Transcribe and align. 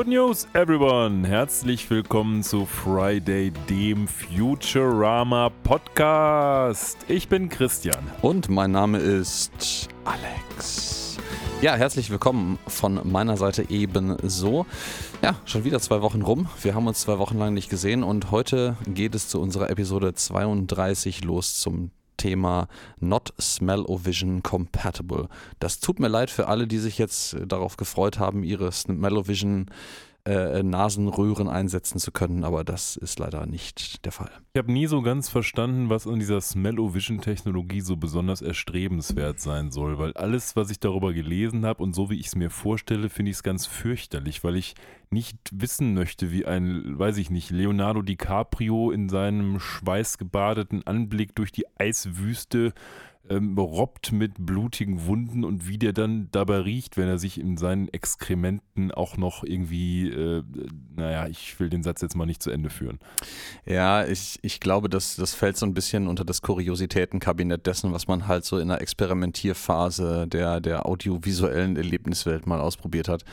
Good 0.00 0.08
News, 0.08 0.48
everyone! 0.54 1.28
Herzlich 1.28 1.90
willkommen 1.90 2.42
zu 2.42 2.64
Friday, 2.64 3.52
dem 3.68 4.08
Futurama 4.08 5.50
Podcast. 5.62 6.96
Ich 7.06 7.28
bin 7.28 7.50
Christian. 7.50 8.10
Und 8.22 8.48
mein 8.48 8.70
Name 8.70 8.96
ist 8.96 9.88
Alex. 10.06 11.18
Ja, 11.60 11.74
herzlich 11.74 12.08
willkommen 12.08 12.58
von 12.66 13.02
meiner 13.04 13.36
Seite 13.36 13.66
ebenso. 13.68 14.64
Ja, 15.20 15.36
schon 15.44 15.64
wieder 15.64 15.80
zwei 15.80 16.00
Wochen 16.00 16.22
rum. 16.22 16.48
Wir 16.62 16.74
haben 16.74 16.86
uns 16.86 17.02
zwei 17.02 17.18
Wochen 17.18 17.36
lang 17.36 17.52
nicht 17.52 17.68
gesehen 17.68 18.02
und 18.02 18.30
heute 18.30 18.78
geht 18.86 19.14
es 19.14 19.28
zu 19.28 19.38
unserer 19.38 19.68
Episode 19.68 20.14
32 20.14 21.24
los 21.24 21.58
zum 21.58 21.90
Thema 22.20 22.68
Not 22.98 23.32
Smell-O-Vision 23.40 24.42
Compatible. 24.42 25.28
Das 25.58 25.80
tut 25.80 26.00
mir 26.00 26.08
leid 26.08 26.28
für 26.28 26.48
alle, 26.48 26.66
die 26.66 26.76
sich 26.76 26.98
jetzt 26.98 27.34
darauf 27.46 27.78
gefreut 27.78 28.18
haben, 28.18 28.44
ihre 28.44 28.70
Smell-O-Vision 28.70 29.70
äh, 30.30 30.62
Nasenröhren 30.62 31.48
einsetzen 31.48 31.98
zu 31.98 32.12
können, 32.12 32.44
aber 32.44 32.62
das 32.62 32.96
ist 32.96 33.18
leider 33.18 33.46
nicht 33.46 34.04
der 34.04 34.12
Fall. 34.12 34.30
Ich 34.52 34.58
habe 34.58 34.70
nie 34.70 34.86
so 34.86 35.02
ganz 35.02 35.28
verstanden, 35.28 35.90
was 35.90 36.06
an 36.06 36.20
dieser 36.20 36.40
Smell-O-Vision-Technologie 36.40 37.80
so 37.80 37.96
besonders 37.96 38.40
erstrebenswert 38.40 39.40
sein 39.40 39.70
soll, 39.72 39.98
weil 39.98 40.12
alles, 40.12 40.54
was 40.54 40.70
ich 40.70 40.78
darüber 40.78 41.12
gelesen 41.12 41.66
habe 41.66 41.82
und 41.82 41.94
so 41.94 42.10
wie 42.10 42.18
ich 42.20 42.28
es 42.28 42.36
mir 42.36 42.50
vorstelle, 42.50 43.08
finde 43.08 43.30
ich 43.30 43.38
es 43.38 43.42
ganz 43.42 43.66
fürchterlich, 43.66 44.44
weil 44.44 44.56
ich 44.56 44.74
nicht 45.10 45.36
wissen 45.52 45.94
möchte, 45.94 46.30
wie 46.30 46.46
ein, 46.46 46.98
weiß 46.98 47.16
ich 47.16 47.30
nicht, 47.30 47.50
Leonardo 47.50 48.02
DiCaprio 48.02 48.92
in 48.92 49.08
seinem 49.08 49.58
schweißgebadeten 49.58 50.86
Anblick 50.86 51.34
durch 51.34 51.50
die 51.50 51.66
Eiswüste 51.76 52.72
ähm, 53.30 53.56
robbt 53.56 54.12
mit 54.12 54.34
blutigen 54.38 55.06
Wunden 55.06 55.44
und 55.44 55.68
wie 55.68 55.78
der 55.78 55.92
dann 55.92 56.28
dabei 56.32 56.58
riecht, 56.58 56.96
wenn 56.96 57.08
er 57.08 57.18
sich 57.18 57.40
in 57.40 57.56
seinen 57.56 57.88
Exkrementen 57.88 58.90
auch 58.90 59.16
noch 59.16 59.44
irgendwie, 59.44 60.08
äh, 60.08 60.42
naja, 60.96 61.28
ich 61.28 61.58
will 61.60 61.70
den 61.70 61.82
Satz 61.82 62.02
jetzt 62.02 62.16
mal 62.16 62.26
nicht 62.26 62.42
zu 62.42 62.50
Ende 62.50 62.70
führen. 62.70 62.98
Ja, 63.64 64.04
ich, 64.04 64.38
ich 64.42 64.60
glaube, 64.60 64.88
das, 64.88 65.16
das 65.16 65.34
fällt 65.34 65.56
so 65.56 65.64
ein 65.64 65.74
bisschen 65.74 66.08
unter 66.08 66.24
das 66.24 66.42
Kuriositätenkabinett 66.42 67.66
dessen, 67.66 67.92
was 67.92 68.08
man 68.08 68.26
halt 68.26 68.44
so 68.44 68.58
in 68.58 68.68
der 68.68 68.80
Experimentierphase 68.80 70.26
der, 70.26 70.60
der 70.60 70.86
audiovisuellen 70.86 71.76
Erlebniswelt 71.76 72.46
mal 72.46 72.60
ausprobiert 72.60 73.08
hat. 73.08 73.24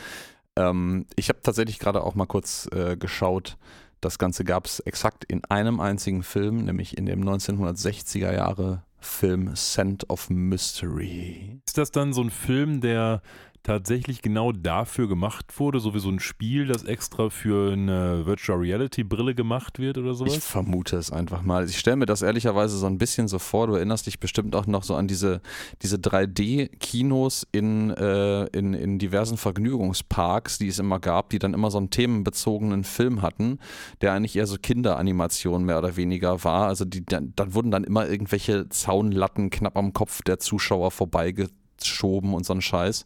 Ähm, 0.55 1.07
ich 1.15 1.29
habe 1.29 1.41
tatsächlich 1.41 1.79
gerade 1.79 2.03
auch 2.03 2.13
mal 2.13 2.27
kurz 2.27 2.69
äh, 2.71 2.95
geschaut, 2.95 3.57
das 3.99 4.19
Ganze 4.19 4.43
gab 4.43 4.67
es 4.67 4.79
exakt 4.81 5.23
in 5.25 5.43
einem 5.45 5.79
einzigen 5.79 6.21
Film, 6.21 6.65
nämlich 6.65 6.97
in 6.97 7.07
dem 7.07 7.23
1960er 7.23 8.31
Jahre 8.31 8.83
Film 9.07 9.55
Scent 9.55 10.09
of 10.09 10.29
Mystery. 10.29 11.59
Ist 11.65 11.77
das 11.77 11.91
dann 11.91 12.13
so 12.13 12.21
ein 12.21 12.29
Film, 12.29 12.81
der 12.81 13.21
tatsächlich 13.67 14.21
genau 14.21 14.53
dafür 14.53 15.09
gemacht 15.09 15.59
wurde, 15.59 15.81
so 15.81 15.93
wie 15.93 15.99
so 15.99 16.09
ein 16.09 16.21
Spiel, 16.21 16.67
das 16.67 16.85
extra 16.85 17.29
für 17.29 17.73
eine 17.73 18.25
Virtual 18.25 18.57
Reality 18.57 19.03
Brille 19.03 19.35
gemacht 19.35 19.77
wird 19.77 19.97
oder 19.97 20.13
sowas? 20.13 20.37
Ich 20.37 20.43
vermute 20.43 20.95
es 20.95 21.11
einfach 21.11 21.43
mal. 21.43 21.65
Ich 21.65 21.77
stelle 21.77 21.97
mir 21.97 22.05
das 22.05 22.21
ehrlicherweise 22.21 22.77
so 22.77 22.85
ein 22.85 22.97
bisschen 22.97 23.27
so 23.27 23.39
vor. 23.39 23.67
Du 23.67 23.73
erinnerst 23.73 24.07
dich 24.07 24.21
bestimmt 24.21 24.55
auch 24.55 24.67
noch 24.67 24.83
so 24.83 24.95
an 24.95 25.09
diese, 25.09 25.41
diese 25.81 25.97
3D-Kinos 25.97 27.45
in, 27.51 27.89
äh, 27.91 28.45
in, 28.57 28.73
in 28.73 28.99
diversen 28.99 29.35
Vergnügungsparks, 29.35 30.59
die 30.59 30.69
es 30.69 30.79
immer 30.79 31.01
gab, 31.01 31.29
die 31.29 31.39
dann 31.39 31.53
immer 31.53 31.69
so 31.69 31.77
einen 31.77 31.89
themenbezogenen 31.89 32.85
Film 32.85 33.21
hatten, 33.21 33.59
der 33.99 34.13
eigentlich 34.13 34.37
eher 34.37 34.47
so 34.47 34.55
Kinderanimation 34.57 35.65
mehr 35.65 35.79
oder 35.79 35.97
weniger 35.97 36.45
war. 36.45 36.67
Also 36.67 36.85
die, 36.85 37.05
dann, 37.05 37.33
dann 37.35 37.53
wurden 37.53 37.71
dann 37.71 37.83
immer 37.83 38.07
irgendwelche 38.07 38.69
Zaunlatten 38.69 39.49
knapp 39.49 39.75
am 39.75 39.91
Kopf 39.91 40.21
der 40.21 40.39
Zuschauer 40.39 40.91
vorbeigeschoben 40.91 42.33
und 42.33 42.45
so 42.45 42.53
ein 42.53 42.61
Scheiß. 42.61 43.03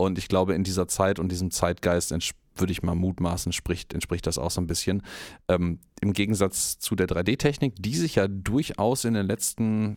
Und 0.00 0.18
ich 0.18 0.28
glaube, 0.28 0.54
in 0.54 0.64
dieser 0.64 0.88
Zeit 0.88 1.18
und 1.18 1.30
diesem 1.30 1.50
Zeitgeist 1.50 2.12
würde 2.56 2.72
ich 2.72 2.82
mal 2.82 2.94
mutmaßen, 2.94 3.52
spricht, 3.52 3.94
entspricht 3.94 4.26
das 4.26 4.38
auch 4.38 4.50
so 4.50 4.60
ein 4.60 4.66
bisschen. 4.66 5.02
Ähm, 5.48 5.78
Im 6.00 6.12
Gegensatz 6.12 6.78
zu 6.78 6.94
der 6.94 7.08
3D-Technik, 7.08 7.74
die 7.78 7.94
sich 7.96 8.16
ja 8.16 8.28
durchaus 8.28 9.04
in 9.04 9.14
den 9.14 9.26
letzten 9.26 9.96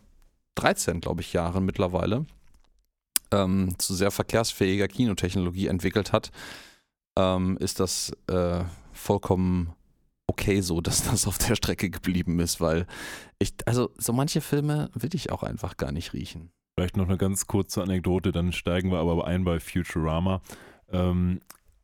13, 0.55 1.01
glaube 1.01 1.21
ich, 1.21 1.33
Jahren 1.33 1.65
mittlerweile 1.65 2.25
ähm, 3.33 3.75
zu 3.77 3.93
sehr 3.93 4.11
verkehrsfähiger 4.11 4.87
Kinotechnologie 4.87 5.67
entwickelt 5.67 6.13
hat, 6.13 6.31
ähm, 7.17 7.57
ist 7.57 7.79
das 7.79 8.11
äh, 8.27 8.63
vollkommen 8.91 9.73
okay 10.27 10.61
so, 10.61 10.81
dass 10.81 11.03
das 11.03 11.27
auf 11.27 11.37
der 11.37 11.55
Strecke 11.55 11.89
geblieben 11.89 12.39
ist, 12.39 12.61
weil 12.61 12.85
ich, 13.39 13.53
also 13.65 13.91
so 13.97 14.13
manche 14.13 14.41
Filme 14.41 14.89
will 14.93 15.13
ich 15.13 15.31
auch 15.31 15.43
einfach 15.43 15.77
gar 15.77 15.91
nicht 15.91 16.13
riechen. 16.13 16.51
Vielleicht 16.75 16.97
noch 16.97 17.07
eine 17.07 17.17
ganz 17.17 17.45
kurze 17.45 17.83
Anekdote, 17.83 18.31
dann 18.31 18.51
steigen 18.51 18.91
wir 18.91 18.97
aber 18.97 19.27
ein 19.27 19.43
bei 19.43 19.59
Futurama. 19.59 20.41
Ähm, 20.91 21.41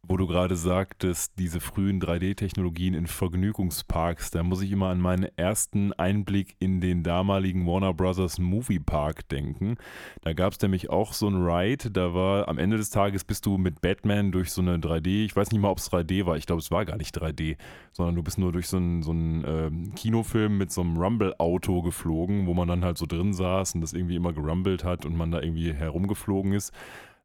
wo 0.10 0.18
du 0.18 0.26
gerade 0.26 0.56
sagtest, 0.56 1.34
diese 1.38 1.60
frühen 1.60 2.02
3D-Technologien 2.02 2.96
in 2.96 3.06
Vergnügungsparks, 3.06 4.32
da 4.32 4.42
muss 4.42 4.64
ich 4.64 4.72
immer 4.72 4.88
an 4.88 5.00
meinen 5.00 5.30
ersten 5.38 5.94
Einblick 5.94 6.56
in 6.58 6.82
den 6.82 7.04
damaligen 7.04 7.68
Warner 7.68 7.94
Brothers 7.94 8.40
Movie 8.40 8.80
Park 8.80 9.30
denken. 9.30 9.76
Da 10.22 10.34
gab 10.34 10.54
es 10.54 10.62
nämlich 10.62 10.90
auch 10.90 11.14
so 11.14 11.28
ein 11.28 11.36
Ride, 11.36 11.92
da 11.92 12.16
war 12.16 12.48
am 12.48 12.58
Ende 12.58 12.78
des 12.78 12.90
Tages 12.90 13.24
bist 13.24 13.46
du 13.46 13.60
mit 13.60 13.82
Batman 13.82 14.32
durch 14.32 14.52
so 14.52 14.64
eine 14.64 14.78
3D, 14.78 15.26
ich 15.26 15.36
weiß 15.36 15.52
nicht 15.52 15.62
mal, 15.62 15.70
ob 15.70 15.78
es 15.78 15.92
3D 15.92 16.26
war, 16.26 16.38
ich 16.38 16.48
glaube, 16.48 16.62
es 16.62 16.72
war 16.72 16.86
gar 16.86 16.98
nicht 16.98 17.16
3D, 17.16 17.58
sondern 17.92 18.16
du 18.16 18.24
bist 18.24 18.40
nur 18.40 18.52
durch 18.52 18.68
so 18.68 18.78
einen, 18.78 19.04
so 19.04 19.14
äh, 19.14 19.70
Kinofilm 19.96 20.58
mit 20.58 20.72
so 20.72 20.82
einem 20.82 20.98
Rumble-Auto 20.98 21.84
geflogen, 21.84 22.48
wo 22.48 22.56
man 22.56 22.68
dann 22.68 22.84
halt 22.84 22.98
so 22.98 23.06
drin 23.06 23.32
saß 23.32 23.76
und 23.76 23.82
das 23.82 23.94
irgendwie 23.94 24.16
immer 24.16 24.34
gerumbelt 24.34 24.84
hat 24.84 25.06
und 25.06 25.16
man 25.16 25.30
da 25.30 25.40
irgendwie 25.40 25.72
herumgeflogen 25.72 26.54
ist. 26.54 26.74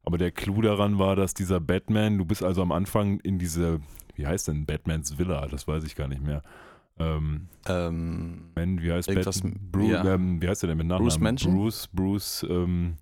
Aber 0.05 0.17
der 0.17 0.31
Clou 0.31 0.61
daran 0.61 0.99
war, 0.99 1.15
dass 1.15 1.33
dieser 1.33 1.59
Batman, 1.59 2.17
du 2.17 2.25
bist 2.25 2.43
also 2.43 2.61
am 2.61 2.71
Anfang 2.71 3.19
in 3.21 3.39
diese, 3.39 3.79
wie 4.15 4.27
heißt 4.27 4.47
denn 4.47 4.65
Batmans 4.65 5.17
Villa? 5.17 5.47
Das 5.47 5.67
weiß 5.67 5.83
ich 5.83 5.95
gar 5.95 6.07
nicht 6.07 6.23
mehr. 6.23 6.43
Ähm, 6.97 7.47
ähm, 7.67 8.51
Man, 8.55 8.81
wie 8.81 8.91
heißt 8.91 9.13
Batman? 9.13 9.59
Bruce, 9.71 9.89
ja. 9.89 10.13
ähm, 10.13 10.41
wie 10.41 10.47
heißt 10.47 10.63
der 10.63 10.69
denn 10.69 10.77
mit 10.77 10.87
Nachnamen? 10.87 11.07
Bruce 11.07 11.19
Mansion? 11.19 11.55
Bruce, 11.55 11.89
Bruce, 11.91 12.45
ähm, 12.49 12.95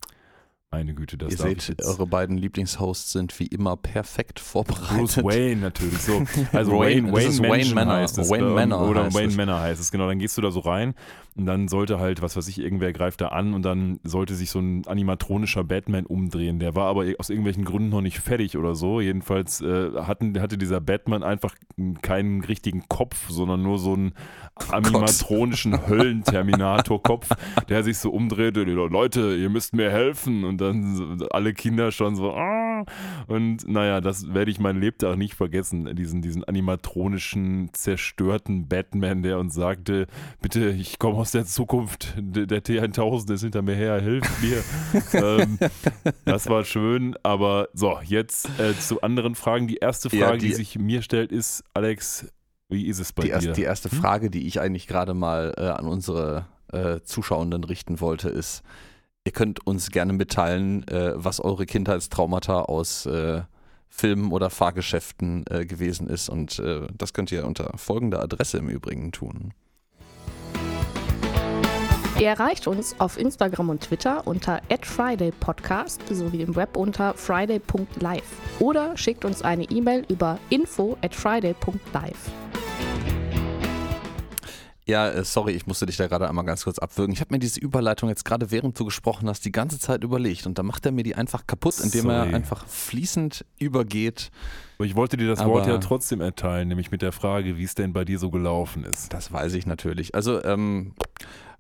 meine 0.72 0.96
Güte, 0.96 1.20
das 1.20 1.34
Ihr 1.34 1.38
seht, 1.38 1.86
eure 1.86 2.08
beiden 2.08 2.36
Lieblingshosts 2.36 3.12
sind 3.12 3.40
wie 3.40 3.46
immer 3.46 3.78
perfekt 3.78 4.40
vorbereitet. 4.40 4.98
Bruce 4.98 5.18
Wayne 5.24 5.62
natürlich 5.62 6.00
so. 6.00 6.24
Also 6.52 6.72
Wayne, 6.72 7.14
Wayne, 7.14 7.38
Wayne, 7.38 7.50
Wayne 7.50 7.76
Manor 7.76 7.94
heißt 7.98 8.18
es. 8.18 8.30
Wayne 8.32 8.50
Manor 8.50 8.90
oder 8.90 9.04
heißt 9.04 9.16
Wayne. 9.16 9.36
Manor 9.36 9.60
heißt 9.60 9.80
es, 9.80 9.92
genau. 9.92 10.08
Dann 10.08 10.18
gehst 10.18 10.36
du 10.36 10.42
da 10.42 10.50
so 10.50 10.62
rein 10.62 10.96
und 11.36 11.46
dann 11.46 11.68
sollte 11.68 12.00
halt, 12.00 12.22
was 12.22 12.38
weiß 12.38 12.48
ich, 12.48 12.60
irgendwer 12.60 12.94
greift 12.94 13.22
da 13.22 13.30
an 13.30 13.54
und 13.54 13.64
dann 13.64 14.00
sollte 14.04 14.36
sich 14.36 14.52
so 14.52 14.60
ein 14.60 14.86
animatronischer 14.88 15.64
Batman 15.64 16.06
umdrehen. 16.06 16.60
Der 16.60 16.76
war 16.76 16.88
aber 16.88 17.06
aus 17.18 17.30
irgendwelchen 17.30 17.66
Gründen 17.66 17.90
noch 17.90 18.02
nicht 18.02 18.20
fertig 18.20 18.58
oder 18.58 18.76
so. 18.76 19.02
Jedenfalls 19.02 19.62
äh, 19.62 19.92
hatten, 20.04 20.40
hatte 20.40 20.58
dieser 20.58 20.80
Batman 20.80 21.24
einfach 21.24 21.56
keinen 22.02 22.44
richtigen 22.44 22.88
Kopf, 22.88 23.30
sondern 23.30 23.64
nur 23.64 23.80
so 23.80 23.94
einen 23.94 24.14
Oh 24.56 24.72
animatronischen 24.72 25.88
Höllenterminator-Kopf, 25.88 27.30
der 27.70 27.84
sich 27.84 27.98
so 27.98 28.12
umdreht. 28.12 28.56
Leute, 28.56 29.36
ihr 29.36 29.50
müsst 29.50 29.74
mir 29.74 29.90
helfen. 29.90 30.44
Und 30.44 30.62
dann 30.62 31.26
alle 31.32 31.54
Kinder 31.54 31.92
schon 31.92 32.16
so, 32.16 32.34
ah. 32.34 32.86
Und 33.28 33.68
naja, 33.68 34.00
das 34.00 34.34
werde 34.34 34.52
ich 34.52 34.60
mein 34.60 34.80
Lebtag 34.80 35.18
nicht 35.18 35.34
vergessen. 35.34 35.96
Diesen, 35.96 36.22
diesen 36.22 36.44
animatronischen, 36.44 37.70
zerstörten 37.74 38.68
Batman, 38.68 39.24
der 39.24 39.40
uns 39.40 39.56
sagte, 39.56 40.06
bitte, 40.40 40.70
ich 40.70 41.00
komme 41.00 41.16
aus 41.24 41.32
der 41.32 41.46
Zukunft. 41.46 42.16
Der 42.18 42.62
T1000 42.62 43.34
ist 43.36 43.44
hinter 43.44 43.62
mir 43.62 43.76
her, 43.76 44.02
hilf 44.02 44.26
mir. 44.42 44.62
ähm, 45.14 45.58
das 46.26 46.50
war 46.50 46.66
schön. 46.66 47.16
Aber 47.24 47.70
so, 47.72 47.98
jetzt 48.04 48.50
äh, 48.60 48.78
zu 48.78 49.00
anderen 49.00 49.34
Fragen. 49.36 49.68
Die 49.68 49.78
erste 49.78 50.10
Frage, 50.10 50.22
ja, 50.22 50.36
die, 50.36 50.48
die 50.48 50.54
sich 50.54 50.78
mir 50.78 51.02
stellt, 51.02 51.32
ist, 51.32 51.64
Alex, 51.74 52.28
wie 52.68 52.88
ist 52.88 53.00
es 53.00 53.14
bei 53.14 53.22
die 53.22 53.30
dir? 53.30 53.36
Erste, 53.36 53.54
die 53.54 53.64
erste 53.64 53.90
hm? 53.90 54.02
Frage, 54.02 54.30
die 54.30 54.46
ich 54.48 54.60
eigentlich 54.60 54.86
gerade 54.86 55.14
mal 55.14 55.54
äh, 55.56 55.62
an 55.62 55.88
unsere 55.88 56.46
äh, 56.74 57.00
Zuschauenden 57.06 57.64
richten 57.64 58.02
wollte, 58.02 58.28
ist, 58.28 58.62
ihr 59.24 59.32
könnt 59.32 59.66
uns 59.66 59.92
gerne 59.92 60.12
mitteilen, 60.12 60.86
äh, 60.90 61.14
was 61.16 61.40
eure 61.40 61.66
Kindheitstraumata 61.66 62.64
aus 62.64 63.06
äh, 63.06 63.44
Filmen 63.88 64.34
oder 64.34 64.50
Fahrgeschäften 64.50 65.46
äh, 65.50 65.66
gewesen 65.66 66.08
ist. 66.08 66.28
Und 66.28 66.62
das 66.98 67.14
könnt 67.14 67.32
ihr 67.32 67.48
unter 67.48 67.72
folgender 67.78 68.22
Adresse 68.22 68.58
im 68.58 68.68
Übrigen 68.68 69.14
tun. 69.14 69.54
Ihr 72.24 72.30
erreicht 72.30 72.68
uns 72.68 72.98
auf 73.02 73.20
Instagram 73.20 73.68
und 73.68 73.82
Twitter 73.82 74.26
unter 74.26 74.62
@fridaypodcast 74.82 76.04
sowie 76.10 76.42
im 76.42 76.56
Web 76.56 76.78
unter 76.78 77.14
friday.live 77.16 78.24
oder 78.62 78.96
schickt 78.96 79.26
uns 79.26 79.42
eine 79.42 79.66
E-Mail 79.66 80.06
über 80.08 80.40
info 80.50 80.98
at 81.02 81.14
friday.live. 81.14 82.32
Ja, 84.86 85.10
äh, 85.10 85.26
sorry, 85.26 85.52
ich 85.52 85.68
musste 85.68 85.86
dich 85.86 85.98
da 85.98 86.08
gerade 86.08 86.30
einmal 86.30 86.46
ganz 86.46 86.64
kurz 86.64 86.80
abwürgen. 86.80 87.14
Ich 87.14 87.20
habe 87.20 87.34
mir 87.34 87.40
diese 87.40 87.60
Überleitung 87.60 88.08
jetzt 88.08 88.24
gerade 88.24 88.52
während 88.52 88.80
du 88.80 88.86
gesprochen 88.86 89.28
hast 89.28 89.44
die 89.44 89.52
ganze 89.52 89.78
Zeit 89.78 90.06
überlegt 90.06 90.46
und 90.46 90.58
da 90.58 90.64
macht 90.64 90.86
er 90.86 90.94
mir 90.94 91.04
die 91.04 91.16
einfach 91.16 91.46
kaputt, 91.46 91.76
indem 91.84 92.04
sorry. 92.04 92.16
er 92.16 92.24
einfach 92.34 92.66
fließend 92.68 93.44
übergeht. 93.60 94.32
Aber 94.78 94.86
ich 94.86 94.96
wollte 94.96 95.18
dir 95.18 95.28
das 95.28 95.40
Aber 95.40 95.56
Wort 95.56 95.68
ja 95.68 95.78
trotzdem 95.80 96.22
erteilen, 96.22 96.70
nämlich 96.70 96.90
mit 96.90 97.02
der 97.02 97.12
Frage, 97.12 97.58
wie 97.58 97.66
es 97.66 97.76
denn 97.76 97.92
bei 97.92 98.06
dir 98.06 98.18
so 98.18 98.32
gelaufen 98.32 98.86
ist. 98.86 99.12
Das 99.12 99.34
weiß 99.34 99.56
ich 99.56 99.66
natürlich. 99.66 100.16
Also, 100.16 100.42
ähm, 100.42 100.94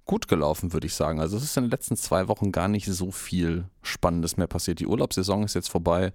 gut 0.06 0.28
gelaufen, 0.28 0.74
würde 0.74 0.88
ich 0.88 0.96
sagen. 0.96 1.20
Also 1.20 1.38
es 1.38 1.44
ist 1.44 1.58
in 1.58 1.66
den 1.66 1.72
letzten 1.72 1.96
zwei 1.96 2.28
Wochen 2.28 2.52
gar 2.52 2.68
nicht 2.68 2.88
so 2.88 3.12
viel 3.12 3.66
Spannendes 3.82 4.38
mehr 4.38 4.48
passiert. 4.48 4.80
Die 4.80 4.88
Urlaubssaison 4.88 5.44
ist 5.44 5.54
jetzt 5.54 5.70
vorbei. 5.70 6.14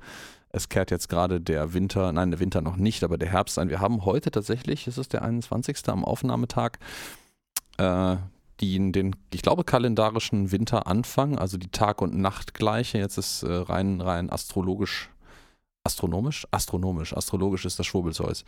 es 0.50 0.68
kehrt 0.68 0.90
jetzt 0.90 1.08
gerade 1.08 1.40
der 1.40 1.74
Winter, 1.74 2.10
nein, 2.12 2.30
der 2.30 2.40
Winter 2.40 2.62
noch 2.62 2.76
nicht, 2.76 3.04
aber 3.04 3.18
der 3.18 3.30
Herbst 3.30 3.58
ein. 3.58 3.68
Wir 3.68 3.80
haben 3.80 4.04
heute 4.04 4.30
tatsächlich, 4.30 4.86
es 4.86 4.96
ist 4.96 5.12
der 5.12 5.22
21. 5.22 5.88
am 5.88 6.04
Aufnahmetag, 6.04 6.78
äh, 7.76 8.16
die, 8.60 8.92
den, 8.92 9.14
ich 9.32 9.42
glaube, 9.42 9.64
kalendarischen 9.64 10.50
Winteranfang, 10.50 11.38
also 11.38 11.58
die 11.58 11.70
Tag- 11.70 12.02
und 12.02 12.16
Nachtgleiche. 12.16 12.98
Jetzt 12.98 13.18
ist 13.18 13.42
äh, 13.42 13.52
rein, 13.52 14.00
rein 14.00 14.30
astrologisch, 14.30 15.10
astronomisch? 15.84 16.46
Astronomisch, 16.50 17.16
astrologisch 17.16 17.64
ist 17.64 17.78
das 17.78 17.86
Schwurbelzeus. 17.86 18.44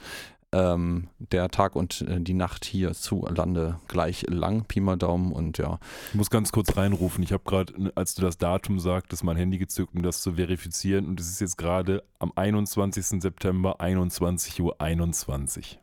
Ähm, 0.53 1.09
der 1.19 1.49
Tag 1.51 1.77
und 1.77 2.03
äh, 2.03 2.21
die 2.21 2.35
Nacht 2.35 2.65
hier 2.65 2.93
zu 2.93 3.25
Lande 3.33 3.79
gleich 3.87 4.27
lang, 4.29 4.65
Pi 4.65 4.81
mal 4.81 4.97
Daumen 4.97 5.31
und 5.31 5.59
ja. 5.59 5.79
Ich 6.09 6.17
muss 6.17 6.29
ganz 6.29 6.51
kurz 6.51 6.77
reinrufen. 6.77 7.23
Ich 7.23 7.33
habe 7.33 7.45
gerade, 7.45 7.93
als 7.95 8.15
du 8.15 8.23
das 8.23 8.37
Datum 8.37 8.81
sagtest, 8.81 9.23
mein 9.23 9.37
Handy 9.37 9.59
gezückt, 9.59 9.95
um 9.95 10.03
das 10.03 10.23
zu 10.23 10.33
verifizieren. 10.33 11.07
Und 11.07 11.21
es 11.21 11.29
ist 11.29 11.41
jetzt 11.41 11.57
gerade 11.57 12.03
am 12.19 12.33
21. 12.35 13.23
September 13.23 13.81
21.21 13.81 14.61
Uhr. 14.61 14.81
21. 14.81 15.79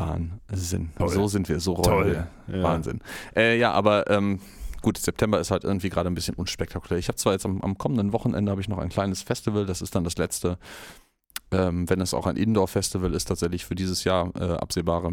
Wahnsinn. 0.00 0.90
Toll. 0.96 1.08
So 1.08 1.28
sind 1.28 1.48
wir, 1.48 1.60
so 1.60 1.74
rollen 1.74 1.84
Toll. 1.84 2.26
wir. 2.46 2.56
Ja. 2.56 2.62
Wahnsinn. 2.62 3.00
Äh, 3.36 3.58
ja, 3.58 3.72
aber 3.72 4.08
ähm, 4.10 4.40
gut, 4.82 4.98
September 4.98 5.38
ist 5.38 5.50
halt 5.50 5.64
irgendwie 5.64 5.90
gerade 5.90 6.08
ein 6.08 6.14
bisschen 6.14 6.34
unspektakulär. 6.34 6.98
Ich 6.98 7.08
habe 7.08 7.16
zwar 7.16 7.34
jetzt 7.34 7.44
am, 7.44 7.60
am 7.60 7.76
kommenden 7.76 8.12
Wochenende 8.12 8.50
habe 8.50 8.60
ich 8.60 8.68
noch 8.68 8.78
ein 8.78 8.88
kleines 8.88 9.22
Festival, 9.22 9.66
das 9.66 9.82
ist 9.82 9.94
dann 9.94 10.04
das 10.04 10.16
letzte, 10.16 10.58
ähm, 11.52 11.88
wenn 11.88 12.00
es 12.00 12.14
auch 12.14 12.26
ein 12.26 12.36
Indoor-Festival 12.36 13.14
ist, 13.14 13.26
tatsächlich 13.26 13.64
für 13.64 13.74
dieses 13.74 14.04
Jahr 14.04 14.32
äh, 14.36 14.52
absehbare, 14.54 15.12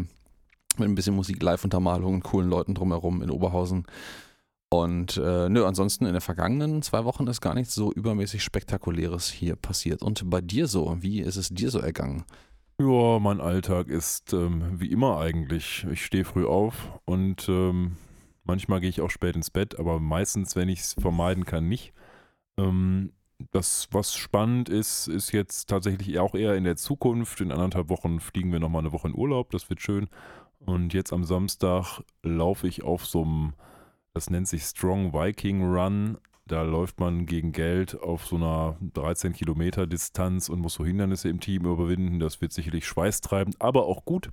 mit 0.76 0.88
ein 0.88 0.94
bisschen 0.94 1.16
Musik, 1.16 1.42
Live-Untermalung, 1.42 2.20
coolen 2.20 2.48
Leuten 2.48 2.74
drumherum 2.74 3.22
in 3.22 3.30
Oberhausen. 3.30 3.86
Und 4.70 5.16
äh, 5.16 5.48
nö, 5.48 5.64
ansonsten 5.64 6.04
in 6.04 6.12
den 6.12 6.20
vergangenen 6.20 6.82
zwei 6.82 7.04
Wochen 7.04 7.26
ist 7.26 7.40
gar 7.40 7.54
nichts 7.54 7.74
so 7.74 7.90
übermäßig 7.90 8.42
Spektakuläres 8.42 9.30
hier 9.30 9.56
passiert. 9.56 10.02
Und 10.02 10.28
bei 10.28 10.40
dir 10.40 10.66
so, 10.66 10.98
wie 11.00 11.20
ist 11.20 11.36
es 11.36 11.48
dir 11.48 11.70
so 11.70 11.78
ergangen? 11.78 12.24
Ja, 12.80 13.18
mein 13.18 13.40
Alltag 13.40 13.88
ist 13.88 14.32
ähm, 14.34 14.78
wie 14.78 14.92
immer 14.92 15.18
eigentlich. 15.18 15.86
Ich 15.90 16.04
stehe 16.04 16.24
früh 16.24 16.46
auf 16.46 16.74
und 17.06 17.48
ähm, 17.48 17.96
manchmal 18.44 18.80
gehe 18.80 18.90
ich 18.90 19.00
auch 19.00 19.10
spät 19.10 19.34
ins 19.34 19.50
Bett, 19.50 19.78
aber 19.78 19.98
meistens, 19.98 20.54
wenn 20.54 20.68
ich 20.68 20.80
es 20.80 20.94
vermeiden 20.94 21.44
kann, 21.44 21.68
nicht. 21.68 21.92
Ähm, 22.56 23.12
das, 23.50 23.88
was 23.92 24.14
spannend 24.14 24.68
ist, 24.68 25.06
ist 25.06 25.32
jetzt 25.32 25.68
tatsächlich 25.68 26.18
auch 26.18 26.34
eher 26.34 26.56
in 26.56 26.64
der 26.64 26.76
Zukunft. 26.76 27.40
In 27.40 27.52
anderthalb 27.52 27.88
Wochen 27.88 28.20
fliegen 28.20 28.52
wir 28.52 28.60
nochmal 28.60 28.80
eine 28.80 28.92
Woche 28.92 29.08
in 29.08 29.14
Urlaub, 29.14 29.50
das 29.50 29.70
wird 29.70 29.80
schön. 29.80 30.08
Und 30.58 30.92
jetzt 30.92 31.12
am 31.12 31.24
Samstag 31.24 32.02
laufe 32.22 32.66
ich 32.66 32.82
auf 32.82 33.06
so 33.06 33.22
einem, 33.22 33.54
das 34.12 34.28
nennt 34.30 34.48
sich 34.48 34.62
Strong 34.64 35.12
Viking 35.12 35.62
Run. 35.62 36.18
Da 36.46 36.62
läuft 36.62 36.98
man 36.98 37.26
gegen 37.26 37.52
Geld 37.52 38.00
auf 38.00 38.26
so 38.26 38.36
einer 38.36 38.76
13 38.80 39.34
Kilometer 39.34 39.86
Distanz 39.86 40.48
und 40.48 40.60
muss 40.60 40.74
so 40.74 40.84
Hindernisse 40.84 41.28
im 41.28 41.40
Team 41.40 41.66
überwinden. 41.66 42.18
Das 42.18 42.40
wird 42.40 42.52
sicherlich 42.52 42.86
schweißtreibend, 42.86 43.60
aber 43.60 43.86
auch 43.86 44.04
gut. 44.04 44.30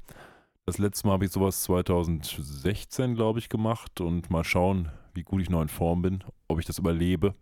Das 0.65 0.77
letzte 0.79 1.07
Mal 1.07 1.13
habe 1.13 1.25
ich 1.25 1.31
sowas 1.31 1.61
2016, 1.63 3.15
glaube 3.15 3.37
ich, 3.37 3.49
gemacht 3.49 4.01
und 4.01 4.31
mal 4.31 4.43
schauen, 4.43 4.89
wie 5.13 5.23
gut 5.23 5.41
ich 5.41 5.49
noch 5.49 5.61
in 5.61 5.67
Form 5.67 6.01
bin, 6.01 6.23
ob 6.47 6.59
ich 6.59 6.65
das 6.65 6.79
überlebe. 6.79 7.35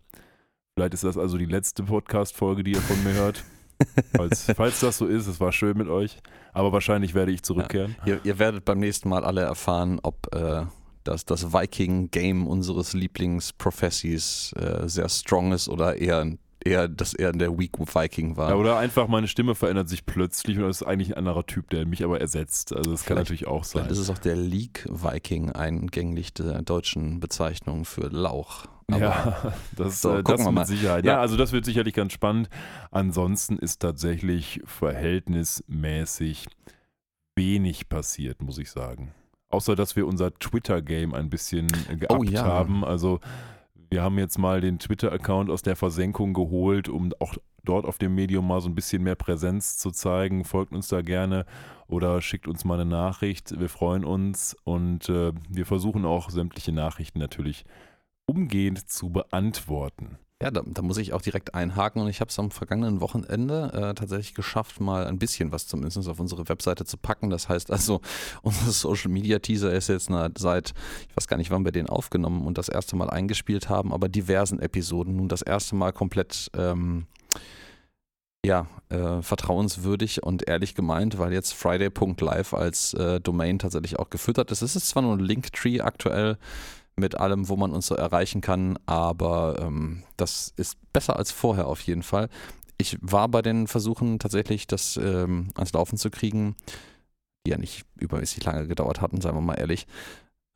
Vielleicht 0.76 0.94
ist 0.94 1.04
das 1.04 1.16
also 1.16 1.38
die 1.38 1.46
letzte 1.46 1.84
Podcast-Folge, 1.84 2.64
die 2.64 2.72
ihr 2.72 2.80
von 2.80 3.02
mir 3.04 3.12
hört. 3.12 3.44
Falls, 4.16 4.46
falls 4.56 4.80
das 4.80 4.98
so 4.98 5.06
ist, 5.06 5.26
es 5.26 5.38
war 5.40 5.52
schön 5.52 5.76
mit 5.76 5.88
euch. 5.88 6.18
Aber 6.52 6.72
wahrscheinlich 6.72 7.14
werde 7.14 7.32
ich 7.32 7.42
zurückkehren. 7.42 7.96
Ihr, 8.06 8.20
ihr 8.24 8.38
werdet 8.38 8.64
beim 8.64 8.78
nächsten 8.78 9.08
Mal 9.08 9.24
alle 9.24 9.42
erfahren, 9.42 10.00
ob 10.02 10.34
äh, 10.34 10.64
das, 11.02 11.24
das 11.26 11.52
Viking-Game 11.52 12.46
unseres 12.46 12.92
Lieblingsprofessis 12.92 14.52
äh, 14.54 14.88
sehr 14.88 15.08
strong 15.08 15.52
ist 15.52 15.68
oder 15.68 15.96
eher, 15.96 16.26
eher, 16.64 16.88
dass 16.88 17.14
er 17.14 17.32
der 17.32 17.56
Weak 17.58 17.78
Viking 17.78 18.36
war. 18.36 18.50
Ja, 18.50 18.56
oder 18.56 18.78
einfach 18.78 19.06
meine 19.08 19.28
Stimme 19.28 19.54
verändert 19.54 19.88
sich 19.88 20.06
plötzlich 20.06 20.56
und 20.58 20.64
das 20.64 20.80
ist 20.80 20.86
eigentlich 20.86 21.10
ein 21.12 21.18
anderer 21.18 21.46
Typ, 21.46 21.70
der 21.70 21.86
mich 21.86 22.02
aber 22.04 22.20
ersetzt. 22.20 22.74
Also 22.74 22.90
das 22.92 23.00
kann 23.04 23.16
Vielleicht- 23.16 23.30
natürlich 23.30 23.46
auch 23.46 23.64
sein. 23.64 23.82
Vielleicht 23.84 23.92
ist 23.92 23.98
es 23.98 24.10
auch 24.10 24.18
der 24.18 24.36
League 24.36 24.86
Viking, 24.90 25.52
eingänglich 25.52 26.32
der 26.34 26.62
deutschen 26.62 27.20
Bezeichnung 27.20 27.84
für 27.84 28.08
Lauch. 28.08 28.64
Aber 28.88 28.98
ja, 29.00 29.52
das, 29.76 30.02
So, 30.02 30.16
äh, 30.16 30.22
das 30.22 30.50
mit. 30.50 30.66
Sicherheit. 30.66 31.04
Ja. 31.04 31.14
Ja. 31.14 31.20
also 31.20 31.36
das 31.36 31.52
wird 31.52 31.64
sicherlich 31.64 31.94
ganz 31.94 32.12
spannend. 32.12 32.48
Ansonsten 32.90 33.58
ist 33.58 33.80
tatsächlich 33.80 34.60
verhältnismäßig 34.64 36.46
wenig 37.36 37.88
passiert, 37.88 38.42
muss 38.42 38.58
ich 38.58 38.70
sagen. 38.70 39.12
Außer, 39.50 39.76
dass 39.76 39.96
wir 39.96 40.06
unser 40.06 40.32
Twitter-Game 40.34 41.14
ein 41.14 41.30
bisschen 41.30 41.68
geabt 41.98 42.12
Oh 42.20 42.22
ja. 42.24 42.44
haben. 42.44 42.84
Also 42.84 43.20
wir 43.94 44.02
haben 44.02 44.18
jetzt 44.18 44.38
mal 44.38 44.60
den 44.60 44.80
Twitter-Account 44.80 45.50
aus 45.50 45.62
der 45.62 45.76
Versenkung 45.76 46.34
geholt, 46.34 46.88
um 46.88 47.12
auch 47.20 47.36
dort 47.62 47.84
auf 47.84 47.96
dem 47.96 48.12
Medium 48.16 48.44
mal 48.44 48.60
so 48.60 48.68
ein 48.68 48.74
bisschen 48.74 49.04
mehr 49.04 49.14
Präsenz 49.14 49.78
zu 49.78 49.92
zeigen. 49.92 50.44
Folgt 50.44 50.72
uns 50.72 50.88
da 50.88 51.00
gerne 51.00 51.46
oder 51.86 52.20
schickt 52.20 52.48
uns 52.48 52.64
mal 52.64 52.74
eine 52.74 52.90
Nachricht. 52.90 53.56
Wir 53.56 53.68
freuen 53.68 54.04
uns 54.04 54.56
und 54.64 55.08
äh, 55.08 55.30
wir 55.48 55.64
versuchen 55.64 56.04
auch 56.04 56.30
sämtliche 56.30 56.72
Nachrichten 56.72 57.20
natürlich 57.20 57.66
umgehend 58.26 58.90
zu 58.90 59.10
beantworten. 59.10 60.18
Ja, 60.44 60.50
da, 60.50 60.60
da 60.66 60.82
muss 60.82 60.98
ich 60.98 61.14
auch 61.14 61.22
direkt 61.22 61.54
einhaken 61.54 62.02
und 62.02 62.08
ich 62.08 62.20
habe 62.20 62.28
es 62.28 62.38
am 62.38 62.50
vergangenen 62.50 63.00
Wochenende 63.00 63.70
äh, 63.72 63.94
tatsächlich 63.94 64.34
geschafft, 64.34 64.78
mal 64.78 65.06
ein 65.06 65.18
bisschen 65.18 65.52
was 65.52 65.66
zumindest 65.66 66.06
auf 66.06 66.20
unsere 66.20 66.46
Webseite 66.50 66.84
zu 66.84 66.98
packen. 66.98 67.30
Das 67.30 67.48
heißt 67.48 67.70
also, 67.70 68.02
unser 68.42 68.70
Social 68.70 69.10
Media 69.10 69.38
Teaser 69.38 69.72
ist 69.72 69.88
jetzt 69.88 70.10
na, 70.10 70.28
seit, 70.36 70.74
ich 71.08 71.16
weiß 71.16 71.28
gar 71.28 71.38
nicht, 71.38 71.50
wann 71.50 71.64
wir 71.64 71.72
den 71.72 71.88
aufgenommen 71.88 72.46
und 72.46 72.58
das 72.58 72.68
erste 72.68 72.94
Mal 72.94 73.08
eingespielt 73.08 73.70
haben, 73.70 73.90
aber 73.90 74.10
diversen 74.10 74.58
Episoden 74.58 75.16
nun 75.16 75.30
das 75.30 75.40
erste 75.40 75.76
Mal 75.76 75.92
komplett 75.94 76.50
ähm, 76.54 77.06
ja, 78.44 78.66
äh, 78.90 79.22
vertrauenswürdig 79.22 80.24
und 80.24 80.46
ehrlich 80.46 80.74
gemeint, 80.74 81.16
weil 81.16 81.32
jetzt 81.32 81.54
Friday.live 81.54 82.52
als 82.52 82.92
äh, 82.92 83.18
Domain 83.18 83.58
tatsächlich 83.58 83.98
auch 83.98 84.10
gefüttert 84.10 84.50
ist. 84.50 84.60
Es 84.60 84.76
ist 84.76 84.88
zwar 84.88 85.04
nur 85.04 85.14
ein 85.14 85.20
Linktree 85.20 85.80
aktuell, 85.80 86.36
mit 86.96 87.18
allem, 87.18 87.48
wo 87.48 87.56
man 87.56 87.72
uns 87.72 87.86
so 87.86 87.94
erreichen 87.94 88.40
kann, 88.40 88.78
aber 88.86 89.56
ähm, 89.60 90.02
das 90.16 90.52
ist 90.56 90.78
besser 90.92 91.16
als 91.16 91.32
vorher 91.32 91.66
auf 91.66 91.80
jeden 91.80 92.02
Fall. 92.02 92.28
Ich 92.78 92.98
war 93.00 93.28
bei 93.28 93.42
den 93.42 93.66
Versuchen 93.66 94.18
tatsächlich, 94.18 94.66
das 94.66 94.96
ähm, 94.96 95.48
ans 95.54 95.72
Laufen 95.72 95.96
zu 95.96 96.10
kriegen, 96.10 96.56
die 97.46 97.50
ja 97.50 97.58
nicht 97.58 97.84
übermäßig 97.98 98.44
lange 98.44 98.66
gedauert 98.66 99.00
hatten, 99.00 99.20
seien 99.20 99.34
wir 99.34 99.40
mal 99.40 99.54
ehrlich. 99.54 99.86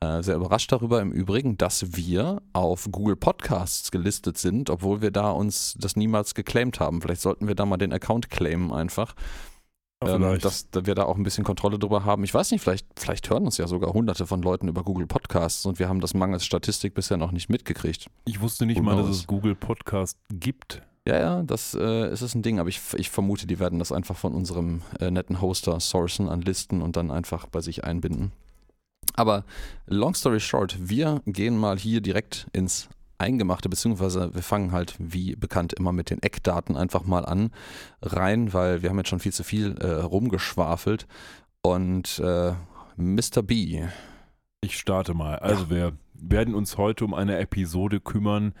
Äh, 0.01 0.23
sehr 0.23 0.35
überrascht 0.35 0.71
darüber 0.71 1.01
im 1.01 1.11
Übrigen, 1.11 1.57
dass 1.57 1.95
wir 1.95 2.41
auf 2.53 2.87
Google 2.89 3.17
Podcasts 3.17 3.91
gelistet 3.91 4.37
sind, 4.37 4.69
obwohl 4.69 5.01
wir 5.01 5.11
da 5.11 5.31
uns 5.31 5.75
das 5.77 5.97
niemals 5.97 6.35
geclaimed 6.35 6.79
haben. 6.79 7.01
Vielleicht 7.01 7.21
sollten 7.21 7.47
wir 7.47 7.55
da 7.55 7.65
mal 7.65 7.77
den 7.77 7.91
Account 7.91 8.29
claimen 8.29 8.71
einfach. 8.71 9.13
Ähm, 10.05 10.39
dass 10.39 10.67
wir 10.71 10.95
da 10.95 11.03
auch 11.03 11.17
ein 11.17 11.23
bisschen 11.23 11.43
Kontrolle 11.43 11.77
drüber 11.77 12.05
haben. 12.05 12.23
Ich 12.23 12.33
weiß 12.33 12.51
nicht, 12.51 12.61
vielleicht, 12.61 12.87
vielleicht 12.95 13.29
hören 13.29 13.43
uns 13.43 13.57
ja 13.57 13.67
sogar 13.67 13.91
hunderte 13.93 14.25
von 14.25 14.41
Leuten 14.41 14.69
über 14.69 14.83
Google 14.83 15.07
Podcasts 15.07 15.65
und 15.65 15.77
wir 15.77 15.89
haben 15.89 15.99
das 15.99 16.13
mangels 16.13 16.45
Statistik 16.45 16.93
bisher 16.93 17.17
noch 17.17 17.31
nicht 17.31 17.49
mitgekriegt. 17.49 18.07
Ich 18.23 18.39
wusste 18.39 18.65
nicht 18.65 18.79
Who 18.79 18.83
mal, 18.83 18.95
dass 18.95 19.09
es 19.09 19.27
Google 19.27 19.55
Podcast 19.55 20.17
gibt. 20.29 20.81
Ja, 21.05 21.19
ja, 21.19 21.43
das 21.43 21.75
äh, 21.75 22.13
ist 22.13 22.33
ein 22.33 22.43
Ding, 22.43 22.59
aber 22.59 22.69
ich, 22.69 22.79
ich 22.95 23.09
vermute, 23.09 23.45
die 23.45 23.59
werden 23.59 23.79
das 23.79 23.91
einfach 23.91 24.15
von 24.15 24.33
unserem 24.33 24.83
äh, 24.99 25.11
netten 25.11 25.41
Hoster 25.41 25.79
sourcen 25.81 26.29
an 26.29 26.41
Listen 26.41 26.81
und 26.81 26.95
dann 26.95 27.11
einfach 27.11 27.47
bei 27.47 27.59
sich 27.59 27.83
einbinden. 27.83 28.31
Aber 29.15 29.43
long 29.85 30.13
story 30.13 30.39
short, 30.39 30.77
wir 30.79 31.21
gehen 31.25 31.57
mal 31.57 31.77
hier 31.77 31.99
direkt 31.99 32.47
ins 32.53 32.87
Eingemachte, 33.19 33.69
beziehungsweise 33.69 34.33
wir 34.33 34.41
fangen 34.43 34.71
halt 34.71 34.95
wie 34.97 35.35
bekannt 35.35 35.73
immer 35.73 35.91
mit 35.91 36.09
den 36.09 36.21
Eckdaten 36.21 36.77
einfach 36.77 37.03
mal 37.03 37.25
an 37.25 37.51
rein, 38.01 38.53
weil 38.53 38.81
wir 38.81 38.89
haben 38.89 38.97
jetzt 38.97 39.09
schon 39.09 39.19
viel 39.19 39.33
zu 39.33 39.43
viel 39.43 39.77
äh, 39.77 39.87
rumgeschwafelt. 39.87 41.07
Und 41.61 42.19
äh, 42.19 42.53
Mr. 42.95 43.43
B, 43.43 43.83
Ich 44.61 44.77
starte 44.77 45.13
mal. 45.13 45.39
Also 45.39 45.69
wir 45.69 45.93
werden 46.13 46.53
uns 46.53 46.77
heute 46.77 47.05
um 47.05 47.13
eine 47.13 47.37
Episode 47.37 47.99
kümmern, 47.99 48.53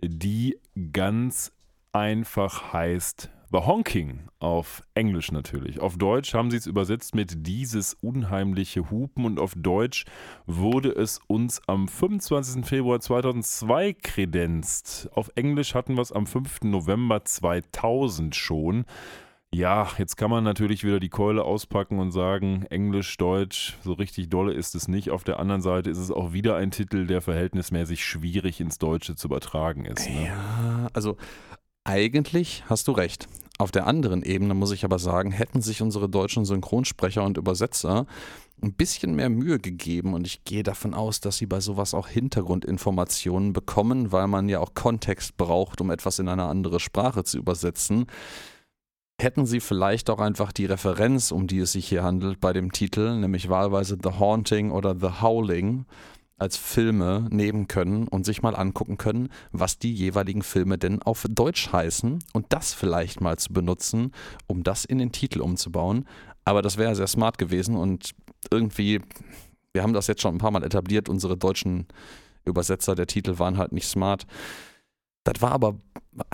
die 0.00 0.58
ganz 0.92 1.52
einfach 1.92 2.72
heißt 2.72 3.30
The 3.52 3.58
Honking 3.58 4.28
auf 4.40 4.82
Englisch 4.94 5.30
natürlich. 5.30 5.80
Auf 5.80 5.96
Deutsch 5.98 6.34
haben 6.34 6.50
sie 6.50 6.56
es 6.56 6.66
übersetzt 6.66 7.14
mit 7.14 7.46
dieses 7.46 7.94
unheimliche 7.94 8.90
Hupen 8.90 9.24
und 9.24 9.38
auf 9.38 9.54
Deutsch 9.56 10.04
wurde 10.46 10.90
es 10.90 11.20
uns 11.28 11.60
am 11.68 11.86
25. 11.86 12.66
Februar 12.66 13.00
2002 13.00 13.92
kredenzt. 14.02 15.08
Auf 15.12 15.30
Englisch 15.36 15.74
hatten 15.74 15.94
wir 15.94 16.02
es 16.02 16.10
am 16.10 16.26
5. 16.26 16.62
November 16.64 17.24
2000 17.24 18.34
schon. 18.34 18.84
Ja, 19.54 19.88
jetzt 19.96 20.16
kann 20.16 20.28
man 20.28 20.42
natürlich 20.42 20.84
wieder 20.84 20.98
die 20.98 21.08
Keule 21.08 21.44
auspacken 21.44 22.00
und 22.00 22.10
sagen, 22.10 22.66
Englisch, 22.68 23.16
Deutsch, 23.16 23.78
so 23.80 23.92
richtig 23.92 24.28
dolle 24.28 24.52
ist 24.52 24.74
es 24.74 24.88
nicht. 24.88 25.10
Auf 25.10 25.22
der 25.22 25.38
anderen 25.38 25.62
Seite 25.62 25.88
ist 25.88 25.98
es 25.98 26.10
auch 26.10 26.32
wieder 26.32 26.56
ein 26.56 26.72
Titel, 26.72 27.06
der 27.06 27.22
verhältnismäßig 27.22 28.04
schwierig 28.04 28.60
ins 28.60 28.78
Deutsche 28.78 29.14
zu 29.14 29.28
übertragen 29.28 29.84
ist. 29.84 30.10
Ne? 30.10 30.26
Ja, 30.26 30.88
also 30.92 31.16
eigentlich 31.86 32.64
hast 32.68 32.88
du 32.88 32.92
recht. 32.92 33.28
Auf 33.58 33.70
der 33.70 33.86
anderen 33.86 34.22
Ebene 34.22 34.52
muss 34.54 34.72
ich 34.72 34.84
aber 34.84 34.98
sagen, 34.98 35.30
hätten 35.30 35.62
sich 35.62 35.80
unsere 35.80 36.08
deutschen 36.08 36.44
Synchronsprecher 36.44 37.22
und 37.24 37.38
Übersetzer 37.38 38.06
ein 38.62 38.72
bisschen 38.72 39.14
mehr 39.14 39.30
Mühe 39.30 39.58
gegeben 39.58 40.14
und 40.14 40.26
ich 40.26 40.44
gehe 40.44 40.62
davon 40.62 40.94
aus, 40.94 41.20
dass 41.20 41.36
sie 41.36 41.46
bei 41.46 41.60
sowas 41.60 41.94
auch 41.94 42.08
Hintergrundinformationen 42.08 43.52
bekommen, 43.52 44.12
weil 44.12 44.26
man 44.28 44.48
ja 44.48 44.60
auch 44.60 44.74
Kontext 44.74 45.36
braucht, 45.36 45.80
um 45.80 45.90
etwas 45.90 46.18
in 46.18 46.28
eine 46.28 46.44
andere 46.44 46.80
Sprache 46.80 47.24
zu 47.24 47.38
übersetzen. 47.38 48.06
hätten 49.18 49.46
sie 49.46 49.60
vielleicht 49.60 50.10
auch 50.10 50.18
einfach 50.18 50.52
die 50.52 50.66
Referenz, 50.66 51.32
um 51.32 51.46
die 51.46 51.60
es 51.60 51.72
sich 51.72 51.88
hier 51.88 52.02
handelt, 52.02 52.38
bei 52.38 52.52
dem 52.52 52.72
Titel, 52.72 53.18
nämlich 53.18 53.48
wahlweise 53.48 53.96
The 54.02 54.18
Haunting 54.18 54.70
oder 54.70 54.94
The 54.94 55.22
Howling, 55.22 55.86
als 56.38 56.56
Filme 56.56 57.26
nehmen 57.30 57.66
können 57.66 58.08
und 58.08 58.26
sich 58.26 58.42
mal 58.42 58.54
angucken 58.54 58.98
können, 58.98 59.30
was 59.52 59.78
die 59.78 59.92
jeweiligen 59.92 60.42
Filme 60.42 60.76
denn 60.78 61.02
auf 61.02 61.26
Deutsch 61.28 61.72
heißen 61.72 62.18
und 62.32 62.46
das 62.50 62.74
vielleicht 62.74 63.20
mal 63.20 63.38
zu 63.38 63.52
benutzen, 63.52 64.12
um 64.46 64.62
das 64.62 64.84
in 64.84 64.98
den 64.98 65.12
Titel 65.12 65.40
umzubauen. 65.40 66.06
Aber 66.44 66.62
das 66.62 66.76
wäre 66.76 66.94
sehr 66.94 67.06
smart 67.06 67.38
gewesen 67.38 67.76
und 67.76 68.10
irgendwie, 68.50 69.00
wir 69.72 69.82
haben 69.82 69.94
das 69.94 70.06
jetzt 70.06 70.22
schon 70.22 70.34
ein 70.34 70.38
paar 70.38 70.50
Mal 70.50 70.64
etabliert, 70.64 71.08
unsere 71.08 71.36
deutschen 71.36 71.86
Übersetzer 72.44 72.94
der 72.94 73.06
Titel 73.06 73.38
waren 73.38 73.58
halt 73.58 73.72
nicht 73.72 73.88
smart. 73.88 74.26
Das 75.26 75.42
war 75.42 75.50
aber, 75.50 75.74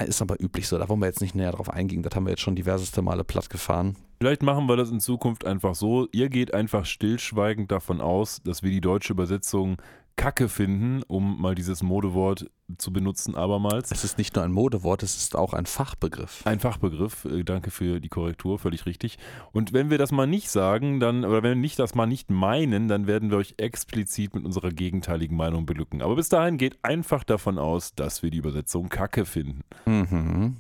ist 0.05 0.21
aber 0.21 0.39
üblich 0.39 0.69
so, 0.69 0.77
da 0.77 0.87
wollen 0.87 1.01
wir 1.01 1.07
jetzt 1.07 1.23
nicht 1.23 1.35
näher 1.35 1.53
drauf 1.53 1.71
eingehen, 1.71 2.03
das 2.03 2.15
haben 2.15 2.27
wir 2.27 2.31
jetzt 2.31 2.43
schon 2.43 2.55
diverseste 2.55 3.01
Male 3.01 3.25
platt 3.25 3.49
gefahren. 3.49 3.97
Vielleicht 4.21 4.43
machen 4.43 4.69
wir 4.69 4.77
das 4.77 4.91
in 4.91 5.01
Zukunft 5.01 5.47
einfach 5.47 5.75
so. 5.75 6.09
Ihr 6.13 6.29
geht 6.29 6.53
einfach 6.53 6.85
stillschweigend 6.85 7.73
davon 7.73 8.03
aus, 8.03 8.43
dass 8.45 8.63
wir 8.63 8.71
die 8.71 8.83
deutsche 8.83 9.15
Übersetzung 9.15 9.79
Kacke 10.17 10.49
finden, 10.49 11.03
um 11.05 11.41
mal 11.41 11.55
dieses 11.55 11.83
Modewort 11.83 12.51
zu 12.79 12.93
benutzen, 12.93 13.35
abermals. 13.35 13.91
Es 13.91 14.05
ist 14.05 14.19
nicht 14.19 14.35
nur 14.35 14.45
ein 14.45 14.53
Modewort, 14.53 15.03
es 15.03 15.17
ist 15.17 15.37
auch 15.37 15.53
ein 15.53 15.67
Fachbegriff. 15.67 16.43
Ein 16.47 16.61
Fachbegriff, 16.61 17.25
äh, 17.25 17.45
danke 17.45 17.71
für 17.71 18.01
die 18.01 18.09
Korrektur, 18.09 18.59
völlig 18.59 18.87
richtig. 18.87 19.19
Und 19.53 19.73
wenn 19.73 19.91
wir 19.91 19.99
das 19.99 20.13
mal 20.13 20.27
nicht 20.27 20.51
sagen, 20.51 21.01
dann, 21.01 21.25
oder 21.25 21.43
wenn 21.43 21.51
wir 21.51 21.57
nicht 21.57 21.79
das 21.79 21.95
mal 21.95 22.07
nicht 22.07 22.31
meinen, 22.31 22.89
dann 22.89 23.07
werden 23.07 23.31
wir 23.31 23.39
euch 23.39 23.55
explizit 23.59 24.35
mit 24.35 24.45
unserer 24.45 24.71
gegenteiligen 24.71 25.37
Meinung 25.37 25.67
belücken. 25.67 26.03
Aber 26.03 26.17
bis 26.17 26.29
dahin 26.29 26.59
geht 26.59 26.79
einfach 26.83 27.25
davon 27.25 27.59
aus, 27.59 27.95
dass 27.95 28.23
wir 28.23 28.31
die 28.31 28.39
Übersetzung 28.39 28.89
Kacke 28.89 29.25
finden. 29.25 29.63
Mhm. 29.87 30.57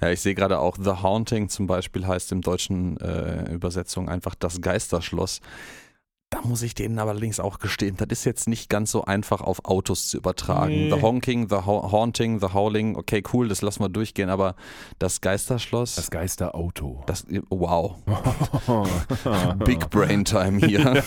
Ja, 0.00 0.10
ich 0.10 0.20
sehe 0.20 0.34
gerade 0.34 0.58
auch 0.58 0.76
The 0.80 1.02
Haunting 1.02 1.48
zum 1.48 1.66
Beispiel 1.66 2.06
heißt 2.06 2.32
im 2.32 2.40
deutschen 2.40 2.98
äh, 2.98 3.52
Übersetzung 3.52 4.08
einfach 4.08 4.34
das 4.34 4.60
Geisterschloss. 4.60 5.40
Da 6.30 6.40
muss 6.42 6.62
ich 6.62 6.74
denen 6.74 6.98
aber 6.98 7.12
allerdings 7.12 7.38
auch 7.38 7.60
gestehen, 7.60 7.96
das 7.96 8.08
ist 8.10 8.24
jetzt 8.24 8.48
nicht 8.48 8.68
ganz 8.68 8.90
so 8.90 9.04
einfach 9.04 9.40
auf 9.40 9.64
Autos 9.64 10.08
zu 10.08 10.16
übertragen. 10.16 10.72
Nee. 10.72 10.90
The 10.92 11.00
Honking, 11.00 11.48
The 11.48 11.54
ha 11.54 11.92
Haunting, 11.92 12.40
The 12.40 12.48
Howling, 12.52 12.96
okay, 12.96 13.22
cool, 13.32 13.46
das 13.46 13.62
lassen 13.62 13.84
wir 13.84 13.88
durchgehen, 13.88 14.28
aber 14.28 14.56
das 14.98 15.20
Geisterschloss, 15.20 15.94
Das 15.94 16.10
Geisterauto. 16.10 17.04
das, 17.06 17.26
wow, 17.48 17.94
Big 19.64 19.88
Brain 19.90 20.24
Time 20.24 20.58
hier. 20.66 20.84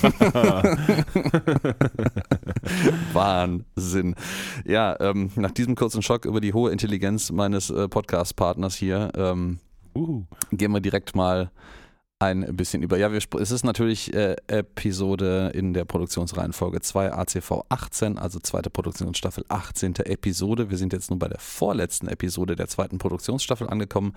Wahnsinn. 3.12 4.16
Ja, 4.66 4.98
ähm, 5.02 5.32
nach 5.36 5.52
diesem 5.52 5.76
kurzen 5.76 6.02
Schock 6.02 6.24
über 6.24 6.40
die 6.40 6.54
hohe 6.54 6.72
Intelligenz 6.72 7.30
meines 7.30 7.70
äh, 7.70 7.90
Podcast-Partners 7.90 8.76
hier, 8.76 9.12
ähm, 9.16 9.60
uh. 9.96 10.24
gehen 10.54 10.72
wir 10.72 10.80
direkt 10.80 11.14
mal 11.14 11.52
ein 12.20 12.56
bisschen 12.56 12.84
über. 12.84 12.98
Ja, 12.98 13.12
wir, 13.12 13.22
es 13.40 13.52
ist 13.52 13.64
natürlich 13.64 14.14
äh, 14.14 14.36
Episode 14.48 15.52
in 15.54 15.74
der 15.74 15.86
Produktionsreihenfolge 15.86 16.82
2 16.82 17.14
ACV 17.14 17.64
18, 17.70 18.18
also 18.18 18.40
zweite 18.40 18.70
Produktionsstaffel 18.70 19.46
18. 19.48 19.96
Episode. 19.96 20.70
Wir 20.70 20.78
sind 20.78 20.92
jetzt 20.92 21.10
nun 21.10 21.20
bei 21.20 21.30
der 21.30 21.40
vorletzten 21.40 22.10
Episode 22.10 22.58
der 22.58 22.68
zweiten 22.68 22.98
Produktionsstaffel 22.98 23.70
angekommen, 23.70 24.14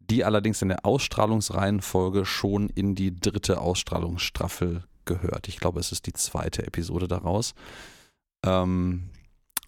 die 0.00 0.24
allerdings 0.24 0.62
in 0.62 0.68
der 0.68 0.86
Ausstrahlungsreihenfolge 0.86 2.24
schon 2.24 2.70
in 2.70 2.94
die 2.94 3.14
dritte 3.14 3.60
Ausstrahlungsstaffel 3.60 4.84
gehört. 5.04 5.46
Ich 5.48 5.58
glaube, 5.58 5.80
es 5.80 5.92
ist 5.92 6.06
die 6.06 6.14
zweite 6.14 6.66
Episode 6.66 7.08
daraus. 7.08 7.54
Ähm, 8.44 9.10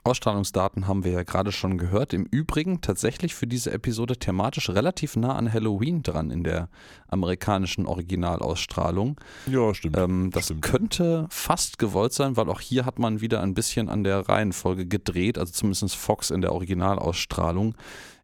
Ausstrahlungsdaten 0.06 0.86
haben 0.86 1.04
wir 1.04 1.12
ja 1.12 1.22
gerade 1.22 1.52
schon 1.52 1.78
gehört. 1.78 2.12
Im 2.12 2.25
Übrigen 2.25 2.80
tatsächlich 2.80 3.34
für 3.34 3.46
diese 3.46 3.72
Episode 3.72 4.16
thematisch 4.16 4.70
relativ 4.70 5.16
nah 5.16 5.34
an 5.34 5.52
Halloween 5.52 6.02
dran 6.02 6.30
in 6.30 6.44
der 6.44 6.68
amerikanischen 7.08 7.86
Originalausstrahlung. 7.86 9.20
Ja, 9.46 9.75
stimmt. 9.75 9.96
Ähm, 9.98 10.30
das 10.32 10.46
Stimmt. 10.46 10.62
könnte 10.62 11.26
fast 11.30 11.78
gewollt 11.78 12.12
sein, 12.12 12.36
weil 12.36 12.48
auch 12.48 12.60
hier 12.60 12.86
hat 12.86 12.98
man 12.98 13.20
wieder 13.20 13.42
ein 13.42 13.54
bisschen 13.54 13.88
an 13.88 14.04
der 14.04 14.28
Reihenfolge 14.28 14.86
gedreht, 14.86 15.38
also 15.38 15.52
zumindest 15.52 15.96
Fox 15.96 16.30
in 16.30 16.40
der 16.40 16.52
Originalausstrahlung. 16.52 17.75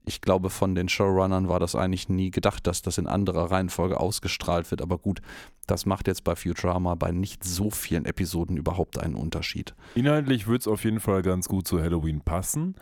Ich 0.05 0.21
glaube, 0.21 0.51
von 0.51 0.75
den 0.75 0.89
Showrunnern 0.89 1.49
war 1.49 1.61
das 1.61 1.77
eigentlich 1.77 2.09
nie 2.09 2.31
gedacht, 2.31 2.67
dass 2.67 2.83
das 2.83 2.99
in 2.99 3.07
anderer 3.07 3.51
Reihenfolge 3.51 4.01
ausgestrahlt 4.01 4.71
wird. 4.71 4.83
Aber 4.83 4.99
gut, 4.99 5.21
das 5.67 5.87
macht 5.87 6.09
jetzt 6.09 6.25
bei 6.25 6.35
Futurama 6.35 6.95
bei 6.97 7.13
nicht 7.13 7.45
so 7.45 7.71
vielen 7.71 8.05
Episoden 8.05 8.57
überhaupt 8.57 8.99
einen 8.99 9.15
Unterschied. 9.15 9.75
Inhaltlich 9.95 10.47
wird 10.49 10.63
es 10.63 10.69
auf 10.69 10.85
jeden 10.85 11.01
Fall 11.01 11.23
ganz 11.23 11.49
gut 11.49 11.69
zu 11.69 11.81
Halloween 11.81 12.21
passen. 12.21 12.75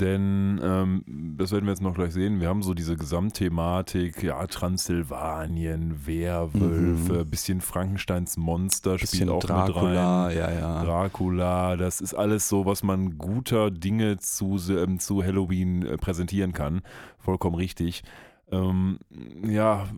Denn, 0.00 0.60
ähm, 0.62 1.04
das 1.38 1.52
werden 1.52 1.64
wir 1.64 1.72
jetzt 1.72 1.82
noch 1.82 1.94
gleich 1.94 2.12
sehen, 2.12 2.40
wir 2.40 2.48
haben 2.48 2.62
so 2.62 2.74
diese 2.74 2.96
Gesamtthematik, 2.96 4.22
ja, 4.22 4.46
Transsilvanien, 4.46 6.06
Werwölfe, 6.06 7.24
bisschen 7.24 7.62
Frankensteins 7.62 8.36
Monster 8.36 8.98
spielt 8.98 9.30
auch 9.30 9.42
mit 9.42 9.48
Dracula, 9.48 10.26
rein. 10.26 10.36
ja, 10.36 10.52
ja. 10.52 10.84
Dracula, 10.84 11.76
das 11.76 12.02
ist 12.02 12.12
alles 12.12 12.48
so, 12.48 12.66
was 12.66 12.82
man 12.82 13.16
guter 13.16 13.70
Dinge 13.70 14.18
zu, 14.18 14.58
ähm, 14.70 14.98
zu 14.98 15.22
Halloween 15.24 15.86
äh, 15.86 15.96
präsentieren 15.96 16.52
kann. 16.52 16.82
Vollkommen 17.18 17.56
richtig. 17.56 18.02
Ähm, 18.52 18.98
ja, 19.44 19.88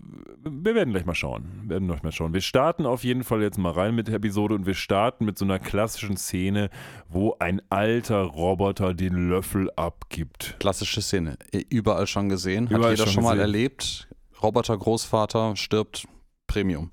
wir 0.42 0.74
werden 0.74 0.92
gleich 0.92 1.04
mal 1.04 1.14
schauen. 1.14 1.44
Wir 1.62 1.70
werden 1.70 1.88
gleich 1.88 2.02
mal 2.02 2.12
schauen. 2.12 2.32
Wir 2.32 2.40
starten 2.40 2.86
auf 2.86 3.04
jeden 3.04 3.22
Fall 3.22 3.42
jetzt 3.42 3.58
mal 3.58 3.72
rein 3.72 3.94
mit 3.94 4.08
der 4.08 4.14
Episode 4.14 4.54
und 4.54 4.64
wir 4.64 4.74
starten 4.74 5.26
mit 5.26 5.36
so 5.36 5.44
einer 5.44 5.58
klassischen 5.58 6.16
Szene, 6.16 6.70
wo 7.08 7.36
ein 7.40 7.60
alter 7.68 8.22
Roboter 8.22 8.94
den 8.94 9.28
Löffel 9.28 9.70
abgibt. 9.76 10.56
Klassische 10.60 11.02
Szene. 11.02 11.36
Überall 11.68 12.06
schon 12.06 12.28
gesehen. 12.30 12.66
Hat 12.70 12.78
Überall 12.78 12.92
jeder 12.92 13.04
schon 13.04 13.14
schon 13.14 13.24
mal 13.24 13.38
erlebt. 13.38 14.08
Roboter 14.42 14.78
Großvater 14.78 15.54
stirbt 15.56 16.06
Premium. 16.46 16.90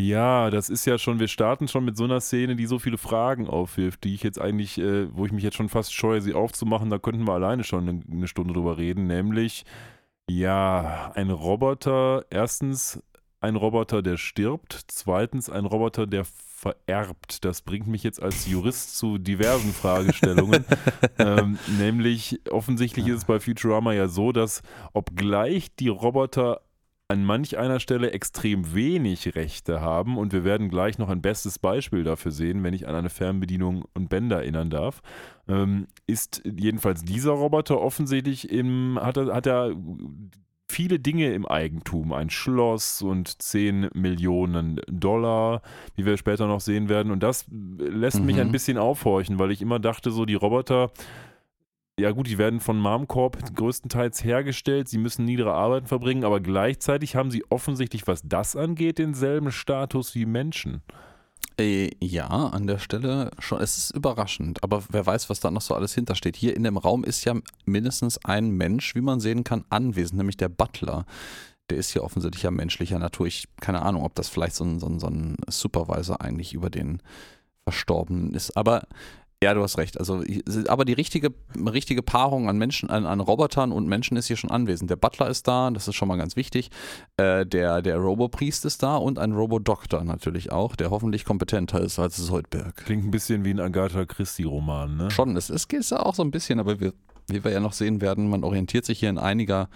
Ja, 0.00 0.48
das 0.50 0.70
ist 0.70 0.86
ja 0.86 0.96
schon, 0.96 1.18
wir 1.18 1.26
starten 1.26 1.66
schon 1.66 1.84
mit 1.84 1.96
so 1.96 2.04
einer 2.04 2.20
Szene, 2.20 2.54
die 2.54 2.66
so 2.66 2.78
viele 2.78 2.98
Fragen 2.98 3.48
aufwirft, 3.48 4.04
die 4.04 4.14
ich 4.14 4.22
jetzt 4.22 4.40
eigentlich, 4.40 4.78
äh, 4.78 5.12
wo 5.12 5.26
ich 5.26 5.32
mich 5.32 5.42
jetzt 5.42 5.56
schon 5.56 5.68
fast 5.68 5.92
scheue, 5.92 6.20
sie 6.20 6.34
aufzumachen, 6.34 6.88
da 6.88 6.98
könnten 6.98 7.26
wir 7.26 7.34
alleine 7.34 7.64
schon 7.64 7.88
eine, 7.88 8.00
eine 8.08 8.28
Stunde 8.28 8.54
drüber 8.54 8.78
reden, 8.78 9.08
nämlich, 9.08 9.64
ja, 10.28 11.12
ein 11.14 11.30
Roboter, 11.30 12.24
erstens 12.30 13.02
ein 13.40 13.56
Roboter, 13.56 14.02
der 14.02 14.16
stirbt, 14.16 14.84
zweitens 14.88 15.48
ein 15.48 15.64
Roboter, 15.64 16.06
der 16.06 16.24
vererbt. 16.24 17.44
Das 17.44 17.62
bringt 17.62 17.86
mich 17.86 18.02
jetzt 18.02 18.20
als 18.20 18.46
Jurist 18.46 18.98
zu 18.98 19.18
diversen 19.18 19.72
Fragestellungen. 19.72 20.64
ähm, 21.18 21.58
nämlich, 21.78 22.40
offensichtlich 22.50 23.06
ist 23.06 23.18
es 23.18 23.24
bei 23.24 23.38
Futurama 23.38 23.92
ja 23.92 24.08
so, 24.08 24.32
dass 24.32 24.62
obgleich 24.92 25.74
die 25.76 25.88
Roboter 25.88 26.60
an 27.10 27.24
manch 27.24 27.56
einer 27.56 27.80
Stelle 27.80 28.10
extrem 28.12 28.74
wenig 28.74 29.34
Rechte 29.34 29.80
haben. 29.80 30.18
Und 30.18 30.34
wir 30.34 30.44
werden 30.44 30.68
gleich 30.68 30.98
noch 30.98 31.08
ein 31.08 31.22
bestes 31.22 31.58
Beispiel 31.58 32.04
dafür 32.04 32.32
sehen, 32.32 32.62
wenn 32.62 32.74
ich 32.74 32.86
an 32.86 32.94
eine 32.94 33.08
Fernbedienung 33.08 33.86
und 33.94 34.10
Bänder 34.10 34.36
erinnern 34.36 34.68
darf, 34.68 35.00
ähm, 35.48 35.86
ist 36.06 36.42
jedenfalls 36.44 37.02
dieser 37.04 37.32
Roboter 37.32 37.80
offensichtlich 37.80 38.50
im, 38.50 38.98
hat 39.00 39.16
er, 39.16 39.34
hat 39.34 39.46
er 39.46 39.74
viele 40.70 40.98
Dinge 40.98 41.32
im 41.32 41.46
Eigentum, 41.46 42.12
ein 42.12 42.28
Schloss 42.28 43.00
und 43.00 43.40
10 43.40 43.88
Millionen 43.94 44.78
Dollar, 44.86 45.62
wie 45.96 46.04
wir 46.04 46.18
später 46.18 46.46
noch 46.46 46.60
sehen 46.60 46.90
werden. 46.90 47.10
Und 47.10 47.22
das 47.22 47.46
lässt 47.78 48.22
mich 48.22 48.36
Mhm. 48.36 48.42
ein 48.42 48.52
bisschen 48.52 48.76
aufhorchen, 48.76 49.38
weil 49.38 49.50
ich 49.50 49.62
immer 49.62 49.78
dachte, 49.78 50.10
so 50.10 50.26
die 50.26 50.34
Roboter 50.34 50.90
ja 51.98 52.12
gut, 52.12 52.28
die 52.28 52.38
werden 52.38 52.60
von 52.60 52.78
Marmcorp 52.78 53.54
größtenteils 53.54 54.22
hergestellt, 54.24 54.88
sie 54.88 54.98
müssen 54.98 55.24
niedere 55.24 55.52
Arbeiten 55.52 55.86
verbringen, 55.86 56.24
aber 56.24 56.40
gleichzeitig 56.40 57.16
haben 57.16 57.30
sie 57.30 57.44
offensichtlich, 57.50 58.06
was 58.06 58.22
das 58.24 58.56
angeht, 58.56 58.98
denselben 58.98 59.50
Status 59.52 60.14
wie 60.14 60.26
Menschen. 60.26 60.82
Äh, 61.58 61.90
ja, 62.00 62.28
an 62.28 62.68
der 62.68 62.78
Stelle 62.78 63.32
schon. 63.40 63.60
Es 63.60 63.76
ist 63.76 63.90
überraschend, 63.90 64.62
aber 64.62 64.84
wer 64.90 65.04
weiß, 65.04 65.28
was 65.28 65.40
da 65.40 65.50
noch 65.50 65.60
so 65.60 65.74
alles 65.74 65.92
hintersteht. 65.92 66.36
Hier 66.36 66.56
in 66.56 66.62
dem 66.62 66.76
Raum 66.76 67.02
ist 67.02 67.24
ja 67.24 67.34
mindestens 67.64 68.24
ein 68.24 68.50
Mensch, 68.50 68.94
wie 68.94 69.00
man 69.00 69.18
sehen 69.18 69.42
kann, 69.42 69.64
anwesend, 69.68 70.18
nämlich 70.18 70.36
der 70.36 70.48
Butler. 70.48 71.04
Der 71.68 71.78
ist 71.78 71.94
ja 71.94 72.02
offensichtlich 72.02 72.44
ja 72.44 72.52
menschlicher 72.52 73.00
Natur. 73.00 73.26
Ich 73.26 73.48
keine 73.60 73.82
Ahnung, 73.82 74.04
ob 74.04 74.14
das 74.14 74.28
vielleicht 74.28 74.54
so 74.54 74.64
ein, 74.64 74.78
so 74.78 74.86
ein, 74.86 75.00
so 75.00 75.08
ein 75.08 75.36
Supervisor 75.48 76.20
eigentlich 76.20 76.54
über 76.54 76.70
den 76.70 77.02
Verstorbenen 77.64 78.34
ist. 78.34 78.56
Aber 78.56 78.86
ja, 79.42 79.54
du 79.54 79.62
hast 79.62 79.78
recht. 79.78 80.00
Also, 80.00 80.22
aber 80.66 80.84
die 80.84 80.94
richtige, 80.94 81.30
richtige 81.56 82.02
Paarung 82.02 82.48
an 82.48 82.58
Menschen, 82.58 82.90
an, 82.90 83.06
an 83.06 83.20
Robotern 83.20 83.70
und 83.70 83.86
Menschen 83.86 84.16
ist 84.16 84.26
hier 84.26 84.36
schon 84.36 84.50
anwesend. 84.50 84.90
Der 84.90 84.96
Butler 84.96 85.28
ist 85.28 85.46
da, 85.46 85.70
das 85.70 85.86
ist 85.86 85.94
schon 85.94 86.08
mal 86.08 86.16
ganz 86.16 86.34
wichtig. 86.34 86.70
Äh, 87.16 87.46
der 87.46 87.80
der 87.82 87.98
Robopriest 87.98 88.64
ist 88.64 88.82
da 88.82 88.96
und 88.96 89.18
ein 89.20 89.32
Robodoktor 89.32 90.02
natürlich 90.02 90.50
auch, 90.50 90.74
der 90.74 90.90
hoffentlich 90.90 91.24
kompetenter 91.24 91.80
ist 91.80 92.00
als 92.00 92.16
Soldberg. 92.16 92.74
Klingt 92.76 93.04
ein 93.04 93.12
bisschen 93.12 93.44
wie 93.44 93.50
ein 93.50 93.60
Agatha 93.60 94.04
Christie-Roman, 94.04 94.96
ne? 94.96 95.10
Schon, 95.12 95.36
es 95.36 95.50
ist, 95.50 95.72
ist 95.72 95.90
ja 95.92 96.00
auch 96.00 96.16
so 96.16 96.24
ein 96.24 96.32
bisschen, 96.32 96.58
aber 96.58 96.80
wir, 96.80 96.92
wie 97.28 97.44
wir 97.44 97.52
ja 97.52 97.60
noch 97.60 97.74
sehen 97.74 98.00
werden, 98.00 98.28
man 98.28 98.42
orientiert 98.42 98.86
sich 98.86 98.98
hier 98.98 99.10
in 99.10 99.18
einiger, 99.18 99.68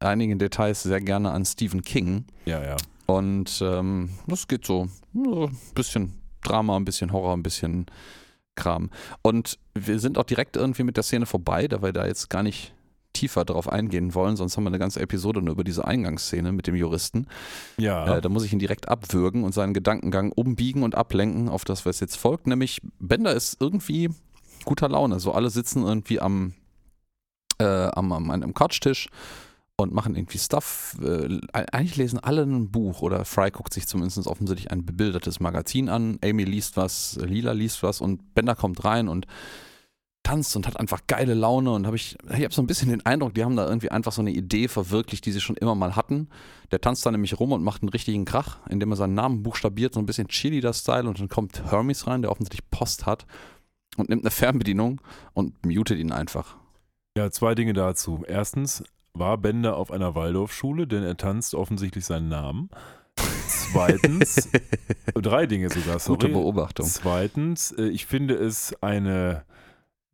einigen 0.00 0.38
Details 0.38 0.84
sehr 0.84 1.02
gerne 1.02 1.32
an 1.32 1.44
Stephen 1.44 1.82
King. 1.82 2.24
Ja, 2.46 2.62
ja. 2.64 2.76
Und 3.04 3.60
ähm, 3.62 4.08
das 4.26 4.48
geht 4.48 4.64
so 4.64 4.88
ein 5.14 5.58
bisschen 5.74 6.14
Drama, 6.42 6.76
ein 6.76 6.86
bisschen 6.86 7.12
Horror, 7.12 7.36
ein 7.36 7.42
bisschen 7.42 7.86
Kram. 8.54 8.90
Und 9.22 9.58
wir 9.74 9.98
sind 9.98 10.18
auch 10.18 10.24
direkt 10.24 10.56
irgendwie 10.56 10.84
mit 10.84 10.96
der 10.96 11.04
Szene 11.04 11.26
vorbei, 11.26 11.68
da 11.68 11.82
wir 11.82 11.92
da 11.92 12.06
jetzt 12.06 12.30
gar 12.30 12.42
nicht 12.42 12.74
tiefer 13.12 13.44
darauf 13.44 13.68
eingehen 13.68 14.14
wollen, 14.14 14.36
sonst 14.36 14.56
haben 14.56 14.64
wir 14.64 14.70
eine 14.70 14.78
ganze 14.78 15.00
Episode 15.00 15.42
nur 15.42 15.52
über 15.52 15.64
diese 15.64 15.86
Eingangsszene 15.86 16.52
mit 16.52 16.66
dem 16.66 16.74
Juristen. 16.74 17.26
Ja. 17.76 18.16
Äh, 18.16 18.20
da 18.20 18.28
muss 18.28 18.44
ich 18.44 18.52
ihn 18.52 18.58
direkt 18.58 18.88
abwürgen 18.88 19.44
und 19.44 19.52
seinen 19.52 19.74
Gedankengang 19.74 20.32
umbiegen 20.32 20.82
und 20.82 20.94
ablenken 20.94 21.48
auf 21.48 21.64
das, 21.64 21.84
was 21.84 22.00
jetzt 22.00 22.16
folgt. 22.16 22.46
Nämlich, 22.46 22.80
Bender 22.98 23.34
ist 23.34 23.58
irgendwie 23.60 24.10
guter 24.64 24.88
Laune. 24.88 25.20
So 25.20 25.32
alle 25.32 25.50
sitzen 25.50 25.82
irgendwie 25.82 26.20
am, 26.20 26.54
äh, 27.58 27.64
am, 27.64 28.12
am 28.12 28.30
einem 28.30 28.54
Couchtisch 28.54 29.08
und 29.76 29.92
machen 29.92 30.14
irgendwie 30.14 30.38
Stuff. 30.38 30.96
Äh, 31.02 31.40
eigentlich 31.52 31.96
lesen 31.96 32.18
alle 32.18 32.42
ein 32.42 32.70
Buch 32.70 33.02
oder 33.02 33.24
Fry 33.24 33.50
guckt 33.50 33.72
sich 33.72 33.86
zumindest 33.86 34.26
offensichtlich 34.26 34.70
ein 34.70 34.84
bebildertes 34.84 35.40
Magazin 35.40 35.88
an. 35.88 36.18
Amy 36.22 36.44
liest 36.44 36.76
was, 36.76 37.18
Lila 37.20 37.52
liest 37.52 37.82
was 37.82 38.00
und 38.00 38.34
Bender 38.34 38.54
kommt 38.54 38.84
rein 38.84 39.08
und 39.08 39.26
tanzt 40.22 40.54
und 40.54 40.66
hat 40.66 40.78
einfach 40.78 41.00
geile 41.08 41.34
Laune 41.34 41.72
und 41.72 41.86
habe 41.86 41.96
ich, 41.96 42.16
ich 42.28 42.44
habe 42.44 42.54
so 42.54 42.62
ein 42.62 42.66
bisschen 42.66 42.90
den 42.90 43.04
Eindruck, 43.04 43.34
die 43.34 43.44
haben 43.44 43.56
da 43.56 43.66
irgendwie 43.66 43.90
einfach 43.90 44.12
so 44.12 44.22
eine 44.22 44.30
Idee 44.30 44.68
verwirklicht, 44.68 45.26
die 45.26 45.32
sie 45.32 45.40
schon 45.40 45.56
immer 45.56 45.74
mal 45.74 45.96
hatten. 45.96 46.28
Der 46.70 46.80
tanzt 46.80 47.04
da 47.04 47.10
nämlich 47.10 47.40
rum 47.40 47.52
und 47.52 47.64
macht 47.64 47.82
einen 47.82 47.88
richtigen 47.88 48.24
Krach, 48.24 48.58
indem 48.68 48.92
er 48.92 48.96
seinen 48.96 49.14
Namen 49.14 49.42
buchstabiert, 49.42 49.94
so 49.94 50.00
ein 50.00 50.06
bisschen 50.06 50.28
Cheerleader-Style 50.28 51.08
und 51.08 51.18
dann 51.18 51.28
kommt 51.28 51.64
Hermes 51.70 52.06
rein, 52.06 52.22
der 52.22 52.30
offensichtlich 52.30 52.70
Post 52.70 53.04
hat 53.06 53.26
und 53.96 54.08
nimmt 54.08 54.22
eine 54.22 54.30
Fernbedienung 54.30 55.00
und 55.34 55.66
mutet 55.66 55.98
ihn 55.98 56.12
einfach. 56.12 56.56
Ja, 57.16 57.30
zwei 57.30 57.54
Dinge 57.54 57.72
dazu. 57.72 58.22
Erstens 58.26 58.84
war 59.14 59.38
Bender 59.38 59.76
auf 59.76 59.90
einer 59.90 60.14
Waldorfschule, 60.14 60.86
denn 60.86 61.02
er 61.02 61.16
tanzt 61.16 61.54
offensichtlich 61.54 62.04
seinen 62.04 62.28
Namen. 62.28 62.70
Zweitens, 63.46 64.48
drei 65.14 65.46
Dinge 65.46 65.70
sogar, 65.70 65.98
sorry. 65.98 66.18
Gute 66.18 66.32
Beobachtung. 66.32 66.86
Zweitens, 66.86 67.72
äh, 67.72 67.84
ich 67.84 68.06
finde 68.06 68.34
es 68.34 68.74
eine 68.82 69.44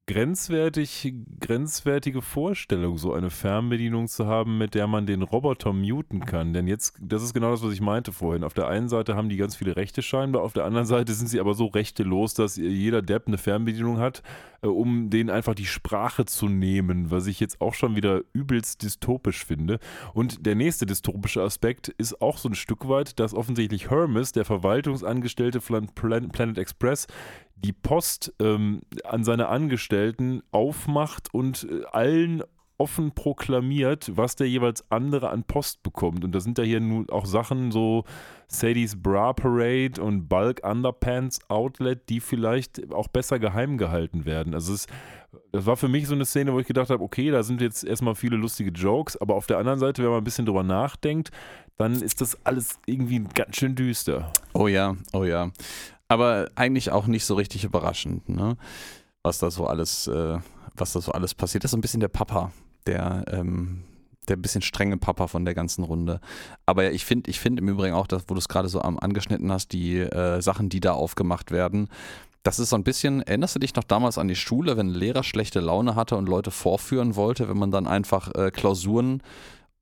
grenzwertig, 0.08 1.14
grenzwertige 1.38 2.22
Vorstellung, 2.22 2.96
so 2.96 3.12
eine 3.12 3.28
Fernbedienung 3.28 4.08
zu 4.08 4.26
haben, 4.26 4.56
mit 4.56 4.74
der 4.74 4.86
man 4.86 5.04
den 5.04 5.20
Roboter 5.20 5.74
muten 5.74 6.20
kann. 6.20 6.54
Denn 6.54 6.66
jetzt, 6.66 6.96
das 6.98 7.22
ist 7.22 7.34
genau 7.34 7.50
das, 7.50 7.62
was 7.62 7.74
ich 7.74 7.82
meinte 7.82 8.10
vorhin. 8.10 8.42
Auf 8.42 8.54
der 8.54 8.68
einen 8.68 8.88
Seite 8.88 9.14
haben 9.14 9.28
die 9.28 9.36
ganz 9.36 9.54
viele 9.54 9.76
Rechte 9.76 10.00
scheinbar, 10.00 10.42
auf 10.42 10.54
der 10.54 10.64
anderen 10.64 10.86
Seite 10.86 11.12
sind 11.12 11.28
sie 11.28 11.38
aber 11.40 11.52
so 11.52 11.66
rechtelos, 11.66 12.32
dass 12.32 12.56
jeder 12.56 13.02
Depp 13.02 13.28
eine 13.28 13.36
Fernbedienung 13.36 13.98
hat, 13.98 14.22
äh, 14.62 14.66
um 14.66 15.10
denen 15.10 15.28
einfach 15.28 15.54
die 15.54 15.66
Sprache 15.66 16.24
zu 16.24 16.48
nehmen, 16.48 17.10
was 17.10 17.26
ich 17.26 17.38
jetzt 17.38 17.60
auch 17.60 17.74
schon 17.74 17.94
wieder 17.94 18.22
übelst 18.32 18.82
dystopisch 18.82 19.44
finde. 19.44 19.78
Und 20.14 20.46
der 20.46 20.54
nächste 20.54 20.86
dystopische 20.86 21.42
Aspekt 21.42 21.88
ist 21.88 22.22
auch 22.22 22.38
so 22.38 22.48
ein 22.48 22.54
Stück 22.54 22.88
weit, 22.88 23.20
dass 23.20 23.34
offensichtlich 23.34 23.90
Hermes, 23.90 24.32
der 24.32 24.46
Verwaltungsangestellte 24.46 25.60
von 25.60 25.86
Planet 25.88 26.56
Express, 26.56 27.08
die 27.64 27.72
Post 27.72 28.34
ähm, 28.40 28.82
an 29.04 29.24
seine 29.24 29.48
Angestellten 29.48 30.42
aufmacht 30.50 31.32
und 31.32 31.66
äh, 31.70 31.84
allen 31.92 32.42
offen 32.78 33.10
proklamiert, 33.12 34.16
was 34.16 34.36
der 34.36 34.48
jeweils 34.48 34.84
andere 34.90 35.30
an 35.30 35.42
Post 35.42 35.82
bekommt. 35.82 36.24
Und 36.24 36.32
da 36.32 36.40
sind 36.40 36.58
ja 36.58 36.64
hier 36.64 36.80
nun 36.80 37.10
auch 37.10 37.26
Sachen 37.26 37.72
so 37.72 38.04
Sadie's 38.46 39.00
Bra 39.02 39.32
Parade 39.32 40.00
und 40.00 40.28
Bulk 40.28 40.64
Underpants 40.64 41.40
Outlet, 41.50 42.08
die 42.08 42.20
vielleicht 42.20 42.92
auch 42.92 43.08
besser 43.08 43.40
geheim 43.40 43.78
gehalten 43.78 44.24
werden. 44.24 44.54
Also 44.54 44.74
es, 44.74 44.86
das 45.50 45.66
war 45.66 45.76
für 45.76 45.88
mich 45.88 46.06
so 46.06 46.14
eine 46.14 46.24
Szene, 46.24 46.52
wo 46.52 46.60
ich 46.60 46.66
gedacht 46.68 46.90
habe, 46.90 47.02
okay, 47.02 47.30
da 47.30 47.42
sind 47.42 47.60
jetzt 47.60 47.82
erstmal 47.82 48.14
viele 48.14 48.36
lustige 48.36 48.70
Jokes, 48.70 49.16
aber 49.20 49.34
auf 49.34 49.46
der 49.46 49.58
anderen 49.58 49.80
Seite, 49.80 50.02
wenn 50.04 50.10
man 50.10 50.20
ein 50.20 50.24
bisschen 50.24 50.46
drüber 50.46 50.62
nachdenkt, 50.62 51.30
dann 51.76 52.00
ist 52.00 52.20
das 52.20 52.38
alles 52.46 52.78
irgendwie 52.86 53.24
ganz 53.34 53.56
schön 53.56 53.74
düster. 53.74 54.32
Oh 54.54 54.68
ja, 54.68 54.96
oh 55.12 55.24
ja. 55.24 55.50
Aber 56.08 56.48
eigentlich 56.54 56.90
auch 56.90 57.06
nicht 57.06 57.24
so 57.24 57.34
richtig 57.34 57.64
überraschend, 57.64 58.28
ne? 58.28 58.56
was 59.22 59.38
da 59.38 59.50
so 59.50 59.66
alles, 59.66 60.06
äh, 60.06 60.38
was 60.74 60.92
da 60.92 61.00
so 61.00 61.12
alles 61.12 61.34
passiert. 61.34 61.64
Das 61.64 61.68
ist 61.68 61.72
so 61.72 61.78
ein 61.78 61.82
bisschen 61.82 62.00
der 62.00 62.08
Papa, 62.08 62.52
der, 62.86 63.24
ähm, 63.30 63.84
der 64.28 64.36
bisschen 64.36 64.62
strenge 64.62 64.96
Papa 64.96 65.26
von 65.26 65.44
der 65.44 65.54
ganzen 65.54 65.84
Runde. 65.84 66.20
Aber 66.66 66.92
ich 66.92 67.04
finde, 67.04 67.30
ich 67.30 67.40
finde 67.40 67.62
im 67.62 67.68
Übrigen 67.68 67.94
auch, 67.94 68.06
dass, 68.06 68.24
wo 68.28 68.34
du 68.34 68.38
es 68.38 68.48
gerade 68.48 68.68
so 68.68 68.80
am 68.80 68.98
angeschnitten 68.98 69.52
hast, 69.52 69.72
die 69.72 69.98
äh, 69.98 70.40
Sachen, 70.40 70.68
die 70.68 70.80
da 70.80 70.92
aufgemacht 70.92 71.50
werden, 71.50 71.88
das 72.42 72.58
ist 72.58 72.70
so 72.70 72.76
ein 72.76 72.84
bisschen, 72.84 73.20
erinnerst 73.22 73.56
du 73.56 73.58
dich 73.58 73.74
noch 73.74 73.84
damals 73.84 74.16
an 74.16 74.28
die 74.28 74.36
Schule, 74.36 74.76
wenn 74.76 74.88
ein 74.88 74.94
Lehrer 74.94 75.22
schlechte 75.22 75.60
Laune 75.60 75.96
hatte 75.96 76.16
und 76.16 76.28
Leute 76.28 76.50
vorführen 76.50 77.16
wollte, 77.16 77.48
wenn 77.48 77.58
man 77.58 77.70
dann 77.70 77.86
einfach 77.86 78.34
äh, 78.34 78.50
Klausuren 78.50 79.22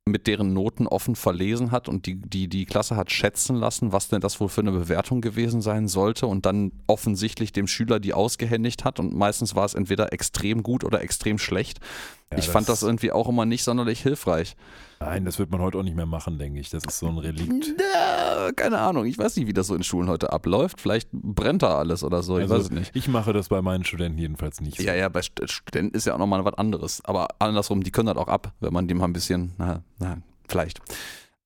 mit 0.09 0.29
deren 0.29 0.53
Noten 0.53 0.87
offen 0.87 1.17
verlesen 1.17 1.73
hat 1.73 1.89
und 1.89 2.07
die, 2.07 2.15
die, 2.15 2.47
die 2.47 2.65
Klasse 2.65 2.95
hat 2.95 3.11
schätzen 3.11 3.57
lassen, 3.57 3.93
was 3.93 4.09
denn 4.09 4.21
das 4.21 4.39
wohl 4.39 4.49
für 4.49 4.61
eine 4.61 4.71
Bewertung 4.71 5.21
gewesen 5.21 5.61
sein 5.61 5.89
sollte 5.89 6.29
und 6.29 6.47
dann 6.47 6.71
offensichtlich 6.87 7.53
dem 7.53 7.67
Schüler 7.67 7.99
die 7.99 8.15
ausgehändigt 8.15 8.85
hat 8.85 9.01
und 9.01 9.15
meistens 9.15 9.57
war 9.57 9.65
es 9.65 9.75
entweder 9.75 10.13
extrem 10.13 10.63
gut 10.63 10.85
oder 10.85 11.03
extrem 11.03 11.39
schlecht. 11.39 11.81
Ja, 12.33 12.39
ich 12.39 12.47
das 12.47 12.53
fand 12.53 12.69
das 12.69 12.83
irgendwie 12.83 13.13
auch 13.13 13.29
immer 13.29 13.47
nicht 13.47 13.63
sonderlich 13.63 14.03
hilfreich. 14.03 14.57
Nein, 14.99 15.25
das 15.25 15.39
wird 15.39 15.51
man 15.51 15.61
heute 15.61 15.79
auch 15.79 15.83
nicht 15.83 15.95
mehr 15.95 16.07
machen, 16.07 16.39
denke 16.39 16.59
ich. 16.59 16.71
Das 16.71 16.85
ist 16.85 16.99
so 16.99 17.07
ein 17.07 17.19
Relikt. 17.19 17.75
Ja, 17.97 18.53
keine 18.53 18.79
Ahnung. 18.79 19.07
Ich 19.07 19.19
weiß 19.19 19.37
nicht, 19.37 19.47
wie 19.47 19.53
das 19.53 19.69
so 19.69 19.75
in 19.75 19.83
Schulen 19.83 20.09
heute 20.09 20.33
abläuft. 20.33 20.81
Vielleicht 20.81 21.11
brennt 21.11 21.63
da 21.63 21.79
alles 21.79 22.05
oder 22.05 22.23
so. 22.23 22.37
Ich 22.37 22.43
also, 22.43 22.57
weiß 22.57 22.63
es 22.65 22.71
nicht. 22.71 22.95
Ich 22.95 23.09
mache 23.09 23.33
das 23.33 23.49
bei 23.49 23.63
meinen 23.63 23.85
Studenten 23.85 24.19
jedenfalls 24.19 24.61
nicht. 24.61 24.77
So. 24.77 24.83
Ja, 24.83 24.95
ja, 24.95 25.09
bei 25.09 25.23
Studenten 25.23 25.97
ist 25.97 26.07
ja 26.07 26.15
auch 26.15 26.19
nochmal 26.19 26.45
was 26.45 26.55
anderes. 26.55 27.05
Aber 27.05 27.29
andersrum, 27.39 27.83
die 27.83 27.91
können 27.91 28.07
das 28.07 28.17
auch 28.17 28.29
ab, 28.29 28.53
wenn 28.61 28.73
man 28.73 28.87
dem 28.87 28.99
mal 28.99 29.05
ein 29.05 29.13
bisschen, 29.13 29.55
na, 29.59 29.83
na, 29.99 30.19
vielleicht. 30.49 30.81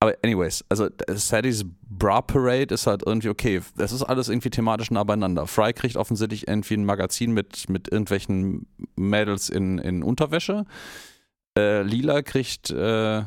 Aber 0.00 0.14
anyways, 0.22 0.64
also 0.70 0.88
Sadie's 1.10 1.64
Bra 1.82 2.22
Parade 2.22 2.74
ist 2.74 2.86
halt 2.86 3.02
irgendwie 3.04 3.28
okay. 3.28 3.60
Das 3.76 3.92
ist 3.92 4.02
alles 4.02 4.30
irgendwie 4.30 4.48
thematisch 4.48 4.90
nah 4.90 5.04
beieinander. 5.04 5.46
Fry 5.46 5.74
kriegt 5.74 5.96
offensichtlich 5.96 6.48
irgendwie 6.48 6.74
ein 6.74 6.86
Magazin 6.86 7.32
mit, 7.32 7.68
mit 7.68 7.92
irgendwelchen 7.92 8.66
Mädels 8.96 9.50
in, 9.50 9.76
in 9.78 10.02
Unterwäsche. 10.02 10.64
Äh, 11.58 11.82
Lila 11.82 12.22
kriegt 12.22 12.70
äh, 12.70 13.24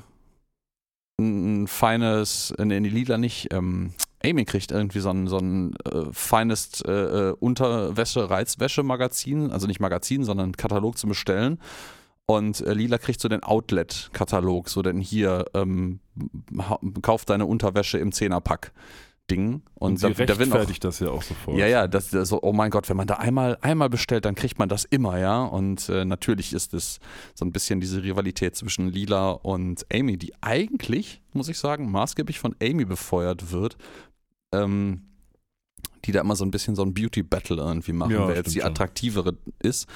ein 1.19 1.67
feines, 1.67 2.55
nee, 2.57 2.79
Lila 2.79 3.19
nicht, 3.19 3.53
ähm, 3.53 3.93
Amy 4.25 4.45
kriegt 4.45 4.71
irgendwie 4.71 4.99
so 4.99 5.11
ein, 5.11 5.27
so 5.27 5.37
ein 5.37 5.75
äh, 5.85 6.05
feines 6.11 6.81
äh, 6.81 6.91
äh, 6.91 7.35
Unterwäsche, 7.39 8.29
Reizwäsche-Magazin, 8.29 9.51
also 9.51 9.67
nicht 9.67 9.79
Magazin, 9.79 10.23
sondern 10.23 10.53
Katalog 10.53 10.97
zu 10.97 11.07
bestellen. 11.07 11.59
Und 12.25 12.61
äh, 12.61 12.73
Lila 12.73 12.97
kriegt 12.97 13.19
so 13.19 13.27
den 13.27 13.43
Outlet-Katalog, 13.43 14.69
so 14.69 14.81
denn 14.81 14.99
hier 14.99 15.45
ähm, 15.53 15.99
kauf 17.01 17.25
deine 17.25 17.45
Unterwäsche 17.45 17.97
im 17.97 18.11
Zehnerpack. 18.11 18.71
Ding. 19.31 19.61
Und, 19.75 20.03
und 20.03 20.03
da, 20.03 20.07
rechtfertigt 20.09 20.83
da 20.83 20.89
das 20.89 20.99
ja 20.99 21.09
auch 21.09 21.21
sofort. 21.21 21.57
Ja, 21.57 21.65
ja, 21.65 21.87
das, 21.87 22.09
das 22.09 22.27
so, 22.27 22.41
oh 22.41 22.51
mein 22.51 22.69
Gott, 22.71 22.89
wenn 22.89 22.97
man 22.97 23.07
da 23.07 23.15
einmal, 23.15 23.57
einmal 23.61 23.89
bestellt, 23.89 24.25
dann 24.25 24.35
kriegt 24.35 24.59
man 24.59 24.67
das 24.67 24.83
immer, 24.83 25.17
ja. 25.17 25.43
Und 25.43 25.87
äh, 25.87 26.03
natürlich 26.03 26.51
ist 26.51 26.73
es 26.73 26.99
so 27.33 27.45
ein 27.45 27.53
bisschen 27.53 27.79
diese 27.79 28.03
Rivalität 28.03 28.55
zwischen 28.55 28.89
Lila 28.89 29.31
und 29.31 29.85
Amy, 29.93 30.17
die 30.17 30.33
eigentlich, 30.41 31.21
muss 31.31 31.47
ich 31.47 31.57
sagen, 31.57 31.89
maßgeblich 31.89 32.39
von 32.39 32.53
Amy 32.61 32.83
befeuert 32.83 33.51
wird. 33.51 33.77
Ähm, 34.51 35.12
die 36.05 36.11
da 36.11 36.21
immer 36.21 36.35
so 36.35 36.45
ein 36.45 36.51
bisschen 36.51 36.75
so 36.75 36.83
ein 36.83 36.93
Beauty-Battle 36.93 37.57
irgendwie 37.57 37.93
machen, 37.93 38.11
ja, 38.11 38.27
wer 38.27 38.35
jetzt 38.35 38.53
die 38.53 38.63
attraktivere 38.63 39.37
ist. 39.59 39.87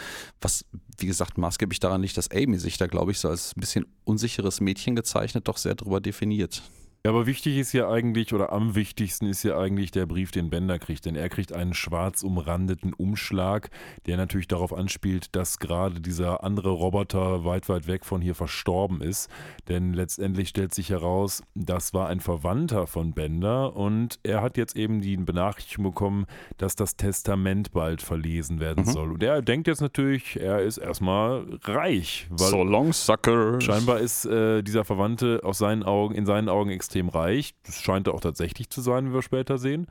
Was, 0.41 0.65
wie 0.97 1.05
gesagt, 1.05 1.37
maßgeblich 1.37 1.79
daran 1.79 2.01
liegt, 2.01 2.17
dass 2.17 2.31
Amy 2.31 2.57
sich 2.57 2.77
da, 2.77 2.87
glaube 2.87 3.11
ich, 3.11 3.19
so 3.19 3.29
als 3.29 3.55
ein 3.55 3.59
bisschen 3.59 3.85
unsicheres 4.03 4.61
Mädchen 4.61 4.95
gezeichnet, 4.95 5.47
doch 5.47 5.57
sehr 5.57 5.75
drüber 5.75 5.99
definiert. 5.99 6.61
Ja, 7.05 7.11
aber 7.11 7.25
wichtig 7.25 7.57
ist 7.57 7.71
ja 7.71 7.89
eigentlich, 7.89 8.33
oder 8.33 8.51
am 8.51 8.75
wichtigsten 8.75 9.27
ist 9.27 9.43
ja 9.43 9.57
eigentlich 9.57 9.91
der 9.91 10.05
Brief, 10.05 10.31
den 10.31 10.49
Bender 10.49 10.77
kriegt. 10.77 11.05
Denn 11.05 11.15
er 11.15 11.29
kriegt 11.29 11.53
einen 11.53 11.73
schwarz 11.73 12.21
umrandeten 12.21 12.93
Umschlag, 12.93 13.69
der 14.05 14.17
natürlich 14.17 14.49
darauf 14.49 14.73
anspielt, 14.73 15.33
dass 15.35 15.59
gerade 15.59 16.01
dieser 16.01 16.43
andere 16.43 16.71
Roboter 16.71 17.45
weit, 17.45 17.69
weit 17.69 17.87
weg 17.87 18.03
von 18.03 18.21
hier 18.21 18.35
verstorben 18.35 18.99
ist. 18.99 19.29
Denn 19.69 19.93
letztendlich 19.93 20.49
stellt 20.49 20.73
sich 20.73 20.89
heraus, 20.89 21.43
das 21.55 21.93
war 21.93 22.09
ein 22.09 22.19
Verwandter 22.19 22.87
von 22.87 23.13
Bender 23.13 23.75
und 23.77 24.19
er 24.23 24.41
hat 24.41 24.57
jetzt 24.57 24.75
eben 24.75 24.99
die 24.99 25.15
Benachrichtigung 25.15 25.85
bekommen, 25.85 26.25
dass 26.57 26.75
das 26.75 26.97
Testament 26.97 27.71
bald 27.71 28.01
verlesen 28.01 28.59
werden 28.59 28.83
mhm. 28.85 28.91
soll. 28.91 29.11
Und 29.13 29.23
er 29.23 29.41
denkt 29.41 29.67
jetzt 29.67 29.81
natürlich, 29.81 30.37
er 30.39 30.61
ist 30.61 30.77
erstmal 30.77 31.45
reich. 31.63 32.27
so 32.35 32.65
long, 32.65 32.91
sucker. 32.91 33.61
Scheinbar 33.61 33.99
ist 33.99 34.25
äh, 34.25 34.61
dieser 34.61 34.83
Verwandte 34.83 35.39
aus 35.43 35.57
seinen 35.59 35.83
Augen, 35.83 36.13
in 36.13 36.25
seinen 36.25 36.49
Augen 36.49 36.69
extrem 36.69 36.86
extrem 36.87 37.09
reich. 37.09 37.53
Das 37.63 37.81
scheint 37.81 38.07
er 38.07 38.13
auch 38.13 38.21
tatsächlich 38.21 38.69
zu 38.69 38.81
sein, 38.81 39.09
wie 39.09 39.13
wir 39.13 39.21
später 39.21 39.57
sehen. 39.57 39.87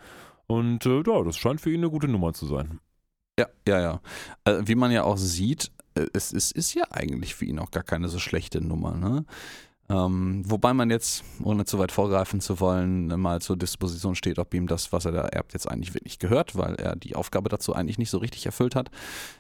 Und 0.47 0.87
äh, 0.87 1.03
ja, 1.07 1.23
das 1.23 1.37
scheint 1.37 1.61
für 1.61 1.71
ihn 1.71 1.81
eine 1.81 1.91
gute 1.91 2.09
Nummer 2.09 2.33
zu 2.33 2.47
sein. 2.47 2.81
Ja, 3.39 3.47
ja, 3.69 3.81
ja. 3.81 4.01
Also, 4.45 4.67
wie 4.67 4.75
man 4.75 4.91
ja 4.91 5.05
auch 5.05 5.19
sieht, 5.19 5.71
äh, 5.95 6.07
es, 6.15 6.33
es 6.33 6.53
ist 6.53 6.73
ja 6.75 6.85
eigentlich 6.91 7.35
für 7.35 7.45
ihn 7.45 7.59
auch 7.59 7.71
gar 7.71 7.83
keine 7.83 8.09
so 8.09 8.19
schlechte 8.19 8.63
Nummer. 8.63 8.97
Ne? 8.97 9.27
Ähm, 9.91 10.43
wobei 10.47 10.73
man 10.73 10.91
jetzt, 10.91 11.23
ohne 11.43 11.67
zu 11.67 11.79
weit 11.79 11.93
vorgreifen 11.93 12.41
zu 12.41 12.61
wollen, 12.61 13.09
mal 13.21 13.43
zur 13.43 13.57
Disposition 13.57 14.15
steht, 14.15 14.39
ob 14.39 14.55
ihm 14.55 14.67
das, 14.67 14.93
was 14.93 15.05
er 15.05 15.13
da 15.13 15.27
erbt, 15.27 15.53
jetzt 15.53 15.71
eigentlich 15.71 15.93
wirklich 15.93 16.19
gehört, 16.19 16.57
weil 16.57 16.77
er 16.77 16.97
die 16.97 17.15
Aufgabe 17.15 17.51
dazu 17.51 17.75
eigentlich 17.75 17.99
nicht 17.99 18.11
so 18.11 18.19
richtig 18.19 18.47
erfüllt 18.47 18.75
hat. 18.75 18.91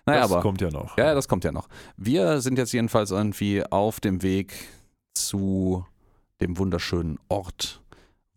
Naja, 0.04 0.20
das 0.20 0.30
aber, 0.30 0.42
kommt 0.42 0.60
ja 0.60 0.70
noch. 0.70 0.98
Ja, 0.98 1.14
das 1.14 1.26
kommt 1.26 1.44
ja 1.44 1.52
noch. 1.52 1.68
Wir 1.96 2.42
sind 2.42 2.58
jetzt 2.58 2.72
jedenfalls 2.72 3.10
irgendwie 3.10 3.64
auf 3.64 3.98
dem 4.00 4.22
Weg 4.22 4.52
zu 5.14 5.86
dem 6.40 6.58
wunderschönen 6.58 7.18
Ort, 7.28 7.82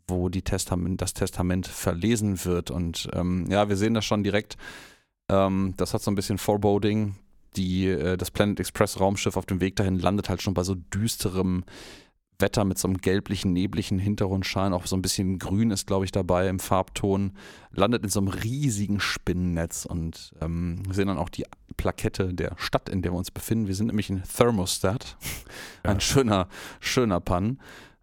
wo 0.08 0.30
die 0.30 0.42
Testament, 0.42 1.02
das 1.02 1.14
Testament 1.14 1.68
verlesen 1.68 2.44
wird. 2.46 2.72
Und 2.72 3.10
ähm, 3.14 3.46
ja, 3.50 3.70
wir 3.70 3.76
sehen 3.78 3.94
das 3.94 4.06
schon 4.06 4.24
direkt. 4.24 4.58
Ähm, 5.30 5.74
das 5.78 5.94
hat 5.94 6.02
so 6.02 6.10
ein 6.12 6.16
bisschen 6.16 6.38
Foreboding. 6.38 7.16
die, 7.56 7.88
äh, 7.88 8.16
das 8.18 8.32
Planet 8.32 8.60
Express 8.60 9.00
Raumschiff 9.00 9.36
auf 9.38 9.46
dem 9.46 9.60
Weg 9.62 9.76
dahin 9.76 9.98
landet 10.00 10.30
halt 10.30 10.42
schon 10.42 10.54
bei 10.54 10.64
so 10.64 10.76
düsterem 10.76 11.64
Wetter 12.42 12.64
mit 12.64 12.78
so 12.78 12.88
einem 12.88 13.00
gelblichen, 13.00 13.52
neblichen 13.52 14.00
Hintergrundschein, 14.00 14.72
auch 14.72 14.86
so 14.86 14.96
ein 14.96 15.02
bisschen 15.02 15.40
grün 15.40 15.72
ist, 15.72 15.88
glaube 15.88 16.06
ich, 16.06 16.12
dabei 16.14 16.48
im 16.48 16.60
Farbton, 16.60 17.34
landet 17.72 18.04
in 18.04 18.10
so 18.10 18.20
einem 18.22 18.30
riesigen 18.30 19.02
Spinnennetz 19.02 19.84
und 19.86 20.32
ähm, 20.42 20.84
sehen 20.90 21.08
dann 21.08 21.18
auch 21.18 21.28
die 21.28 21.44
Plakette 21.76 22.34
der 22.34 22.54
Stadt, 22.58 22.88
in 22.88 23.02
der 23.02 23.12
wir 23.12 23.18
uns 23.18 23.30
befinden. 23.32 23.68
Wir 23.68 23.76
sind 23.76 23.88
nämlich 23.88 24.10
in 24.10 24.24
Thermostat, 24.24 25.18
ein 25.84 25.96
Ja. 25.96 26.00
schöner, 26.00 26.48
schöner 26.80 27.20
Pan. 27.20 27.60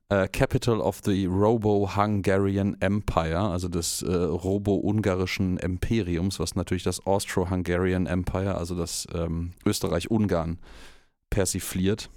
Äh, 0.09 0.29
Capital 0.29 0.81
of 0.81 1.01
the 1.05 1.27
Robo-Hungarian 1.27 2.77
Empire, 2.81 3.41
also 3.41 3.67
des 3.67 4.03
äh, 4.03 4.13
Robo-Ungarischen 4.13 5.57
Imperiums, 5.59 6.39
was 6.39 6.55
natürlich 6.55 6.85
das 6.85 7.05
Austro-Hungarian 7.05 8.07
Empire, 8.07 8.57
also 8.57 8.77
das 8.77 9.09
ähm, 9.13 9.55
Österreich-Ungarn, 9.65 10.59
persifliert. 11.29 12.09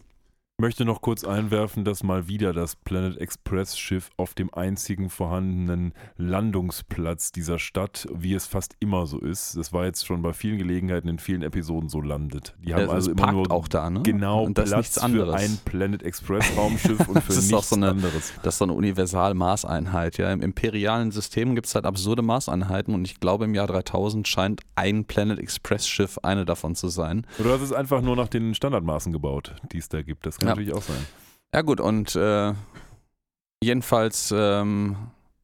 Ich 0.60 0.62
möchte 0.62 0.84
noch 0.84 1.00
kurz 1.00 1.24
einwerfen, 1.24 1.86
dass 1.86 2.04
mal 2.04 2.28
wieder 2.28 2.52
das 2.52 2.76
Planet 2.76 3.16
Express 3.18 3.78
Schiff 3.80 4.10
auf 4.18 4.34
dem 4.34 4.54
einzigen 4.54 5.10
vorhandenen 5.10 5.94
Landungsplatz 6.18 7.32
dieser 7.32 7.60
Stadt, 7.60 8.10
wie 8.14 8.34
es 8.34 8.46
fast 8.46 8.76
immer 8.82 9.06
so 9.08 9.20
ist, 9.20 9.56
das 9.56 9.72
war 9.72 9.86
jetzt 9.86 10.06
schon 10.06 10.22
bei 10.22 10.34
vielen 10.34 10.58
Gelegenheiten 10.58 11.08
in 11.08 11.18
vielen 11.18 11.44
Episoden 11.44 11.88
so 11.88 12.02
landet. 12.02 12.56
Die 12.62 12.74
haben 12.74 12.88
Ja, 12.88 12.90
also 12.90 13.12
immer 13.12 13.32
nur 13.32 13.50
auch 13.54 13.70
da, 13.70 13.90
ne? 13.90 14.02
genau 14.04 14.44
Und 14.44 14.58
das 14.58 14.66
ist 14.66 14.72
Platz 14.72 14.82
nichts 14.84 14.98
anderes. 14.98 15.34
für 15.34 15.40
ein 15.40 15.60
Planet 15.64 16.04
Express 16.04 16.46
Raumschiff 16.58 17.08
und 17.08 17.22
für 17.24 17.32
nichts 17.36 17.70
so 17.70 17.76
eine- 17.78 17.92
anderes. 17.92 18.34
Das 18.44 18.56
ist 18.56 18.58
so 18.58 18.66
eine 18.66 18.74
Universal-Maßeinheit. 18.74 20.18
Ja. 20.18 20.30
Im 20.34 20.42
imperialen 20.42 21.12
System 21.12 21.56
gibt 21.56 21.68
es 21.68 21.76
halt 21.76 21.86
absurde 21.86 22.22
Maßeinheiten 22.22 22.94
und 22.94 23.06
ich 23.06 23.22
glaube, 23.22 23.46
im 23.46 23.56
Jahr 23.56 23.68
3000 23.68 24.28
scheint 24.28 24.60
ein 24.76 25.06
Planet 25.06 25.40
Express-Schiff 25.40 26.18
eine 26.24 26.44
davon 26.44 26.76
zu 26.76 26.90
sein. 26.90 27.26
Oder 27.40 27.56
es 27.56 27.62
ist 27.62 27.72
einfach 27.72 28.02
nur 28.02 28.18
nach 28.18 28.28
den 28.28 28.54
Standardmaßen 28.54 29.14
gebaut, 29.14 29.56
die 29.72 29.78
es 29.78 29.88
da 29.88 30.02
gibt. 30.02 30.26
Das 30.26 30.38
kann 30.38 30.49
Ja. 30.50 30.56
natürlich 30.56 30.74
auch 30.74 30.82
sein. 30.84 31.06
Ja, 31.54 31.62
gut, 31.62 31.80
und 31.80 32.16
äh, 32.16 32.54
jedenfalls, 33.64 34.34
ähm, 34.36 34.96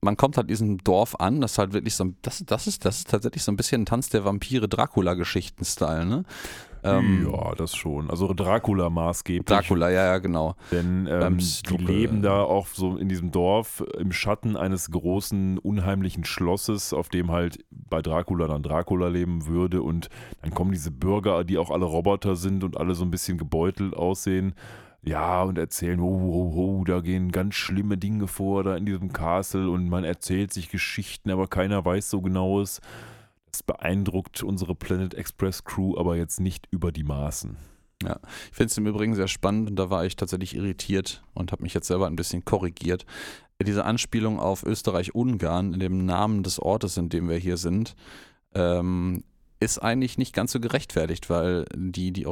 man 0.01 0.17
kommt 0.17 0.37
halt 0.37 0.49
diesem 0.49 0.77
Dorf 0.83 1.15
an, 1.19 1.41
das 1.41 1.53
ist 1.53 1.57
halt 1.57 1.73
wirklich 1.73 1.95
so 1.95 2.05
ein, 2.05 2.17
das, 2.21 2.43
das, 2.45 2.67
ist, 2.67 2.85
das 2.85 2.99
ist 2.99 3.09
tatsächlich 3.09 3.43
so 3.43 3.51
ein 3.51 3.57
bisschen 3.57 3.81
ein 3.81 3.85
Tanz 3.85 4.09
der 4.09 4.23
Vampire 4.23 4.67
Dracula-Geschichten-Style, 4.67 6.05
ne? 6.05 6.25
Ähm, 6.83 7.27
ja, 7.31 7.55
das 7.55 7.75
schon. 7.75 8.11
Also 8.11 8.31
Dracula 8.35 8.91
maßgeblich. 8.91 9.45
Dracula, 9.45 9.89
ja, 9.89 10.05
ja, 10.05 10.17
genau. 10.19 10.55
Denn 10.71 11.07
ähm, 11.09 11.21
Ähm, 11.23 11.37
die 11.39 11.77
leben 11.77 12.21
da 12.21 12.43
auch 12.43 12.67
so 12.67 12.95
in 12.97 13.09
diesem 13.09 13.31
Dorf 13.31 13.83
im 13.97 14.11
Schatten 14.11 14.55
eines 14.55 14.91
großen, 14.91 15.57
unheimlichen 15.57 16.25
Schlosses, 16.25 16.93
auf 16.93 17.09
dem 17.09 17.31
halt 17.31 17.65
bei 17.71 18.03
Dracula 18.03 18.47
dann 18.47 18.61
Dracula 18.61 19.07
leben 19.07 19.47
würde. 19.47 19.81
Und 19.81 20.09
dann 20.43 20.53
kommen 20.53 20.73
diese 20.73 20.91
Bürger, 20.91 21.43
die 21.43 21.57
auch 21.57 21.71
alle 21.71 21.85
Roboter 21.85 22.35
sind 22.35 22.63
und 22.63 22.77
alle 22.77 22.93
so 22.93 23.03
ein 23.03 23.09
bisschen 23.09 23.39
gebeutelt 23.39 23.95
aussehen. 23.95 24.53
Ja, 25.05 25.43
und 25.43 25.59
erzählen, 25.59 25.99
oh, 25.99 26.03
oh, 26.05 26.53
oh, 26.55 26.83
da 26.83 26.99
gehen 26.99 27.31
ganz 27.31 27.53
schlimme 27.53 27.95
Dinge 27.95 28.27
vor 28.27 28.63
da 28.63 28.75
in 28.75 28.87
diesem 28.87 29.13
Castle 29.13 29.69
und 29.69 29.87
man 29.87 30.03
erzählt 30.03 30.51
sich 30.51 30.69
Geschichten, 30.69 31.29
aber 31.29 31.47
keiner 31.47 31.85
weiß 31.85 32.09
so 32.09 32.21
genaues. 32.21 32.81
Das 33.51 33.61
beeindruckt 33.61 34.41
unsere 34.41 34.73
Planet 34.73 35.13
Express 35.13 35.63
Crew 35.63 35.95
aber 35.95 36.17
jetzt 36.17 36.39
nicht 36.39 36.67
über 36.71 36.91
die 36.91 37.03
Maßen. 37.03 37.55
Ich 38.03 38.55
finde 38.55 38.71
es 38.71 38.77
im 38.77 38.87
Übrigen 38.87 39.13
sehr 39.13 39.27
spannend 39.27 39.69
und 39.69 39.75
da 39.75 39.91
war 39.91 40.05
ich 40.05 40.15
tatsächlich 40.15 40.55
irritiert 40.55 41.23
und 41.35 41.51
habe 41.51 41.63
mich 41.63 41.75
jetzt 41.75 41.87
selber 41.87 42.07
ein 42.07 42.15
bisschen 42.15 42.43
korrigiert. 42.43 43.05
Diese 43.61 43.85
Anspielung 43.85 44.39
auf 44.39 44.63
Österreich-Ungarn 44.63 45.73
in 45.73 45.79
dem 45.79 46.05
Namen 46.05 46.41
des 46.41 46.59
Ortes, 46.59 46.97
in 46.97 47.09
dem 47.09 47.29
wir 47.29 47.37
hier 47.37 47.57
sind, 47.57 47.95
ähm, 48.53 49.23
ist 49.59 49.79
eigentlich 49.79 50.17
nicht 50.17 50.33
ganz 50.33 50.51
so 50.51 50.59
gerechtfertigt, 50.59 51.29
weil 51.29 51.65
die, 51.75 52.11
die 52.11 52.25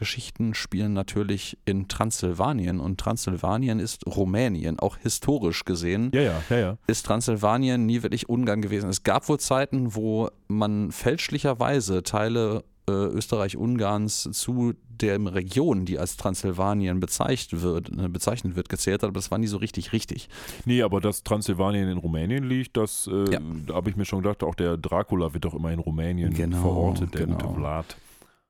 Original-Dracula-Geschichten 0.00 0.54
spielen 0.54 0.92
natürlich 0.92 1.58
in 1.64 1.88
Transsilvanien 1.88 2.80
und 2.80 2.98
Transsilvanien 2.98 3.78
ist 3.78 4.06
Rumänien, 4.06 4.78
auch 4.78 4.96
historisch 4.96 5.64
gesehen 5.64 6.10
Ja, 6.14 6.22
ja, 6.22 6.42
ja, 6.50 6.58
ja. 6.58 6.78
ist 6.86 7.06
Transsilvanien 7.06 7.86
nie 7.86 8.02
wirklich 8.02 8.28
Ungarn 8.28 8.62
gewesen. 8.62 8.88
Es 8.90 9.02
gab 9.02 9.28
wohl 9.28 9.38
Zeiten, 9.38 9.94
wo 9.94 10.28
man 10.48 10.90
fälschlicherweise 10.90 12.02
Teile 12.02 12.64
äh, 12.88 12.92
Österreich-Ungarns 12.92 14.28
zu 14.32 14.72
der 15.00 15.18
Region, 15.34 15.86
die 15.86 15.98
als 15.98 16.16
Transsilvanien 16.18 17.00
bezeichnet 17.00 17.62
wird, 17.62 17.90
äh, 17.90 18.08
bezeichnet 18.08 18.54
wird, 18.56 18.68
gezählt 18.68 19.02
hat, 19.02 19.08
aber 19.08 19.18
das 19.18 19.30
war 19.30 19.38
nie 19.38 19.46
so 19.46 19.56
richtig 19.58 19.92
richtig. 19.92 20.28
Nee, 20.66 20.82
aber 20.82 21.00
dass 21.00 21.22
Transsilvanien 21.22 21.88
in 21.88 21.98
Rumänien 21.98 22.44
liegt, 22.44 22.76
das 22.76 23.08
äh, 23.10 23.32
Ja. 23.32 23.40
da 23.66 23.74
habe 23.74 23.90
ich 23.90 23.96
mir 23.96 24.04
schon 24.04 24.22
gedacht, 24.22 24.42
auch 24.42 24.54
der 24.54 24.76
Dracula 24.76 25.32
wird 25.32 25.44
doch 25.44 25.54
immer 25.54 25.72
in 25.72 25.78
Rumänien 25.78 26.34
Genau, 26.34 26.60
verortet, 26.60 27.14
der 27.14 27.26
genau. 27.26 27.38
gute 27.38 27.54
Vlad. 27.54 27.96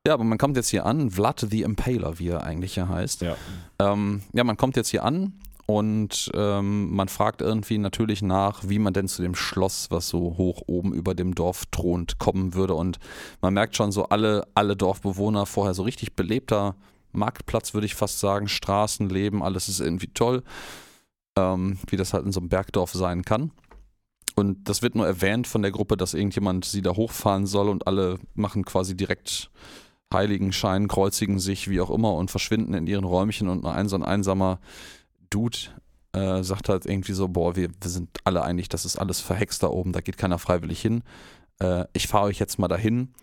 Ja, 0.07 0.15
aber 0.15 0.25
man 0.25 0.39
kommt 0.39 0.57
jetzt 0.57 0.71
hier 0.71 0.87
an, 0.87 1.11
Vlad 1.11 1.47
the 1.51 1.63
Impaler, 1.63 2.19
wie 2.19 2.29
er 2.29 2.43
eigentlich 2.43 2.77
ja 2.77 2.89
heißt. 2.89 3.21
Ja. 3.21 3.37
Ähm, 3.79 4.23
ja, 4.33 4.45
man 4.45 4.57
kommt 4.57 4.77
jetzt 4.77 4.89
hier 4.89 5.05
an 5.05 5.35
und 5.67 6.31
ähm, 6.35 6.91
man 6.95 7.09
fragt 7.09 7.43
irgendwie 7.43 7.77
natürlich 7.77 8.23
nach, 8.23 8.63
wie 8.67 8.79
man 8.79 8.95
denn 8.95 9.09
zu 9.09 9.21
dem 9.21 9.35
Schloss, 9.35 9.91
was 9.91 10.09
so 10.09 10.39
hoch 10.39 10.63
oben 10.67 10.95
über 10.95 11.15
dem 11.15 11.35
Dorf 11.35 11.67
thront, 11.71 12.19
kommen 12.19 12.55
würde. 12.55 12.75
Und 12.75 12.99
man 13.43 13.53
merkt 13.53 13.77
schon 13.77 13.93
so 13.93 14.07
alle, 14.07 14.47
alle 14.55 14.75
Dorfbewohner 14.75 15.45
vorher 15.45 15.75
so 15.75 15.83
richtig 15.83 16.17
belebter 16.17 16.77
Marktplatz, 17.13 17.75
würde 17.75 17.87
ich 17.87 17.95
fast 17.95 18.21
sagen, 18.21 18.49
Straßenleben, 18.49 19.43
alles 19.43 19.69
ist 19.69 19.81
irgendwie 19.81 20.09
toll, 20.09 20.43
ähm, 21.37 21.79
wie 21.89 21.97
das 21.97 22.15
halt 22.15 22.25
in 22.25 22.33
so 22.33 22.41
einem 22.41 22.49
Bergdorf 22.49 22.95
sein 22.95 23.23
kann. 23.23 23.51
Und 24.35 24.69
das 24.69 24.81
wird 24.81 24.95
nur 24.95 25.07
erwähnt 25.07 25.47
von 25.47 25.61
der 25.61 25.73
Gruppe, 25.73 25.99
dass 25.99 26.15
irgendjemand 26.15 26.65
sie 26.65 26.81
da 26.81 26.97
hochfahren 26.97 27.47
soll 27.47 27.69
und 27.69 27.87
alle 27.87 28.19
machen 28.35 28.65
quasi 28.65 28.97
direkt 28.97 29.51
Heiligenschein, 30.13 30.89
kreuzigen 30.89 31.39
sich, 31.39 31.69
wie 31.69 31.81
auch 31.81 31.91
immer, 31.91 32.15
und 32.15 32.31
verschwinden 32.31 32.75
in 32.75 32.87
ihren 32.87 33.05
Räumchen 33.05 33.49
und 33.49 33.63
nur 33.63 33.75
ein 33.75 33.89
so 33.89 33.97
ein 33.97 34.03
einsamer 34.03 34.61
Dude 35.31 35.59
äh, 36.13 36.43
sagt 36.43 36.69
halt 36.69 36.87
irgendwie 36.87 37.13
so, 37.13 37.29
boah, 37.29 37.57
wir, 37.57 37.69
wir 37.69 37.91
sind 37.91 38.09
alle 38.25 38.43
einig, 38.43 38.69
das 38.69 38.85
ist 38.85 38.97
alles 38.97 39.21
verhext 39.21 39.63
da 39.63 39.69
oben, 39.69 39.93
da 39.93 40.01
geht 40.01 40.19
keiner 40.19 40.39
freiwillig 40.39 40.81
hin. 40.81 41.03
Äh, 41.61 41.85
ich 41.93 42.09
fahre 42.09 42.27
euch 42.27 42.39
jetzt 42.39 42.59
mal 42.59 42.69
dahin, 42.69 43.15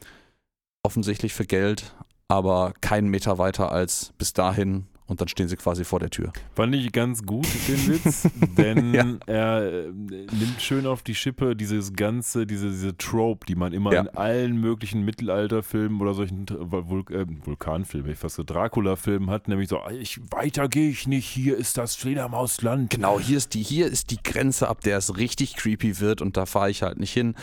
offensichtlich 0.84 1.34
für 1.34 1.46
Geld, 1.46 1.94
aber 2.30 2.74
keinen 2.80 3.10
Meter 3.10 3.38
weiter 3.38 3.72
als 3.72 4.14
bis 4.18 4.34
dahin 4.34 4.88
und 5.08 5.22
dann 5.22 5.28
stehen 5.28 5.48
sie 5.48 5.56
quasi 5.56 5.84
vor 5.84 6.00
der 6.00 6.10
Tür. 6.10 6.32
Fand 6.56 6.76
ich 6.76 6.92
ganz 6.92 7.24
gut, 7.26 7.48
den 7.68 7.88
Witz, 7.88 8.28
denn 8.58 8.94
Ja. 8.94 9.06
er 9.26 9.86
äh, 9.86 9.88
nimmt 9.92 10.62
schön 10.62 10.86
auf 10.86 11.02
die 11.02 11.16
Schippe 11.16 11.56
dieses 11.56 11.94
ganze, 11.94 12.46
diese, 12.46 12.70
diese 12.70 12.96
Trope, 12.98 13.46
die 13.46 13.56
man 13.56 13.74
immer 13.74 13.94
Ja. 13.94 14.02
in 14.02 14.10
allen 14.10 14.58
möglichen 14.60 15.04
Mittelalterfilmen 15.06 16.00
oder 16.02 16.14
solchen 16.14 16.46
Vul 16.50 17.04
äh, 17.12 17.26
Vulkanfilmen, 17.46 18.12
ich 18.12 18.20
fast 18.20 18.36
gesagt, 18.38 18.50
Dracula-Filmen 18.52 19.30
hat, 19.30 19.48
nämlich 19.48 19.70
so, 19.70 19.80
ich, 20.00 20.20
weiter 20.32 20.68
gehe 20.68 20.90
ich 20.90 21.08
nicht, 21.08 21.26
hier 21.28 21.58
ist 21.58 21.78
das 21.78 21.96
Fledermausland. 21.96 22.90
Genau, 22.90 23.20
hier 23.20 23.38
ist 23.38 23.54
die, 23.54 23.64
hier 23.64 23.88
ist 23.88 24.12
die 24.12 24.22
Grenze, 24.24 24.68
ab 24.68 24.82
der 24.82 24.98
es 24.98 25.18
richtig 25.18 25.56
creepy 25.56 26.00
wird 26.00 26.22
und 26.22 26.38
da 26.38 26.46
fahre 26.46 26.70
ich 26.70 26.84
halt 26.84 27.00
nicht 27.00 27.14
hin. 27.14 27.36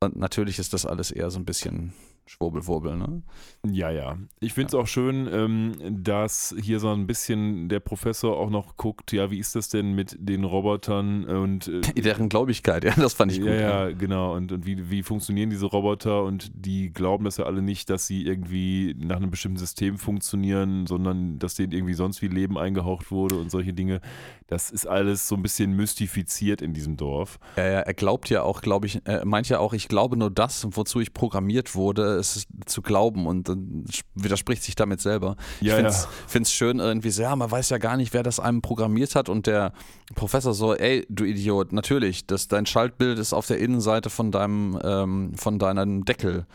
Und 0.00 0.16
natürlich 0.16 0.58
ist 0.58 0.72
das 0.72 0.84
alles 0.86 1.10
eher 1.10 1.30
so 1.30 1.38
ein 1.38 1.44
bisschen 1.44 1.92
Schwurbelwurbel, 2.26 2.96
ne? 2.96 3.22
Ja, 3.66 3.90
ja. 3.90 4.16
Ich 4.40 4.54
finde 4.54 4.68
es 4.68 4.74
auch 4.74 4.86
schön, 4.86 5.28
ähm, 5.30 5.72
dass 6.02 6.54
hier 6.60 6.80
so 6.80 6.90
ein 6.90 7.06
bisschen 7.06 7.68
der 7.68 7.80
Professor 7.80 8.38
auch 8.38 8.50
noch 8.50 8.76
guckt, 8.76 9.12
ja, 9.12 9.30
wie 9.30 9.38
ist 9.38 9.54
das 9.54 9.68
denn 9.68 9.92
mit 9.94 10.16
den 10.18 10.44
Robotern 10.44 11.24
und 11.24 11.68
äh, 11.68 11.80
Deren 12.02 12.28
Glaubigkeit, 12.28 12.84
ja, 12.84 12.94
das 12.96 13.14
fand 13.14 13.32
ich 13.32 13.40
gut. 13.40 13.48
Ja, 13.48 13.88
ja, 13.88 13.90
genau. 13.90 14.34
Und, 14.34 14.52
und 14.52 14.66
wie, 14.66 14.90
wie 14.90 15.02
funktionieren 15.02 15.50
diese 15.50 15.66
Roboter? 15.66 16.22
Und 16.22 16.50
die 16.54 16.92
glauben 16.92 17.24
das 17.24 17.36
ja 17.36 17.44
alle 17.44 17.62
nicht, 17.62 17.90
dass 17.90 18.06
sie 18.06 18.24
irgendwie 18.24 18.94
nach 18.98 19.16
einem 19.16 19.30
bestimmten 19.30 19.58
System 19.58 19.98
funktionieren, 19.98 20.86
sondern 20.86 21.38
dass 21.38 21.54
denen 21.54 21.72
irgendwie 21.72 21.94
sonst 21.94 22.22
wie 22.22 22.28
Leben 22.28 22.56
eingehaucht 22.56 23.10
wurde 23.10 23.36
und 23.36 23.50
solche 23.50 23.72
Dinge. 23.72 24.00
Das 24.46 24.70
ist 24.70 24.86
alles 24.86 25.28
so 25.28 25.34
ein 25.34 25.42
bisschen 25.42 25.72
mystifiziert 25.72 26.62
in 26.62 26.74
diesem 26.74 26.96
Dorf. 26.96 27.38
Ja, 27.56 27.64
ja, 27.64 27.80
er 27.80 27.94
glaubt 27.94 28.28
ja 28.28 28.42
auch, 28.42 28.60
glaube 28.60 28.86
ich, 28.86 29.00
er 29.04 29.24
meint 29.24 29.48
ja 29.48 29.58
auch, 29.58 29.72
ich 29.72 29.88
glaube 29.88 30.16
nur 30.16 30.30
das, 30.30 30.66
wozu 30.70 31.00
ich 31.00 31.14
programmiert 31.14 31.74
wurde, 31.74 32.11
ist 32.18 32.46
zu 32.66 32.82
glauben 32.82 33.26
und 33.26 33.48
dann 33.48 33.84
widerspricht 34.14 34.62
sich 34.62 34.74
damit 34.74 35.00
selber. 35.00 35.36
Ja, 35.60 35.78
ich 35.78 35.94
finde 36.26 36.44
es 36.44 36.52
schön 36.52 36.78
irgendwie 36.78 37.10
so, 37.10 37.22
ja, 37.22 37.34
man 37.36 37.50
weiß 37.50 37.70
ja 37.70 37.78
gar 37.78 37.96
nicht, 37.96 38.12
wer 38.12 38.22
das 38.22 38.40
einem 38.40 38.62
programmiert 38.62 39.14
hat 39.14 39.28
und 39.28 39.46
der 39.46 39.72
Professor 40.14 40.54
so, 40.54 40.74
ey, 40.74 41.06
du 41.08 41.24
Idiot, 41.24 41.72
natürlich, 41.72 42.26
das, 42.26 42.48
dein 42.48 42.66
Schaltbild 42.66 43.18
ist 43.18 43.32
auf 43.32 43.46
der 43.46 43.58
Innenseite 43.58 44.10
von 44.10 44.30
deinem, 44.30 44.78
ähm, 44.82 45.32
von 45.34 45.58
deinem 45.58 46.04
Deckel 46.04 46.46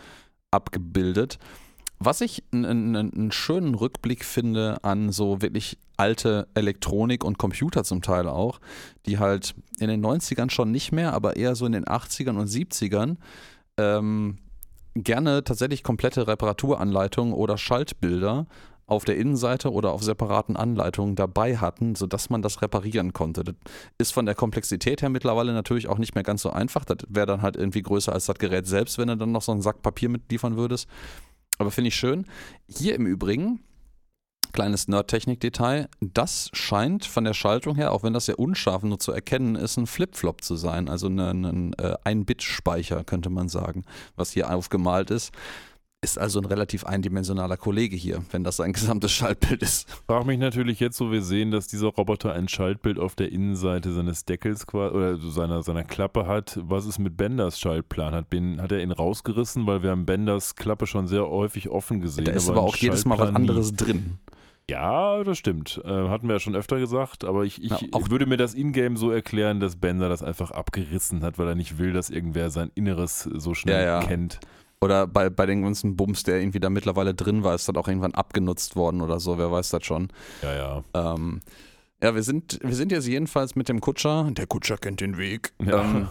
abgebildet. 0.51 1.39
Was 1.99 2.21
ich 2.21 2.43
einen 2.51 3.31
schönen 3.31 3.73
Rückblick 3.73 4.23
finde 4.23 4.77
an 4.83 5.11
so 5.11 5.41
wirklich 5.41 5.79
alte 5.97 6.47
Elektronik 6.53 7.23
und 7.23 7.39
Computer 7.39 7.83
zum 7.83 8.03
Teil 8.03 8.27
auch, 8.27 8.59
die 9.07 9.17
halt 9.17 9.55
in 9.79 9.87
den 9.87 10.05
90ern 10.05 10.51
schon 10.51 10.71
nicht 10.71 10.91
mehr, 10.91 11.13
aber 11.13 11.37
eher 11.37 11.55
so 11.55 11.65
in 11.65 11.71
den 11.71 11.85
80ern 11.85 12.37
und 12.37 12.47
70ern 12.47 13.17
ähm, 13.77 14.37
gerne 15.03 15.43
tatsächlich 15.43 15.83
komplette 15.83 16.27
Reparaturanleitungen 16.27 17.33
oder 17.33 17.57
Schaltbilder 17.57 18.47
auf 18.87 19.03
der 19.03 19.17
Innenseite 19.17 19.71
oder 19.71 19.91
auf 19.91 20.01
separaten 20.01 20.55
Anleitungen 20.55 21.15
dabei 21.15 21.57
hatten, 21.57 21.95
sodass 21.95 22.29
man 22.29 22.41
das 22.41 22.61
reparieren 22.61 23.11
konnte. 23.11 23.43
Das 23.43 23.55
ist 23.97 24.11
von 24.11 24.25
der 24.25 24.35
Komplexität 24.35 25.01
her 25.01 25.09
mittlerweile 25.09 25.53
natürlich 25.53 25.89
auch 25.89 25.97
nicht 25.97 26.15
mehr 26.15 26.23
ganz 26.23 26.41
so 26.41 26.51
einfach. 26.51 26.85
Das 26.85 26.99
wäre 27.09 27.25
dann 27.25 27.41
halt 27.41 27.57
irgendwie 27.57 27.81
größer 27.81 28.13
als 28.13 28.27
das 28.27 28.37
Gerät 28.37 28.65
selbst, 28.65 28.97
wenn 28.97 29.09
du 29.09 29.17
dann 29.17 29.33
noch 29.33 29.41
so 29.41 29.51
einen 29.51 29.61
Sack 29.61 29.81
Papier 29.81 30.07
mitliefern 30.07 30.55
würdest. 30.55 30.87
aber 31.57 31.69
finde 31.69 31.89
ich 31.89 31.95
schön. 31.95 32.25
Hier 32.69 32.95
im 32.95 33.05
Übrigen, 33.05 33.59
kleines 34.57 34.87
Nerd-Technik-Detail, 34.87 35.87
das 35.99 36.49
scheint 36.51 37.05
von 37.05 37.23
der 37.23 37.35
Schaltung 37.35 37.75
her, 37.75 37.91
auch 37.91 38.01
wenn 38.01 38.13
das 38.13 38.25
sehr 38.25 38.39
unscharf 38.39 38.81
nur 38.81 38.97
zu 38.97 39.11
erkennen 39.11 39.53
ist, 39.53 39.77
ein 39.77 39.85
Flip-Flop 39.85 40.43
zu 40.43 40.55
sein. 40.55 40.89
Also 40.89 41.09
ein, 41.09 41.73
äh, 41.73 41.93
ein 42.03 42.25
Bit-Speicher, 42.25 43.03
könnte 43.03 43.29
man 43.29 43.49
sagen, 43.49 43.83
was 44.15 44.31
hier 44.31 44.51
aufgemalt 44.51 45.11
ist. 45.11 45.31
Ist 46.01 46.17
also 46.17 46.39
ein 46.39 46.45
relativ 46.45 46.85
eindimensionaler 46.85 47.55
Kollege 47.55 47.95
hier, 47.95 48.23
wenn 48.31 48.43
das 48.43 48.57
sein 48.57 48.73
gesamtes 48.73 49.11
Schaltbild 49.11 49.61
ist. 49.61 49.87
Frag 50.07 50.25
mich 50.25 50.39
natürlich 50.39 50.79
jetzt, 50.79 50.99
wo 51.01 51.11
wir 51.11 51.21
sehen, 51.21 51.51
dass 51.51 51.67
dieser 51.67 51.89
Roboter 51.89 52.33
ein 52.33 52.47
Schaltbild 52.47 52.97
auf 52.97 53.13
der 53.13 53.31
Innenseite 53.31 53.93
seines 53.93 54.25
Deckels 54.25 54.67
oder 54.73 55.17
seiner, 55.17 55.61
seiner 55.61 55.83
Klappe 55.83 56.25
hat. 56.25 56.57
Was 56.63 56.87
ist 56.87 56.97
mit 56.97 57.15
Benders 57.15 57.59
Schaltplan? 57.59 58.15
Hat, 58.15 58.31
ben, 58.31 58.59
hat 58.59 58.71
er 58.71 58.81
ihn 58.81 58.91
rausgerissen? 58.91 59.67
Weil 59.67 59.83
wir 59.83 59.91
haben 59.91 60.07
Benders 60.07 60.55
Klappe 60.55 60.87
schon 60.87 61.07
sehr 61.07 61.27
häufig 61.27 61.69
offen 61.69 62.01
gesehen. 62.01 62.25
Da 62.25 62.31
ist 62.31 62.49
aber, 62.49 62.57
aber 62.57 62.67
auch 62.67 62.75
jedes 62.75 63.05
Mal 63.05 63.19
was 63.19 63.35
anderes 63.35 63.69
nie. 63.71 63.77
drin. 63.77 64.17
Ja, 64.69 65.23
das 65.23 65.37
stimmt. 65.37 65.81
Äh, 65.85 66.09
hatten 66.09 66.27
wir 66.27 66.35
ja 66.35 66.39
schon 66.39 66.55
öfter 66.55 66.77
gesagt, 66.77 67.23
aber 67.23 67.45
ich, 67.45 67.63
ich, 67.63 67.71
ja, 67.71 67.79
ich 67.81 68.11
würde 68.11 68.25
mir 68.25 68.35
das 68.35 68.53
Ingame 68.53 68.97
so 68.97 69.11
erklären, 69.11 69.59
dass 69.61 69.77
Bender 69.77 70.09
das 70.09 70.23
einfach 70.23 70.51
abgerissen 70.51 71.23
hat, 71.23 71.39
weil 71.39 71.47
er 71.47 71.55
nicht 71.55 71.77
will, 71.77 71.93
dass 71.93 72.09
irgendwer 72.09 72.49
sein 72.49 72.71
Inneres 72.75 73.23
so 73.23 73.53
schnell 73.53 73.85
ja, 73.85 74.01
ja. 74.01 74.07
kennt. 74.07 74.39
Oder 74.81 75.07
bei, 75.07 75.29
bei 75.29 75.45
den 75.45 75.63
ganzen 75.63 75.95
Bums, 75.95 76.23
der 76.23 76.39
irgendwie 76.39 76.59
da 76.59 76.69
mittlerweile 76.69 77.13
drin 77.13 77.43
war, 77.43 77.55
ist 77.55 77.67
das 77.67 77.75
auch 77.75 77.87
irgendwann 77.87 78.13
abgenutzt 78.13 78.75
worden 78.75 79.01
oder 79.01 79.19
so, 79.19 79.37
wer 79.37 79.51
weiß 79.51 79.69
das 79.69 79.85
schon. 79.85 80.09
Ja, 80.43 80.53
ja. 80.53 81.13
Ähm, 81.13 81.39
ja, 82.01 82.13
wir 82.13 82.21
sind, 82.21 82.59
wir 82.61 82.75
sind 82.75 82.91
jetzt 82.91 83.07
jedenfalls 83.07 83.55
mit 83.55 83.69
dem 83.69 83.81
Kutscher, 83.81 84.29
der 84.31 84.45
Kutscher 84.45 84.77
kennt 84.77 85.01
den 85.01 85.17
Weg, 85.17 85.53
ja. 85.63 85.81
ähm, 85.81 86.09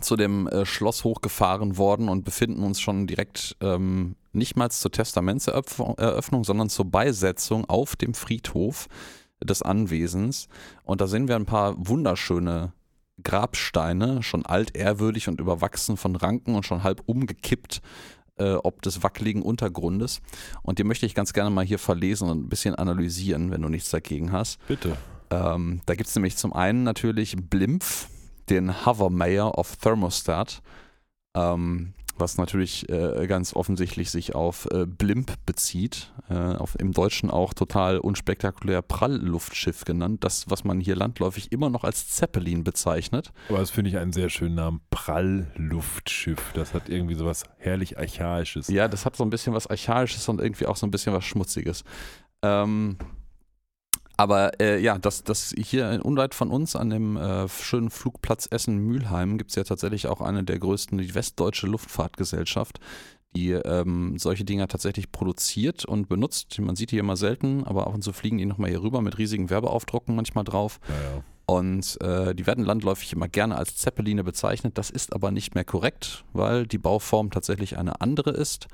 zu 0.00 0.16
dem 0.16 0.46
äh, 0.46 0.64
Schloss 0.64 1.04
hochgefahren 1.04 1.76
worden 1.76 2.08
und 2.08 2.24
befinden 2.24 2.62
uns 2.62 2.80
schon 2.80 3.06
direkt 3.06 3.56
ähm, 3.60 4.14
nicht 4.32 4.56
mal 4.56 4.70
zur 4.70 4.92
Testamentseröffnung, 4.92 6.44
sondern 6.44 6.68
zur 6.68 6.84
Beisetzung 6.84 7.64
auf 7.68 7.96
dem 7.96 8.14
Friedhof 8.14 8.88
des 9.42 9.62
Anwesens. 9.62 10.48
Und 10.84 11.00
da 11.00 11.06
sehen 11.06 11.28
wir 11.28 11.36
ein 11.36 11.46
paar 11.46 11.74
wunderschöne 11.76 12.72
Grabsteine, 13.22 14.22
schon 14.22 14.46
altehrwürdig 14.46 15.28
und 15.28 15.40
überwachsen 15.40 15.96
von 15.96 16.16
Ranken 16.16 16.54
und 16.54 16.64
schon 16.64 16.82
halb 16.82 17.02
umgekippt, 17.06 17.82
äh, 18.36 18.54
ob 18.54 18.82
des 18.82 19.02
wackeligen 19.02 19.42
Untergrundes. 19.42 20.20
Und 20.62 20.78
die 20.78 20.84
möchte 20.84 21.06
ich 21.06 21.14
ganz 21.14 21.32
gerne 21.32 21.50
mal 21.50 21.64
hier 21.64 21.78
verlesen 21.78 22.28
und 22.28 22.44
ein 22.44 22.48
bisschen 22.48 22.74
analysieren, 22.74 23.50
wenn 23.50 23.62
du 23.62 23.68
nichts 23.68 23.90
dagegen 23.90 24.32
hast. 24.32 24.58
Bitte. 24.66 24.96
Ähm, 25.30 25.80
da 25.86 25.94
gibt 25.94 26.08
es 26.08 26.14
nämlich 26.16 26.36
zum 26.36 26.52
einen 26.52 26.82
natürlich 26.82 27.36
Blimpf, 27.36 28.08
den 28.48 28.84
Hover 28.84 29.10
Mayor 29.10 29.58
of 29.58 29.76
Thermostat. 29.76 30.62
Ähm, 31.34 31.94
was 32.20 32.36
natürlich 32.36 32.88
äh, 32.88 33.26
ganz 33.26 33.54
offensichtlich 33.54 34.10
sich 34.10 34.34
auf 34.34 34.68
äh, 34.70 34.86
Blimp 34.86 35.34
bezieht, 35.46 36.12
äh, 36.28 36.34
auf, 36.34 36.78
im 36.78 36.92
Deutschen 36.92 37.30
auch 37.30 37.54
total 37.54 37.98
unspektakulär 37.98 38.82
Prallluftschiff 38.82 39.84
genannt, 39.84 40.24
das, 40.24 40.48
was 40.50 40.64
man 40.64 40.80
hier 40.80 40.96
landläufig 40.96 41.52
immer 41.52 41.70
noch 41.70 41.84
als 41.84 42.08
Zeppelin 42.08 42.64
bezeichnet. 42.64 43.32
Aber 43.48 43.58
das 43.58 43.70
finde 43.70 43.90
ich 43.90 43.98
einen 43.98 44.12
sehr 44.12 44.30
schönen 44.30 44.54
Namen, 44.54 44.80
Prallluftschiff. 44.90 46.52
Das 46.54 46.74
hat 46.74 46.88
irgendwie 46.88 47.14
so 47.14 47.26
was 47.26 47.44
herrlich 47.58 47.98
Archaisches. 47.98 48.68
Ja, 48.68 48.88
das 48.88 49.06
hat 49.06 49.16
so 49.16 49.24
ein 49.24 49.30
bisschen 49.30 49.54
was 49.54 49.66
Archaisches 49.66 50.28
und 50.28 50.40
irgendwie 50.40 50.66
auch 50.66 50.76
so 50.76 50.86
ein 50.86 50.90
bisschen 50.90 51.12
was 51.12 51.24
Schmutziges. 51.24 51.84
Ähm, 52.42 52.96
aber 54.20 54.60
äh, 54.60 54.78
ja, 54.78 54.98
das, 54.98 55.24
das 55.24 55.54
hier 55.56 55.98
unweit 56.02 56.34
von 56.34 56.50
uns 56.50 56.76
an 56.76 56.90
dem 56.90 57.16
äh, 57.16 57.48
schönen 57.48 57.88
Flugplatz 57.88 58.46
Essen-Mülheim 58.50 59.38
gibt 59.38 59.48
es 59.48 59.56
ja 59.56 59.64
tatsächlich 59.64 60.08
auch 60.08 60.20
eine 60.20 60.44
der 60.44 60.58
größten, 60.58 60.98
die 60.98 61.14
Westdeutsche 61.14 61.66
Luftfahrtgesellschaft, 61.66 62.80
die 63.34 63.52
ähm, 63.52 64.18
solche 64.18 64.44
Dinger 64.44 64.68
tatsächlich 64.68 65.10
produziert 65.10 65.86
und 65.86 66.10
benutzt. 66.10 66.58
Man 66.60 66.76
sieht 66.76 66.90
die 66.90 66.98
immer 66.98 67.16
selten, 67.16 67.64
aber 67.64 67.86
ab 67.86 67.94
und 67.94 68.04
zu 68.04 68.12
fliegen 68.12 68.36
die 68.36 68.44
nochmal 68.44 68.68
hier 68.68 68.82
rüber 68.82 69.00
mit 69.00 69.16
riesigen 69.16 69.48
Werbeaufdrucken 69.48 70.14
manchmal 70.14 70.44
drauf. 70.44 70.80
Ja, 70.86 70.94
ja. 70.94 71.24
Und 71.46 71.98
äh, 72.02 72.34
die 72.34 72.46
werden 72.46 72.66
landläufig 72.66 73.14
immer 73.14 73.26
gerne 73.26 73.56
als 73.56 73.76
Zeppeline 73.76 74.22
bezeichnet. 74.22 74.76
Das 74.76 74.90
ist 74.90 75.14
aber 75.14 75.30
nicht 75.30 75.54
mehr 75.54 75.64
korrekt, 75.64 76.26
weil 76.34 76.66
die 76.66 76.76
Bauform 76.76 77.30
tatsächlich 77.30 77.78
eine 77.78 78.02
andere 78.02 78.32
ist. 78.32 78.68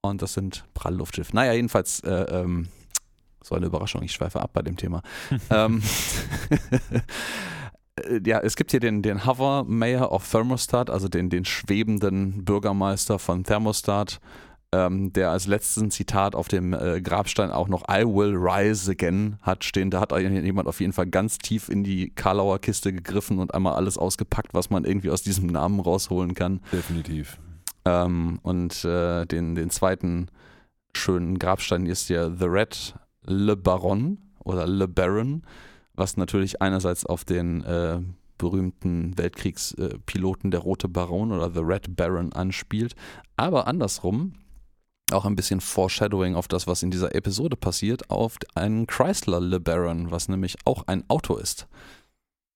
Und 0.00 0.22
das 0.22 0.34
sind 0.34 0.64
Prallluftschiff. 0.74 1.32
Naja, 1.32 1.52
jedenfalls 1.52 2.00
äh, 2.00 2.10
ähm, 2.10 2.66
so 3.42 3.54
eine 3.54 3.66
Überraschung, 3.66 4.02
ich 4.02 4.12
schweife 4.12 4.40
ab 4.40 4.50
bei 4.52 4.62
dem 4.62 4.76
Thema. 4.76 5.02
ähm, 5.50 5.82
ja, 8.24 8.40
es 8.40 8.56
gibt 8.56 8.70
hier 8.70 8.80
den, 8.80 9.02
den 9.02 9.26
Hover 9.26 9.64
Mayor 9.64 10.12
of 10.12 10.28
Thermostat, 10.28 10.90
also 10.90 11.08
den, 11.08 11.30
den 11.30 11.44
schwebenden 11.44 12.44
Bürgermeister 12.44 13.18
von 13.18 13.44
Thermostat, 13.44 14.20
ähm, 14.74 15.12
der 15.12 15.30
als 15.30 15.46
letzten 15.46 15.90
Zitat 15.90 16.34
auf 16.34 16.48
dem 16.48 16.72
äh, 16.72 17.00
Grabstein 17.02 17.50
auch 17.50 17.68
noch 17.68 17.84
I 17.90 18.04
will 18.04 18.34
rise 18.36 18.90
again 18.90 19.36
hat 19.42 19.64
stehen. 19.64 19.90
Da 19.90 20.00
hat 20.00 20.12
jemand 20.18 20.66
auf 20.66 20.80
jeden 20.80 20.94
Fall 20.94 21.06
ganz 21.06 21.38
tief 21.38 21.68
in 21.68 21.84
die 21.84 22.10
Karlauer 22.10 22.58
Kiste 22.58 22.92
gegriffen 22.92 23.38
und 23.38 23.54
einmal 23.54 23.74
alles 23.74 23.98
ausgepackt, 23.98 24.54
was 24.54 24.70
man 24.70 24.84
irgendwie 24.84 25.10
aus 25.10 25.22
diesem 25.22 25.46
Namen 25.46 25.80
rausholen 25.80 26.34
kann. 26.34 26.60
Definitiv. 26.72 27.38
Ähm, 27.84 28.38
und 28.42 28.84
äh, 28.84 29.26
den, 29.26 29.54
den 29.54 29.68
zweiten 29.70 30.28
schönen 30.96 31.38
Grabstein 31.38 31.86
ist 31.86 32.08
ja 32.08 32.30
The 32.30 32.46
Red 32.46 32.94
Le 33.24 33.56
Baron 33.56 34.18
oder 34.44 34.66
Le 34.66 34.88
Baron, 34.88 35.42
was 35.94 36.16
natürlich 36.16 36.62
einerseits 36.62 37.06
auf 37.06 37.24
den 37.24 37.62
äh, 37.64 38.00
berühmten 38.38 39.16
Weltkriegspiloten 39.16 40.50
der 40.50 40.60
Rote 40.60 40.88
Baron 40.88 41.32
oder 41.32 41.50
The 41.52 41.60
Red 41.60 41.96
Baron 41.96 42.32
anspielt, 42.32 42.94
aber 43.36 43.66
andersrum 43.66 44.34
auch 45.12 45.24
ein 45.24 45.36
bisschen 45.36 45.60
Foreshadowing 45.60 46.34
auf 46.34 46.48
das, 46.48 46.66
was 46.66 46.82
in 46.82 46.90
dieser 46.90 47.14
Episode 47.14 47.56
passiert, 47.56 48.10
auf 48.10 48.36
einen 48.54 48.86
Chrysler 48.86 49.40
Le 49.40 49.60
Baron, 49.60 50.10
was 50.10 50.28
nämlich 50.28 50.56
auch 50.64 50.86
ein 50.86 51.04
Auto 51.08 51.36
ist. 51.36 51.68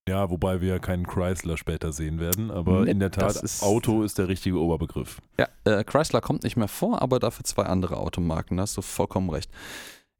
Ja, 0.09 0.31
wobei 0.31 0.61
wir 0.61 0.79
keinen 0.79 1.07
Chrysler 1.07 1.57
später 1.57 1.93
sehen 1.93 2.21
werden, 2.21 2.51
aber 2.53 2.85
nee, 2.85 2.93
in 2.93 3.01
der 3.01 3.11
Tat, 3.11 3.43
ist, 3.43 3.63
Auto 3.63 4.05
ist 4.05 4.19
der 4.19 4.29
richtige 4.29 4.59
Oberbegriff. 4.59 5.21
Ja, 5.37 5.49
äh, 5.65 5.83
Chrysler 5.83 6.21
kommt 6.21 6.45
nicht 6.45 6.57
mehr 6.57 6.69
vor, 6.69 7.03
aber 7.03 7.19
dafür 7.19 7.45
zwei 7.45 7.65
andere 7.65 7.97
Automarken, 7.97 8.57
da 8.57 8.63
hast 8.63 8.77
du 8.77 8.83
vollkommen 8.83 9.31
recht. 9.31 9.51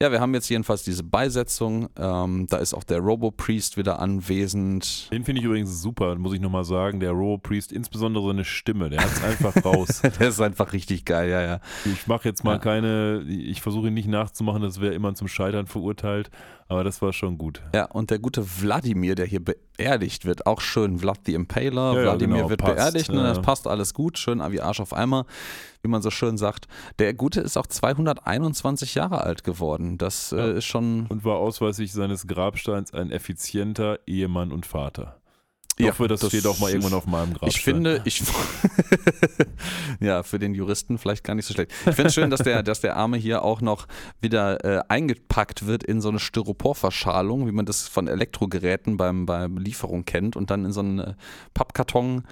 Ja, 0.03 0.13
wir 0.13 0.21
haben 0.21 0.35
jetzt 0.35 0.51
jedenfalls 0.51 0.83
diese 0.83 1.03
Beisetzung. 1.03 1.89
Ähm, 1.97 2.47
da 2.51 2.59
ist 2.59 2.75
auch 2.75 2.85
der 2.85 2.99
Robo-Priest 2.99 3.79
wieder 3.79 3.99
anwesend. 3.99 5.11
Den 5.11 5.25
finde 5.25 5.41
ich 5.41 5.47
übrigens 5.47 5.81
super, 5.81 6.15
muss 6.17 6.35
ich 6.35 6.41
nochmal 6.41 6.65
sagen. 6.65 7.01
Der 7.01 7.13
Robo-Priest, 7.13 7.73
insbesondere 7.73 8.27
seine 8.27 8.45
Stimme, 8.45 8.91
der 8.91 9.01
hat 9.01 9.11
es 9.11 9.25
einfach 9.43 9.65
raus. 9.65 10.03
der 10.21 10.29
ist 10.29 10.41
einfach 10.43 10.75
richtig 10.75 11.07
geil, 11.07 11.31
ja, 11.31 11.41
ja. 11.41 11.61
Ich 11.87 12.07
mache 12.07 12.29
jetzt 12.29 12.45
mal 12.45 12.57
ja. 12.57 12.59
keine, 12.59 13.23
ich 13.23 13.63
versuche 13.63 13.89
ihn 13.89 13.95
nicht 13.95 14.09
nachzumachen, 14.09 14.61
das 14.61 14.83
wäre 14.83 14.93
immer 14.93 15.15
zum 15.15 15.29
Scheitern 15.29 15.67
verurteilt. 15.67 16.29
Aber 16.69 16.83
das 16.83 17.01
war 17.01 17.13
schon 17.13 17.39
gut. 17.39 17.63
Ja, 17.75 17.85
und 17.85 18.11
der 18.11 18.19
gute 18.19 18.45
Wladimir, 18.61 19.15
der 19.15 19.27
hier 19.27 19.45
beerdigt 19.45 20.25
wird, 20.25 20.47
auch 20.47 20.61
schön. 20.61 20.99
Vlad 20.99 21.21
the 21.25 21.35
Impaler, 21.35 21.95
ja, 21.95 22.03
Wladimir 22.03 22.39
genau, 22.39 22.51
wird 22.51 22.61
passt, 22.61 22.75
beerdigt, 22.75 23.13
ne? 23.13 23.23
das 23.23 23.41
passt 23.41 23.69
alles 23.69 23.95
gut, 23.95 24.19
schön 24.19 24.43
wie 24.51 24.61
Arsch 24.61 24.81
auf 24.81 24.93
Eimer, 24.93 25.27
wie 25.83 25.89
man 25.89 26.03
so 26.03 26.11
schön 26.11 26.37
sagt. 26.39 26.67
Der 26.99 27.15
Gute 27.15 27.41
ist 27.41 27.57
auch 27.57 27.67
221 27.67 28.97
Jahre 28.97 29.21
alt 29.21 29.45
geworden. 29.45 29.97
Das 29.97 30.33
äh, 30.33 30.59
ist 30.59 30.65
schon. 30.65 31.07
Und 31.07 31.25
war 31.25 31.37
ausweislich 31.37 31.93
seines 31.93 32.27
Grabsteins 32.27 32.93
ein 32.93 33.13
effizienter 33.13 34.01
Ehemann 34.07 34.51
und 34.51 34.67
Vater. 34.67 35.21
Ich 35.79 35.85
ja, 35.85 35.93
hoffe, 35.93 36.09
das, 36.09 36.21
das 36.21 36.31
steht 36.31 36.47
auch 36.47 36.59
mal 36.59 36.71
irgendwann 36.71 36.95
auf 36.95 37.07
meinem 37.07 37.35
Grabstein. 37.35 37.49
Ich 37.51 37.61
finde, 37.61 38.03
ich 38.07 38.23
ja, 40.01 40.23
für 40.23 40.39
den 40.39 40.55
Juristen 40.55 40.97
vielleicht 40.97 41.23
gar 41.23 41.35
nicht 41.35 41.45
so 41.45 41.53
schlecht. 41.53 41.71
Ich 41.87 41.95
finde 41.95 42.09
es 42.09 42.15
schön, 42.15 42.31
dass 42.31 42.41
der, 42.41 42.63
dass 42.63 42.81
der 42.81 42.97
Arme 42.97 43.19
hier 43.19 43.43
auch 43.43 43.61
noch 43.61 43.87
wieder 44.23 44.65
äh, 44.65 44.83
eingepackt 44.89 45.67
wird 45.67 45.85
in 45.85 46.01
so 46.01 46.09
eine 46.09 46.19
Styroporverschalung, 46.19 47.47
wie 47.47 47.53
man 47.53 47.67
das 47.67 47.89
von 47.89 48.09
Elektrogeräten 48.09 48.97
beim, 48.97 49.27
beim 49.27 49.59
Lieferung 49.59 50.07
kennt 50.07 50.35
und 50.35 50.51
dann 50.51 50.65
in 50.65 50.73
so 50.73 50.81
einen 50.81 50.99
äh, 50.99 51.15
Pappkarton 51.53 52.25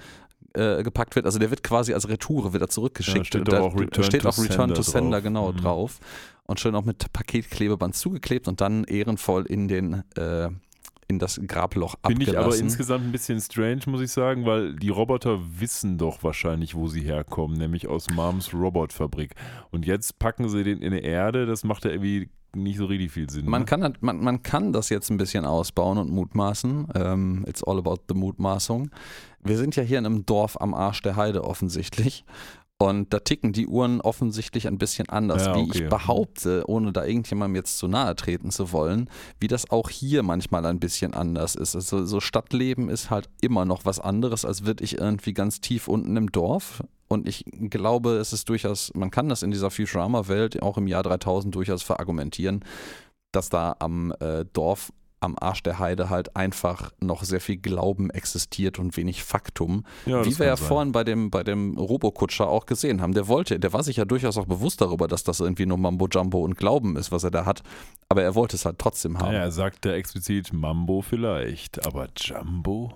äh, 0.55 0.81
gepackt 0.81 1.15
wird. 1.15 1.27
Also 1.27 1.37
der 1.37 1.51
wird 1.51 1.61
quasi 1.61 1.93
als 1.93 2.09
Retoure 2.09 2.53
wieder 2.53 2.67
zurückgeschickt. 2.67 3.17
Ja, 3.17 3.25
steht 3.25 3.51
da 3.51 3.59
auch 3.59 3.75
Return, 3.77 4.03
steht 4.05 4.21
to, 4.23 4.29
auch 4.29 4.39
Return 4.39 4.73
to 4.73 4.81
Sender, 4.81 5.17
drauf. 5.17 5.23
genau 5.23 5.51
mhm. 5.51 5.57
drauf. 5.57 5.99
Und 6.47 6.59
schön 6.59 6.75
auch 6.75 6.85
mit 6.85 7.11
Paketklebeband 7.13 7.95
zugeklebt 7.95 8.47
und 8.47 8.61
dann 8.61 8.85
ehrenvoll 8.85 9.45
in 9.45 9.67
den 9.67 10.03
äh, 10.15 10.49
in 11.07 11.19
das 11.19 11.39
Grabloch 11.45 11.95
abgelassen. 11.95 12.17
Finde 12.17 12.31
ich 12.31 12.37
aber 12.37 12.57
insgesamt 12.57 13.05
ein 13.05 13.11
bisschen 13.11 13.39
strange, 13.39 13.81
muss 13.87 14.01
ich 14.01 14.11
sagen, 14.11 14.45
weil 14.45 14.75
die 14.75 14.89
Roboter 14.89 15.39
wissen 15.59 15.97
doch 15.97 16.23
wahrscheinlich, 16.23 16.75
wo 16.75 16.87
sie 16.87 17.01
herkommen, 17.01 17.57
nämlich 17.57 17.87
aus 17.87 18.09
Moms 18.09 18.53
Robotfabrik. 18.53 19.35
Und 19.71 19.85
jetzt 19.85 20.19
packen 20.19 20.49
sie 20.49 20.63
den 20.63 20.81
in 20.81 20.91
die 20.91 21.01
Erde, 21.01 21.45
das 21.45 21.63
macht 21.63 21.85
ja 21.85 21.91
irgendwie 21.91 22.29
nicht 22.55 22.77
so 22.77 22.85
richtig 22.85 23.11
viel 23.11 23.29
Sinn. 23.29 23.45
Man, 23.45 23.61
ne? 23.61 23.65
kann, 23.65 23.97
man, 23.99 24.23
man 24.23 24.41
kann 24.41 24.73
das 24.73 24.89
jetzt 24.89 25.09
ein 25.09 25.17
bisschen 25.17 25.45
ausbauen 25.45 25.97
und 25.97 26.09
mutmaßen. 26.09 26.87
Ähm, 26.95 27.45
it's 27.47 27.63
all 27.63 27.77
about 27.77 27.97
the 28.07 28.15
Mutmaßung. 28.15 28.89
Wir 29.43 29.57
sind 29.57 29.75
ja 29.75 29.83
hier 29.83 29.99
in 29.99 30.05
einem 30.05 30.25
Dorf 30.25 30.59
am 30.59 30.73
Arsch 30.73 31.01
der 31.01 31.15
Heide 31.15 31.43
offensichtlich. 31.43 32.25
Und 32.77 33.13
da 33.13 33.19
ticken 33.19 33.53
die 33.53 33.67
Uhren 33.67 34.01
offensichtlich 34.01 34.67
ein 34.67 34.77
bisschen 34.77 35.07
anders, 35.07 35.45
ja, 35.45 35.55
wie 35.55 35.69
ich 35.71 35.87
behaupte, 35.87 36.65
ohne 36.67 36.91
da 36.91 37.05
irgendjemandem 37.05 37.55
jetzt 37.55 37.77
zu 37.77 37.87
nahe 37.87 38.15
treten 38.17 38.51
zu 38.51 38.73
wollen, 38.73 39.09
wie 39.39 39.47
das 39.47 39.71
auch 39.71 39.89
hier 39.89 40.23
manchmal 40.23 40.65
ein 40.65 40.81
bisschen 40.81 41.13
anders 41.13 41.55
ist. 41.55 41.75
Also 41.75 42.05
so 42.05 42.19
Stadtleben 42.19 42.89
ist 42.89 43.09
halt 43.09 43.29
immer 43.41 43.63
noch 43.63 43.85
was 43.85 44.01
anderes, 44.01 44.43
als 44.43 44.65
würde 44.65 44.83
ich 44.83 44.97
irgendwie 44.97 45.33
ganz 45.33 45.61
tief 45.61 45.87
unten 45.87 46.17
im 46.17 46.33
Dorf. 46.33 46.83
Und 47.07 47.29
ich 47.29 47.45
glaube, 47.69 48.17
es 48.17 48.33
ist 48.33 48.49
durchaus, 48.49 48.91
man 48.93 49.09
kann 49.09 49.29
das 49.29 49.41
in 49.41 49.51
dieser 49.51 49.71
Futurama-Welt 49.71 50.61
auch 50.61 50.77
im 50.77 50.87
Jahr 50.87 51.03
3000 51.03 51.55
durchaus 51.55 51.81
verargumentieren, 51.81 52.65
dass 53.31 53.49
da 53.49 53.77
am 53.79 54.13
äh, 54.19 54.43
Dorf 54.51 54.91
am 55.25 55.35
Arsch 55.39 55.63
der 55.63 55.79
Heide 55.79 56.09
halt 56.09 56.35
einfach 56.35 56.91
noch 57.01 57.23
sehr 57.23 57.41
viel 57.41 57.57
Glauben 57.57 58.09
existiert 58.09 58.79
und 58.79 58.95
wenig 58.95 59.23
Faktum. 59.23 59.83
Ja, 60.05 60.23
Wie 60.25 60.37
wir 60.39 60.45
ja 60.45 60.55
sein. 60.57 60.67
vorhin 60.67 60.91
bei 60.91 61.03
dem, 61.03 61.29
bei 61.31 61.43
dem 61.43 61.77
Robokutscher 61.77 62.47
auch 62.47 62.65
gesehen 62.65 63.01
haben. 63.01 63.13
Der 63.13 63.27
wollte, 63.27 63.59
der 63.59 63.73
war 63.73 63.83
sich 63.83 63.97
ja 63.97 64.05
durchaus 64.05 64.37
auch 64.37 64.45
bewusst 64.45 64.79
darüber, 64.81 65.07
dass 65.07 65.23
das 65.23 65.39
irgendwie 65.41 65.65
nur 65.65 65.77
Mambo 65.77 66.07
Jumbo 66.07 66.39
und 66.43 66.57
Glauben 66.57 66.95
ist, 66.95 67.11
was 67.11 67.23
er 67.23 67.31
da 67.31 67.45
hat. 67.45 67.63
Aber 68.07 68.23
er 68.23 68.35
wollte 68.35 68.55
es 68.55 68.65
halt 68.65 68.79
trotzdem 68.79 69.19
haben. 69.19 69.33
Naja, 69.33 69.41
er 69.41 69.51
sagte 69.51 69.93
explizit 69.93 70.53
Mambo 70.53 71.01
vielleicht, 71.01 71.85
aber 71.85 72.07
Jumbo? 72.17 72.93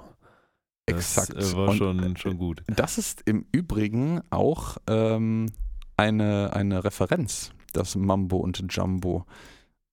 Das 0.86 1.18
Exakt. 1.18 1.34
äh, 1.36 1.56
war 1.58 1.70
Und, 1.70 1.78
schon, 1.78 2.18
schon 2.18 2.38
gut. 2.38 2.64
Das 2.68 2.98
ist 2.98 3.22
im 3.26 3.46
Übrigen 3.52 4.22
auch 4.30 4.78
ähm, 4.88 5.52
eine, 5.98 6.54
eine 6.54 6.84
Referenz, 6.84 7.52
das 7.74 7.96
Mambo 7.96 8.38
und 8.38 8.64
Jumbo. 8.70 9.26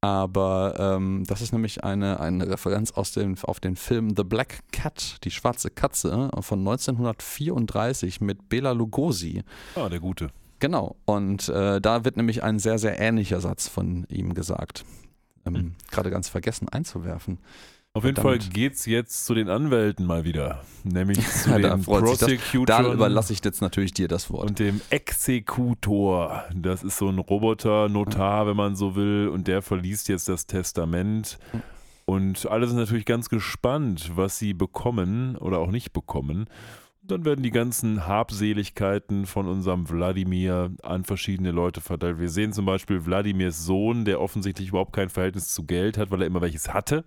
Aber 0.01 0.75
ähm, 0.79 1.25
das 1.27 1.41
ist 1.41 1.53
nämlich 1.53 1.83
eine, 1.83 2.21
eine 2.21 2.49
Referenz 2.49 2.93
aus 2.93 3.13
dem, 3.13 3.37
auf 3.43 3.61
den 3.61 3.77
Film 3.77 4.15
The 4.17 4.25
Black 4.25 4.61
Cat, 4.71 5.17
die 5.25 5.31
schwarze 5.31 5.71
Katze 5.71 6.31
von 6.41 6.61
1934 6.61 8.21
mit 8.21 8.49
Bela 8.49 8.73
Lugosi. 8.73 9.43
Ah, 9.75 9.89
der 9.89 10.01
Gute. 10.01 10.31
Genau, 10.59 10.97
und 11.05 11.49
äh, 11.49 11.81
da 11.81 12.05
wird 12.05 12.17
nämlich 12.17 12.43
ein 12.43 12.59
sehr, 12.59 12.79
sehr 12.79 12.99
ähnlicher 12.99 13.41
Satz 13.41 13.69
von 13.69 14.07
ihm 14.09 14.35
gesagt. 14.35 14.85
Ähm, 15.45 15.55
Hm. 15.55 15.75
Gerade 15.91 16.11
ganz 16.11 16.29
vergessen 16.29 16.69
einzuwerfen. 16.69 17.39
Auf 17.97 18.05
jeden. 18.05 18.21
Fall 18.21 18.39
geht's 18.39 18.85
jetzt 18.85 19.25
zu 19.25 19.33
den 19.33 19.49
Anwälten 19.49 20.05
mal 20.05 20.25
wieder. 20.25 20.63
Nämlich 20.85 21.27
zu 21.31 21.49
Ja, 21.49 21.59
das. 21.59 21.83
Prosecutoren 21.85 22.67
Da 22.67 22.93
überlasse 22.93 23.33
ich 23.33 23.43
jetzt 23.43 23.63
natürlich 23.63 23.95
dir 23.95 24.07
das 24.07 24.31
Wort. 24.31 24.51
und 24.51 24.59
dem 24.59 24.83
Exekutor. 24.91 26.45
Das 26.55 26.83
ist 26.83 26.99
so 26.99 27.09
ein 27.09 27.19
Roboter, 27.19 27.89
Notar, 27.89 28.47
wenn 28.47 28.57
man 28.57 28.77
so 28.77 28.97
will, 28.97 29.29
und 29.29 29.49
der 29.49 29.63
verliest 29.63 30.09
jetzt 30.09 30.29
das 30.29 30.47
Testament. 30.47 31.39
Und 32.05 32.47
alle 32.51 32.69
sind 32.69 32.77
natürlich 32.77 33.07
ganz 33.07 33.31
gespannt, 33.31 34.13
was 34.15 34.39
sie 34.39 34.53
bekommen 34.53 35.37
oder 35.37 35.59
auch 35.59 35.71
nicht 35.71 35.95
bekommen. 35.95 36.49
Und 37.01 37.11
dann 37.11 37.25
werden 37.25 37.43
die 37.43 37.51
ganzen 37.51 38.07
Habseligkeiten 38.07 39.25
von 39.25 39.49
unserem 39.49 39.89
Wladimir 39.89 40.71
an 40.83 41.05
verschiedene 41.05 41.51
Leute 41.51 41.81
verteilt. 41.81 42.21
Wir 42.21 42.29
sehen 42.29 42.53
zum 42.53 42.67
Beispiel 42.67 43.07
Wladimirs 43.07 43.65
Sohn, 43.65 44.05
der 44.05 44.21
offensichtlich 44.21 44.69
überhaupt 44.69 44.93
kein 44.93 45.09
Verhältnis 45.09 45.49
zu 45.49 45.65
Geld 45.65 45.97
hat, 45.97 46.11
weil 46.11 46.21
er 46.21 46.27
immer 46.27 46.43
welches 46.43 46.75
hatte. 46.75 47.05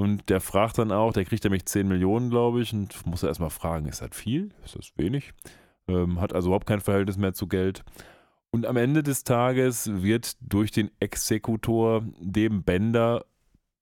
Und 0.00 0.30
der 0.30 0.40
fragt 0.40 0.78
dann 0.78 0.92
auch, 0.92 1.12
der 1.12 1.26
kriegt 1.26 1.44
nämlich 1.44 1.66
10 1.66 1.86
Millionen, 1.86 2.30
glaube 2.30 2.62
ich, 2.62 2.72
und 2.72 3.06
muss 3.06 3.22
er 3.22 3.28
erstmal 3.28 3.50
fragen, 3.50 3.84
ist 3.84 4.00
das 4.00 4.16
viel? 4.16 4.48
Ist 4.64 4.74
das 4.74 4.92
wenig? 4.96 5.34
Ähm, 5.88 6.22
hat 6.22 6.32
also 6.32 6.48
überhaupt 6.48 6.66
kein 6.66 6.80
Verhältnis 6.80 7.18
mehr 7.18 7.34
zu 7.34 7.46
Geld. 7.46 7.84
Und 8.50 8.64
am 8.64 8.78
Ende 8.78 9.02
des 9.02 9.24
Tages 9.24 10.02
wird 10.02 10.38
durch 10.40 10.70
den 10.70 10.90
Exekutor 11.00 12.02
dem 12.18 12.62
Bender 12.62 13.26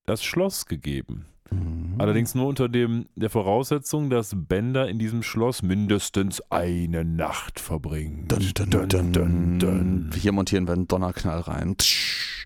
das 0.07 0.25
Schloss 0.25 0.67
gegeben. 0.67 1.27
Mhm. 1.51 1.95
Allerdings 1.99 2.35
nur 2.35 2.47
unter 2.47 2.69
dem, 2.69 3.07
der 3.17 3.31
Voraussetzung, 3.31 4.11
dass 4.11 4.33
Bender 4.37 4.89
in 4.89 4.99
diesem 4.99 5.23
Schloss 5.23 5.63
mindestens 5.63 6.41
eine 6.51 7.05
Nacht 7.05 7.59
verbringt. 7.61 8.31
Dun, 8.31 8.53
dun, 8.55 8.89
dun, 8.89 9.13
dun, 9.13 9.59
dun. 9.59 10.11
Hier 10.15 10.33
montieren 10.33 10.67
wir 10.67 10.75
einen 10.75 10.87
Donnerknall 10.89 11.41
rein. 11.41 11.77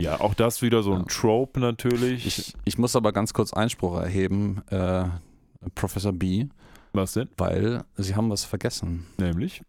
Ja, 0.00 0.20
auch 0.20 0.34
das 0.34 0.62
wieder 0.62 0.82
so 0.82 0.92
ein 0.94 1.00
Ja. 1.00 1.06
Trope 1.08 1.60
natürlich. 1.60 2.26
Ich, 2.26 2.54
ich 2.64 2.78
muss 2.78 2.96
aber 2.96 3.12
ganz 3.12 3.34
kurz 3.34 3.52
Einspruch 3.52 3.96
erheben, 4.00 4.62
äh, 4.70 5.04
Professor 5.74 6.12
B, 6.12 6.46
Was 6.92 7.12
denn? 7.12 7.28
weil 7.36 7.84
Sie 7.96 8.14
haben 8.16 8.30
was 8.30 8.44
vergessen. 8.44 9.06
Nämlich? 9.18 9.62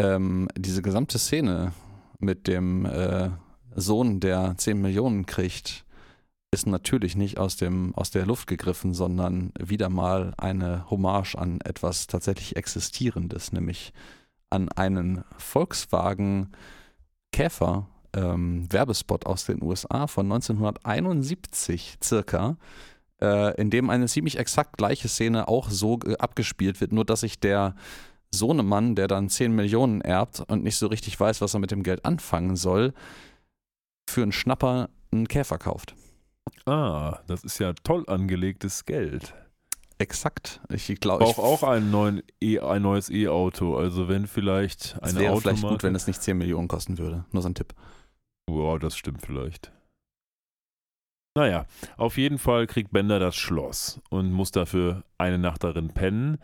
Ähm, 0.00 0.48
diese 0.56 0.80
gesamte 0.82 1.18
Szene 1.18 1.72
mit 2.18 2.46
dem 2.48 2.86
äh, 2.86 3.30
Sohn, 3.76 4.18
der 4.20 4.54
10 4.56 4.80
Millionen 4.80 5.26
kriegt, 5.26 5.84
ist 6.52 6.66
natürlich 6.66 7.16
nicht 7.16 7.38
aus, 7.38 7.56
dem, 7.56 7.94
aus 7.94 8.10
der 8.10 8.26
Luft 8.26 8.48
gegriffen, 8.48 8.92
sondern 8.92 9.52
wieder 9.58 9.88
mal 9.88 10.34
eine 10.36 10.90
Hommage 10.90 11.36
an 11.36 11.60
etwas 11.60 12.06
tatsächlich 12.08 12.56
Existierendes, 12.56 13.52
nämlich 13.52 13.92
an 14.50 14.68
einen 14.70 15.24
Volkswagen 15.38 16.50
Käfer 17.32 17.86
ähm, 18.12 18.66
Werbespot 18.72 19.26
aus 19.26 19.44
den 19.44 19.62
USA 19.62 20.08
von 20.08 20.26
1971 20.26 21.98
circa, 22.02 22.56
äh, 23.22 23.54
in 23.60 23.70
dem 23.70 23.88
eine 23.88 24.06
ziemlich 24.06 24.38
exakt 24.38 24.76
gleiche 24.76 25.08
Szene 25.08 25.46
auch 25.46 25.70
so 25.70 26.00
äh, 26.04 26.16
abgespielt 26.16 26.80
wird, 26.80 26.92
nur 26.92 27.04
dass 27.04 27.20
sich 27.20 27.38
der 27.38 27.76
Sohnemann, 28.32 28.96
der 28.96 29.06
dann 29.06 29.28
10 29.28 29.54
Millionen 29.54 30.00
erbt 30.00 30.40
und 30.48 30.64
nicht 30.64 30.76
so 30.76 30.88
richtig 30.88 31.18
weiß, 31.18 31.40
was 31.40 31.54
er 31.54 31.60
mit 31.60 31.70
dem 31.70 31.84
Geld 31.84 32.04
anfangen 32.04 32.56
soll, 32.56 32.92
für 34.08 34.22
einen 34.22 34.32
Schnapper 34.32 34.88
einen 35.12 35.28
Käfer 35.28 35.58
kauft. 35.58 35.94
Ah, 36.66 37.20
das 37.26 37.44
ist 37.44 37.58
ja 37.58 37.72
toll 37.84 38.04
angelegtes 38.06 38.84
Geld. 38.84 39.34
Exakt. 39.98 40.60
Ich 40.70 40.86
glaube, 41.00 41.24
Braucht 41.24 41.38
auch 41.38 41.62
einen 41.62 41.90
neuen 41.90 42.22
e 42.40 42.58
ein 42.58 42.82
neues 42.82 43.10
E-Auto. 43.10 43.76
Also 43.76 44.08
wenn 44.08 44.26
vielleicht 44.26 44.96
es 44.96 45.02
eine 45.02 45.20
wäre 45.20 45.32
Automarke... 45.32 45.58
vielleicht 45.58 45.62
gut, 45.68 45.82
wenn 45.82 45.94
es 45.94 46.06
nicht 46.06 46.22
10 46.22 46.38
Millionen 46.38 46.68
kosten 46.68 46.96
würde. 46.96 47.26
Nur 47.32 47.42
so 47.42 47.48
ein 47.50 47.54
Tipp. 47.54 47.74
Wow, 48.48 48.78
das 48.78 48.96
stimmt 48.96 49.20
vielleicht. 49.20 49.72
Naja, 51.36 51.66
auf 51.96 52.16
jeden 52.16 52.38
Fall 52.38 52.66
kriegt 52.66 52.92
Bender 52.92 53.18
das 53.18 53.36
Schloss 53.36 54.00
und 54.08 54.32
muss 54.32 54.50
dafür 54.50 55.04
eine 55.18 55.38
Nacht 55.38 55.62
darin 55.64 55.90
pennen. 55.90 56.38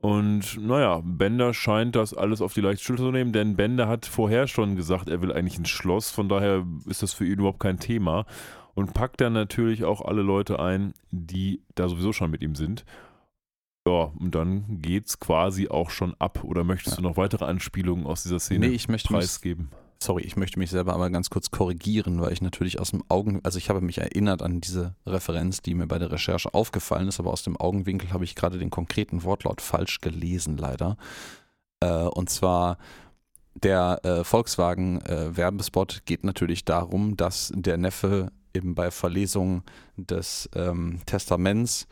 Und 0.00 0.60
naja, 0.60 1.00
Bender 1.02 1.54
scheint 1.54 1.96
das 1.96 2.14
alles 2.14 2.40
auf 2.40 2.52
die 2.52 2.60
leichte 2.60 2.84
Schulter 2.84 3.04
zu 3.04 3.10
nehmen, 3.10 3.32
denn 3.32 3.56
Bender 3.56 3.88
hat 3.88 4.06
vorher 4.06 4.46
schon 4.46 4.76
gesagt, 4.76 5.08
er 5.08 5.22
will 5.22 5.32
eigentlich 5.32 5.58
ein 5.58 5.66
Schloss, 5.66 6.10
von 6.10 6.28
daher 6.28 6.64
ist 6.86 7.02
das 7.02 7.14
für 7.14 7.24
ihn 7.24 7.38
überhaupt 7.38 7.60
kein 7.60 7.80
Thema. 7.80 8.26
Und 8.78 8.94
packt 8.94 9.20
dann 9.20 9.32
natürlich 9.32 9.82
auch 9.82 10.02
alle 10.02 10.22
Leute 10.22 10.60
ein, 10.60 10.94
die 11.10 11.64
da 11.74 11.88
sowieso 11.88 12.12
schon 12.12 12.30
mit 12.30 12.42
ihm 12.42 12.54
sind. 12.54 12.84
Ja, 13.88 14.12
und 14.20 14.36
dann 14.36 14.80
geht's 14.80 15.18
quasi 15.18 15.66
auch 15.66 15.90
schon 15.90 16.14
ab. 16.20 16.44
Oder 16.44 16.62
möchtest 16.62 16.96
Ja. 16.96 17.02
du 17.02 17.08
noch 17.08 17.16
weitere 17.16 17.44
Anspielungen 17.44 18.06
aus 18.06 18.22
dieser 18.22 18.38
Szene 18.38 18.68
Nee, 18.68 18.74
ich 18.74 18.86
möchte 18.86 19.12
mich 19.12 19.18
preisgeben? 19.18 19.70
Sorry, 20.00 20.22
ich 20.22 20.36
möchte 20.36 20.60
mich 20.60 20.70
selber 20.70 20.94
aber 20.94 21.10
ganz 21.10 21.28
kurz 21.28 21.50
korrigieren, 21.50 22.20
weil 22.20 22.32
ich 22.32 22.40
natürlich 22.40 22.78
aus 22.78 22.92
dem 22.92 23.02
Augen, 23.08 23.40
also 23.42 23.58
ich 23.58 23.68
habe 23.68 23.80
mich 23.80 23.98
erinnert 23.98 24.42
an 24.42 24.60
diese 24.60 24.94
Referenz, 25.04 25.60
die 25.60 25.74
mir 25.74 25.88
bei 25.88 25.98
der 25.98 26.12
Recherche 26.12 26.54
aufgefallen 26.54 27.08
ist, 27.08 27.18
aber 27.18 27.32
aus 27.32 27.42
dem 27.42 27.56
Augenwinkel 27.56 28.12
habe 28.12 28.22
ich 28.22 28.36
gerade 28.36 28.58
den 28.58 28.70
konkreten 28.70 29.24
Wortlaut 29.24 29.60
falsch 29.60 30.00
gelesen, 30.00 30.56
leider. 30.56 30.96
Äh, 31.80 32.04
und 32.04 32.30
zwar 32.30 32.78
der 33.54 34.04
äh, 34.04 34.22
Volkswagen-Werbespot 34.22 36.02
geht 36.06 36.22
natürlich 36.22 36.64
darum, 36.64 37.16
dass 37.16 37.50
der 37.56 37.76
Neffe 37.76 38.30
eben 38.54 38.74
bei 38.74 38.90
Verlesung 38.90 39.62
des 39.96 40.48
ähm, 40.54 41.00
Testaments 41.06 41.86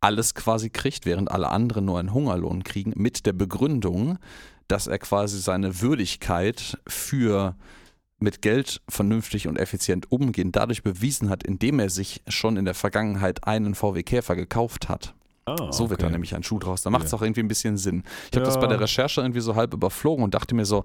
alles 0.00 0.34
quasi 0.34 0.70
kriegt, 0.70 1.06
während 1.06 1.30
alle 1.30 1.48
anderen 1.48 1.84
nur 1.84 1.98
einen 1.98 2.12
Hungerlohn 2.14 2.64
kriegen, 2.64 2.92
mit 2.96 3.26
der 3.26 3.32
Begründung, 3.32 4.18
dass 4.68 4.86
er 4.86 4.98
quasi 4.98 5.38
seine 5.40 5.80
Würdigkeit 5.80 6.78
für 6.86 7.56
mit 8.18 8.40
Geld 8.40 8.80
vernünftig 8.88 9.46
und 9.46 9.58
effizient 9.58 10.10
umgehen 10.10 10.50
dadurch 10.52 10.82
bewiesen 10.82 11.28
hat, 11.28 11.42
indem 11.44 11.78
er 11.80 11.90
sich 11.90 12.22
schon 12.28 12.56
in 12.56 12.64
der 12.64 12.74
Vergangenheit 12.74 13.46
einen 13.46 13.74
VW 13.74 14.02
Käfer 14.02 14.36
gekauft 14.36 14.88
hat. 14.88 15.14
Ah, 15.44 15.70
So 15.70 15.90
wird 15.90 16.02
da 16.02 16.08
nämlich 16.10 16.34
ein 16.34 16.42
Schuh 16.42 16.58
draus. 16.58 16.82
Da 16.82 16.90
macht 16.90 17.04
es 17.04 17.12
Ja. 17.12 17.18
auch 17.18 17.22
irgendwie 17.22 17.40
ein 17.42 17.48
bisschen 17.48 17.76
Sinn. 17.76 18.02
Ich 18.30 18.36
habe 18.36 18.46
das 18.46 18.54
Ja. 18.54 18.60
bei 18.62 18.66
der 18.68 18.80
Recherche 18.80 19.20
irgendwie 19.20 19.40
so 19.40 19.54
halb 19.54 19.74
überflogen 19.74 20.24
und 20.24 20.34
dachte 20.34 20.54
mir 20.54 20.64
so, 20.64 20.84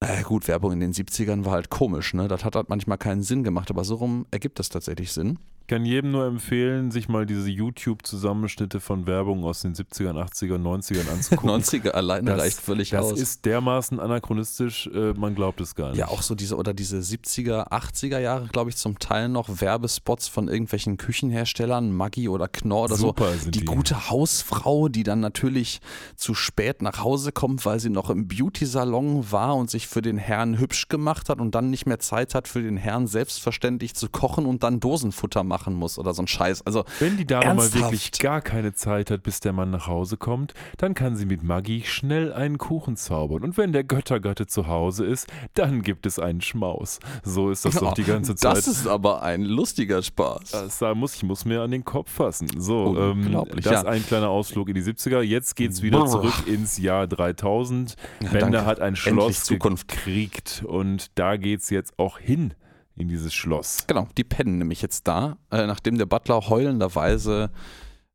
äh, 0.00 0.22
gut, 0.22 0.48
Werbung 0.48 0.72
in 0.72 0.80
den 0.80 0.92
70ern 0.92 1.44
war 1.44 1.52
halt 1.52 1.70
komisch, 1.70 2.14
ne? 2.14 2.28
Das 2.28 2.44
hat 2.44 2.56
halt 2.56 2.68
manchmal 2.68 2.98
keinen 2.98 3.22
Sinn 3.22 3.44
gemacht, 3.44 3.70
aber 3.70 3.84
so 3.84 3.96
rum 3.96 4.26
ergibt 4.30 4.58
das 4.58 4.68
tatsächlich 4.68 5.12
Sinn. 5.12 5.38
Ich 5.66 5.68
kann 5.68 5.84
jedem 5.84 6.12
nur 6.12 6.26
empfehlen, 6.26 6.92
sich 6.92 7.08
mal 7.08 7.26
diese 7.26 7.50
YouTube-Zusammenschnitte 7.50 8.78
von 8.78 9.08
Werbung 9.08 9.42
aus 9.42 9.62
den 9.62 9.74
70ern, 9.74 10.12
80ern, 10.14 10.62
90ern 10.62 11.10
anzugucken. 11.10 11.50
90er 11.60 11.88
alleine 11.90 12.30
Das- 12.30 12.40
reicht 12.40 12.60
völlig 12.60 12.90
Das 12.90 13.06
aus. 13.06 13.18
ist 13.18 13.44
dermaßen 13.46 13.98
anachronistisch, 13.98 14.86
äh, 14.94 15.12
man 15.14 15.34
glaubt 15.34 15.60
es 15.60 15.74
gar 15.74 15.88
nicht. 15.88 15.98
Ja, 15.98 16.06
auch 16.06 16.22
so 16.22 16.36
diese 16.36 16.54
oder 16.56 16.72
diese 16.72 16.98
70er, 16.98 17.72
80er 17.72 18.20
Jahre, 18.20 18.46
glaube 18.46 18.70
ich, 18.70 18.76
zum 18.76 19.00
Teil 19.00 19.28
noch 19.28 19.60
Werbespots 19.60 20.28
von 20.28 20.46
irgendwelchen 20.46 20.98
Küchenherstellern, 20.98 21.90
Maggi 21.92 22.28
oder 22.28 22.46
Knorr 22.46 22.84
oder 22.84 22.94
Super 22.96 23.32
so. 23.32 23.38
sind 23.40 23.54
Die 23.56 23.60
die. 23.60 23.64
gute 23.64 24.08
Hausfrau, 24.08 24.86
die 24.88 25.02
dann 25.02 25.18
natürlich 25.18 25.80
zu 26.14 26.34
spät 26.34 26.80
nach 26.80 27.02
Hause 27.02 27.32
kommt, 27.32 27.66
weil 27.66 27.80
sie 27.80 27.90
noch 27.90 28.08
im 28.08 28.28
Beauty-Salon 28.28 29.32
war 29.32 29.56
und 29.56 29.68
sich 29.68 29.88
für 29.88 30.00
den 30.00 30.18
Herrn 30.18 30.60
hübsch 30.60 30.86
gemacht 30.86 31.28
hat 31.28 31.40
und 31.40 31.56
dann 31.56 31.70
nicht 31.70 31.86
mehr 31.86 31.98
Zeit 31.98 32.36
hat, 32.36 32.46
für 32.46 32.62
den 32.62 32.76
Herrn 32.76 33.08
selbstverständlich 33.08 33.96
zu 33.96 34.08
kochen 34.08 34.46
und 34.46 34.62
dann 34.62 34.78
Dosenfutter 34.78 35.42
macht 35.42 35.55
machen 35.56 35.72
muss 35.74 35.98
oder 35.98 36.12
so 36.12 36.22
ein 36.22 36.26
Scheiß. 36.26 36.66
Also 36.66 36.84
Wenn 36.98 37.16
die 37.16 37.26
Dame 37.26 37.46
Ernsthaft? 37.46 37.74
mal 37.74 37.82
wirklich 37.84 38.12
gar 38.12 38.42
keine 38.42 38.74
Zeit 38.74 39.10
hat, 39.10 39.22
bis 39.22 39.40
der 39.40 39.54
Mann 39.54 39.70
nach 39.70 39.86
Hause 39.86 40.18
kommt, 40.18 40.52
dann 40.76 40.92
kann 40.92 41.16
sie 41.16 41.24
mit 41.24 41.42
Magie 41.42 41.82
schnell 41.84 42.32
einen 42.34 42.58
Kuchen 42.58 42.96
zaubern. 42.96 43.42
Und 43.42 43.56
wenn 43.56 43.72
der 43.72 43.82
Göttergatte 43.82 44.46
zu 44.46 44.66
Hause 44.66 45.06
ist, 45.06 45.28
dann 45.54 45.80
gibt 45.80 46.04
es 46.04 46.18
einen 46.18 46.42
Schmaus. 46.42 47.00
So 47.24 47.50
ist 47.50 47.64
das 47.64 47.76
doch 47.76 47.94
die 47.94 48.04
ganze 48.04 48.34
Zeit. 48.34 48.54
Das 48.54 48.68
ist 48.68 48.86
aber 48.86 49.22
ein 49.22 49.42
lustiger 49.42 50.02
Spaß. 50.02 50.50
Das 50.50 50.78
da 50.78 50.94
muss, 50.94 51.14
ich 51.14 51.22
muss 51.22 51.46
mir 51.46 51.62
an 51.62 51.70
den 51.70 51.84
Kopf 51.84 52.10
fassen. 52.12 52.48
So, 52.58 52.98
ähm, 52.98 53.46
das 53.54 53.64
ja. 53.64 53.72
ist 53.80 53.86
ein 53.86 54.04
kleiner 54.04 54.28
Ausflug 54.28 54.68
in 54.68 54.74
die 54.74 54.82
70er. 54.82 55.22
Jetzt 55.22 55.56
geht's 55.56 55.80
wieder 55.80 56.00
Brrr. 56.00 56.08
zurück 56.08 56.46
ins 56.46 56.76
Jahr 56.76 57.06
3000. 57.06 57.96
Ja, 58.20 58.28
Bender 58.28 58.50
danke. 58.50 58.66
hat 58.66 58.80
ein 58.80 58.94
Schloss 58.94 59.44
Zukunft. 59.44 59.88
gekriegt 59.88 60.62
und 60.66 61.18
da 61.18 61.36
geht's 61.36 61.70
jetzt 61.70 61.98
auch 61.98 62.18
hin 62.18 62.52
in 62.96 63.08
dieses 63.08 63.34
Schloss. 63.34 63.84
Genau, 63.86 64.08
die 64.16 64.24
pennen 64.24 64.58
nämlich 64.58 64.82
jetzt 64.82 65.06
da, 65.06 65.36
äh, 65.50 65.66
nachdem 65.66 65.98
der 65.98 66.06
Butler 66.06 66.48
heulenderweise 66.48 67.50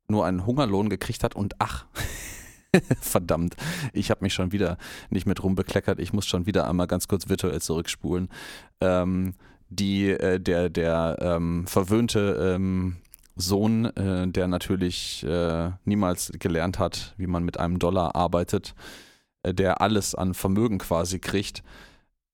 nur 0.07 0.25
einen 0.25 0.45
Hungerlohn 0.45 0.89
gekriegt 0.89 1.23
hat 1.23 1.35
und 1.35 1.55
ach, 1.59 1.85
verdammt, 3.01 3.55
ich 3.93 4.11
habe 4.11 4.23
mich 4.23 4.33
schon 4.33 4.51
wieder 4.51 4.77
nicht 5.09 5.25
mit 5.25 5.43
rumbekleckert, 5.43 5.99
ich 5.99 6.13
muss 6.13 6.25
schon 6.25 6.45
wieder 6.45 6.67
einmal 6.67 6.87
ganz 6.87 7.07
kurz 7.07 7.29
virtuell 7.29 7.61
zurückspulen. 7.61 8.29
Ähm, 8.81 9.35
die, 9.69 10.09
äh, 10.09 10.39
der, 10.39 10.69
der 10.69 11.17
ähm, 11.21 11.65
verwöhnte 11.65 12.55
ähm, 12.55 12.97
Sohn, 13.35 13.85
äh, 13.85 14.27
der 14.27 14.47
natürlich 14.47 15.23
äh, 15.23 15.71
niemals 15.85 16.31
gelernt 16.37 16.79
hat, 16.79 17.13
wie 17.17 17.27
man 17.27 17.43
mit 17.43 17.59
einem 17.59 17.79
Dollar 17.79 18.15
arbeitet, 18.15 18.75
äh, 19.43 19.53
der 19.53 19.81
alles 19.81 20.13
an 20.13 20.33
Vermögen 20.33 20.77
quasi 20.77 21.19
kriegt, 21.19 21.63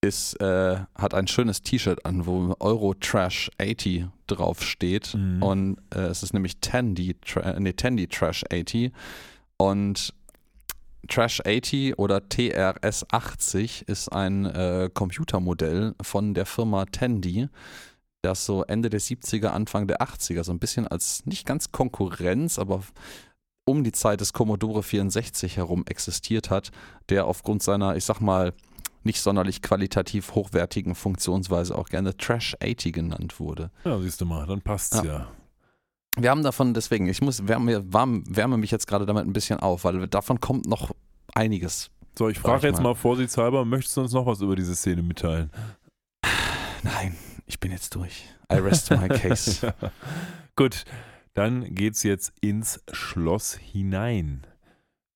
ist, 0.02 0.39
äh, 0.41 0.78
hat 0.95 1.14
ein 1.14 1.28
schönes 1.28 1.62
T-Shirt 1.62 2.06
an, 2.06 2.26
wo 2.26 2.56
Euro 2.60 2.93
Trash 2.93 3.50
80 3.60 4.06
draufsteht. 4.28 5.16
Mhm. 5.16 5.43
Und 5.43 5.78
äh, 5.93 6.02
es 6.02 6.24
ist 6.24 6.34
nämlich 6.34 6.60
Tandy, 6.60 7.16
Tra 7.16 7.60
nee, 7.60 7.74
Tandy 7.74 8.08
Trash 8.08 8.43
80. 8.52 8.91
Und 9.58 10.14
Trash 11.08 11.41
80 11.45 11.98
oder 11.98 12.28
TRS 12.28 13.06
80 13.12 13.88
ist 13.88 14.10
ein 14.10 14.45
äh, 14.45 14.89
Computermodell 14.93 15.95
von 16.02 16.34
der 16.34 16.45
Firma 16.45 16.86
Tandy, 16.86 17.48
das 18.22 18.45
so 18.45 18.64
Ende 18.64 18.89
der 18.89 19.00
70er, 19.00 19.48
Anfang 19.48 19.88
der 19.88 20.02
80er 20.02 20.43
so 20.43 20.52
ein 20.52 20.60
bisschen 20.60 20.88
als 20.88 21.26
nicht 21.26 21.45
ganz 21.45 21.72
Konkurrenz, 21.72 22.60
aber 22.60 22.84
um 23.66 23.84
die 23.84 23.91
Zeit 23.91 24.22
des 24.22 24.34
Commodore 24.34 24.84
64 24.84 25.58
herum 25.58 25.84
existiert 25.88 26.50
hat, 26.50 26.72
der 27.10 27.26
aufgrund 27.26 27.64
seiner, 27.64 27.95
ich 27.95 28.06
sag 28.06 28.22
mal, 28.22 28.54
nicht 29.08 29.22
sonderlich 29.22 29.64
qualitativ 29.64 30.36
hochwertigen 30.36 30.93
Funktionsweise 30.93 31.76
auch 31.76 31.89
gerne 31.89 32.16
Trash 32.16 32.55
80 32.62 32.93
genannt 32.93 33.39
wurde. 33.39 33.72
Ja, 33.84 33.99
siehst 33.99 34.22
du 34.22 34.26
mal, 34.26 34.45
dann 34.45 34.62
passt's 34.62 34.97
Ja. 34.97 35.03
ja. 35.03 35.28
Wir 36.20 36.32
haben 36.32 36.41
davon, 36.43 36.74
deswegen, 36.74 37.08
ich 37.08 37.22
muss 37.22 37.47
wärme, 37.47 37.93
warm, 37.93 38.24
wärme 38.28 38.58
mich 38.58 38.72
jetzt 38.72 38.88
gerade 38.88 39.05
damit 39.05 39.26
ein 39.26 39.34
bisschen 39.34 39.60
auf, 39.60 39.84
weil 39.84 40.08
davon 40.08 40.39
kommt 40.39 40.66
noch 40.66 40.91
einiges. 41.34 41.91
So, 42.18 42.28
ich 42.28 42.39
frage 42.39 42.68
jetzt 42.68 42.78
mal. 42.78 42.89
mal 42.89 42.95
vorsichtshalber, 42.95 43.66
möchtest 43.66 43.97
du 43.97 44.01
uns 44.01 44.14
noch 44.14 44.26
was 44.26 44.41
über 44.41 44.55
diese 44.55 44.76
Szene 44.76 45.03
mitteilen? 45.03 45.51
Nein, 46.82 47.16
ich 47.45 47.60
bin 47.60 47.72
jetzt 47.72 47.93
durch. 47.93 48.26
I 48.51 48.55
rest 48.55 48.89
my 48.89 49.08
case. 49.10 49.74
Gut, 50.55 50.86
dann 51.36 51.76
geht's 51.76 52.01
jetzt 52.01 52.34
ins 52.41 52.82
Schloss 52.91 53.53
hinein. 53.55 54.47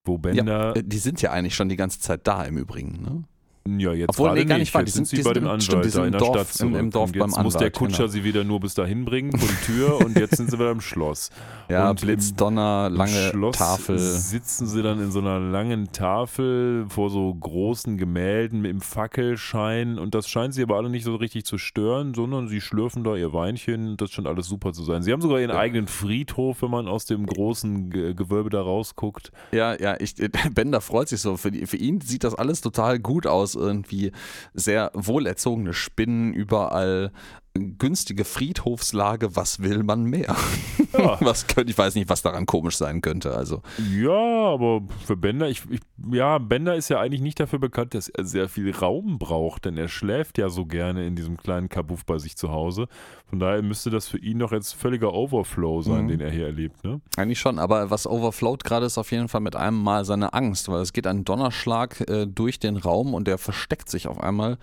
Wo 0.03 0.13
ja, 0.13 0.17
Bender, 0.19 0.75
äh, 0.75 0.83
die 0.83 0.97
sind 0.99 1.21
ja 1.21 1.31
eigentlich 1.31 1.55
schon 1.55 1.69
die 1.69 1.75
ganze 1.75 1.99
Zeit 1.99 2.27
da 2.27 2.43
im 2.43 2.57
Übrigen. 2.57 3.01
Ne? 3.01 3.23
Ja, 3.67 3.93
jetzt 3.93 4.09
obwohl, 4.09 4.33
nee, 4.33 4.45
gar 4.45 4.57
nicht, 4.57 4.73
jetzt 4.73 4.87
die 4.87 4.91
sind 4.91 5.07
sind- 5.07 5.17
sie 5.17 5.23
bei 5.23 5.33
dem 5.33 5.43
im- 5.43 5.49
Anwalt 5.49 5.63
stimmt, 5.63 5.95
da 5.95 5.99
in 5.99 6.05
im 6.05 6.11
der 6.13 6.19
Dorf- 6.19 6.49
Stadt 6.53 6.61
im- 6.61 6.67
im 6.75 6.91
zurück. 6.91 6.91
Dorf 6.93 7.09
Und 7.11 7.19
beim 7.19 7.29
jetzt 7.29 7.43
muss 7.43 7.53
der 7.53 7.59
Anwalt, 7.61 7.73
Kutscher 7.75 7.97
genau. 7.99 8.07
sie 8.09 8.23
wieder 8.23 8.43
nur 8.43 8.59
bis 8.59 8.73
dahin 8.73 9.05
bringen 9.05 9.37
vor 9.37 9.47
die 9.47 9.65
Tür 9.65 9.97
und 10.05 10.17
jetzt 10.17 10.37
sind 10.37 10.49
sie 10.49 10.57
wieder 10.57 10.71
im 10.71 10.81
Schloss. 10.81 11.29
Ja, 11.69 11.89
Und 11.91 12.01
Blitz, 12.01 12.31
im- 12.31 12.35
Donner, 12.37 12.87
Im 12.89 12.95
lange 12.95 13.11
Schloss 13.29 13.57
Tafel. 13.57 13.99
sitzen 13.99 14.67
sie 14.67 14.81
dann 14.81 14.99
in 14.99 15.11
so 15.11 15.19
einer 15.19 15.39
langen 15.39 15.91
Tafel 15.91 16.85
vor 16.89 17.09
so 17.09 17.33
großen 17.33 17.97
Gemälden 17.97 18.61
mit 18.61 18.71
dem 18.71 18.81
Fackelschein 18.81 19.99
und 19.99 20.15
das 20.15 20.27
scheint 20.27 20.53
sie 20.53 20.63
aber 20.63 20.77
alle 20.77 20.89
nicht 20.89 21.03
so 21.03 21.15
richtig 21.15 21.45
zu 21.45 21.57
stören, 21.57 22.13
sondern 22.13 22.47
sie 22.47 22.61
schlürfen 22.61 23.03
da 23.03 23.15
ihr 23.15 23.33
Weinchen, 23.33 23.97
das 23.97 24.11
scheint 24.11 24.27
alles 24.27 24.47
super 24.47 24.73
zu 24.73 24.83
sein. 24.83 25.03
Sie 25.03 25.11
haben 25.11 25.21
sogar 25.21 25.39
ihren 25.39 25.51
eigenen 25.51 25.87
Friedhof, 25.87 26.61
wenn 26.61 26.71
man 26.71 26.87
aus 26.87 27.05
dem 27.05 27.25
großen 27.25 27.89
Ge 27.89 28.13
Gewölbe 28.15 28.49
da 28.49 28.61
rausguckt. 28.61 29.31
Ja, 29.51 29.79
ja, 29.79 29.95
ich, 29.99 30.15
Bender 30.55 30.81
freut 30.81 31.07
sich 31.09 31.21
so. 31.21 31.37
Für, 31.37 31.51
die, 31.51 31.65
für 31.65 31.77
ihn 31.77 32.01
sieht 32.01 32.23
das 32.23 32.35
alles 32.35 32.61
total 32.61 32.99
gut 32.99 33.27
aus. 33.27 33.50
Irgendwie 33.55 34.11
sehr 34.53 34.91
wohlerzogene 34.93 35.73
Spinnen, 35.73 36.33
überall 36.33 37.11
günstige 37.53 38.23
Friedhofslage. 38.25 39.35
Was 39.35 39.61
will 39.61 39.83
man 39.83 40.03
mehr? 40.03 40.35
Ja. 40.93 41.17
Was 41.21 41.47
könnte, 41.47 41.71
ich 41.71 41.77
weiß 41.77 41.95
nicht, 41.95 42.09
was 42.09 42.21
daran 42.21 42.45
komisch 42.45 42.75
sein 42.75 42.99
könnte. 42.99 43.33
Also, 43.33 43.61
Ja, 43.93 44.11
aber 44.11 44.81
für 45.05 45.15
Bender, 45.15 45.47
ich, 45.47 45.61
ich, 45.69 45.79
ja, 46.11 46.37
Bender 46.37 46.75
ist 46.75 46.89
ja 46.89 46.99
eigentlich 46.99 47.21
nicht 47.21 47.39
dafür 47.39 47.59
bekannt, 47.59 47.93
dass 47.93 48.09
er 48.09 48.25
sehr 48.25 48.49
viel 48.49 48.75
Raum 48.75 49.17
braucht, 49.17 49.63
denn 49.63 49.77
er 49.77 49.87
schläft 49.87 50.37
ja 50.37 50.49
so 50.49 50.65
gerne 50.65 51.07
in 51.07 51.15
diesem 51.15 51.37
kleinen 51.37 51.69
Kabuff 51.69 52.05
bei 52.05 52.17
sich 52.17 52.35
zu 52.35 52.51
Hause. 52.51 52.87
Von 53.27 53.39
daher 53.39 53.61
müsste 53.61 53.89
das 53.89 54.09
für 54.09 54.17
ihn 54.17 54.39
doch 54.39 54.51
jetzt 54.51 54.73
völliger 54.73 55.13
Overflow 55.13 55.81
sein, 55.81 56.03
Mhm. 56.03 56.07
den 56.09 56.19
er 56.19 56.29
hier 56.31 56.47
erlebt, 56.47 56.83
ne? 56.83 56.99
eigentlich 57.15 57.39
schon. 57.39 57.57
Aber 57.57 57.89
was 57.89 58.05
overflowt 58.05 58.65
gerade 58.65 58.85
ist 58.85 58.97
auf 58.97 59.11
jeden 59.13 59.29
Fall 59.29 59.41
mit 59.41 59.55
einem 59.55 59.81
Mal 59.81 60.03
seine 60.03 60.33
Angst, 60.33 60.67
weil 60.67 60.81
es 60.81 60.91
geht 60.91 61.07
ein 61.07 61.23
Donnerschlag 61.23 62.01
äh, 62.09 62.27
durch 62.27 62.59
den 62.59 62.75
Raum 62.75 63.13
und 63.13 63.29
er 63.29 63.37
versteckt 63.37 63.87
sich 63.89 64.09
auf 64.09 64.19
einmal 64.19 64.57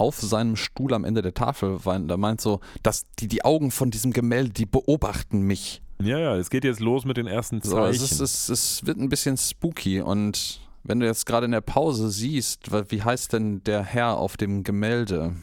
auf 0.00 0.18
seinem 0.20 0.56
Stuhl 0.56 0.94
am 0.94 1.04
Ende 1.04 1.22
der 1.22 1.34
Tafel, 1.34 1.78
weil 1.84 2.10
er 2.10 2.16
meint 2.16 2.40
so, 2.40 2.60
dass 2.82 3.06
die, 3.18 3.28
die 3.28 3.44
Augen 3.44 3.70
von 3.70 3.90
diesem 3.90 4.12
Gemälde, 4.12 4.50
die 4.50 4.66
beobachten 4.66 5.42
mich. 5.42 5.82
Ja, 6.02 6.18
ja, 6.18 6.36
es 6.36 6.48
geht 6.50 6.64
jetzt 6.64 6.80
los 6.80 7.04
mit 7.04 7.16
den 7.18 7.26
ersten 7.26 7.60
So, 7.62 7.72
Zeichen. 7.76 8.02
es, 8.02 8.10
ist, 8.12 8.20
es, 8.20 8.48
es 8.48 8.86
wird 8.86 8.98
ein 8.98 9.08
bisschen 9.10 9.36
spooky 9.36 10.00
und 10.00 10.60
wenn 10.82 10.98
du 10.98 11.04
jetzt 11.06 11.26
gerade 11.26 11.44
in 11.44 11.52
der 11.52 11.60
Pause 11.60 12.08
siehst, 12.10 12.70
wie 12.90 13.02
heißt 13.02 13.34
denn 13.34 13.62
der 13.64 13.82
Herr 13.84 14.16
auf 14.16 14.36
dem 14.38 14.64
Gemälde? 14.64 15.34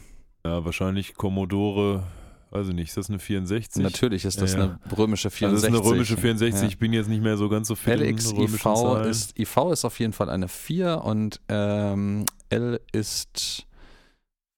ja, 0.44 0.64
wahrscheinlich 0.64 1.14
Commodore, 1.14 2.02
weiß 2.50 2.68
ich 2.68 2.74
nicht, 2.74 2.88
ist 2.88 2.96
das 2.96 3.08
eine 3.08 3.18
64? 3.20 3.82
Natürlich 3.82 4.24
ist 4.24 4.40
das 4.40 4.54
Ja, 4.54 4.58
ja. 4.58 4.64
eine 4.84 4.98
römische 4.98 5.30
64. 5.30 5.44
Also 5.44 5.54
das 5.54 5.62
ist 5.62 5.86
eine 5.86 5.94
römische 5.94 6.16
64, 6.16 6.62
Ja. 6.62 6.68
ich 6.68 6.78
bin 6.78 6.92
jetzt 6.92 7.08
nicht 7.08 7.22
mehr 7.22 7.36
so 7.36 7.48
ganz 7.48 7.68
so 7.68 7.76
fit 7.76 8.00
in 8.00 8.14
LXIV 8.16 8.32
römischen 8.38 8.58
Zahlen. 8.58 9.08
ist, 9.10 9.38
IV 9.38 9.56
ist 9.72 9.84
auf 9.84 9.98
jeden 10.00 10.12
Fall 10.12 10.28
eine 10.30 10.48
4 10.48 11.02
und 11.04 11.40
ähm, 11.48 12.24
L 12.48 12.80
ist 12.92 13.66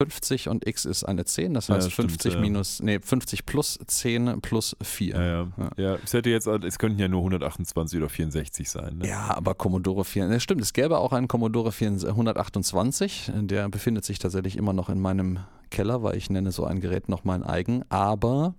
50 0.01 0.49
und 0.49 0.67
X 0.67 0.87
ist 0.87 1.05
eine 1.05 1.27
10. 1.27 1.53
Das 1.53 1.69
Ja, 1.69 1.75
heißt 1.75 1.93
stimmt, 1.93 2.13
50 2.13 2.35
ja. 2.35 2.41
minus, 2.41 2.81
nee, 2.83 2.99
50 2.99 3.45
plus 3.45 3.79
10 3.87 4.41
plus 4.41 4.75
4. 4.83 5.15
ja, 5.15 5.23
ja. 5.25 5.49
Ja. 5.59 5.71
ja, 5.77 5.99
es 6.03 6.15
hätte 6.15 6.31
jetzt, 6.31 6.47
es 6.47 6.79
könnten 6.79 6.99
ja 6.99 7.07
nur 7.09 7.21
128 7.21 7.99
oder 7.99 8.09
64 8.09 8.71
sein. 8.71 8.99
Ne? 8.99 9.09
Ja, 9.09 9.35
aber 9.37 9.55
Commodore 9.55 10.07
4, 10.07 10.27
ne, 10.29 10.41
stimmt, 10.41 10.63
es 10.63 10.73
gäbe 10.73 10.97
auch 10.99 11.13
einen 11.13 11.29
Commodore 11.29 11.71
4 11.71 11.91
128, 12.09 13.31
der 13.43 13.69
befindet 13.69 14.07
sich 14.07 14.19
tatsächlich 14.19 14.57
immer 14.57 14.73
noch 14.73 14.89
in 14.89 15.01
meinem 15.01 15.41
Keller, 15.71 16.03
weil 16.03 16.17
ich 16.17 16.31
nenne 16.31 16.51
so 16.51 16.65
ein 16.65 16.81
Gerät 16.81 17.09
noch 17.11 17.25
mein 17.25 17.43
eigen, 17.43 17.85
aber 17.91 18.55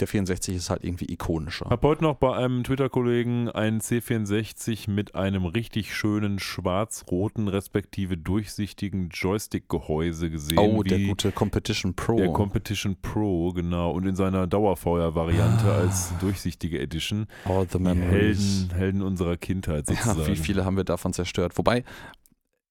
der 0.00 0.08
64 0.08 0.56
ist 0.56 0.70
halt 0.70 0.82
irgendwie 0.82 1.04
ikonischer. 1.12 1.66
Hab 1.70 1.84
heute 1.84 2.02
noch 2.02 2.16
bei 2.16 2.34
einem 2.36 2.64
Twitter-Kollegen 2.64 3.48
einen 3.48 3.80
C64 3.80 4.90
mit 4.90 5.14
einem 5.14 5.44
richtig 5.44 5.94
schönen 5.94 6.40
schwarz-roten, 6.40 7.46
respektive 7.46 8.16
durchsichtigen 8.16 9.10
Joystick-Gehäuse 9.10 10.30
gesehen. 10.30 10.58
Oh, 10.58 10.82
der 10.82 10.98
gute 10.98 11.30
Competition 11.30 11.94
Pro. 11.94 12.16
Der 12.16 12.32
Competition 12.32 12.96
Pro, 13.02 13.52
genau. 13.52 13.92
Und 13.92 14.06
in 14.06 14.16
seiner 14.16 14.48
Dauerfeuer-Variante 14.48 15.64
Ah. 15.66 15.78
als 15.78 16.12
durchsichtige 16.18 16.80
Edition. 16.80 17.26
All 17.44 17.66
the 17.70 17.78
memories. 17.78 18.10
Helden, 18.10 18.74
Helden 18.74 19.02
unserer 19.02 19.36
Kindheit 19.36 19.86
sozusagen. 19.86 20.20
Ja, 20.22 20.26
wie 20.26 20.36
viele 20.36 20.64
haben 20.64 20.76
wir 20.76 20.84
davon 20.84 21.12
zerstört? 21.12 21.56
Wobei, 21.56 21.84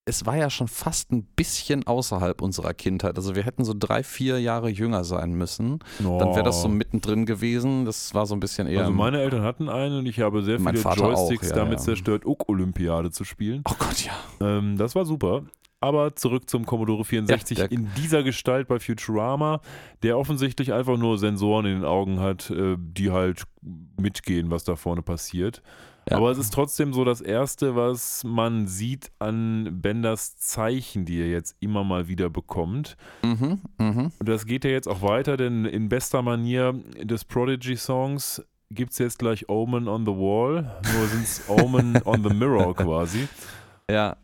es 0.06 0.26
war 0.26 0.36
ja 0.36 0.50
schon 0.50 0.68
fast 0.68 1.12
ein 1.12 1.24
bisschen 1.24 1.88
außerhalb 1.88 2.42
unserer 2.42 2.74
Kindheit. 2.74 3.16
Also 3.16 3.36
wir 3.36 3.44
hätten 3.44 3.64
so 3.64 3.74
drei, 3.78 4.04
vier 4.04 4.40
Jahre 4.40 4.70
jünger 4.70 5.04
sein 5.06 5.34
müssen. 5.34 5.80
Dann 6.00 6.36
wäre 6.36 6.44
das 6.44 6.62
so 6.62 6.68
Oh. 6.68 6.72
mittendrin 6.72 7.26
gewesen. 7.26 7.86
Das 7.86 8.14
war 8.14 8.26
so 8.26 8.36
ein 8.36 8.42
bisschen 8.42 8.68
eher. 8.68 8.82
Also 8.82 8.92
meine 8.92 9.22
Eltern 9.22 9.44
hatten 9.44 9.70
einen 9.70 10.00
und 10.00 10.06
ich 10.06 10.20
habe 10.20 10.44
sehr 10.44 10.60
viele 10.60 10.86
auch, 10.86 10.98
Joysticks 10.98 11.50
ja, 11.50 11.56
damit 11.56 11.80
ja. 11.80 11.86
zerstört, 11.86 12.26
ook 12.26 12.50
Olympiade 12.50 13.12
zu 13.12 13.24
spielen. 13.24 13.62
oh 13.70 13.76
Gott, 13.80 14.04
ja. 14.06 14.12
Ähm, 14.42 14.78
das 14.78 14.94
war 14.94 15.06
super. 15.06 15.44
Aber 15.80 16.16
zurück 16.16 16.50
zum 16.50 16.66
Commodore 16.66 17.04
64 17.04 17.58
Ja, 17.58 17.66
in 17.66 17.90
dieser 17.98 18.24
Gestalt 18.24 18.68
bei 18.70 18.80
Futurama, 18.80 19.60
der 20.02 20.18
offensichtlich 20.18 20.72
einfach 20.74 20.98
nur 20.98 21.18
Sensoren 21.18 21.66
in 21.66 21.74
den 21.76 21.86
Augen 21.86 22.20
hat, 22.22 22.50
äh, 22.50 22.76
die 22.78 23.12
halt 23.12 23.44
mitgehen, 23.98 24.50
was 24.50 24.64
da 24.66 24.76
vorne 24.78 25.02
passiert. 25.02 25.62
Ja. 26.10 26.18
Aber 26.18 26.32
es 26.32 26.38
ist 26.38 26.54
trotzdem 26.54 26.94
so 26.94 27.06
das 27.06 27.22
Erste, 27.22 27.76
was 27.76 28.24
man 28.24 28.68
sieht 28.68 29.12
an 29.20 29.82
Benders 29.82 30.38
Zeichen, 30.38 31.06
die 31.06 31.22
er 31.22 31.30
jetzt 31.30 31.56
immer 31.60 31.84
mal 31.84 32.08
wieder 32.08 32.30
bekommt. 32.30 32.98
Mhm, 33.24 33.62
mhm. 33.78 34.12
Und 34.20 34.30
das 34.30 34.46
geht 34.46 34.66
ja 34.66 34.72
jetzt 34.72 34.88
auch 34.88 35.02
weiter, 35.02 35.38
denn 35.38 35.66
in 35.66 35.90
bester 35.90 36.22
Manier 36.22 36.74
des 37.02 37.24
Prodigy-Songs 37.24 38.44
gibt 38.70 38.92
es 38.92 38.98
jetzt 38.98 39.20
gleich 39.20 39.50
Omen 39.50 39.88
on 39.88 40.06
the 40.06 40.12
Wall, 40.12 40.64
nur 40.94 41.08
sind 41.08 41.24
es 41.24 41.44
Omen 41.48 42.02
on 42.04 42.24
the 42.24 42.34
Mirror 42.34 42.76
quasi. 42.76 43.28
Ja. 43.90 44.18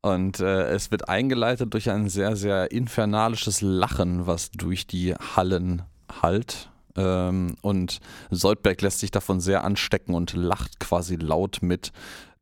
Und 0.00 0.38
äh, 0.40 0.68
es 0.68 0.90
wird 0.92 1.08
eingeleitet 1.08 1.74
durch 1.74 1.90
ein 1.90 2.08
sehr, 2.08 2.36
sehr 2.36 2.70
infernalisches 2.70 3.60
Lachen, 3.60 4.26
was 4.26 4.52
durch 4.52 4.86
die 4.86 5.14
Hallen 5.14 5.82
hallt. 6.22 6.70
Ähm, 6.98 7.54
und 7.62 8.00
Soldberg 8.30 8.82
lässt 8.82 8.98
sich 8.98 9.12
davon 9.12 9.40
sehr 9.40 9.64
anstecken 9.64 10.14
und 10.14 10.32
lacht 10.34 10.80
quasi 10.80 11.14
laut 11.16 11.58
mit. 11.62 11.92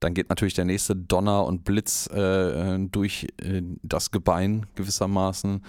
Dann 0.01 0.15
geht 0.15 0.31
natürlich 0.31 0.55
der 0.55 0.65
nächste 0.65 0.97
Donner 0.97 1.45
und 1.45 1.65
Blitz 1.65 2.07
äh, 2.09 2.79
durch 2.79 3.29
äh, 3.43 3.63
das 3.83 4.11
Gebein 4.11 4.67
gewissermaßen. 4.75 5.63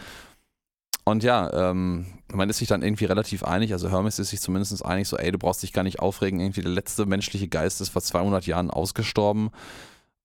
Und 1.04 1.24
ja, 1.24 1.70
ähm, 1.72 2.06
man 2.34 2.50
ist 2.50 2.58
sich 2.58 2.68
dann 2.68 2.82
irgendwie 2.82 3.06
relativ 3.06 3.44
einig, 3.44 3.72
also 3.72 3.90
Hermes 3.90 4.20
ist 4.20 4.30
sich 4.30 4.42
zumindest 4.42 4.86
einig, 4.86 5.08
so 5.08 5.16
ey, 5.16 5.32
du 5.32 5.38
brauchst 5.38 5.64
dich 5.64 5.72
gar 5.72 5.84
nicht 5.84 6.00
aufregen, 6.00 6.42
irgendwie 6.42 6.62
der 6.62 6.72
letzte 6.72 7.06
menschliche 7.06 7.48
Geist 7.48 7.80
ist 7.80 7.90
vor 7.90 8.02
200 8.02 8.46
Jahren 8.46 8.70
ausgestorben. 8.70 9.52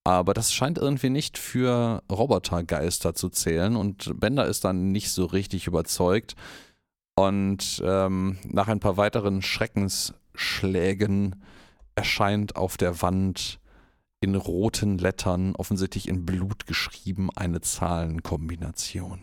Aber 0.05 0.35
das 0.35 0.53
scheint 0.53 0.79
irgendwie 0.79 1.11
nicht 1.11 1.39
für 1.39 2.03
Robotergeister 2.11 3.15
zu 3.15 3.29
zählen 3.29 3.77
und 3.77 4.19
Bender 4.19 4.47
ist 4.47 4.65
dann 4.65 4.91
nicht 4.91 5.13
so 5.13 5.27
richtig 5.27 5.69
überzeugt. 5.69 6.35
Und 7.15 7.83
ähm, 7.85 8.39
nach 8.45 8.69
ein 8.69 8.81
paar 8.81 8.97
weiteren 8.97 9.43
Schreckensschlägen 9.43 11.37
erscheint 11.95 12.57
auf 12.57 12.77
der 12.77 13.03
Wand 13.03 13.61
in 14.21 14.35
roten 14.35 14.99
Lettern, 14.99 15.55
offensichtlich 15.57 16.09
in 16.09 16.25
Blut 16.25 16.67
geschrieben, 16.67 17.29
eine 17.35 17.61
Zahlenkombination. 17.61 19.21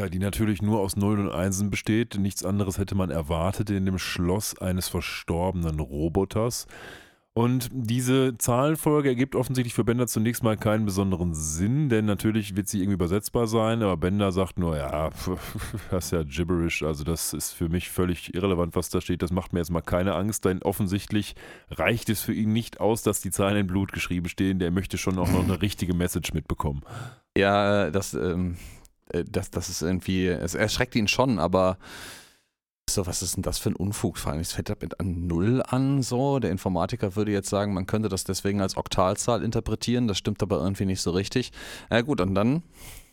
Ja, 0.00 0.08
die 0.08 0.18
natürlich 0.18 0.60
nur 0.60 0.80
aus 0.80 0.96
Nullen 0.96 1.28
und 1.28 1.32
Einsen 1.32 1.70
besteht. 1.70 2.18
Nichts 2.18 2.44
anderes 2.44 2.78
hätte 2.78 2.96
man 2.96 3.10
erwartet 3.10 3.70
in 3.70 3.86
dem 3.86 3.98
Schloss 3.98 4.58
eines 4.58 4.88
verstorbenen 4.88 5.78
Roboters. 5.78 6.66
Und 7.36 7.68
diese 7.72 8.38
Zahlenfolge 8.38 9.08
ergibt 9.08 9.34
offensichtlich 9.34 9.74
für 9.74 9.82
Bender 9.82 10.06
zunächst 10.06 10.44
mal 10.44 10.56
keinen 10.56 10.84
besonderen 10.84 11.34
Sinn, 11.34 11.88
denn 11.88 12.04
natürlich 12.04 12.54
wird 12.54 12.68
sie 12.68 12.78
irgendwie 12.78 12.94
übersetzbar 12.94 13.48
sein, 13.48 13.82
aber 13.82 13.96
Bender 13.96 14.30
sagt 14.30 14.56
nur, 14.56 14.76
ja, 14.76 15.10
das 15.90 16.04
ist 16.04 16.10
ja 16.12 16.22
gibberish, 16.22 16.84
also 16.84 17.02
das 17.02 17.32
ist 17.32 17.50
für 17.50 17.68
mich 17.68 17.90
völlig 17.90 18.32
irrelevant, 18.36 18.76
was 18.76 18.88
da 18.88 19.00
steht, 19.00 19.20
das 19.20 19.32
macht 19.32 19.52
mir 19.52 19.58
jetzt 19.58 19.72
mal 19.72 19.80
keine 19.80 20.14
Angst, 20.14 20.44
denn 20.44 20.62
offensichtlich 20.62 21.34
reicht 21.72 22.08
es 22.08 22.20
für 22.20 22.32
ihn 22.32 22.52
nicht 22.52 22.78
aus, 22.78 23.02
dass 23.02 23.20
die 23.20 23.32
Zahlen 23.32 23.56
in 23.56 23.66
Blut 23.66 23.90
geschrieben 23.90 24.28
stehen, 24.28 24.60
der 24.60 24.70
möchte 24.70 24.96
schon 24.96 25.18
auch 25.18 25.28
noch 25.28 25.42
eine 25.42 25.60
richtige 25.62 25.92
Message 25.92 26.34
mitbekommen. 26.34 26.82
Ja, 27.36 27.90
das, 27.90 28.14
ähm, 28.14 28.58
äh, 29.08 29.24
das, 29.28 29.50
das 29.50 29.70
ist 29.70 29.82
irgendwie, 29.82 30.28
es 30.28 30.54
erschreckt 30.54 30.94
ihn 30.94 31.08
schon, 31.08 31.40
aber 31.40 31.78
so, 32.90 33.06
was 33.06 33.22
ist 33.22 33.36
denn 33.36 33.42
das 33.42 33.58
für 33.58 33.70
ein 33.70 33.76
Unfug? 33.76 34.18
Vor 34.18 34.32
allem, 34.32 34.40
es 34.40 34.52
fängt 34.52 34.80
mit 34.82 35.00
an 35.00 35.26
Null 35.26 35.62
an, 35.66 36.02
so. 36.02 36.38
Der 36.38 36.50
Informatiker 36.50 37.16
würde 37.16 37.32
jetzt 37.32 37.48
sagen, 37.48 37.72
man 37.74 37.86
könnte 37.86 38.08
das 38.08 38.24
deswegen 38.24 38.60
als 38.60 38.76
Oktalzahl 38.76 39.42
interpretieren. 39.42 40.06
Das 40.06 40.18
stimmt 40.18 40.42
aber 40.42 40.58
irgendwie 40.60 40.86
nicht 40.86 41.00
so 41.00 41.10
richtig. 41.10 41.50
Na 41.90 42.02
gut, 42.02 42.20
und 42.20 42.34
dann, 42.34 42.62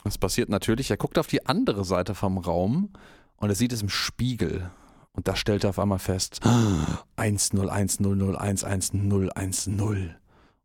was 0.04 0.18
passiert 0.18 0.50
natürlich? 0.50 0.92
Er 0.92 0.98
guckt 0.98 1.18
auf 1.18 1.28
die 1.28 1.46
andere 1.46 1.86
Seite 1.86 2.16
vom 2.16 2.38
Raum 2.38 2.90
und 3.38 3.50
er 3.50 3.56
sieht 3.56 3.74
es 3.74 3.82
im 3.82 3.90
Spiegel. 3.90 4.70
Und 5.14 5.28
da 5.28 5.36
stellt 5.36 5.64
er 5.66 5.72
auf 5.72 5.80
einmal 5.80 6.00
fest, 6.00 6.40
10100111010 7.18 10.10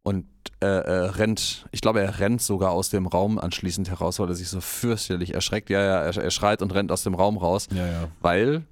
und 0.03 0.25
äh, 0.61 0.67
äh, 0.67 0.93
rennt, 1.11 1.67
ich 1.73 1.81
glaube, 1.81 2.01
er 2.01 2.21
rennt 2.21 2.41
sogar 2.41 2.71
aus 2.71 2.91
dem 2.91 3.09
Raum 3.09 3.41
anschließend 3.41 3.91
heraus, 3.91 4.21
weil 4.21 4.29
er 4.29 4.37
sich 4.37 4.49
so 4.49 4.61
fürchterlich 4.61 5.35
erschreckt. 5.35 5.69
Ja, 5.69 5.81
ja, 5.81 6.01
er, 6.03 6.17
er 6.17 6.31
schreit 6.31 6.63
und 6.63 6.73
rennt 6.73 6.93
aus 6.93 7.03
dem 7.03 7.15
Raum 7.15 7.37
raus, 7.37 7.67
Ja, 7.73 7.85
ja. 7.87 8.09
weil 8.21 8.63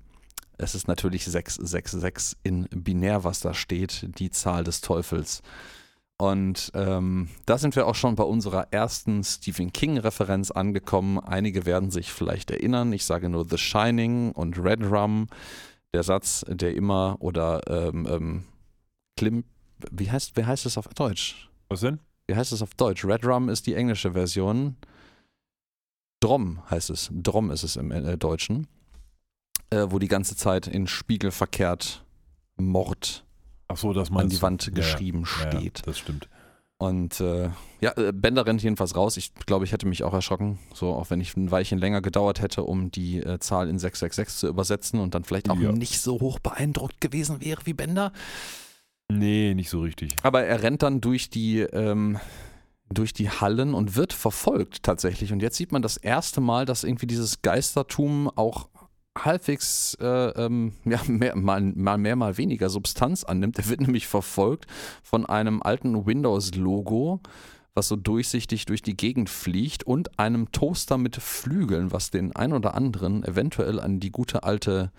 es 0.58 0.74
ist 0.74 0.88
natürlich 0.88 1.24
666 1.24 2.38
in 2.42 2.68
binär, 2.70 3.24
was 3.24 3.40
da 3.40 3.54
steht, 3.54 4.06
die 4.18 4.30
Zahl 4.30 4.64
des 4.64 4.80
Teufels. 4.80 5.42
Und 6.16 6.70
ähm, 6.74 7.28
da 7.44 7.58
sind 7.58 7.74
wir 7.74 7.86
auch 7.86 7.96
schon 7.96 8.14
bei 8.14 8.22
unserer 8.22 8.68
ersten 8.70 9.24
Stephen 9.24 9.72
King-Referenz 9.72 10.52
angekommen. 10.52 11.18
Einige 11.18 11.66
werden 11.66 11.90
sich 11.90 12.12
vielleicht 12.12 12.50
erinnern. 12.52 12.92
Ich 12.92 13.04
sage 13.04 13.28
nur 13.28 13.46
The 13.48 13.58
Shining 13.58 14.30
und 14.32 14.58
Red 14.58 14.82
Rum. 14.84 15.26
Der 15.92 16.04
Satz, 16.04 16.44
der 16.48 16.74
immer 16.74 17.16
oder 17.18 17.60
ähm, 17.68 18.06
ähm, 18.08 18.44
Klim, 19.16 19.44
wie 19.90 20.10
heißt, 20.10 20.36
wie 20.36 20.44
heißt 20.44 20.66
es 20.66 20.78
auf 20.78 20.88
Deutsch? 20.88 21.50
Was 21.68 21.80
denn? 21.80 21.98
Wie 22.26 22.34
heißt 22.34 22.52
es 22.52 22.62
auf 22.62 22.74
Deutsch? 22.74 23.04
Red 23.04 23.26
Rum 23.26 23.48
ist 23.48 23.66
die 23.66 23.74
englische 23.74 24.12
Version. 24.12 24.76
Drom 26.20 26.62
heißt 26.70 26.90
es. 26.90 27.10
Drom 27.12 27.50
ist 27.50 27.64
es 27.64 27.76
im 27.76 27.90
äh, 27.90 28.16
Deutschen. 28.16 28.68
Äh, 29.70 29.86
wo 29.88 29.98
die 29.98 30.08
ganze 30.08 30.36
Zeit 30.36 30.66
in 30.66 30.86
Spiegel 30.86 31.30
verkehrt 31.30 32.04
Mord 32.56 33.24
so, 33.74 33.90
an 33.90 34.28
die. 34.28 34.40
Wand 34.42 34.62
Ja, 34.66 34.68
ja. 34.70 34.74
geschrieben 34.76 35.24
Ja, 35.40 35.44
ja, 35.52 35.58
steht. 35.58 35.82
das 35.86 35.98
stimmt. 35.98 36.28
Und 36.76 37.20
äh, 37.20 37.50
ja, 37.80 37.96
äh, 37.96 38.12
Bender 38.12 38.46
rennt 38.46 38.62
jedenfalls 38.62 38.94
raus. 38.96 39.16
Ich 39.16 39.32
glaube, 39.46 39.64
ich 39.64 39.72
hätte 39.72 39.86
mich 39.86 40.02
auch 40.04 40.12
erschrocken, 40.12 40.58
so 40.74 40.92
auch 40.92 41.08
wenn 41.08 41.20
ich 41.20 41.36
ein 41.36 41.50
Weilchen 41.50 41.78
länger 41.78 42.02
gedauert 42.02 42.40
hätte, 42.42 42.64
um 42.64 42.90
die 42.90 43.18
äh, 43.20 43.38
Zahl 43.38 43.68
in 43.68 43.78
666 43.78 44.38
zu 44.38 44.48
übersetzen 44.48 45.00
und 45.00 45.14
dann 45.14 45.24
vielleicht 45.24 45.48
auch 45.50 45.58
Ja. 45.58 45.72
nicht 45.72 46.00
so 46.00 46.20
hoch 46.20 46.38
beeindruckt 46.40 47.00
gewesen 47.00 47.40
wäre 47.40 47.60
wie 47.64 47.72
Bender. 47.74 48.12
Nee, 49.08 49.54
nicht 49.54 49.70
so 49.70 49.80
richtig. 49.82 50.16
Aber 50.22 50.42
er 50.44 50.62
rennt 50.62 50.82
dann 50.82 51.00
durch 51.00 51.30
die, 51.30 51.60
ähm, 51.60 52.18
durch 52.92 53.12
die 53.12 53.30
Hallen 53.30 53.72
und 53.74 53.96
wird 53.96 54.12
verfolgt 54.12 54.82
tatsächlich. 54.82 55.32
Und 55.32 55.40
jetzt 55.40 55.56
sieht 55.56 55.72
man 55.72 55.80
das 55.82 55.96
erste 55.96 56.40
Mal, 56.40 56.64
dass 56.66 56.84
irgendwie 56.84 57.06
dieses 57.06 57.40
Geistertum 57.42 58.28
auch 58.34 58.68
halbwegs 59.16 59.96
äh, 60.00 60.06
ähm, 60.06 60.72
ja, 60.84 61.00
mehr, 61.06 61.36
mal, 61.36 61.60
mal 61.60 61.98
mehr, 61.98 62.16
mal 62.16 62.36
weniger 62.36 62.68
Substanz 62.68 63.24
annimmt. 63.24 63.58
Er 63.58 63.68
wird 63.68 63.80
nämlich 63.80 64.06
verfolgt 64.06 64.66
von 65.02 65.26
einem 65.26 65.62
alten 65.62 66.06
Windows-Logo, 66.06 67.20
was 67.74 67.88
so 67.88 67.96
durchsichtig 67.96 68.66
durch 68.66 68.82
die 68.82 68.96
Gegend 68.96 69.28
fliegt 69.30 69.84
und 69.84 70.18
einem 70.18 70.52
Toaster 70.52 70.96
mit 70.96 71.16
Flügeln, 71.16 71.92
was 71.92 72.10
den 72.10 72.34
ein 72.34 72.52
oder 72.52 72.74
anderen 72.74 73.24
eventuell 73.24 73.80
an 73.80 74.00
die 74.00 74.10
gute 74.10 74.44
alte 74.44 74.92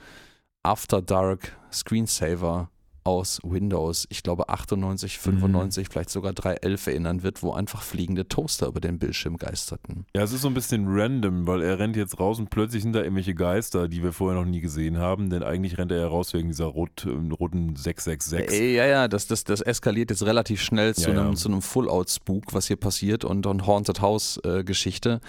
After 0.63 1.01
Dark 1.01 1.57
Screensaver 1.71 2.69
aus 3.05 3.39
Windows, 3.43 4.07
ich 4.09 4.23
glaube 4.23 4.49
98, 4.49 5.19
95, 5.19 5.87
vielleicht 5.89 6.09
sogar 6.09 6.33
3.11 6.33 6.89
erinnern 6.89 7.23
wird, 7.23 7.43
wo 7.43 7.53
einfach 7.53 7.81
fliegende 7.83 8.27
Toaster 8.27 8.67
über 8.67 8.81
den 8.81 8.99
Bildschirm 8.99 9.37
geisterten. 9.37 10.05
Ja, 10.15 10.23
es 10.23 10.33
ist 10.33 10.41
so 10.41 10.47
ein 10.47 10.53
bisschen 10.55 10.85
random, 10.87 11.45
weil 11.47 11.61
er 11.61 11.79
rennt 11.79 11.95
jetzt 11.95 12.19
raus 12.19 12.39
und 12.39 12.49
plötzlich 12.49 12.81
sind 12.83 12.93
da 12.93 13.01
irgendwelche 13.03 13.35
Geister, 13.35 13.87
die 13.87 14.01
wir 14.03 14.11
vorher 14.11 14.39
noch 14.41 14.47
nie 14.49 14.59
gesehen 14.59 14.97
haben, 14.97 15.29
denn 15.29 15.43
eigentlich 15.43 15.77
rennt 15.77 15.91
er 15.91 15.99
ja 15.99 16.07
raus 16.07 16.33
wegen 16.33 16.47
dieser 16.49 16.65
rot, 16.65 17.05
äh, 17.05 17.09
roten 17.33 17.75
666. 17.75 18.59
Ey, 18.59 18.75
ja, 18.75 18.85
ja, 18.87 19.07
das, 19.07 19.27
das, 19.27 19.43
das 19.43 19.61
eskaliert 19.61 20.09
jetzt 20.09 20.23
relativ 20.25 20.61
schnell 20.61 20.95
zu 20.95 21.11
Ja, 21.11 21.19
einem, 21.21 21.29
ja. 21.29 21.35
zu 21.35 21.47
einem 21.49 21.61
Full-Out-Spook, 21.61 22.53
was 22.53 22.65
hier 22.67 22.77
passiert 22.77 23.23
und, 23.23 23.45
und 23.45 23.67
Haunted 23.67 24.01
House-Geschichte. 24.01 25.21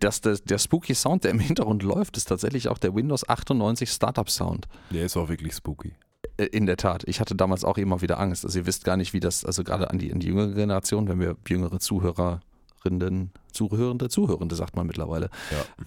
dass 0.00 0.20
der, 0.20 0.36
der 0.38 0.58
spooky 0.58 0.94
Sound, 0.94 1.22
der 1.24 1.30
im 1.30 1.38
Hintergrund 1.38 1.84
läuft, 1.84 2.16
ist 2.16 2.24
tatsächlich 2.24 2.66
auch 2.68 2.78
der 2.78 2.94
Windows 2.94 3.28
98 3.28 3.88
Startup 3.88 4.28
Sound. 4.28 4.66
Der 4.90 5.06
ist 5.06 5.16
auch 5.16 5.28
wirklich 5.28 5.54
spooky. 5.54 5.92
Äh, 6.36 6.44
In 6.46 6.66
der 6.66 6.76
Tat. 6.76 7.04
Ich 7.06 7.20
hatte 7.20 7.34
damals 7.34 7.64
auch 7.64 7.78
immer 7.78 8.00
wieder 8.00 8.18
Angst. 8.18 8.44
Also 8.44 8.58
ihr 8.58 8.66
wisst 8.66 8.84
gar 8.84 8.96
nicht, 8.96 9.12
wie 9.12 9.20
das, 9.20 9.44
also 9.44 9.64
gerade 9.64 9.90
an 9.90 9.98
die, 9.98 10.12
an 10.12 10.20
die 10.20 10.28
jüngere 10.28 10.52
Generation, 10.52 11.08
wenn 11.08 11.20
wir 11.20 11.36
jüngere 11.46 11.78
Zuhörerinnen, 11.78 13.32
Zuhörende, 13.52 14.08
Zuhörende 14.08 14.54
sagt 14.54 14.76
man 14.76 14.86
mittlerweile, 14.86 15.30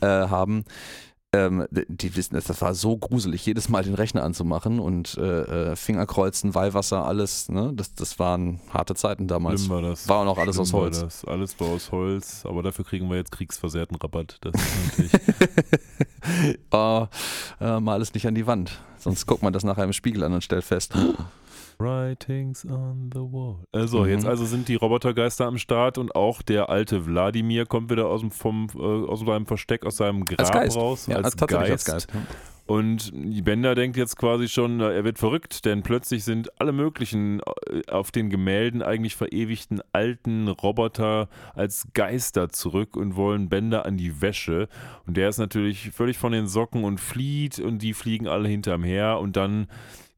äh, 0.02 0.06
haben, 0.08 0.66
ähm, 1.34 1.66
die 1.72 2.16
wissen, 2.18 2.36
das 2.36 2.62
war 2.62 2.76
so 2.76 2.98
gruselig, 2.98 3.46
jedes 3.46 3.70
Mal 3.70 3.84
den 3.84 3.94
Rechner 3.94 4.24
anzumachen 4.24 4.80
und 4.80 5.18
äh, 5.18 5.72
äh, 5.72 5.76
Fingerkreuzen, 5.78 6.54
Weihwasser, 6.54 7.06
alles, 7.06 7.48
ne? 7.48 7.72
Das, 7.74 7.96
das 7.96 8.20
waren 8.20 8.60
harte 8.70 8.96
Zeiten 8.96 9.28
damals. 9.28 9.62
Schlimm 9.62 9.76
war 9.76 9.82
das. 9.82 10.10
War 10.10 10.18
auch 10.18 10.26
noch 10.26 10.38
alles 10.38 10.56
Schlimm 10.56 10.64
aus 10.64 10.74
war 10.74 10.82
Holz. 10.82 11.00
Das. 11.00 11.26
Alles 11.26 11.58
war 11.60 11.68
aus 11.68 11.92
Holz, 11.92 12.46
aber 12.46 12.64
dafür 12.64 12.84
kriegen 12.84 13.10
wir 13.10 13.16
jetzt 13.16 13.32
kriegsversehrten 13.32 13.96
Rabatt. 13.96 14.40
Das 14.42 14.54
ist 14.56 14.90
natürlich. 14.90 15.12
oh, 16.72 17.08
äh, 17.62 17.80
mal 17.80 18.02
es 18.02 18.14
nicht 18.14 18.28
an 18.28 18.36
die 18.36 18.46
Wand. 18.46 18.82
Sonst 18.98 19.26
guckt 19.26 19.42
man 19.42 19.54
das 19.54 19.64
nachher 19.64 19.86
im 19.86 19.94
Spiegel 19.94 20.24
an 20.24 20.34
und 20.34 20.44
stellt 20.44 20.66
fest, 20.66 20.94
Writings 21.82 22.66
on 22.66 23.10
the 23.14 23.20
wall. 23.20 23.64
Also, 23.72 24.00
Mhm. 24.04 24.10
jetzt 24.10 24.26
also 24.26 24.46
sind 24.46 24.68
die 24.68 24.76
Robotergeister 24.76 25.46
am 25.46 25.58
Start 25.58 25.98
und 25.98 26.16
auch 26.16 26.42
der 26.42 26.70
alte 26.70 27.06
Wladimir 27.06 27.66
kommt 27.66 27.90
wieder 27.90 28.08
aus, 28.08 28.22
dem, 28.22 28.32
vom, 28.32 28.68
äh, 28.76 28.80
aus 28.80 29.20
seinem 29.22 29.46
Versteck, 29.46 29.86
aus 29.86 29.98
seinem 29.98 30.26
Grab 30.26 30.40
als 30.40 30.52
Geist. 30.52 30.78
raus. 30.78 31.08
Ja, 31.08 31.18
als, 31.18 31.36
tatsächlich 31.36 31.72
als 31.72 31.86
Geist. 31.86 32.10
Und 32.68 33.12
Bender 33.44 33.76
denkt 33.76 33.98
jetzt 33.98 34.16
quasi 34.18 34.48
schon, 34.48 34.78
na, 34.78 34.92
er 34.92 35.04
wird 35.04 35.18
verrückt, 35.20 35.66
denn 35.66 35.82
plötzlich 35.84 36.24
sind 36.24 36.62
alle 36.62 36.72
möglichen 36.72 37.42
äh, 37.70 37.92
auf 37.92 38.12
den 38.12 38.30
Gemälden 38.30 38.82
eigentlich 38.82 39.16
verewigten 39.18 39.82
alten 39.92 40.48
Roboter 40.48 41.28
als 41.54 41.88
Geister 41.94 42.50
zurück 42.50 42.96
und 42.96 43.18
wollen 43.18 43.50
Bender 43.50 43.86
an 43.86 43.98
die 43.98 44.22
Wäsche. 44.22 44.70
Und 45.06 45.18
der 45.18 45.28
ist 45.28 45.38
natürlich 45.40 45.92
völlig 45.92 46.18
von 46.18 46.32
den 46.32 46.48
Socken 46.48 46.86
und 46.86 47.00
flieht 47.02 47.60
und 47.60 47.80
die 47.80 47.94
fliegen 47.94 48.28
alle 48.28 48.48
hinterm 48.48 48.84
her 48.84 49.20
und 49.20 49.36
dann 49.36 49.68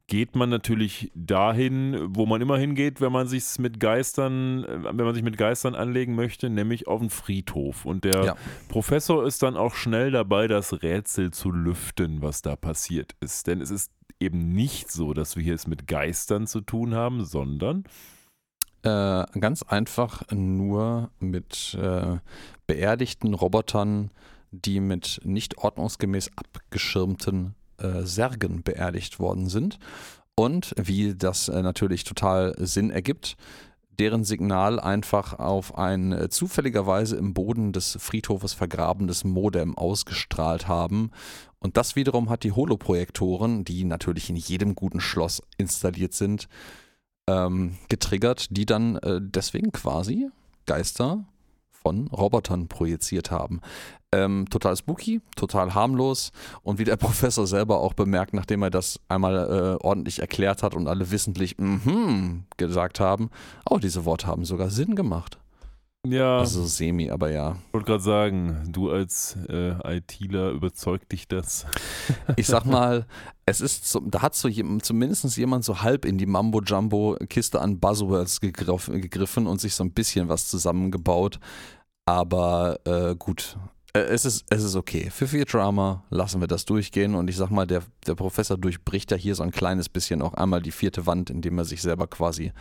geht 0.07 0.35
man 0.35 0.49
natürlich 0.49 1.11
dahin, 1.15 1.97
wo 2.09 2.25
man 2.25 2.41
immer 2.41 2.57
hingeht, 2.57 2.99
wenn 2.99 3.11
man 3.11 3.27
sich 3.27 3.57
mit 3.57 3.79
Geistern, 3.79 4.63
äh, 4.65 4.83
wenn 4.83 5.05
man 5.05 5.13
sich 5.15 5.23
mit 5.23 5.37
Geistern 5.37 5.75
anlegen 5.75 6.15
möchte, 6.15 6.49
nämlich 6.49 6.87
auf 6.87 6.99
den 6.99 7.09
Friedhof. 7.09 7.85
Und 7.85 8.03
der 8.03 8.23
Ja. 8.25 8.35
Professor 8.67 9.25
ist 9.25 9.41
dann 9.43 9.55
auch 9.55 9.75
schnell 9.75 10.11
dabei, 10.11 10.47
das 10.47 10.83
Rätsel 10.83 11.31
zu 11.31 11.51
lüften, 11.51 12.21
was 12.21 12.41
da 12.41 12.55
passiert 12.55 13.15
ist. 13.21 13.47
Denn 13.47 13.61
es 13.61 13.71
ist 13.71 13.91
eben 14.19 14.53
nicht 14.53 14.91
so, 14.91 15.13
dass 15.13 15.35
wir 15.35 15.43
hier 15.43 15.55
es 15.55 15.67
mit 15.67 15.87
Geistern 15.87 16.47
zu 16.47 16.61
tun 16.61 16.93
haben, 16.95 17.23
sondern 17.25 17.83
Äh, 18.85 19.23
ganz 19.39 19.63
einfach 19.63 20.23
nur 20.29 21.09
mit 21.19 21.73
äh, 21.81 22.17
beerdigten 22.67 23.33
Robotern, 23.33 24.11
die 24.51 24.81
mit 24.81 25.21
nicht 25.23 25.57
ordnungsgemäß 25.57 26.31
abgeschirmten 26.35 27.55
äh, 27.83 28.03
Särgen 28.03 28.63
beerdigt 28.63 29.19
worden 29.19 29.49
sind. 29.49 29.79
Und 30.35 30.73
wie 30.77 31.15
das 31.15 31.49
äh, 31.49 31.61
natürlich 31.61 32.03
total 32.03 32.55
Sinn 32.57 32.89
ergibt, 32.89 33.35
deren 33.99 34.23
Signal 34.23 34.79
einfach 34.79 35.37
auf 35.37 35.77
ein 35.77 36.11
äh, 36.11 36.29
zufälligerweise 36.29 37.15
im 37.15 37.33
Boden 37.33 37.71
des 37.73 37.97
Friedhofes 37.99 38.53
vergrabenes 38.53 39.23
Modem 39.23 39.77
ausgestrahlt 39.77 40.67
haben. 40.67 41.11
Und 41.59 41.77
das 41.77 41.95
wiederum 41.95 42.29
hat 42.29 42.43
die 42.43 42.51
Holoprojektoren, 42.51 43.63
die 43.63 43.83
natürlich 43.85 44.29
in 44.29 44.35
jedem 44.35 44.75
guten 44.75 44.99
Schloss 44.99 45.41
installiert 45.57 46.13
sind, 46.13 46.47
ähm, 47.27 47.77
getriggert, 47.89 48.47
die 48.57 48.65
dann 48.65 48.97
äh, 48.97 49.19
deswegen 49.21 49.71
quasi 49.71 50.29
Geister 50.65 51.25
von 51.71 52.07
Robotern 52.07 52.67
projiziert 52.67 53.31
haben. 53.31 53.61
Ähm, 54.13 54.45
total 54.49 54.75
spooky, 54.75 55.21
total 55.35 55.73
harmlos 55.73 56.31
und 56.61 56.79
wie 56.79 56.83
der 56.83 56.95
Professor 56.97 57.47
selber 57.47 57.79
auch 57.79 57.93
bemerkt, 57.93 58.33
nachdem 58.33 58.63
er 58.63 58.69
das 58.69 58.99
einmal 59.09 59.35
äh, 59.35 59.83
ordentlich 59.83 60.19
erklärt 60.19 60.63
hat 60.63 60.75
und 60.75 60.87
alle 60.87 61.11
wissentlich 61.11 61.57
mhm 61.57 62.45
gesagt 62.57 62.99
haben, 62.99 63.29
oh, 63.69 63.77
diese 63.77 64.05
Worte 64.05 64.27
haben 64.27 64.45
sogar 64.45 64.69
Sinn 64.69 64.95
gemacht. 64.95 65.39
Ja, 66.05 66.39
Also 66.39 66.65
semi, 66.65 67.09
aber 67.09 67.31
ja. 67.31 67.55
ich 67.67 67.73
wollte 67.73 67.85
gerade 67.85 68.03
sagen, 68.03 68.67
du 68.69 68.91
als 68.91 69.37
äh, 69.47 69.97
ITler 69.97 70.49
überzeugt 70.49 71.13
dich 71.13 71.29
das. 71.29 71.65
Ich 72.35 72.47
sag 72.47 72.65
mal, 72.65 73.05
es 73.45 73.61
ist 73.61 73.89
so, 73.89 74.01
da 74.01 74.21
hat 74.21 74.35
so 74.35 74.49
zumindest 74.81 75.37
jemand 75.37 75.63
so 75.63 75.81
halb 75.81 76.03
in 76.03 76.17
die 76.17 76.25
Mambo-Jumbo-Kiste 76.25 77.61
an 77.61 77.79
Buzzwords 77.79 78.41
gegriff, 78.41 78.87
gegriffen 78.87 79.47
und 79.47 79.61
sich 79.61 79.75
so 79.75 79.85
ein 79.85 79.91
bisschen 79.91 80.27
was 80.27 80.49
zusammengebaut. 80.49 81.39
Aber 82.05 82.79
äh, 82.85 83.15
gut, 83.15 83.57
es 83.93 84.25
ist, 84.25 84.45
es 84.49 84.63
ist 84.63 84.75
okay. 84.75 85.09
Für 85.11 85.27
Futurama 85.27 86.03
lassen 86.09 86.41
wir 86.41 86.47
das 86.47 86.65
durchgehen 86.65 87.13
und 87.13 87.29
ich 87.29 87.37
sag 87.37 87.51
mal, 87.51 87.67
der, 87.67 87.83
der 88.07 88.15
Professor 88.15 88.57
durchbricht 88.57 89.11
ja 89.11 89.17
hier 89.17 89.35
so 89.35 89.43
ein 89.43 89.51
kleines 89.51 89.87
bisschen 89.87 90.21
auch 90.21 90.33
einmal 90.33 90.61
die 90.61 90.71
vierte 90.71 91.05
Wand, 91.05 91.29
indem 91.29 91.59
er 91.59 91.65
sich 91.65 91.81
selber 91.81 92.07
quasi 92.07 92.51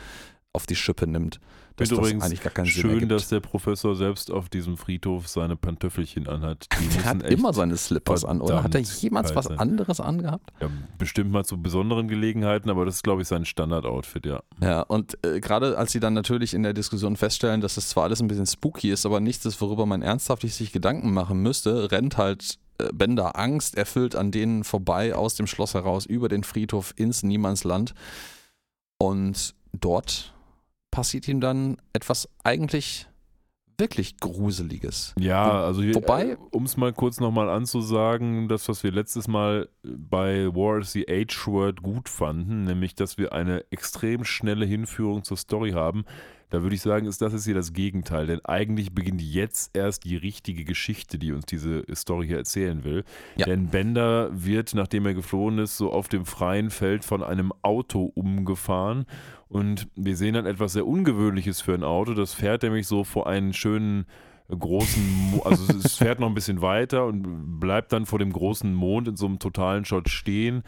auf 0.53 0.67
die 0.67 0.77
Schippe 0.77 1.07
nimmt. 1.07 1.41
Dass 1.77 1.89
das 1.89 1.99
übrigens 1.99 2.25
eigentlich 2.25 2.43
gar 2.43 2.53
keinen 2.53 2.67
Sinn 2.67 2.83
Schön, 2.83 2.91
ergibt. 2.93 3.13
dass 3.13 3.29
der 3.29 3.41
Professor 3.41 3.97
selbst 3.97 4.31
auf 4.31 4.49
diesem 4.49 4.77
Friedhof 4.77 5.29
seine 5.29 5.57
Pantöffelchen 5.57 6.29
anhat. 6.29 6.67
Die 6.79 6.85
müssen 6.85 7.05
hat 7.05 7.23
immer 7.23 7.53
seine 7.53 7.77
Slippers 7.77 8.25
an, 8.25 8.41
oder? 8.41 8.63
Hat 8.63 8.75
er 8.75 8.81
jemals 8.81 9.35
was 9.35 9.49
anderes 9.49 10.01
angehabt? 10.01 10.51
Ja, 10.61 10.69
bestimmt 10.99 11.31
mal 11.31 11.45
zu 11.45 11.61
besonderen 11.61 12.09
Gelegenheiten, 12.09 12.71
aber 12.71 12.85
das 12.85 12.97
ist, 12.97 13.05
glaube 13.05 13.23
ich, 13.23 13.29
sein 13.29 13.45
Standard-Outfit, 13.45 14.27
ja. 14.27 14.43
Ja, 14.61 14.83
und 14.83 15.19
äh, 15.25 15.41
gerade 15.41 15.79
als 15.79 15.93
sie 15.93 16.01
dann 16.01 16.15
natürlich 16.15 16.55
in 16.55 16.63
der 16.63 16.75
Diskussion 16.75 17.17
feststellen, 17.17 17.61
dass 17.61 17.77
es 17.77 17.89
zwar 17.89 18.05
alles 18.05 18.21
ein 18.21 18.29
bisschen 18.29 18.47
spooky 18.47 18.91
ist, 18.91 19.07
aber 19.07 19.21
nichts 19.21 19.45
ist, 19.47 19.61
worüber 19.61 19.87
man 19.87 20.03
ernsthaftig 20.03 20.55
sich 20.55 20.73
Gedanken 20.73 21.13
machen 21.13 21.43
müsste, 21.43 21.91
rennt 21.91 22.17
halt 22.19 22.59
äh, 22.79 22.89
Bender 22.93 23.39
Angst 23.39 23.77
erfüllt 23.77 24.17
an 24.17 24.31
denen 24.31 24.65
vorbei 24.65 25.15
aus 25.15 25.35
dem 25.35 25.47
Schloss 25.47 25.75
heraus 25.75 26.07
über 26.07 26.29
den 26.29 26.45
Friedhof 26.45 26.93
ins 26.97 27.23
Niemandsland. 27.23 27.95
Und 28.99 29.55
dort 29.73 30.32
passiert 30.93 31.27
ihm 31.27 31.41
dann 31.41 31.79
etwas 31.93 32.29
eigentlich 32.45 33.09
wirklich 33.79 34.19
Gruseliges. 34.19 35.13
Ja, 35.19 35.65
also 35.65 35.83
Wobei- 35.83 36.33
äh, 36.33 36.37
um 36.53 36.65
es 36.65 36.77
mal 36.77 36.93
kurz 36.93 37.19
nochmal 37.19 37.49
anzusagen, 37.49 38.47
das, 38.47 38.69
was 38.69 38.85
wir 38.85 38.93
letztes 38.93 39.27
Mal 39.27 39.69
bei 39.83 40.47
War 40.55 40.79
is 40.79 40.93
the 40.93 41.05
H-Word 41.09 41.83
gut 41.83 42.09
fanden, 42.09 42.65
nämlich, 42.65 42.95
dass 42.95 43.19
wir 43.19 43.33
eine 43.33 43.65
extrem 43.71 44.25
schnelle 44.25 44.67
Hinführung 44.67 45.25
zur 45.25 45.37
Story 45.37 45.73
haben, 45.73 46.05
da 46.53 46.63
würde 46.63 46.75
ich 46.75 46.83
sagen, 46.83 47.07
ist 47.07 47.23
das 47.23 47.33
jetzt 47.33 47.47
hier 47.47 47.55
das 47.55 47.73
Gegenteil, 47.73 48.27
denn 48.27 48.45
eigentlich 48.45 48.95
beginnt 48.95 49.23
jetzt 49.23 49.75
erst 49.75 50.05
die 50.05 50.17
richtige 50.17 50.65
Geschichte, 50.65 51.19
die 51.19 51.33
uns 51.33 51.47
diese 51.47 51.83
Story 51.95 52.27
hier 52.27 52.37
erzählen 52.37 52.85
will. 52.85 53.05
Ja. 53.37 53.47
Denn 53.47 53.69
Bender 53.69 54.29
wird, 54.33 54.75
nachdem 54.75 55.07
er 55.07 55.15
geflohen 55.15 55.59
ist, 55.59 55.79
so 55.79 55.91
auf 55.91 56.09
dem 56.09 56.27
freien 56.27 56.69
Feld 56.69 57.07
von 57.07 57.23
einem 57.23 57.55
Auto 57.63 58.05
umgefahren 58.15 59.07
und 59.49 59.89
wir 59.97 60.15
sehen 60.15 60.35
dann 60.35 60.45
etwas 60.45 60.75
sehr 60.75 60.87
Ungewöhnliches 60.87 61.63
für 61.63 61.73
ein 61.73 61.85
Auto. 61.85 62.13
Das 62.13 62.35
fährt 62.35 62.65
nämlich 62.65 62.87
so 62.87 63.03
vor 63.03 63.27
einen 63.27 63.55
schönen 63.55 64.05
großen, 64.51 65.31
Mo 65.31 65.41
also 65.45 65.73
es 65.73 65.97
fährt 65.97 66.21
noch 66.21 66.29
ein 66.29 66.35
bisschen 66.35 66.61
weiter 66.61 67.07
und 67.07 67.61
bleibt 67.61 67.95
dann 67.95 68.05
vor 68.05 68.19
dem 68.19 68.31
großen 68.31 68.75
Mond 68.75 69.09
in 69.09 69.17
so 69.17 69.25
einem 69.25 69.39
totalen 69.39 69.87
Shot 69.87 70.11
stehen 70.11 70.65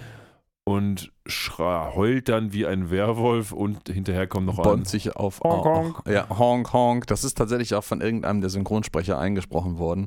und 0.64 1.12
schra- 1.28 1.94
heult 1.94 2.28
dann 2.28 2.52
wie 2.52 2.66
ein 2.66 2.90
Werwolf 2.90 3.52
und 3.52 3.88
hinterher 3.88 4.26
kommt 4.26 4.46
noch 4.46 4.58
ein. 4.58 4.62
Bäumt 4.64 4.88
sich 4.88 5.14
auf. 5.16 5.40
Honk, 5.40 5.64
honk. 5.64 6.02
Ja, 6.08 6.26
Honk 6.38 6.72
Honk. 6.72 7.06
Das 7.06 7.22
ist 7.24 7.36
tatsächlich 7.36 7.74
auch 7.74 7.84
von 7.84 8.00
irgendeinem 8.00 8.40
der 8.40 8.50
Synchronsprecher 8.50 9.18
eingesprochen 9.18 9.78
worden. 9.78 10.06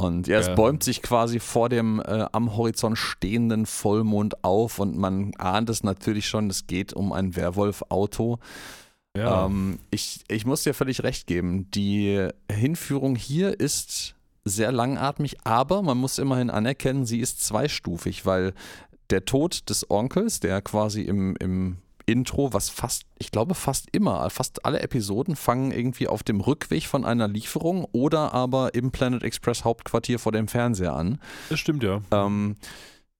Und 0.00 0.26
ja, 0.26 0.38
es 0.38 0.48
Ja. 0.48 0.54
bäumt 0.54 0.82
sich 0.82 1.02
quasi 1.02 1.38
vor 1.40 1.68
dem 1.68 2.00
äh, 2.00 2.26
am 2.32 2.56
Horizont 2.56 2.98
stehenden 2.98 3.64
Vollmond 3.66 4.42
auf 4.44 4.78
und 4.80 4.96
man 4.96 5.32
ahnt 5.38 5.70
es 5.70 5.82
natürlich 5.84 6.26
schon, 6.28 6.50
es 6.50 6.66
geht 6.66 6.92
um 6.92 7.12
ein 7.12 7.36
Werwolf-Auto. 7.36 8.38
Ja. 9.16 9.46
Ähm, 9.46 9.78
ich, 9.90 10.24
ich 10.28 10.44
muss 10.46 10.64
dir 10.64 10.74
völlig 10.74 11.04
recht 11.04 11.26
geben. 11.28 11.70
Die 11.70 12.28
Hinführung 12.50 13.14
hier 13.14 13.58
ist 13.60 14.16
sehr 14.44 14.72
langatmig, 14.72 15.36
aber 15.44 15.80
man 15.82 15.96
muss 15.96 16.18
immerhin 16.18 16.50
anerkennen, 16.50 17.06
sie 17.06 17.20
ist 17.20 17.42
zweistufig, 17.44 18.26
weil 18.26 18.52
der 19.10 19.24
Tod 19.24 19.68
des 19.68 19.90
Onkels, 19.90 20.40
der 20.40 20.62
quasi 20.62 21.02
im, 21.02 21.36
im 21.36 21.78
Intro, 22.06 22.52
was 22.52 22.68
fast, 22.68 23.04
ich 23.18 23.30
glaube 23.30 23.54
fast 23.54 23.88
immer, 23.92 24.28
fast 24.30 24.64
alle 24.64 24.80
Episoden 24.80 25.36
fangen 25.36 25.70
irgendwie 25.70 26.08
auf 26.08 26.22
dem 26.22 26.40
Rückweg 26.40 26.86
von 26.86 27.04
einer 27.04 27.28
Lieferung 27.28 27.86
oder 27.92 28.34
aber 28.34 28.74
im 28.74 28.90
Planet 28.90 29.22
Express 29.22 29.64
Hauptquartier 29.64 30.18
vor 30.18 30.32
dem 30.32 30.48
Fernseher 30.48 30.94
an. 30.94 31.18
das 31.48 31.60
stimmt 31.60 31.82
ja. 31.82 32.02
Ähm, 32.10 32.56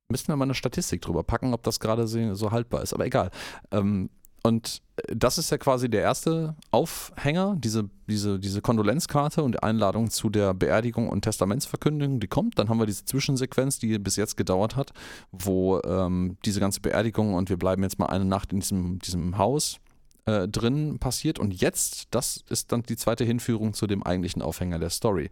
müssen 0.09 0.28
wir 0.28 0.37
mal 0.37 0.45
eine 0.45 0.55
Statistik 0.55 1.01
drüber 1.01 1.22
packen, 1.22 1.55
ob 1.55 1.62
das 1.62 1.80
gerade 1.80 2.07
so 2.07 2.51
haltbar 2.51 2.82
ist, 2.82 2.93
aber 2.93 3.07
egal. 3.07 3.30
Ähm, 3.70 4.11
und 4.47 4.82
äh, 4.97 5.16
das 5.16 5.38
ist 5.38 5.51
ja 5.51 5.59
quasi 5.59 5.88
der 5.88 6.03
erste 6.03 6.55
Aufhänger, 6.70 7.57
diese, 7.59 7.88
diese, 8.07 8.38
diese 8.38 8.61
Kondolenzkarte 8.61 9.42
und 9.42 9.62
Einladung 9.62 10.11
zu 10.11 10.28
der 10.28 10.55
Beerdigung 10.55 11.09
und 11.09 11.22
Testamentsverkündung, 11.22 12.20
die 12.20 12.28
kommt. 12.28 12.59
Dann 12.59 12.68
haben 12.68 12.78
wir 12.78 12.86
diese 12.86 13.05
Zwischensequenz, 13.05 13.78
die 13.78 13.99
bis 13.99 14.16
jetzt 14.16 14.36
gedauert 14.36 14.76
hat, 14.76 14.92
wo 15.32 15.80
ähm, 15.80 16.36
diese 16.45 16.61
ganze 16.61 16.80
Beerdigung 16.80 17.34
und 17.34 17.49
wir 17.49 17.57
bleiben 17.57 17.82
jetzt 17.82 17.99
mal 17.99 18.07
eine 18.07 18.26
Nacht 18.26 18.53
in 18.53 18.61
diesem, 18.61 18.99
diesem 18.99 19.38
Haus 19.38 19.80
äh, 20.26 20.47
drin 20.47 20.99
passiert. 20.99 21.38
Und 21.38 21.59
jetzt, 21.61 22.09
das 22.11 22.45
ist 22.51 22.70
dann 22.70 22.82
die 22.82 22.97
zweite 22.97 23.24
Hinführung 23.24 23.72
zu 23.72 23.86
dem 23.86 24.03
eigentlichen 24.03 24.42
Aufhänger 24.42 24.78
der 24.78 24.90
Story. 24.90 25.30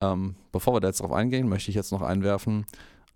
Ähm, 0.00 0.34
bevor 0.50 0.74
wir 0.74 0.80
da 0.80 0.88
jetzt 0.88 1.00
drauf 1.00 1.12
eingehen, 1.12 1.48
möchte 1.48 1.70
ich 1.70 1.76
jetzt 1.76 1.92
noch 1.92 2.02
einwerfen, 2.02 2.66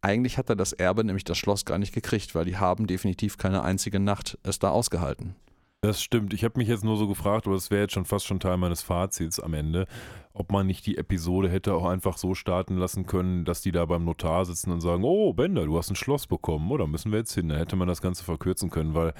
eigentlich 0.07 0.39
hat 0.39 0.49
er 0.49 0.57
das 0.57 0.73
Erbe, 0.73 1.03
nämlich 1.03 1.25
das 1.25 1.37
Schloss, 1.37 1.65
gar 1.65 1.79
nicht 1.79 1.93
gekriegt, 1.93 2.37
weil 2.37 2.45
die 2.45 2.57
haben 2.57 2.87
definitiv 2.87 3.39
keine 3.39 3.63
einzige 3.63 3.99
Nacht 3.99 4.39
es 4.45 4.61
da 4.61 4.71
ausgehalten. 4.71 5.35
Das 5.83 6.03
stimmt. 6.03 6.33
Ich 6.33 6.43
habe 6.43 6.59
mich 6.59 6.69
jetzt 6.69 6.85
nur 6.85 6.97
so 6.97 7.07
gefragt, 7.07 7.47
oder 7.47 7.55
das 7.57 7.71
wäre 7.71 7.83
jetzt 7.83 7.93
schon 7.95 8.07
fast 8.07 8.27
schon 8.27 8.41
Teil 8.41 8.57
meines 8.57 8.83
Fazits 8.83 9.39
am 9.39 9.55
Ende, 9.55 9.87
ob 10.33 10.51
man 10.51 10.67
nicht 10.67 10.85
die 10.87 10.97
Episode 10.99 11.49
hätte 11.49 11.75
auch 11.75 11.85
einfach 11.87 12.17
so 12.19 12.35
starten 12.35 12.77
lassen 12.77 13.07
können, 13.07 13.45
dass 13.45 13.61
die 13.61 13.73
da 13.73 13.85
beim 13.85 14.05
Notar 14.05 14.45
sitzen 14.47 14.73
und 14.73 14.81
sagen, 14.81 15.05
oh 15.05 15.33
Bender, 15.33 15.65
du 15.65 15.79
hast 15.79 15.91
ein 15.91 15.97
Schloss 15.97 16.27
bekommen, 16.27 16.71
oder 16.73 16.87
müssen 16.87 17.13
wir 17.13 17.19
jetzt 17.21 17.35
hin? 17.35 17.49
Dann 17.49 17.59
hätte 17.59 17.77
man 17.77 17.89
das 17.89 18.03
Ganze 18.03 18.25
verkürzen 18.25 18.71
können, 18.71 18.95
weil 18.95 19.13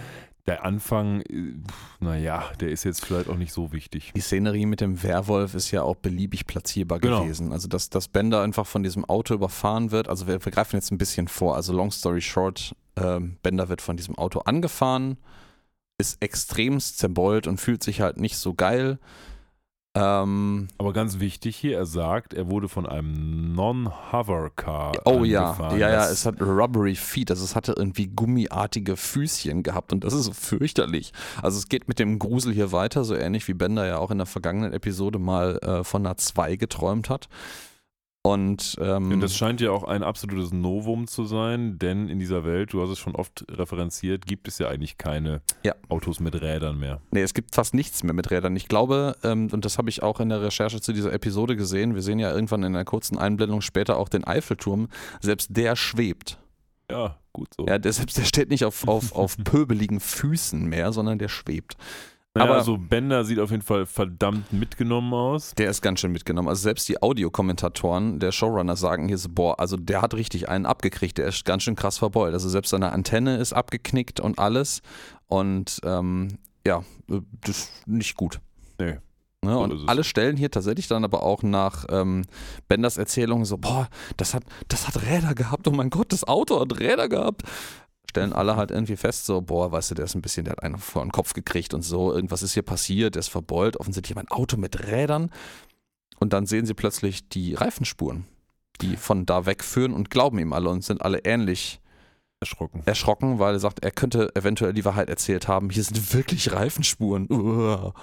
der 0.47 0.65
Anfang, 0.65 1.21
äh, 1.23 1.55
naja, 2.01 2.45
der 2.61 2.71
ist 2.71 2.85
jetzt 2.85 3.05
vielleicht 3.05 3.29
auch 3.29 3.37
nicht 3.37 3.53
so 3.53 3.73
wichtig. 3.73 4.13
Die 4.17 4.21
Szenerie 4.21 4.67
mit 4.67 4.81
dem 4.81 5.03
Werwolf 5.03 5.55
ist 5.55 5.71
ja 5.71 5.83
auch 5.83 5.97
beliebig 5.97 6.47
platzierbar 6.47 6.99
Genau. 7.01 7.23
gewesen. 7.23 7.53
Also, 7.53 7.69
dass, 7.69 7.91
dass 7.91 8.09
Bender 8.09 8.43
einfach 8.43 8.67
von 8.67 8.83
diesem 8.83 9.05
Auto 9.05 9.35
überfahren 9.35 9.91
wird. 9.91 10.09
Also, 10.09 10.27
wir, 10.27 10.45
wir 10.45 10.53
greifen 10.53 10.77
jetzt 10.77 10.91
ein 10.91 10.99
bisschen 10.99 11.29
vor. 11.29 11.55
Also, 11.57 11.73
long 11.73 11.91
story 11.91 12.21
short, 12.21 12.75
ähm, 12.97 13.37
Bender 13.43 13.69
wird 13.69 13.83
von 13.83 13.97
diesem 13.97 14.17
Auto 14.19 14.41
angefahren, 14.41 15.17
ist 15.99 16.23
extremst 16.23 16.99
zerbeult 16.99 17.47
und 17.47 17.61
fühlt 17.61 17.83
sich 17.83 18.01
halt 18.01 18.19
nicht 18.19 18.37
so 18.37 18.55
geil. 18.55 18.99
Ähm, 19.95 20.69
Aber 20.77 20.93
ganz 20.93 21.21
wichtig 21.21 21.57
hier, 21.57 21.79
er 21.79 21.87
sagt, 21.87 22.35
er 22.35 22.51
wurde 22.51 22.69
von 22.69 22.85
einem 22.85 23.55
Non-Hover-Car 23.55 24.93
Oh 25.07 25.25
ja, 25.25 25.53
angefahren. 25.53 25.79
ja, 25.79 25.89
ja, 25.89 26.11
es 26.11 26.27
hat 26.27 26.39
rubbery 26.43 26.95
feet, 26.97 27.31
also 27.31 27.43
es 27.43 27.57
hatte 27.57 27.73
irgendwie 27.75 28.07
gummiartige 28.09 28.97
Füßchen 28.99 29.63
gehabt 29.63 29.95
und 29.95 30.05
das 30.05 30.13
ist 30.13 30.25
so 30.25 30.35
fürchterlich. 30.35 31.15
Also 31.41 31.57
es 31.57 31.71
geht 31.71 31.89
mit 31.89 31.99
dem 31.99 32.19
Grusel 32.19 32.53
hier 32.53 32.73
weiter, 32.73 33.05
so 33.05 33.15
ähnlich 33.15 33.49
wie 33.49 33.55
Bender 33.55 33.87
ja 33.87 33.97
auch 33.97 34.11
in 34.11 34.19
der 34.19 34.27
vergangenen 34.27 34.75
Episode 34.75 35.19
mal 35.19 35.57
äh, 35.63 35.83
von 35.83 36.05
einer 36.05 36.19
2 36.19 36.57
geträumt 36.57 37.09
hat. 37.09 37.31
Und 38.27 38.77
ähm, 38.81 39.13
Und 39.13 39.21
das 39.21 39.37
scheint 39.37 39.61
ja 39.61 39.71
auch 39.71 39.85
ein 39.85 40.03
absolutes 40.03 40.53
Novum 40.53 41.07
zu 41.07 41.27
sein, 41.27 41.79
denn 41.79 42.09
in 42.09 42.19
dieser 42.19 42.45
Welt, 42.45 42.73
du 42.73 42.83
hast 42.83 42.91
es 42.91 42.99
schon 42.99 43.15
oft 43.15 43.45
referenziert, 43.49 44.27
gibt 44.27 44.49
es 44.49 44.59
ja 44.59 44.69
eigentlich 44.69 44.99
keine 44.99 45.43
Ja. 45.63 45.77
Autos 45.89 46.19
mit 46.19 46.35
Rädern 46.41 46.77
mehr. 46.81 47.01
Nee, 47.13 47.23
es 47.23 47.35
gibt 47.35 47.55
fast 47.55 47.73
nichts 47.73 48.03
mehr 48.03 48.15
mit 48.15 48.33
Rädern. 48.33 48.57
Ich 48.57 48.67
glaube, 48.67 49.17
ähm, 49.23 49.49
und 49.53 49.65
das 49.65 49.79
habe 49.79 49.91
ich 49.91 50.03
auch 50.03 50.19
in 50.19 50.29
der 50.29 50.43
Recherche 50.43 50.81
zu 50.81 50.93
dieser 50.93 51.13
Episode 51.13 51.55
gesehen, 51.55 51.95
wir 51.95 52.03
sehen 52.03 52.19
ja 52.19 52.33
irgendwann 52.33 52.65
in 52.65 52.75
einer 52.75 52.85
kurzen 52.85 53.17
Einblendung 53.17 53.61
später 53.61 53.97
auch 53.97 54.09
den 54.09 54.25
Eiffelturm, 54.25 54.89
selbst 55.21 55.57
der 55.57 55.77
schwebt. 55.77 56.37
Ja, 56.91 57.19
gut 57.33 57.49
so. 57.57 57.65
Ja, 57.67 57.79
der, 57.79 57.93
selbst 57.93 58.19
der 58.19 58.25
steht 58.25 58.51
nicht 58.51 58.65
auf, 58.65 58.89
auf, 58.89 59.15
auf 59.15 59.37
pöbeligen 59.45 60.01
Füßen 60.01 60.65
mehr, 60.67 60.93
sondern 60.93 61.21
der 61.21 61.29
schwebt. 61.29 61.77
Naja, 62.37 62.51
Aber- 62.51 62.59
also 62.59 62.77
Bender 62.77 63.25
sieht 63.25 63.39
auf 63.39 63.51
jeden 63.51 63.63
Fall 63.63 63.87
verdammt 63.87 64.53
mitgenommen 64.53 65.15
aus. 65.15 65.55
Der 65.57 65.71
ist 65.71 65.81
ganz 65.81 66.01
schön 66.01 66.13
mitgenommen. 66.13 66.49
Also 66.49 66.63
selbst 66.63 66.87
die 66.89 67.03
Audiokommentatoren 67.03 68.19
der 68.21 68.31
Showrunner 68.31 68.77
sagen 68.77 69.09
hier 69.09 69.17
so, 69.17 69.31
boah, 69.31 69.59
also 69.59 69.79
der 69.79 70.03
hat 70.03 70.13
richtig 70.13 70.49
einen 70.51 70.67
abgekriegt, 70.67 71.17
der 71.17 71.29
ist 71.29 71.47
ganz 71.47 71.63
schön 71.63 71.77
krass 71.77 71.97
verbeult. 71.97 72.35
Also 72.35 72.51
selbst 72.51 72.71
seine 72.71 72.93
Antenne 72.93 73.39
ist 73.39 73.55
abgeknickt 73.55 74.21
und 74.21 74.39
alles. 74.39 74.83
Und 75.29 75.81
ähm, 75.83 76.39
ja, 76.67 76.83
das 77.09 77.57
ist 77.57 77.89
nicht 77.89 78.17
gut. 78.17 78.41
Nee. 78.79 78.99
Ne? 79.43 79.53
So 79.53 79.61
Und 79.61 79.89
alle 79.89 80.05
stellen 80.05 80.37
hier 80.37 80.51
tatsächlich 80.51 80.89
dann 80.89 81.05
aber 81.05 81.23
auch 81.23 81.43
nach 81.43 81.87
ähm, 81.89 82.27
Benders 82.69 82.99
Erzählung 82.99 83.47
so, 83.47 83.57
boah, 83.57 83.89
das 84.19 84.35
hat, 84.35 84.43
das 84.69 84.89
hat 84.89 85.03
Räder 85.07 85.35
gehabt, 85.35 85.67
oh 85.69 85.71
mein 85.71 85.89
Gott, 85.89 86.13
das 86.13 86.25
Auto 86.25 86.61
hat 86.61 86.79
Räder 86.81 87.09
gehabt. 87.09 87.43
Stellen 88.11 88.33
alle 88.33 88.57
halt 88.57 88.71
irgendwie 88.71 88.97
fest, 88.97 89.27
so, 89.27 89.41
boah, 89.41 89.73
weißt 89.73 89.91
du, 89.91 89.95
der 89.95 90.05
ist 90.07 90.15
ein 90.15 90.23
bisschen, 90.23 90.45
der 90.45 90.53
hat 90.53 90.63
einen 90.63 90.79
vor 90.79 91.03
den 91.03 91.13
Kopf 91.13 91.35
gekriegt 91.35 91.75
und 91.75 91.83
so, 91.83 92.13
irgendwas 92.13 92.43
ist 92.43 92.55
hier 92.55 92.63
passiert, 92.63 93.15
der 93.15 93.21
ist 93.21 93.29
verbeult, 93.29 93.79
offensichtlich 93.79 94.17
ein 94.17 94.29
Auto 94.29 94.57
mit 94.57 94.87
Rädern. 94.87 95.31
Und 96.19 96.33
dann 96.33 96.47
sehen 96.47 96.67
sie 96.67 96.75
plötzlich 96.75 97.29
die 97.29 97.55
Reifenspuren, 97.55 98.25
die 98.81 98.97
von 98.97 99.27
da 99.27 99.45
wegführen 99.45 99.93
und 99.93 100.11
glauben 100.11 100.39
ihm 100.39 100.53
alle 100.53 100.71
und 100.71 100.83
sind 100.83 101.03
alle 101.03 101.19
ähnlich 101.25 101.81
Erschrocken. 102.41 102.83
erschrocken, 102.87 103.39
weil 103.39 103.55
er 103.55 103.61
sagt, 103.61 103.85
er 103.85 103.91
könnte 103.91 104.35
eventuell 104.35 104.73
die 104.73 104.85
Wahrheit 104.85 105.09
erzählt 105.09 105.49
haben. 105.49 105.71
Hier 105.71 105.83
sind 105.83 106.15
wirklich 106.15 106.53
Reifenspuren. 106.53 107.31
Uah. 107.31 107.95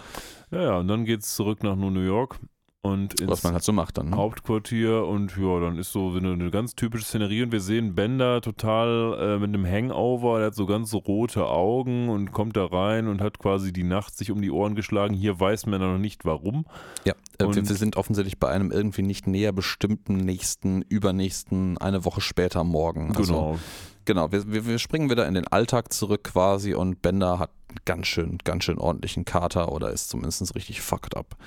Ja, 0.51 0.61
ja, 0.61 0.77
und 0.77 0.87
dann 0.87 1.05
geht's 1.05 1.35
zurück 1.35 1.63
nach 1.63 1.75
New 1.75 1.99
York 1.99 2.39
und 2.85 3.21
ins 3.21 3.31
Was 3.31 3.43
man 3.43 3.53
halt 3.53 3.63
so 3.63 3.71
macht 3.71 3.97
dann. 3.97 4.09
Ne? 4.09 4.17
Hauptquartier 4.17 5.05
und 5.05 5.37
ja, 5.37 5.59
dann 5.61 5.77
ist 5.77 5.93
so 5.93 6.09
eine, 6.09 6.33
eine 6.33 6.51
ganz 6.51 6.75
typische 6.75 7.05
Szenerie 7.05 7.43
und 7.43 7.53
wir 7.53 7.61
sehen 7.61 7.95
Bender 7.95 8.41
total 8.41 9.17
äh, 9.19 9.39
mit 9.39 9.47
einem 9.47 9.65
Hangover, 9.65 10.39
der 10.39 10.47
hat 10.47 10.55
so 10.55 10.65
ganz 10.65 10.93
rote 10.93 11.47
Augen 11.47 12.09
und 12.09 12.33
kommt 12.33 12.57
da 12.57 12.65
rein 12.65 13.07
und 13.07 13.21
hat 13.21 13.39
quasi 13.39 13.71
die 13.71 13.83
Nacht 13.85 14.17
sich 14.17 14.31
um 14.31 14.41
die 14.41 14.51
Ohren 14.51 14.75
geschlagen. 14.75 15.13
Hier 15.13 15.39
weiß 15.39 15.65
man 15.65 15.79
noch 15.79 15.97
nicht 15.97 16.25
warum. 16.25 16.65
Ja, 17.05 17.13
äh, 17.39 17.45
wir, 17.45 17.55
wir 17.55 17.75
sind 17.75 17.95
offensichtlich 17.95 18.37
bei 18.37 18.49
einem 18.49 18.69
irgendwie 18.69 19.03
nicht 19.03 19.27
näher 19.27 19.53
bestimmten 19.53 20.17
nächsten, 20.17 20.81
übernächsten, 20.81 21.77
eine 21.77 22.03
Woche 22.03 22.19
später 22.19 22.65
morgen. 22.65 23.15
Also, 23.15 23.33
Genau. 23.33 23.59
Genau, 24.05 24.33
wir, 24.33 24.51
wir, 24.51 24.65
wir 24.65 24.79
springen 24.79 25.09
wieder 25.09 25.25
in 25.25 25.33
den 25.33 25.47
Alltag 25.47 25.93
zurück 25.93 26.25
quasi 26.25 26.73
und 26.73 27.01
Bender 27.01 27.39
hat 27.39 27.51
einen 27.69 27.77
ganz 27.85 28.07
schön, 28.07 28.37
ganz 28.43 28.65
schön 28.65 28.77
ordentlichen 28.77 29.23
Kater 29.23 29.71
oder 29.71 29.91
ist 29.91 30.09
zumindest 30.09 30.53
richtig 30.55 30.81
fucked 30.81 31.15
up. 31.15 31.37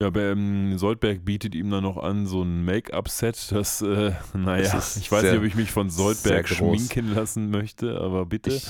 Ja, 0.00 0.08
aber, 0.08 0.24
ähm, 0.32 0.76
Soldberg 0.76 1.24
bietet 1.24 1.54
ihm 1.54 1.70
dann 1.70 1.82
noch 1.82 1.96
an, 1.96 2.26
so 2.26 2.42
ein 2.42 2.64
Make-up-Set, 2.64 3.52
das, 3.52 3.80
äh, 3.80 4.12
naja, 4.34 4.70
Das 4.72 4.96
ich 4.98 5.10
weiß 5.10 5.22
sehr- 5.22 5.32
nicht, 5.32 5.40
ob 5.40 5.46
ich 5.46 5.54
mich 5.54 5.70
von 5.72 5.88
Soldberg 5.88 6.48
schminken 6.48 7.14
lassen 7.14 7.50
möchte, 7.50 7.98
aber 8.00 8.26
bitte. 8.26 8.50
Ich, 8.50 8.66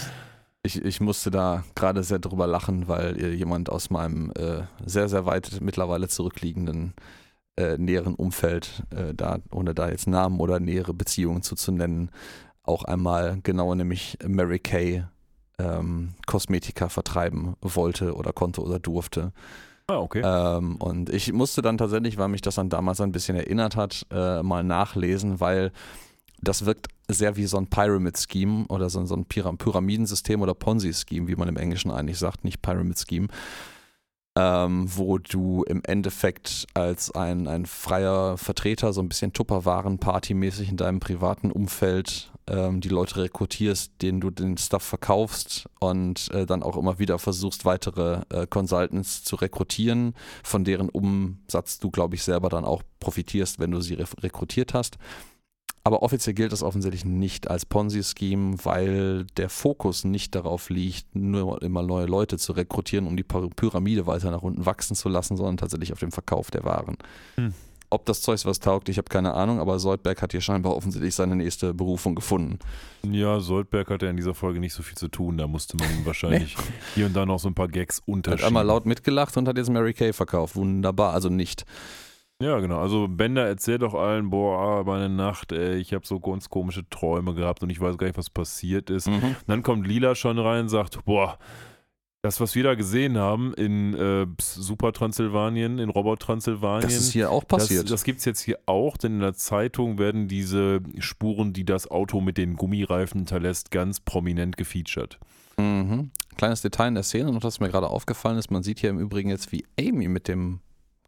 ich, 0.62 0.84
ich 0.84 1.00
musste 1.00 1.30
da 1.32 1.64
gerade 1.74 2.02
sehr 2.04 2.20
drüber 2.20 2.46
lachen, 2.46 2.86
weil 2.86 3.34
jemand 3.34 3.70
aus 3.70 3.90
meinem 3.90 4.30
äh, 4.36 4.62
sehr, 4.84 5.08
sehr 5.08 5.26
weit 5.26 5.58
mittlerweile 5.60 6.06
zurückliegenden 6.08 6.94
äh, 7.56 7.76
näheren 7.76 8.14
Umfeld, 8.14 8.84
äh, 8.90 9.12
da, 9.14 9.38
ohne 9.50 9.74
da 9.74 9.88
jetzt 9.90 10.06
Namen 10.06 10.38
oder 10.40 10.60
nähere 10.60 10.94
Beziehungen 10.94 11.42
zu, 11.42 11.56
zu 11.56 11.72
nennen, 11.72 12.10
auch 12.62 12.84
einmal 12.84 13.38
genau 13.42 13.74
nämlich 13.74 14.18
Mary 14.26 14.58
Kay 14.60 15.04
ähm, 15.58 16.14
Kosmetika 16.26 16.88
vertreiben 16.88 17.54
wollte 17.62 18.14
oder 18.14 18.32
konnte 18.32 18.60
oder 18.62 18.78
durfte. 18.78 19.32
Ah, 19.88 19.98
okay. 19.98 20.22
Ähm, 20.24 20.76
und 20.76 21.10
ich 21.10 21.32
musste 21.32 21.62
dann 21.62 21.78
tatsächlich, 21.78 22.18
weil 22.18 22.28
mich 22.28 22.42
das 22.42 22.56
dann 22.56 22.68
damals 22.68 23.00
ein 23.00 23.12
bisschen 23.12 23.36
erinnert 23.36 23.76
hat, 23.76 24.06
äh, 24.10 24.42
mal 24.42 24.64
nachlesen, 24.64 25.40
weil 25.40 25.72
das 26.40 26.64
wirkt 26.64 26.88
sehr 27.08 27.36
wie 27.36 27.46
so 27.46 27.56
ein 27.56 27.68
Pyramid-Scheme 27.68 28.66
oder 28.68 28.90
so, 28.90 29.04
so 29.06 29.14
ein 29.14 29.26
Pyram 29.26 29.58
Pyramidensystem 29.58 30.42
oder 30.42 30.54
Ponzi-Scheme, 30.54 31.28
wie 31.28 31.36
man 31.36 31.48
im 31.48 31.56
Englischen 31.56 31.90
eigentlich 31.90 32.18
sagt, 32.18 32.44
nicht 32.44 32.62
Pyramid-Scheme, 32.62 33.28
ähm, 34.36 34.86
wo 34.94 35.18
du 35.18 35.62
im 35.64 35.82
Endeffekt 35.84 36.66
als 36.74 37.10
ein, 37.12 37.46
ein 37.46 37.64
freier 37.66 38.36
Vertreter, 38.36 38.92
so 38.92 39.00
ein 39.00 39.08
bisschen 39.08 39.32
Tupperwaren-Party-mäßig 39.32 40.68
in 40.68 40.76
deinem 40.76 41.00
privaten 41.00 41.50
Umfeld 41.50 42.32
ähm, 42.48 42.80
die 42.80 42.88
Leute 42.88 43.16
rekrutierst, 43.22 43.92
denen 44.02 44.20
du 44.20 44.30
den 44.30 44.56
Stuff 44.58 44.82
verkaufst 44.82 45.68
und 45.80 46.30
äh, 46.32 46.46
dann 46.46 46.62
auch 46.62 46.76
immer 46.76 46.98
wieder 46.98 47.18
versuchst, 47.18 47.64
weitere 47.64 48.22
äh, 48.30 48.46
Consultants 48.46 49.24
zu 49.24 49.36
rekrutieren, 49.36 50.14
von 50.42 50.64
deren 50.64 50.88
Umsatz 50.88 51.78
du, 51.78 51.90
glaube 51.90 52.14
ich, 52.14 52.22
selber 52.22 52.48
dann 52.48 52.64
auch 52.64 52.82
profitierst, 53.00 53.58
wenn 53.58 53.70
du 53.70 53.80
sie 53.80 53.94
re 53.94 54.06
rekrutiert 54.20 54.74
hast. 54.74 54.98
Aber 55.84 56.02
offiziell 56.02 56.34
gilt 56.34 56.50
das 56.50 56.64
offensichtlich 56.64 57.04
nicht 57.04 57.48
als 57.48 57.64
Ponzi-Scheme, 57.64 58.56
weil 58.64 59.24
der 59.36 59.48
Fokus 59.48 60.02
nicht 60.02 60.34
darauf 60.34 60.68
liegt, 60.68 61.14
nur 61.14 61.62
immer 61.62 61.82
neue 61.82 62.06
Leute 62.06 62.38
zu 62.38 62.54
rekrutieren, 62.54 63.06
um 63.06 63.16
die 63.16 63.22
Py- 63.22 63.54
Pyramide 63.54 64.04
weiter 64.04 64.32
nach 64.32 64.42
unten 64.42 64.66
wachsen 64.66 64.96
zu 64.96 65.08
lassen, 65.08 65.36
sondern 65.36 65.58
tatsächlich 65.58 65.92
auf 65.92 66.00
dem 66.00 66.10
Verkauf 66.10 66.50
der 66.50 66.64
Waren. 66.64 66.96
Hm. 67.36 67.54
Ob 67.90 68.04
das 68.06 68.20
Zeug 68.20 68.44
was 68.44 68.58
taugt, 68.58 68.88
ich 68.88 68.98
habe 68.98 69.08
keine 69.08 69.34
Ahnung, 69.34 69.60
aber 69.60 69.78
Soldberg 69.78 70.20
hat 70.20 70.32
hier 70.32 70.40
scheinbar 70.40 70.74
offensichtlich 70.74 71.14
seine 71.14 71.36
nächste 71.36 71.72
Berufung 71.72 72.14
gefunden. 72.14 72.58
Ja, 73.02 73.38
Soldberg 73.40 73.90
hatte 73.90 74.06
in 74.06 74.16
dieser 74.16 74.34
Folge 74.34 74.58
nicht 74.58 74.74
so 74.74 74.82
viel 74.82 74.96
zu 74.96 75.08
tun. 75.08 75.38
Da 75.38 75.46
musste 75.46 75.76
man 75.76 75.88
wahrscheinlich 76.04 76.56
hier 76.94 77.06
und 77.06 77.14
da 77.14 77.24
noch 77.24 77.38
so 77.38 77.48
ein 77.48 77.54
paar 77.54 77.68
Gags 77.68 77.98
Hat 77.98 78.08
unterschieben. 78.08 78.46
einmal 78.46 78.66
laut 78.66 78.86
mitgelacht 78.86 79.36
und 79.36 79.46
hat 79.48 79.56
jetzt 79.56 79.70
Mary 79.70 79.94
Kay 79.94 80.12
verkauft. 80.12 80.56
Wunderbar, 80.56 81.12
also 81.14 81.28
nicht. 81.28 81.64
Ja, 82.42 82.58
genau. 82.60 82.80
Also 82.80 83.08
Bender 83.08 83.46
erzählt 83.46 83.80
doch 83.82 83.94
allen, 83.94 84.28
boah, 84.28 84.84
meine 84.84 85.08
Nacht, 85.08 85.52
ey, 85.52 85.76
ich 85.76 85.94
habe 85.94 86.06
so 86.06 86.20
ganz 86.20 86.50
komische 86.50 86.86
Träume 86.90 87.34
gehabt 87.34 87.62
und 87.62 87.70
ich 87.70 87.80
weiß 87.80 87.96
gar 87.96 88.06
nicht, 88.06 88.18
was 88.18 88.28
passiert 88.28 88.90
ist. 88.90 89.08
Mhm. 89.08 89.36
Dann 89.46 89.62
kommt 89.62 89.86
Lila 89.86 90.14
schon 90.14 90.38
rein 90.38 90.62
und 90.62 90.68
sagt, 90.68 91.02
boah, 91.06 91.38
das, 92.26 92.40
was 92.40 92.56
wir 92.56 92.64
da 92.64 92.74
gesehen 92.74 93.16
haben 93.16 93.54
in 93.54 93.94
äh, 93.94 94.26
Super 94.40 94.92
Transsilvanien, 94.92 95.78
in 95.78 95.90
Robot 95.90 96.20
Transsilvanien, 96.20 96.82
Das 96.82 96.98
ist 96.98 97.12
hier 97.12 97.30
auch 97.30 97.46
passiert. 97.46 97.84
Das, 97.84 97.90
das 97.90 98.04
gibt 98.04 98.18
es 98.18 98.24
jetzt 98.24 98.40
hier 98.40 98.58
auch, 98.66 98.96
denn 98.96 99.14
in 99.14 99.20
der 99.20 99.34
Zeitung 99.34 99.98
werden 99.98 100.26
diese 100.26 100.80
Spuren, 100.98 101.52
die 101.52 101.64
das 101.64 101.88
Auto 101.88 102.20
mit 102.20 102.36
den 102.36 102.56
Gummireifen 102.56 103.20
hinterlässt, 103.20 103.70
ganz 103.70 104.00
prominent 104.00 104.56
gefeatured. 104.56 105.20
Mhm. 105.56 106.10
Kleines 106.36 106.62
Detail 106.62 106.88
in 106.88 106.94
der 106.94 107.04
Szene, 107.04 107.30
noch 107.32 107.40
das 107.40 107.60
mir 107.60 107.68
gerade 107.68 107.88
aufgefallen 107.88 108.38
ist, 108.38 108.50
man 108.50 108.64
sieht 108.64 108.80
hier 108.80 108.90
im 108.90 108.98
Übrigen 108.98 109.30
jetzt, 109.30 109.52
wie 109.52 109.64
Amy 109.78 110.08
mit 110.08 110.26
dem 110.26 110.58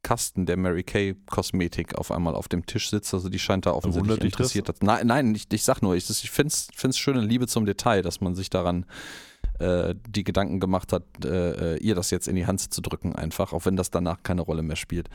Kasten 0.05 0.47
der 0.47 0.57
Mary 0.57 0.85
Kay 0.85 1.17
Kosmetik 1.27 1.97
auf 1.97 2.13
einmal 2.13 2.37
auf 2.37 2.47
dem 2.47 2.65
Tisch 2.65 2.91
sitzt, 2.91 3.13
also 3.13 3.29
die 3.29 3.41
scheint 3.41 3.67
da 3.67 3.73
offensichtlich 3.73 4.21
interessiert. 4.21 4.69
Das? 4.69 4.77
Nein, 4.83 5.09
nein, 5.09 5.35
ich, 5.35 5.47
ich 5.53 5.65
sag 5.65 5.83
nur, 5.83 5.97
ich, 5.97 6.09
ich 6.09 6.31
finde 6.31 6.53
es 6.53 6.99
schöne 6.99 7.21
Liebe 7.21 7.49
zum 7.49 7.67
Detail, 7.67 8.03
dass 8.03 8.21
man 8.21 8.37
sich 8.37 8.51
daran 8.51 8.87
äh, 9.59 9.95
die 10.09 10.25
Gedanken 10.25 10.61
gemacht 10.61 10.93
hat, 10.93 11.03
äh, 11.25 11.75
äh, 11.75 11.79
ihr 11.79 11.95
das 11.95 12.11
jetzt 12.11 12.29
in 12.29 12.37
die 12.37 12.47
Hand 12.47 12.61
zu 12.73 12.81
drücken 12.81 13.15
einfach, 13.15 13.53
auch 13.53 13.65
wenn 13.67 13.77
das 13.77 13.91
danach 13.91 14.23
keine 14.23 14.43
Rolle 14.43 14.63
mehr 14.63 14.77
spielt. 14.77 15.09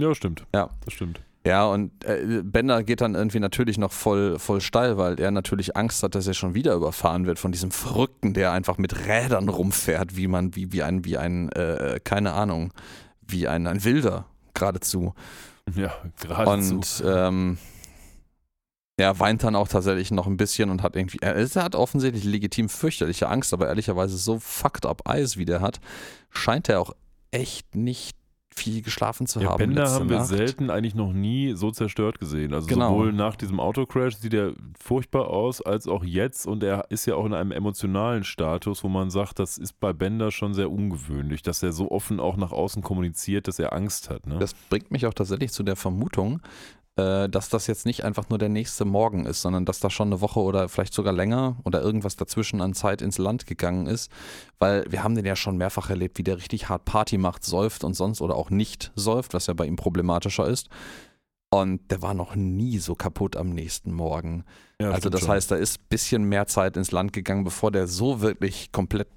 Ja, 0.00 0.14
stimmt. 0.14 0.44
Ja. 0.54 0.70
Das 0.84 0.94
stimmt. 0.94 1.20
Ja, 1.46 1.66
und 1.66 2.04
äh, 2.04 2.42
Bender 2.42 2.82
geht 2.82 3.02
dann 3.02 3.14
irgendwie 3.14 3.38
natürlich 3.38 3.76
noch 3.76 3.92
voll, 3.92 4.38
voll 4.38 4.62
steil, 4.62 4.96
weil 4.96 5.20
er 5.20 5.30
natürlich 5.30 5.76
Angst 5.76 6.02
hat, 6.02 6.14
dass 6.14 6.26
er 6.26 6.32
schon 6.32 6.54
wieder 6.54 6.74
überfahren 6.74 7.26
wird 7.26 7.38
von 7.38 7.52
diesem 7.52 7.70
Verrückten, 7.70 8.32
der 8.32 8.52
einfach 8.52 8.78
mit 8.78 9.06
Rädern 9.06 9.50
rumfährt, 9.50 10.16
wie 10.16 10.26
man, 10.26 10.56
wie, 10.56 10.72
wie 10.72 10.82
ein, 10.82 11.04
wie 11.04 11.18
ein, 11.18 11.50
äh, 11.52 12.00
keine 12.02 12.32
Ahnung, 12.32 12.72
wie 13.26 13.46
ein, 13.46 13.66
ein 13.66 13.84
Wilder 13.84 14.24
geradezu. 14.54 15.14
Ja, 15.74 15.92
geradezu. 16.20 16.74
Und 16.74 17.04
ähm, 17.06 17.58
er 18.96 19.18
weint 19.18 19.42
dann 19.42 19.56
auch 19.56 19.68
tatsächlich 19.68 20.10
noch 20.10 20.26
ein 20.26 20.36
bisschen 20.36 20.70
und 20.70 20.82
hat 20.82 20.94
irgendwie, 20.96 21.18
er, 21.20 21.34
er 21.34 21.62
hat 21.62 21.74
offensichtlich 21.74 22.24
legitim 22.24 22.68
fürchterliche 22.68 23.28
Angst, 23.28 23.52
aber 23.52 23.66
ehrlicherweise 23.68 24.16
so 24.16 24.38
fucked 24.38 24.86
up 24.86 25.08
Eis, 25.08 25.36
wie 25.36 25.44
der 25.44 25.60
hat, 25.60 25.80
scheint 26.30 26.68
er 26.68 26.80
auch 26.80 26.92
echt 27.30 27.74
nicht 27.74 28.16
viel 28.56 28.82
geschlafen 28.82 29.26
zu 29.26 29.40
Ja, 29.40 29.48
haben. 29.48 29.58
Bender 29.58 29.82
letzte 29.82 29.98
haben 29.98 30.08
wir 30.10 30.18
Nacht. 30.18 30.28
selten 30.28 30.70
eigentlich 30.70 30.94
noch 30.94 31.12
nie 31.12 31.54
so 31.56 31.72
zerstört 31.72 32.20
gesehen. 32.20 32.54
Also 32.54 32.68
Genau. 32.68 32.90
sowohl 32.90 33.12
nach 33.12 33.34
diesem 33.34 33.58
Autocrash 33.58 34.14
sieht 34.14 34.32
er 34.32 34.52
furchtbar 34.80 35.26
aus, 35.28 35.60
als 35.60 35.88
auch 35.88 36.04
jetzt. 36.04 36.46
Und 36.46 36.62
er 36.62 36.86
ist 36.88 37.04
ja 37.06 37.16
auch 37.16 37.26
in 37.26 37.34
einem 37.34 37.50
emotionalen 37.50 38.22
Status, 38.22 38.84
wo 38.84 38.88
man 38.88 39.10
sagt, 39.10 39.40
das 39.40 39.58
ist 39.58 39.80
bei 39.80 39.92
Bender 39.92 40.30
schon 40.30 40.54
sehr 40.54 40.70
ungewöhnlich, 40.70 41.42
dass 41.42 41.64
er 41.64 41.72
so 41.72 41.90
offen 41.90 42.20
auch 42.20 42.36
nach 42.36 42.52
außen 42.52 42.80
kommuniziert, 42.80 43.48
dass 43.48 43.58
er 43.58 43.72
Angst 43.72 44.08
hat. 44.08 44.24
Ne? 44.28 44.38
Das 44.38 44.54
bringt 44.54 44.92
mich 44.92 45.04
auch 45.06 45.14
tatsächlich 45.14 45.50
zu 45.50 45.64
der 45.64 45.74
Vermutung, 45.74 46.40
dass 46.96 47.48
das 47.48 47.66
jetzt 47.66 47.86
nicht 47.86 48.04
einfach 48.04 48.28
nur 48.28 48.38
der 48.38 48.48
nächste 48.48 48.84
Morgen 48.84 49.26
ist, 49.26 49.42
sondern 49.42 49.64
dass 49.64 49.80
da 49.80 49.90
schon 49.90 50.08
eine 50.08 50.20
Woche 50.20 50.38
oder 50.38 50.68
vielleicht 50.68 50.94
sogar 50.94 51.12
länger 51.12 51.56
oder 51.64 51.82
irgendwas 51.82 52.14
dazwischen 52.14 52.60
an 52.60 52.72
Zeit 52.72 53.02
ins 53.02 53.18
Land 53.18 53.46
gegangen 53.46 53.86
ist. 53.86 54.12
Weil 54.60 54.84
wir 54.88 55.02
haben 55.02 55.16
den 55.16 55.24
ja 55.24 55.34
schon 55.34 55.56
mehrfach 55.56 55.90
erlebt, 55.90 56.18
wie 56.18 56.22
der 56.22 56.36
richtig 56.36 56.68
hart 56.68 56.84
Party 56.84 57.18
macht, 57.18 57.44
säuft 57.44 57.82
und 57.82 57.94
sonst 57.94 58.20
oder 58.20 58.36
auch 58.36 58.50
nicht 58.50 58.92
säuft, 58.94 59.34
was 59.34 59.48
ja 59.48 59.54
bei 59.54 59.66
ihm 59.66 59.74
problematischer 59.74 60.46
ist. 60.46 60.68
Und 61.50 61.90
der 61.90 62.02
war 62.02 62.14
noch 62.14 62.34
nie 62.36 62.78
so 62.78 62.94
kaputt 62.94 63.36
am 63.36 63.50
nächsten 63.50 63.92
Morgen. 63.92 64.44
Ja, 64.80 64.90
also 64.90 65.08
das 65.08 65.22
schon. 65.22 65.30
heißt, 65.30 65.50
da 65.50 65.56
ist 65.56 65.78
ein 65.80 65.86
bisschen 65.88 66.24
mehr 66.24 66.46
Zeit 66.46 66.76
ins 66.76 66.92
Land 66.92 67.12
gegangen, 67.12 67.44
bevor 67.44 67.70
der 67.70 67.86
so 67.86 68.20
wirklich 68.20 68.72
komplett 68.72 69.08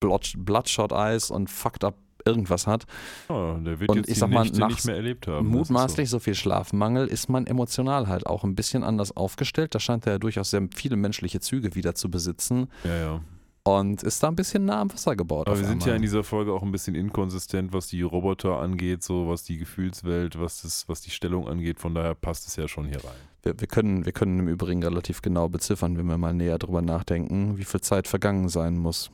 Blood- 0.00 0.34
Bloodshot-Eyes 0.36 1.30
und 1.30 1.50
fucked 1.50 1.84
up 1.84 1.96
irgendwas 2.26 2.66
hat. 2.66 2.84
Ja, 3.28 3.58
der 3.58 3.80
wird 3.80 3.90
Und 3.90 3.96
jetzt 3.96 4.08
ich 4.08 4.18
sag 4.18 4.30
mal, 4.30 4.44
nachts 4.44 4.58
nicht 4.58 4.84
mehr 4.86 4.96
erlebt 4.96 5.26
haben. 5.26 5.48
Mutmaßlich 5.48 6.08
so 6.10 6.18
viel 6.18 6.34
Schlafmangel 6.34 7.06
ist 7.06 7.28
man 7.28 7.46
emotional 7.46 8.08
halt 8.08 8.26
auch 8.26 8.44
ein 8.44 8.54
bisschen 8.54 8.84
anders 8.84 9.16
aufgestellt. 9.16 9.74
Da 9.74 9.80
scheint 9.80 10.06
er 10.06 10.14
ja 10.14 10.18
durchaus 10.18 10.50
sehr 10.50 10.66
viele 10.74 10.96
menschliche 10.96 11.40
Züge 11.40 11.74
wieder 11.74 11.94
zu 11.94 12.10
besitzen. 12.10 12.68
So. 12.82 12.88
Ja, 12.88 12.96
ja. 12.96 13.20
und 13.64 14.02
ist 14.02 14.22
da 14.22 14.28
ein 14.28 14.36
bisschen 14.36 14.64
nah 14.64 14.82
am 14.82 14.92
Wasser 14.92 15.16
gebaut. 15.16 15.48
Aber 15.48 15.58
wir 15.58 15.66
sind 15.66 15.84
ja 15.86 15.94
in 15.94 16.02
dieser 16.02 16.24
Folge 16.24 16.52
auch 16.52 16.62
ein 16.62 16.72
bisschen 16.72 16.94
inkonsistent, 16.94 17.72
was 17.72 17.86
die 17.88 18.02
Roboter 18.02 18.58
angeht, 18.58 19.02
so 19.02 19.28
was 19.28 19.44
die 19.44 19.58
Gefühlswelt, 19.58 20.38
was, 20.38 20.62
das, 20.62 20.88
was 20.88 21.00
die 21.00 21.10
Stellung 21.10 21.48
angeht. 21.48 21.80
Von 21.80 21.94
daher 21.94 22.14
passt 22.14 22.46
es 22.46 22.56
ja 22.56 22.68
schon 22.68 22.86
hier 22.86 23.04
rein. 23.04 23.14
wir, 23.42 23.58
wir, 23.58 23.68
können, 23.68 24.04
wir 24.04 24.12
können 24.12 24.38
im 24.38 24.48
Übrigen 24.48 24.82
relativ 24.82 25.22
genau 25.22 25.48
beziffern, 25.48 25.96
wenn 25.98 26.06
wir 26.06 26.18
mal 26.18 26.34
näher 26.34 26.58
drüber 26.58 26.82
nachdenken, 26.82 27.58
wie 27.58 27.64
viel 27.64 27.80
Zeit 27.80 28.08
vergangen 28.08 28.48
sein 28.48 28.78
muss. 28.78 29.10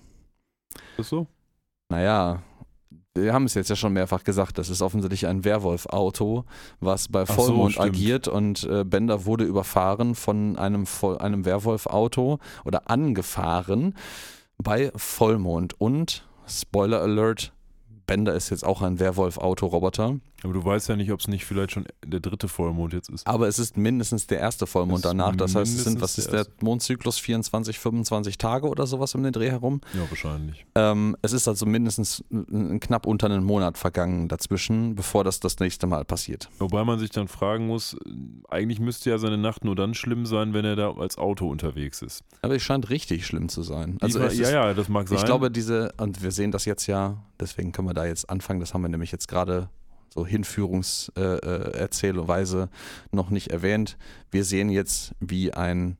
Ist 0.96 1.08
so? 1.08 1.26
Naja, 1.90 2.42
wir 3.14 3.32
haben 3.32 3.44
es 3.46 3.54
jetzt 3.54 3.70
ja 3.70 3.76
schon 3.76 3.92
mehrfach 3.92 4.22
gesagt, 4.24 4.58
das 4.58 4.68
ist 4.68 4.82
offensichtlich 4.82 5.26
ein 5.26 5.44
Werwolf-Auto, 5.44 6.44
was 6.80 7.08
bei 7.08 7.24
so, 7.24 7.32
Vollmond 7.34 7.72
stimmt. 7.72 7.86
agiert 7.88 8.28
und 8.28 8.64
äh, 8.64 8.84
Bender 8.84 9.24
wurde 9.24 9.44
überfahren 9.44 10.14
von 10.14 10.56
einem, 10.56 10.86
Voll- 10.86 11.18
einem 11.18 11.44
Werwolf-Auto 11.44 12.38
oder 12.64 12.90
angefahren 12.90 13.94
bei 14.58 14.92
Vollmond. 14.94 15.80
Und, 15.80 16.26
Spoiler 16.46 17.00
Alert, 17.00 17.52
Bender 18.06 18.34
ist 18.34 18.50
jetzt 18.50 18.64
auch 18.64 18.82
ein 18.82 18.98
Werwolf-Auto-Roboter, 19.00 20.16
Aber 20.44 20.52
du 20.52 20.64
weißt 20.64 20.88
ja 20.88 20.94
nicht, 20.96 21.10
ob 21.10 21.18
es 21.18 21.26
nicht 21.26 21.44
vielleicht 21.44 21.72
schon 21.72 21.86
der 22.04 22.20
dritte 22.20 22.46
Vollmond 22.46 22.92
jetzt 22.92 23.08
ist. 23.10 23.26
aber 23.26 23.48
es 23.48 23.58
ist 23.58 23.76
mindestens 23.76 24.26
der 24.28 24.38
erste 24.38 24.66
Vollmond 24.68 24.98
Es 25.04 25.10
danach. 25.10 25.34
Das 25.34 25.54
heißt, 25.56 25.74
es 25.76 25.84
sind, 25.84 26.00
was 26.00 26.16
ist 26.16 26.30
der 26.32 26.44
der 26.44 26.52
Mondzyklus, 26.62 27.18
24, 27.18 27.78
25 27.78 28.38
Tage 28.38 28.68
oder 28.68 28.86
sowas 28.86 29.14
um 29.16 29.22
den 29.24 29.32
Dreh 29.32 29.50
herum? 29.50 29.80
Ja, 29.94 30.02
wahrscheinlich. 30.08 30.64
Ähm, 30.76 31.16
es 31.22 31.32
ist 31.32 31.48
also 31.48 31.66
mindestens 31.66 32.22
n- 32.30 32.78
knapp 32.78 33.06
unter 33.06 33.26
einen 33.26 33.42
Monat 33.42 33.76
vergangen 33.78 34.28
dazwischen, 34.28 34.94
bevor 34.94 35.24
das 35.24 35.40
das 35.40 35.58
nächste 35.58 35.86
Mal 35.88 36.04
passiert. 36.04 36.48
Wobei 36.60 36.84
man 36.84 36.98
sich 37.00 37.10
dann 37.10 37.26
fragen 37.26 37.66
muss, 37.66 37.96
eigentlich 38.48 38.78
müsste 38.78 39.10
ja 39.10 39.18
seine 39.18 39.38
Nacht 39.38 39.64
nur 39.64 39.74
dann 39.74 39.94
schlimm 39.94 40.24
sein, 40.24 40.54
wenn 40.54 40.64
er 40.64 40.76
da 40.76 40.92
als 40.92 41.18
Auto 41.18 41.48
unterwegs 41.48 42.00
ist. 42.02 42.22
Aber 42.42 42.54
es 42.54 42.62
scheint 42.62 42.90
richtig 42.90 43.26
schlimm 43.26 43.48
zu 43.48 43.62
sein. 43.64 43.98
Also 44.00 44.20
es 44.20 44.38
ja, 44.38 44.50
ja, 44.50 44.74
das 44.74 44.88
mag 44.88 45.08
sein. 45.08 45.18
ich 45.18 45.24
glaube, 45.24 45.50
diese, 45.50 45.92
und 45.98 46.22
wir 46.22 46.30
sehen 46.30 46.52
das 46.52 46.64
jetzt 46.64 46.86
ja, 46.86 47.16
deswegen 47.40 47.72
können 47.72 47.88
wir 47.88 47.94
da 47.94 48.06
jetzt 48.06 48.30
anfangen, 48.30 48.60
das 48.60 48.72
haben 48.72 48.82
wir 48.82 48.88
nämlich 48.88 49.10
jetzt 49.10 49.26
gerade 49.26 49.68
so 50.18 50.26
Hinführungserzählweise 50.26 52.68
noch 53.12 53.30
nicht 53.30 53.48
erwähnt. 53.48 53.96
Wir 54.30 54.44
sehen 54.44 54.68
jetzt, 54.68 55.14
wie 55.20 55.54
ein 55.54 55.96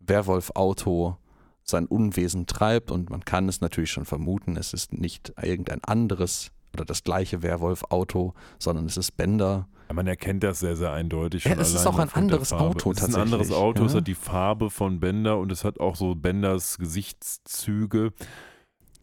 Werwolf-Auto 0.00 1.16
sein 1.64 1.86
Unwesen 1.86 2.46
treibt 2.46 2.90
und 2.90 3.10
man 3.10 3.24
kann 3.26 3.46
es 3.48 3.60
natürlich 3.60 3.90
schon 3.90 4.06
vermuten, 4.06 4.56
es 4.56 4.72
ist 4.72 4.94
nicht 4.94 5.34
irgendein 5.42 5.84
anderes 5.84 6.50
oder 6.72 6.86
das 6.86 7.04
gleiche 7.04 7.42
Werwolf-Auto, 7.42 8.32
sondern 8.58 8.86
es 8.86 8.96
ist 8.96 9.18
Bender. 9.18 9.68
Ja, 9.88 9.94
man 9.94 10.06
erkennt 10.06 10.42
das 10.44 10.60
sehr, 10.60 10.76
sehr 10.76 10.92
eindeutig. 10.92 11.44
Ja, 11.44 11.56
es 11.58 11.74
ist 11.74 11.86
auch 11.86 11.98
ein 11.98 12.08
anderes. 12.10 12.54
Auto 12.54 12.92
Es 12.92 13.00
ist 13.00 13.14
ein 13.14 13.20
anderes 13.20 13.48
tatsächlich, 13.48 13.62
Auto, 13.62 13.84
es 13.84 13.92
ja. 13.92 13.98
hat 13.98 14.06
die 14.06 14.14
Farbe 14.14 14.70
von 14.70 14.98
Bender 15.00 15.36
und 15.38 15.52
es 15.52 15.64
hat 15.64 15.78
auch 15.80 15.96
so 15.96 16.14
Benders 16.14 16.78
Gesichtszüge. 16.78 18.14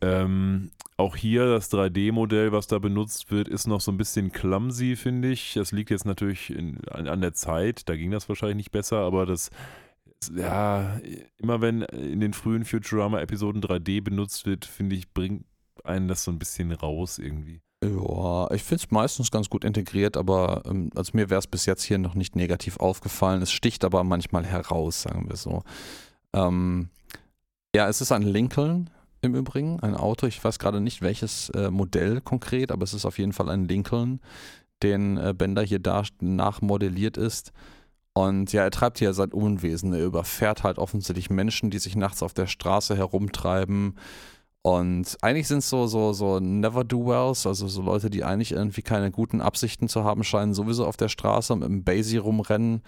Ähm, 0.06 0.70
auch 0.98 1.16
hier 1.16 1.48
das 1.48 1.72
3D-Modell, 1.72 2.52
was 2.52 2.68
da 2.68 2.78
benutzt 2.78 3.32
wird, 3.32 3.48
ist 3.48 3.66
noch 3.66 3.82
so 3.82 3.92
ein 3.92 3.98
bisschen 3.98 4.32
clumsy, 4.32 4.96
finde 4.96 5.32
ich. 5.32 5.56
Das 5.56 5.72
liegt 5.72 5.90
jetzt 5.90 6.06
natürlich 6.06 6.52
in, 6.52 6.80
an, 6.90 7.08
an 7.08 7.22
der 7.22 7.34
Zeit, 7.34 7.90
da 7.90 7.96
ging 7.96 8.12
das 8.12 8.30
wahrscheinlich 8.30 8.58
nicht 8.58 8.72
besser, 8.72 9.00
aber 9.00 9.26
das, 9.26 9.50
ja, 10.36 11.00
immer 11.40 11.62
wenn 11.62 11.82
in 11.82 12.20
den 12.20 12.34
frühen 12.34 12.66
Futurama-Episoden 12.66 13.64
3D 13.64 14.04
benutzt 14.04 14.46
wird, 14.46 14.66
finde 14.66 14.96
ich, 14.96 15.12
bringt 15.12 15.46
einen 15.84 16.08
das 16.08 16.24
so 16.24 16.32
ein 16.32 16.40
bisschen 16.40 16.72
raus 16.72 17.18
irgendwie. 17.18 17.62
Ja, 17.84 18.52
ich 18.52 18.64
finde 18.64 18.84
es 18.86 18.92
meistens 18.92 19.32
ganz 19.32 19.50
gut 19.50 19.66
integriert, 19.66 20.18
aber 20.18 20.64
ähm, 20.66 20.92
also 20.96 21.12
mir 21.14 21.32
wäre 21.32 21.40
es 21.40 21.48
bis 21.48 21.66
jetzt 21.66 21.84
hier 21.84 21.98
noch 21.98 22.16
nicht 22.16 22.36
negativ 22.36 22.78
aufgefallen. 22.78 23.42
Es 23.42 23.52
sticht 23.52 23.84
aber 23.84 24.04
manchmal 24.04 24.46
heraus, 24.46 25.02
sagen 25.02 25.30
wir 25.30 25.36
so. 25.36 25.64
Ähm, 26.34 26.90
ja, 27.76 27.90
es 27.90 28.02
ist 28.02 28.12
ein 28.12 28.22
Lincoln 28.22 28.90
im 29.22 29.36
Übrigen, 29.36 29.80
ein 29.82 29.96
Auto. 29.96 30.28
Ich 30.28 30.44
weiß 30.44 30.60
gerade 30.60 30.82
nicht, 30.82 31.02
welches 31.02 31.50
äh, 31.50 31.70
Modell 31.70 32.22
konkret, 32.22 32.72
aber 32.72 32.84
es 32.84 32.94
ist 32.94 33.06
auf 33.06 33.18
jeden 33.18 33.34
Fall 33.34 33.50
ein 33.50 33.68
Lincoln, 33.68 34.20
den 34.84 35.18
äh, 35.18 35.34
Bender 35.36 35.64
hier 35.64 35.80
da 35.80 36.04
nachmodelliert 36.22 37.18
ist. 37.18 37.52
Und 38.14 38.54
ja, 38.54 38.64
er 38.64 38.72
treibt 38.72 39.00
hier 39.00 39.14
sein 39.14 39.34
Unwesen. 39.34 39.94
Er 39.94 40.06
überfährt 40.06 40.64
halt 40.64 40.78
offensichtlich 40.78 41.30
Menschen, 41.30 41.70
die 41.70 41.80
sich 41.80 41.96
nachts 41.98 42.24
auf 42.24 42.34
der 42.34 42.48
Straße 42.48 42.96
herumtreiben. 42.96 43.96
Und 44.62 45.18
eigentlich 45.22 45.48
sind 45.48 45.60
es 45.60 45.70
so, 45.70 45.86
so, 45.86 46.14
so 46.14 46.40
Never-Do-Wells, 46.40 47.46
also 47.46 47.68
so 47.68 47.82
Leute, 47.82 48.10
die 48.10 48.24
eigentlich 48.24 48.54
irgendwie 48.54 48.82
keine 48.82 49.12
guten 49.12 49.42
Absichten 49.42 49.90
zu 49.90 50.04
haben 50.04 50.24
scheinen, 50.24 50.54
sowieso 50.54 50.88
auf 50.88 50.98
der 50.98 51.10
Straße 51.10 51.56
mit 51.56 51.68
dem 51.68 51.84
Basie 51.84 52.18
rumrennen. 52.18 52.82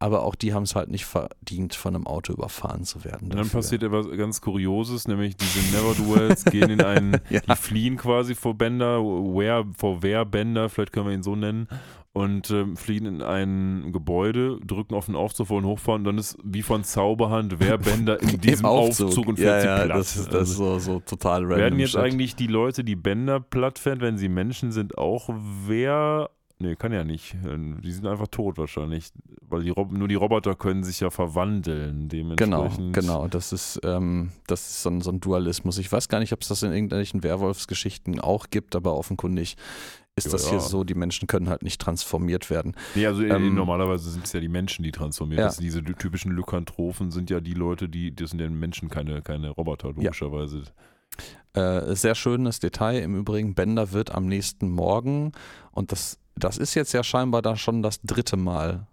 Aber 0.00 0.22
auch 0.22 0.34
die 0.36 0.54
haben 0.54 0.62
es 0.62 0.76
halt 0.76 0.90
nicht 0.90 1.06
verdient, 1.06 1.74
von 1.74 1.94
einem 1.96 2.06
Auto 2.06 2.32
überfahren 2.32 2.84
zu 2.84 3.04
werden. 3.04 3.24
Und 3.24 3.30
dann 3.34 3.38
dafür. 3.44 3.58
passiert 3.60 3.82
etwas 3.82 4.06
ganz 4.16 4.40
Kurioses, 4.40 5.08
nämlich 5.08 5.36
diese 5.36 5.58
Never-Do-Wells 5.76 6.44
gehen 6.46 6.70
in 6.70 6.80
einen, 6.82 7.16
Ja. 7.30 7.40
die 7.40 7.56
fliehen 7.56 7.96
quasi 7.96 8.34
vor 8.36 8.54
Bender, 8.54 9.00
where, 9.02 9.64
vor 9.76 10.02
wer 10.02 10.24
Bender, 10.24 10.68
vielleicht 10.68 10.92
können 10.92 11.06
wir 11.06 11.14
ihn 11.14 11.22
so 11.24 11.34
nennen, 11.34 11.66
und 12.12 12.50
ähm, 12.50 12.76
fliehen 12.76 13.06
in 13.06 13.22
ein 13.22 13.92
Gebäude, 13.92 14.58
drücken 14.64 14.94
auf 14.94 15.06
den 15.06 15.14
Aufzug, 15.14 15.50
wollen 15.50 15.64
hochfahren 15.66 16.00
und 16.00 16.04
dann 16.04 16.18
ist 16.18 16.36
wie 16.42 16.62
von 16.62 16.82
Zauberhand 16.82 17.56
wer 17.58 17.78
Bender 17.78 18.20
in 18.22 18.40
diesem 18.40 18.60
Im 18.66 18.66
Aufzug. 18.66 19.26
und 19.26 19.38
ja, 19.38 19.60
fährt 19.60 19.64
ja, 19.64 19.78
sie 19.80 19.84
platt. 19.86 19.98
Das 19.98 20.16
ist, 20.16 20.32
das 20.32 20.50
ist 20.50 20.60
Also, 20.60 20.78
so, 20.78 20.94
so 20.94 21.00
total 21.00 21.42
random. 21.42 21.58
werden 21.58 21.78
jetzt 21.80 21.90
shit. 21.92 22.00
eigentlich 22.00 22.34
die 22.34 22.46
Leute, 22.46 22.82
die 22.84 22.96
Bender 22.96 23.38
platt 23.40 23.78
fährt, 23.78 24.00
wenn 24.00 24.16
sie 24.18 24.28
Menschen 24.28 24.70
sind, 24.72 24.96
auch 24.98 25.28
wer... 25.66 26.30
Nee, 26.60 26.74
kann 26.74 26.92
ja 26.92 27.04
nicht. 27.04 27.36
Die 27.44 27.92
sind 27.92 28.06
einfach 28.06 28.26
tot 28.28 28.58
wahrscheinlich. 28.58 29.10
Weil 29.42 29.62
die 29.62 29.70
Rob 29.70 29.92
nur 29.92 30.08
die 30.08 30.16
Roboter 30.16 30.56
können 30.56 30.82
sich 30.82 30.98
ja 31.00 31.10
verwandeln. 31.10 32.08
Genau, 32.08 32.34
Dementsprechend. 32.62 32.92
genau. 32.94 33.28
Das 33.28 33.52
ist, 33.52 33.80
ähm, 33.84 34.32
das 34.48 34.68
ist 34.68 34.82
so 34.82 34.90
ein, 34.90 35.00
so 35.00 35.10
ein 35.12 35.20
Dualismus. 35.20 35.78
Ich 35.78 35.90
weiß 35.90 36.08
gar 36.08 36.18
nicht, 36.18 36.32
ob 36.32 36.42
es 36.42 36.48
das 36.48 36.62
in 36.64 36.72
irgendwelchen 36.72 37.22
Werwolfsgeschichten 37.22 38.18
auch 38.18 38.50
gibt, 38.50 38.74
aber 38.74 38.94
offenkundig 38.96 39.56
ist 40.16 40.26
Ja, 40.26 40.32
das 40.32 40.44
ja. 40.46 40.50
hier 40.50 40.60
so, 40.60 40.82
die 40.82 40.94
Menschen 40.94 41.28
können 41.28 41.48
halt 41.48 41.62
nicht 41.62 41.80
transformiert 41.80 42.50
werden. 42.50 42.74
Nee, 42.96 43.06
also 43.06 43.22
äh, 43.22 43.28
Ähm, 43.28 43.54
normalerweise 43.54 44.10
sind 44.10 44.24
es 44.26 44.32
ja 44.32 44.40
die 44.40 44.48
Menschen, 44.48 44.82
die 44.82 44.90
transformiert. 44.90 45.38
Ja. 45.38 45.44
Das 45.46 45.56
sind 45.58 45.64
diese 45.64 45.84
typischen 45.84 46.32
Lykantrophen 46.32 47.12
sind 47.12 47.30
ja 47.30 47.40
die 47.40 47.54
Leute, 47.54 47.88
die, 47.88 48.12
das 48.12 48.30
sind 48.30 48.40
ja 48.40 48.50
Menschen, 48.50 48.88
keine, 48.88 49.22
keine 49.22 49.50
Roboter, 49.50 49.92
logischerweise. 49.92 50.64
Äh, 51.54 51.94
sehr 51.94 52.14
schönes 52.14 52.60
Detail 52.60 52.98
im 53.00 53.16
Übrigen. 53.16 53.54
Bender 53.54 53.92
wird 53.92 54.10
am 54.12 54.26
nächsten 54.26 54.70
Morgen 54.70 55.32
und 55.72 55.92
das, 55.92 56.18
das 56.44 56.58
ist 56.58 56.74
jetzt 56.74 56.92
ja 56.92 57.02
scheinbar 57.02 57.42
da 57.42 57.56
schon 57.56 57.82
das 57.82 58.00
dritte 58.02 58.36
Mal. 58.36 58.86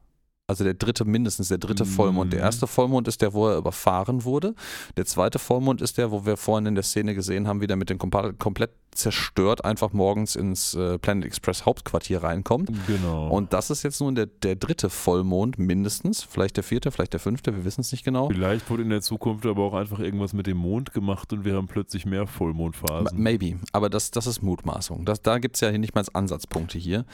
Also 0.47 0.63
der 0.63 0.75
dritte, 0.75 1.05
mindestens 1.05 1.47
der 1.47 1.57
dritte 1.57 1.85
Mhm. 1.85 1.89
Vollmond. 1.89 2.31
Der 2.33 2.41
erste 2.41 2.67
Vollmond 2.67 3.07
ist 3.07 3.21
der, 3.23 3.33
wo 3.33 3.47
er 3.47 3.57
überfahren 3.57 4.23
wurde. 4.25 4.53
Der 4.95 5.05
zweite 5.05 5.39
Vollmond 5.39 5.81
ist 5.81 5.97
der, 5.97 6.11
wo 6.11 6.25
wir 6.25 6.37
vorhin 6.37 6.67
in 6.67 6.75
der 6.75 6.83
Szene 6.83 7.15
gesehen 7.15 7.47
haben, 7.47 7.61
wie 7.61 7.67
der 7.67 7.77
mit 7.77 7.89
dem 7.89 7.97
kompa- 7.97 8.33
komplett 8.37 8.69
zerstört 8.95 9.63
einfach 9.63 9.93
morgens 9.93 10.35
ins 10.35 10.73
äh, 10.73 10.97
Planet 10.97 11.25
Express 11.25 11.65
Hauptquartier 11.65 12.23
reinkommt. 12.23 12.71
Genau. 12.87 13.27
Und 13.29 13.53
das 13.53 13.69
ist 13.69 13.83
jetzt 13.83 14.01
nun 14.01 14.15
der, 14.15 14.25
der 14.25 14.55
dritte 14.55 14.89
Vollmond 14.89 15.59
mindestens. 15.59 16.23
Vielleicht 16.23 16.57
der 16.57 16.63
vierte, 16.63 16.91
vielleicht 16.91 17.13
der 17.13 17.19
fünfte, 17.19 17.55
wir 17.55 17.65
wissen 17.65 17.81
es 17.81 17.91
nicht 17.91 18.03
genau. 18.03 18.29
Vielleicht 18.29 18.69
wurde 18.69 18.83
in 18.83 18.89
der 18.89 19.01
Zukunft 19.01 19.45
aber 19.45 19.63
auch 19.63 19.73
einfach 19.73 19.99
irgendwas 19.99 20.33
mit 20.33 20.47
dem 20.47 20.57
Mond 20.57 20.93
gemacht 20.93 21.31
und 21.33 21.45
wir 21.45 21.55
haben 21.55 21.67
plötzlich 21.67 22.05
mehr 22.05 22.25
Vollmondphasen. 22.25 23.21
Maybe, 23.21 23.59
aber 23.71 23.89
das, 23.89 24.11
das 24.11 24.25
ist 24.27 24.41
Mutmaßung. 24.41 25.05
Das, 25.05 25.21
da 25.21 25.37
gibt 25.37 25.55
es 25.55 25.61
ja 25.61 25.71
nicht 25.71 25.93
mal 25.93 26.03
Ansatzpunkte 26.13 26.77
hier. 26.77 27.05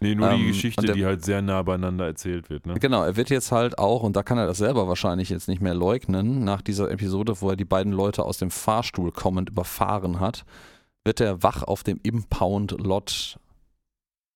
Nee, 0.00 0.14
nur 0.14 0.28
die 0.30 0.40
Ähm, 0.42 0.46
Geschichte, 0.48 0.84
der- 0.86 0.94
die 0.94 1.04
halt 1.06 1.24
sehr 1.24 1.40
nah 1.42 1.62
beieinander 1.62 2.06
erzählt 2.06 2.50
wird. 2.50 2.66
Ne? 2.66 2.74
Genau, 2.74 3.02
er 3.02 3.16
wird 3.16 3.30
jetzt 3.30 3.52
halt 3.52 3.78
auch, 3.78 4.02
und 4.02 4.16
da 4.16 4.22
kann 4.22 4.38
er 4.38 4.46
das 4.46 4.58
selber 4.58 4.88
wahrscheinlich 4.88 5.30
jetzt 5.30 5.48
nicht 5.48 5.62
mehr 5.62 5.74
leugnen, 5.74 6.44
nach 6.44 6.60
dieser 6.62 6.90
Episode, 6.90 7.40
wo 7.40 7.50
er 7.50 7.56
die 7.56 7.64
beiden 7.64 7.92
Leute 7.92 8.24
aus 8.24 8.38
dem 8.38 8.50
Fahrstuhl 8.50 9.10
kommend 9.12 9.50
überfahren 9.50 10.20
hat, 10.20 10.44
wird 11.06 11.20
er 11.20 11.42
wach 11.42 11.62
auf 11.62 11.82
dem 11.84 12.00
Impound 12.02 12.72
Lot 12.72 13.38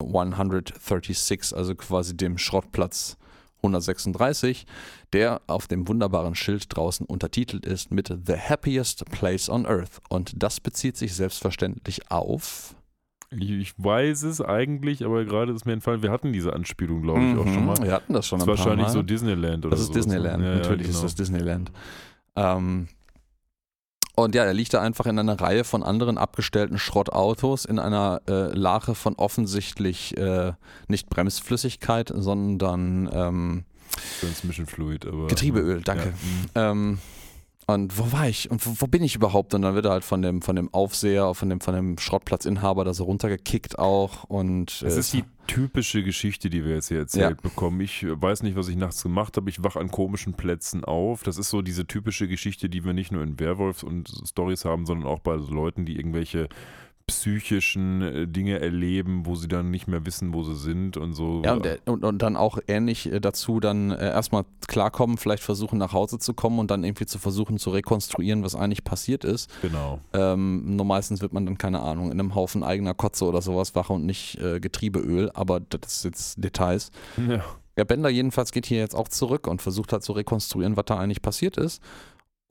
136, 0.02 1.54
also 1.54 1.74
quasi 1.74 2.16
dem 2.16 2.38
Schrottplatz 2.38 3.16
136, 3.58 4.64
der 5.12 5.42
auf 5.46 5.66
dem 5.66 5.86
wunderbaren 5.86 6.34
Schild 6.34 6.74
draußen 6.74 7.04
untertitelt 7.04 7.66
ist 7.66 7.90
mit 7.90 8.08
The 8.08 8.34
Happiest 8.36 9.04
Place 9.10 9.50
on 9.50 9.66
Earth. 9.66 10.00
Und 10.08 10.42
das 10.42 10.60
bezieht 10.60 10.96
sich 10.96 11.14
selbstverständlich 11.14 12.10
auf. 12.10 12.74
Ich, 13.32 13.74
weiß 13.76 14.22
es 14.24 14.40
eigentlich, 14.40 15.04
aber 15.04 15.24
gerade 15.24 15.52
ist 15.52 15.64
mir 15.66 15.74
entfallen, 15.74 16.02
wir 16.02 16.10
hatten 16.10 16.32
diese 16.32 16.52
Anspielung, 16.52 17.02
glaube 17.02 17.20
ich, 17.20 17.36
auch 17.36 17.44
schon 17.52 17.66
mal. 17.66 17.78
Mhm, 17.78 17.84
Wir 17.84 17.92
hatten 17.92 18.12
das 18.14 18.26
schon 18.26 18.38
Das 18.40 18.48
ein 18.48 18.48
wahrscheinlich 18.48 18.86
Mal. 18.86 18.92
so 18.92 19.02
Disneyland 19.02 19.66
oder 19.66 19.70
Das 19.72 19.80
ist 19.80 19.86
so. 19.88 19.92
Disneyland, 19.92 20.42
Ja, 20.42 20.50
ja, 20.50 20.56
natürlich 20.56 20.86
genau. 20.86 20.94
ist 20.96 21.04
das 21.04 21.14
Disneyland. 21.14 21.70
Ähm, 22.34 22.88
und 24.24 24.34
ja, 24.34 24.44
er 24.44 24.54
liegt 24.54 24.74
da 24.74 24.80
einfach 24.80 25.06
in 25.06 25.18
einer 25.18 25.40
Reihe 25.40 25.64
von 25.64 25.82
anderen 25.82 26.18
abgestellten 26.18 26.78
Schrottautos 26.78 27.64
in 27.64 27.78
einer 27.78 28.22
äh, 28.28 28.54
Lache 28.56 28.94
von 28.94 29.14
offensichtlich 29.14 30.16
äh, 30.16 30.52
nicht 30.88 31.10
Bremsflüssigkeit, 31.10 32.12
sondern 32.14 33.10
ähm, 33.12 33.64
Transmission 34.20 34.66
Fluid, 34.66 35.06
aber. 35.06 35.26
Getriebeöl, 35.26 35.82
danke. 35.82 36.14
Ja, 36.54 36.72
mm. 36.72 36.78
ähm, 36.78 36.98
Und 37.74 37.98
wo 37.98 38.12
war 38.12 38.28
ich? 38.28 38.50
Und 38.50 38.66
wo, 38.66 38.74
wo, 38.78 38.86
bin 38.86 39.02
ich 39.02 39.14
überhaupt? 39.14 39.54
Und 39.54 39.62
dann 39.62 39.74
wird 39.74 39.86
er 39.86 39.92
halt 39.92 40.04
von 40.04 40.22
dem, 40.22 40.42
von 40.42 40.56
dem 40.56 40.72
Aufseher, 40.72 41.34
von 41.34 41.48
dem, 41.48 41.60
von 41.60 41.74
dem 41.74 41.98
Schrottplatzinhaber 41.98 42.84
da 42.84 42.94
so 42.94 43.04
runtergekickt 43.04 43.78
auch. 43.78 44.24
Und 44.24 44.82
es 44.82 44.96
äh, 44.96 45.00
ist 45.00 45.12
die 45.12 45.24
typische 45.46 46.02
Geschichte, 46.02 46.48
die 46.48 46.64
wir 46.64 46.74
jetzt 46.74 46.88
hier 46.88 46.98
erzählt 46.98 47.38
ja. 47.38 47.42
bekommen. 47.42 47.80
Ich 47.80 48.06
weiß 48.08 48.42
nicht, 48.42 48.56
was 48.56 48.68
ich 48.68 48.76
nachts 48.76 49.02
gemacht 49.02 49.36
habe. 49.36 49.50
Ich 49.50 49.62
wach 49.62 49.76
an 49.76 49.90
komischen 49.90 50.34
Plätzen 50.34 50.84
auf. 50.84 51.22
Das 51.22 51.38
ist 51.38 51.50
so 51.50 51.62
diese 51.62 51.86
typische 51.86 52.28
Geschichte, 52.28 52.68
die 52.68 52.84
wir 52.84 52.92
nicht 52.92 53.12
nur 53.12 53.22
in 53.22 53.38
Werwolfs 53.40 53.82
und 53.82 54.10
Stories 54.26 54.64
haben, 54.64 54.86
sondern 54.86 55.08
auch 55.08 55.18
bei 55.18 55.34
Leuten, 55.34 55.84
die 55.84 55.96
irgendwelche 55.96 56.48
psychischen 57.10 58.02
äh, 58.02 58.26
Dinge 58.26 58.60
erleben, 58.60 59.26
wo 59.26 59.34
sie 59.34 59.48
dann 59.48 59.70
nicht 59.70 59.88
mehr 59.88 60.06
wissen, 60.06 60.32
wo 60.32 60.42
sie 60.42 60.56
sind 60.56 60.96
und 60.96 61.12
so. 61.12 61.42
Ja, 61.44 61.54
und, 61.54 61.66
und, 61.86 62.04
und 62.04 62.22
dann 62.22 62.36
auch 62.36 62.58
ähnlich 62.68 63.12
äh, 63.12 63.20
dazu 63.20 63.60
dann 63.60 63.90
äh, 63.90 64.10
erstmal 64.10 64.44
klarkommen, 64.68 65.16
vielleicht 65.18 65.42
versuchen 65.42 65.78
nach 65.78 65.92
Hause 65.92 66.18
zu 66.18 66.34
kommen 66.34 66.58
und 66.58 66.70
dann 66.70 66.84
irgendwie 66.84 67.06
zu 67.06 67.18
versuchen 67.18 67.58
zu 67.58 67.70
rekonstruieren, 67.70 68.44
was 68.44 68.54
eigentlich 68.54 68.84
passiert 68.84 69.24
ist. 69.24 69.50
Genau. 69.60 70.00
Ähm, 70.12 70.76
nur 70.76 70.86
meistens 70.86 71.20
wird 71.20 71.32
man 71.32 71.46
dann, 71.46 71.58
keine 71.58 71.80
Ahnung, 71.80 72.06
in 72.06 72.20
einem 72.20 72.34
Haufen 72.34 72.62
eigener 72.62 72.94
Kotze 72.94 73.24
oder 73.24 73.42
sowas 73.42 73.74
wach 73.74 73.90
und 73.90 74.06
nicht 74.06 74.38
äh, 74.40 74.60
Getriebeöl, 74.60 75.30
aber 75.34 75.60
das 75.60 75.96
ist 75.96 76.04
jetzt 76.04 76.44
Details. 76.44 76.90
Ja. 77.30 77.44
Ja, 77.78 77.84
Bender 77.84 78.10
jedenfalls 78.10 78.52
geht 78.52 78.66
hier 78.66 78.78
jetzt 78.78 78.94
auch 78.94 79.08
zurück 79.08 79.46
und 79.46 79.62
versucht 79.62 79.92
halt 79.92 80.02
zu 80.02 80.12
rekonstruieren, 80.12 80.76
was 80.76 80.84
da 80.86 80.98
eigentlich 80.98 81.22
passiert 81.22 81.56
ist 81.56 81.80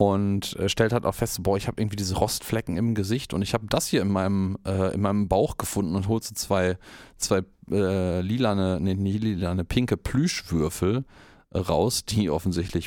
und 0.00 0.56
äh, 0.56 0.70
stellt 0.70 0.94
halt 0.94 1.04
auch 1.04 1.14
fest, 1.14 1.42
boah, 1.42 1.58
ich 1.58 1.66
habe 1.66 1.78
irgendwie 1.78 1.96
diese 1.96 2.16
Rostflecken 2.16 2.78
im 2.78 2.94
Gesicht 2.94 3.34
und 3.34 3.42
ich 3.42 3.52
habe 3.52 3.66
das 3.68 3.86
hier 3.86 4.00
in 4.00 4.08
meinem, 4.08 4.56
äh, 4.66 4.94
in 4.94 5.02
meinem 5.02 5.28
Bauch 5.28 5.58
gefunden 5.58 5.94
und 5.94 6.08
holt 6.08 6.24
so 6.24 6.34
zwei, 6.34 6.78
zwei 7.18 7.42
äh, 7.70 8.22
lilane, 8.22 8.80
nee, 8.80 8.94
nicht 8.94 9.22
lilane, 9.22 9.62
pinke 9.62 9.98
Plüschwürfel 9.98 11.04
raus, 11.54 12.06
die 12.06 12.30
offensichtlich 12.30 12.86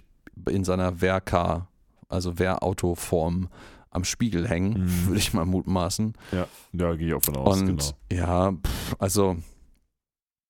in 0.49 0.63
seiner 0.63 1.01
Wehrcar, 1.01 1.67
also 2.09 2.39
Wehrautoform 2.39 3.47
am 3.91 4.05
Spiegel 4.05 4.49
hängen, 4.49 4.85
mhm. 4.85 5.05
würde 5.05 5.19
ich 5.19 5.35
mal 5.35 5.45
mutmaßen. 5.45 6.13
Ja, 6.31 6.47
da 6.71 6.95
gehe 6.95 7.09
ich 7.09 7.13
auch 7.13 7.23
von 7.23 7.37
aus, 7.37 7.61
und, 7.61 7.67
genau. 7.67 7.83
Ja, 8.11 8.53
pff, 8.53 8.95
also 8.97 9.37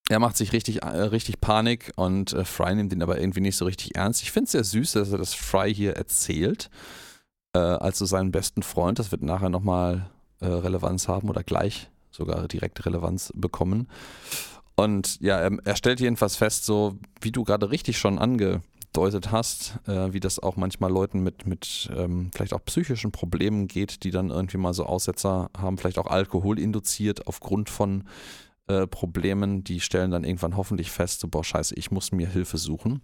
er 0.09 0.19
macht 0.19 0.37
sich 0.37 0.51
richtig, 0.51 0.83
äh, 0.83 0.87
richtig 0.87 1.39
Panik 1.39 1.91
und 1.95 2.33
äh, 2.33 2.45
Fry 2.45 2.75
nimmt 2.75 2.91
ihn 2.91 3.01
aber 3.01 3.19
irgendwie 3.19 3.41
nicht 3.41 3.55
so 3.55 3.65
richtig 3.65 3.95
ernst. 3.95 4.21
Ich 4.21 4.31
finde 4.31 4.45
es 4.45 4.51
sehr 4.51 4.63
süß, 4.63 4.93
dass 4.93 5.11
er 5.11 5.17
das 5.17 5.33
Fry 5.33 5.73
hier 5.73 5.93
erzählt, 5.93 6.69
äh, 7.55 7.59
als 7.59 7.99
so 7.99 8.05
seinen 8.05 8.31
besten 8.31 8.63
Freund. 8.63 8.99
Das 8.99 9.11
wird 9.11 9.23
nachher 9.23 9.49
nochmal 9.49 10.09
äh, 10.41 10.47
Relevanz 10.47 11.07
haben 11.07 11.29
oder 11.29 11.43
gleich 11.43 11.89
sogar 12.11 12.47
direkt 12.47 12.85
Relevanz 12.85 13.31
bekommen. 13.35 13.87
Und 14.75 15.21
ja, 15.21 15.37
er, 15.37 15.57
er 15.63 15.75
stellt 15.75 15.99
jedenfalls 15.99 16.35
fest, 16.35 16.65
so 16.65 16.97
wie 17.21 17.31
du 17.31 17.43
gerade 17.43 17.71
richtig 17.71 17.97
schon 17.97 18.19
angedeutet 18.19 19.31
hast, 19.31 19.79
äh, 19.87 20.11
wie 20.11 20.19
das 20.19 20.39
auch 20.39 20.57
manchmal 20.57 20.91
Leuten 20.91 21.21
mit, 21.21 21.45
mit 21.45 21.89
ähm, 21.95 22.29
vielleicht 22.35 22.53
auch 22.53 22.65
psychischen 22.65 23.11
Problemen 23.11 23.67
geht, 23.67 24.03
die 24.03 24.11
dann 24.11 24.31
irgendwie 24.31 24.57
mal 24.57 24.73
so 24.73 24.85
Aussetzer 24.85 25.49
haben, 25.57 25.77
vielleicht 25.77 25.99
auch 25.99 26.07
Alkohol 26.07 26.59
induziert 26.59 27.27
aufgrund 27.27 27.69
von 27.69 28.03
äh, 28.67 28.87
Problemen, 28.87 29.63
die 29.63 29.79
stellen 29.79 30.11
dann 30.11 30.23
irgendwann 30.23 30.57
hoffentlich 30.57 30.91
fest, 30.91 31.19
so, 31.19 31.27
boah, 31.27 31.43
scheiße, 31.43 31.75
ich 31.75 31.91
muss 31.91 32.11
mir 32.11 32.27
Hilfe 32.27 32.57
suchen. 32.57 33.01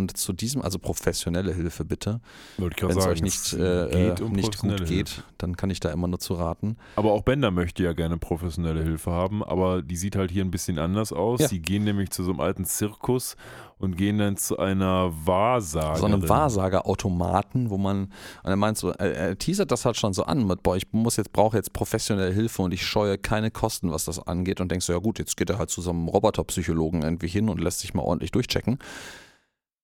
Und 0.00 0.16
zu 0.16 0.32
diesem, 0.32 0.62
also 0.62 0.78
professionelle 0.78 1.52
Hilfe 1.52 1.84
bitte. 1.84 2.20
Wenn 2.56 2.96
es 2.96 3.06
euch 3.06 3.22
nicht, 3.22 3.52
äh, 3.52 4.14
um 4.22 4.32
nicht 4.32 4.58
gut 4.58 4.78
geht, 4.86 5.08
Hilfe. 5.10 5.22
dann 5.36 5.56
kann 5.58 5.68
ich 5.68 5.78
da 5.78 5.90
immer 5.90 6.08
nur 6.08 6.18
zu 6.18 6.34
raten. 6.34 6.76
Aber 6.96 7.12
auch 7.12 7.22
Bender 7.22 7.50
möchte 7.50 7.82
ja 7.82 7.92
gerne 7.92 8.16
professionelle 8.16 8.82
Hilfe 8.82 9.10
haben, 9.10 9.44
aber 9.44 9.82
die 9.82 9.96
sieht 9.96 10.16
halt 10.16 10.30
hier 10.30 10.42
ein 10.42 10.50
bisschen 10.50 10.78
anders 10.78 11.12
aus. 11.12 11.40
Ja. 11.40 11.48
Sie 11.48 11.60
gehen 11.60 11.84
nämlich 11.84 12.10
zu 12.10 12.24
so 12.24 12.30
einem 12.30 12.40
alten 12.40 12.64
Zirkus 12.64 13.36
und 13.78 13.96
gehen 13.96 14.16
dann 14.16 14.38
zu 14.38 14.58
einer 14.58 15.12
Wahrsagerin. 15.26 16.00
So 16.00 16.06
einem 16.06 16.28
Wahrsagerautomaten, 16.28 17.68
wo 17.68 17.76
man, 17.76 18.04
und 18.42 18.50
er 18.50 18.56
meint 18.56 18.78
so, 18.78 18.90
er, 18.90 19.14
er 19.14 19.38
teasert 19.38 19.70
das 19.70 19.84
halt 19.84 19.98
schon 19.98 20.14
so 20.14 20.24
an 20.24 20.46
mit, 20.46 20.62
boah, 20.62 20.76
ich 20.76 20.90
muss 20.92 21.16
jetzt, 21.16 21.32
brauche 21.32 21.58
jetzt 21.58 21.74
professionelle 21.74 22.32
Hilfe 22.32 22.62
und 22.62 22.72
ich 22.72 22.86
scheue 22.86 23.18
keine 23.18 23.50
Kosten, 23.50 23.92
was 23.92 24.06
das 24.06 24.18
angeht 24.26 24.62
und 24.62 24.70
denkst 24.70 24.86
so, 24.86 24.94
ja 24.94 24.98
gut, 24.98 25.18
jetzt 25.18 25.36
geht 25.36 25.50
er 25.50 25.58
halt 25.58 25.68
zu 25.68 25.82
so 25.82 25.90
einem 25.90 26.08
Roboterpsychologen 26.08 27.02
irgendwie 27.02 27.28
hin 27.28 27.50
und 27.50 27.60
lässt 27.60 27.80
sich 27.80 27.92
mal 27.92 28.02
ordentlich 28.02 28.32
durchchecken 28.32 28.78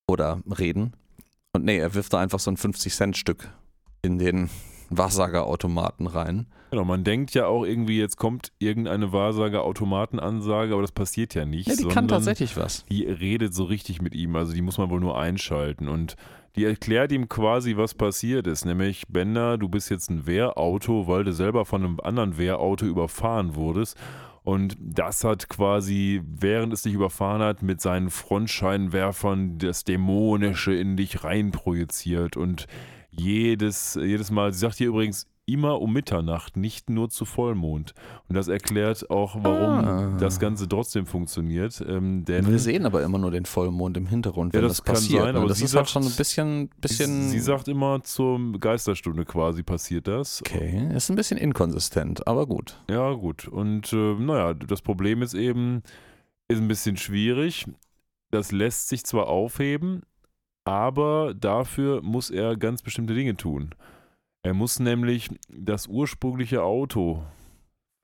oder 0.08 0.40
reden. 0.58 0.92
Und 1.52 1.64
nee, 1.64 1.78
er 1.78 1.94
wirft 1.94 2.12
da 2.12 2.20
einfach 2.20 2.38
so 2.38 2.50
ein 2.50 2.56
50-Cent-Stück 2.56 3.48
in 4.02 4.18
den 4.18 4.50
Wahrsagerautomaten 4.90 6.06
rein. 6.06 6.46
Genau, 6.70 6.84
man 6.84 7.04
denkt 7.04 7.32
ja 7.34 7.46
auch 7.46 7.64
irgendwie, 7.64 7.98
jetzt 7.98 8.16
kommt 8.16 8.52
irgendeine 8.58 9.12
Wahrsagerautomatenansage, 9.12 10.72
aber 10.72 10.82
das 10.82 10.92
passiert 10.92 11.34
ja 11.34 11.44
nicht. 11.44 11.68
Ja, 11.68 11.76
die 11.76 11.88
kann 11.88 12.08
tatsächlich 12.08 12.56
was. 12.56 12.84
Die 12.86 13.04
redet 13.04 13.54
so 13.54 13.64
richtig 13.64 14.02
mit 14.02 14.14
ihm, 14.14 14.36
also 14.36 14.52
die 14.52 14.62
muss 14.62 14.78
man 14.78 14.90
wohl 14.90 15.00
nur 15.00 15.18
einschalten 15.18 15.88
und 15.88 16.16
die 16.56 16.64
erklärt 16.64 17.12
ihm 17.12 17.28
quasi, 17.28 17.76
was 17.76 17.94
passiert 17.94 18.46
ist. 18.46 18.64
Nämlich, 18.64 19.06
Bender, 19.08 19.58
du 19.58 19.68
bist 19.68 19.90
jetzt 19.90 20.10
ein 20.10 20.26
Wehrauto, 20.26 21.06
weil 21.06 21.24
du 21.24 21.32
selber 21.32 21.66
von 21.66 21.84
einem 21.84 22.00
anderen 22.00 22.38
Wehrauto 22.38 22.86
überfahren 22.86 23.54
wurdest. 23.54 23.96
Und 24.42 24.76
das 24.80 25.24
hat 25.24 25.48
quasi, 25.48 26.22
während 26.24 26.72
es 26.72 26.82
dich 26.82 26.94
überfahren 26.94 27.42
hat, 27.42 27.62
mit 27.62 27.80
seinen 27.80 28.10
Frontscheinwerfern 28.10 29.58
das 29.58 29.84
Dämonische 29.84 30.72
in 30.72 30.96
dich 30.96 31.24
reinprojiziert. 31.24 32.36
Und 32.36 32.66
jedes, 33.10 33.98
jedes 34.00 34.30
Mal, 34.30 34.52
sie 34.52 34.60
sagt 34.60 34.76
hier 34.76 34.88
übrigens 34.88 35.26
immer 35.46 35.80
um 35.80 35.92
Mitternacht, 35.92 36.56
nicht 36.56 36.90
nur 36.90 37.08
zu 37.08 37.24
Vollmond. 37.24 37.94
Und 38.28 38.34
das 38.34 38.48
erklärt 38.48 39.08
auch, 39.10 39.36
warum 39.40 39.84
ah. 39.84 40.16
das 40.18 40.40
Ganze 40.40 40.68
trotzdem 40.68 41.06
funktioniert. 41.06 41.82
Ähm, 41.86 42.24
denn 42.24 42.46
Wir 42.48 42.58
sehen 42.58 42.84
aber 42.84 43.02
immer 43.02 43.18
nur 43.18 43.30
den 43.30 43.46
Vollmond 43.46 43.96
im 43.96 44.06
Hintergrund, 44.06 44.52
wenn 44.52 44.62
ja, 44.62 44.68
das, 44.68 44.78
das 44.78 44.84
passiert. 44.84 45.22
Sein, 45.22 45.34
ne? 45.34 45.38
aber 45.38 45.48
das 45.48 45.58
ist 45.58 45.74
halt 45.74 45.86
sagt, 45.86 45.94
halt 45.94 46.04
schon 46.04 46.12
ein 46.12 46.16
bisschen, 46.16 46.70
bisschen. 46.80 47.28
Sie 47.28 47.38
sagt 47.38 47.68
immer 47.68 48.02
zur 48.02 48.38
Geisterstunde 48.58 49.24
quasi 49.24 49.62
passiert 49.62 50.08
das. 50.08 50.42
Okay, 50.42 50.90
ist 50.94 51.08
ein 51.10 51.16
bisschen 51.16 51.38
inkonsistent, 51.38 52.26
aber 52.26 52.46
gut. 52.46 52.82
Ja, 52.90 53.12
gut. 53.12 53.46
Und 53.46 53.92
äh, 53.92 54.14
naja, 54.14 54.52
das 54.52 54.82
Problem 54.82 55.22
ist 55.22 55.34
eben, 55.34 55.82
ist 56.48 56.60
ein 56.60 56.68
bisschen 56.68 56.96
schwierig. 56.96 57.66
Das 58.32 58.50
lässt 58.50 58.88
sich 58.88 59.04
zwar 59.04 59.28
aufheben, 59.28 60.02
aber 60.64 61.34
dafür 61.34 62.02
muss 62.02 62.30
er 62.30 62.56
ganz 62.56 62.82
bestimmte 62.82 63.14
Dinge 63.14 63.36
tun. 63.36 63.70
Er 64.46 64.54
muss 64.54 64.78
nämlich 64.78 65.28
das 65.48 65.88
ursprüngliche 65.88 66.62
Auto 66.62 67.22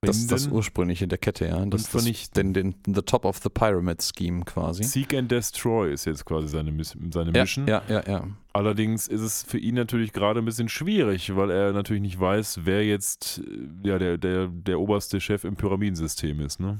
das 0.05 0.17
ist 0.17 0.31
das 0.31 0.47
ursprüngliche 0.47 1.07
der 1.07 1.17
Kette, 1.17 1.47
ja. 1.47 1.65
Das 1.65 1.93
ist 1.93 2.35
den, 2.35 2.53
den 2.53 2.75
The 2.85 3.01
Top 3.01 3.25
of 3.25 3.39
the 3.41 3.49
Pyramid 3.49 4.03
Scheme 4.03 4.43
quasi. 4.43 4.83
Seek 4.83 5.13
and 5.13 5.31
Destroy 5.31 5.93
ist 5.93 6.05
jetzt 6.05 6.25
quasi 6.25 6.49
seine, 6.49 6.73
seine 6.83 7.31
Mission. 7.31 7.67
Ja, 7.67 7.81
ja, 7.87 8.03
ja. 8.05 8.27
Allerdings 8.51 9.07
ist 9.07 9.21
es 9.21 9.43
für 9.43 9.57
ihn 9.57 9.75
natürlich 9.75 10.11
gerade 10.11 10.39
ein 10.41 10.45
bisschen 10.45 10.69
schwierig, 10.69 11.35
weil 11.35 11.49
er 11.51 11.71
natürlich 11.71 12.01
nicht 12.01 12.19
weiß, 12.19 12.61
wer 12.63 12.85
jetzt 12.85 13.39
äh, 13.39 13.87
ja, 13.87 13.97
der, 13.97 14.17
der, 14.17 14.47
der 14.47 14.79
oberste 14.79 15.21
Chef 15.21 15.43
im 15.45 15.55
Pyramidensystem 15.55 16.39
ist, 16.41 16.59
ne? 16.59 16.79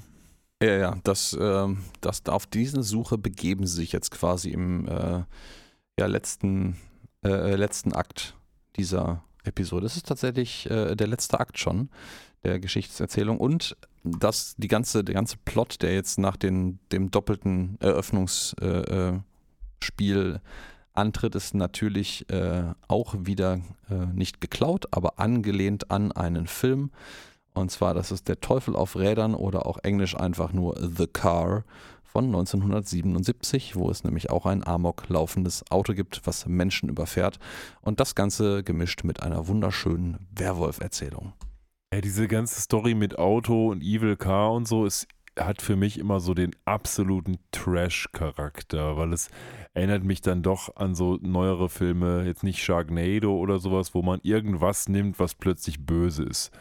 Ja, 0.61 0.77
ja, 0.77 0.97
das, 1.03 1.33
äh, 1.33 1.67
das, 2.01 2.25
auf 2.27 2.45
diese 2.45 2.83
Suche 2.83 3.17
begeben 3.17 3.65
sie 3.65 3.77
sich 3.77 3.91
jetzt 3.91 4.11
quasi 4.11 4.49
im 4.49 4.87
äh, 4.87 5.23
ja, 5.99 6.05
letzten, 6.07 6.77
äh, 7.23 7.29
äh 7.29 7.55
letzten 7.55 7.93
Akt 7.93 8.35
dieser 8.75 9.23
Episode. 9.43 9.83
Das 9.83 9.95
ist 9.95 10.07
tatsächlich 10.07 10.69
äh, 10.69 10.95
der 10.95 11.07
letzte 11.07 11.39
Akt 11.39 11.57
schon 11.57 11.89
der 12.43 12.59
Geschichtserzählung 12.59 13.37
und 13.37 13.77
das, 14.03 14.55
die 14.57 14.67
ganze, 14.67 15.03
der 15.03 15.15
ganze 15.15 15.37
Plot, 15.45 15.81
der 15.81 15.93
jetzt 15.93 16.19
nach 16.19 16.35
den, 16.35 16.79
dem 16.91 17.09
doppelten 17.09 17.77
Eröffnungsspiel 17.79 19.23
äh, 19.99 20.35
äh 20.35 20.39
antritt, 20.95 21.35
ist 21.35 21.55
natürlich 21.55 22.29
äh, 22.29 22.73
auch 22.87 23.15
wieder 23.17 23.61
äh, 23.89 24.05
nicht 24.13 24.41
geklaut, 24.41 24.87
aber 24.91 25.19
angelehnt 25.19 25.89
an 25.89 26.11
einen 26.11 26.47
Film. 26.47 26.91
Und 27.53 27.71
zwar, 27.71 27.93
das 27.93 28.11
ist 28.11 28.27
Der 28.27 28.41
Teufel 28.41 28.75
auf 28.75 28.95
Rädern 28.95 29.35
oder 29.35 29.65
auch 29.65 29.79
englisch 29.83 30.15
einfach 30.15 30.53
nur 30.53 30.77
The 30.79 31.07
Car 31.07 31.63
von 32.13 32.25
1977, 32.25 33.75
wo 33.75 33.89
es 33.89 34.03
nämlich 34.03 34.29
auch 34.29 34.45
ein 34.45 34.65
Amok 34.65 35.09
laufendes 35.09 35.69
Auto 35.71 35.93
gibt, 35.93 36.21
was 36.25 36.45
Menschen 36.45 36.87
überfährt. 36.87 37.39
Und 37.81 37.99
das 37.99 38.13
Ganze 38.13 38.63
gemischt 38.63 39.03
mit 39.03 39.23
einer 39.23 39.47
wunderschönen 39.47 40.27
Werwolf-Erzählung. 40.35 41.33
Ja, 41.91 42.01
diese 42.01 42.27
ganze 42.27 42.61
Story 42.61 42.93
mit 42.93 43.17
Auto 43.17 43.71
und 43.71 43.81
Evil 43.81 44.15
Car 44.15 44.53
und 44.53 44.67
so 44.67 44.85
ist, 44.85 45.07
hat 45.39 45.63
für 45.63 45.75
mich 45.75 45.97
immer 45.97 46.19
so 46.19 46.35
den 46.35 46.55
absoluten 46.65 47.39
Trash-Charakter, 47.51 48.95
weil 48.95 49.11
es 49.11 49.29
erinnert 49.73 50.03
mich 50.03 50.21
dann 50.21 50.43
doch 50.43 50.75
an 50.75 50.93
so 50.93 51.17
neuere 51.19 51.67
Filme, 51.67 52.25
jetzt 52.25 52.43
nicht 52.43 52.63
Sharknado 52.63 53.35
oder 53.35 53.57
sowas, 53.57 53.95
wo 53.95 54.03
man 54.03 54.19
irgendwas 54.21 54.87
nimmt, 54.87 55.19
was 55.19 55.33
plötzlich 55.33 55.83
böse 55.83 56.23
ist. 56.23 56.51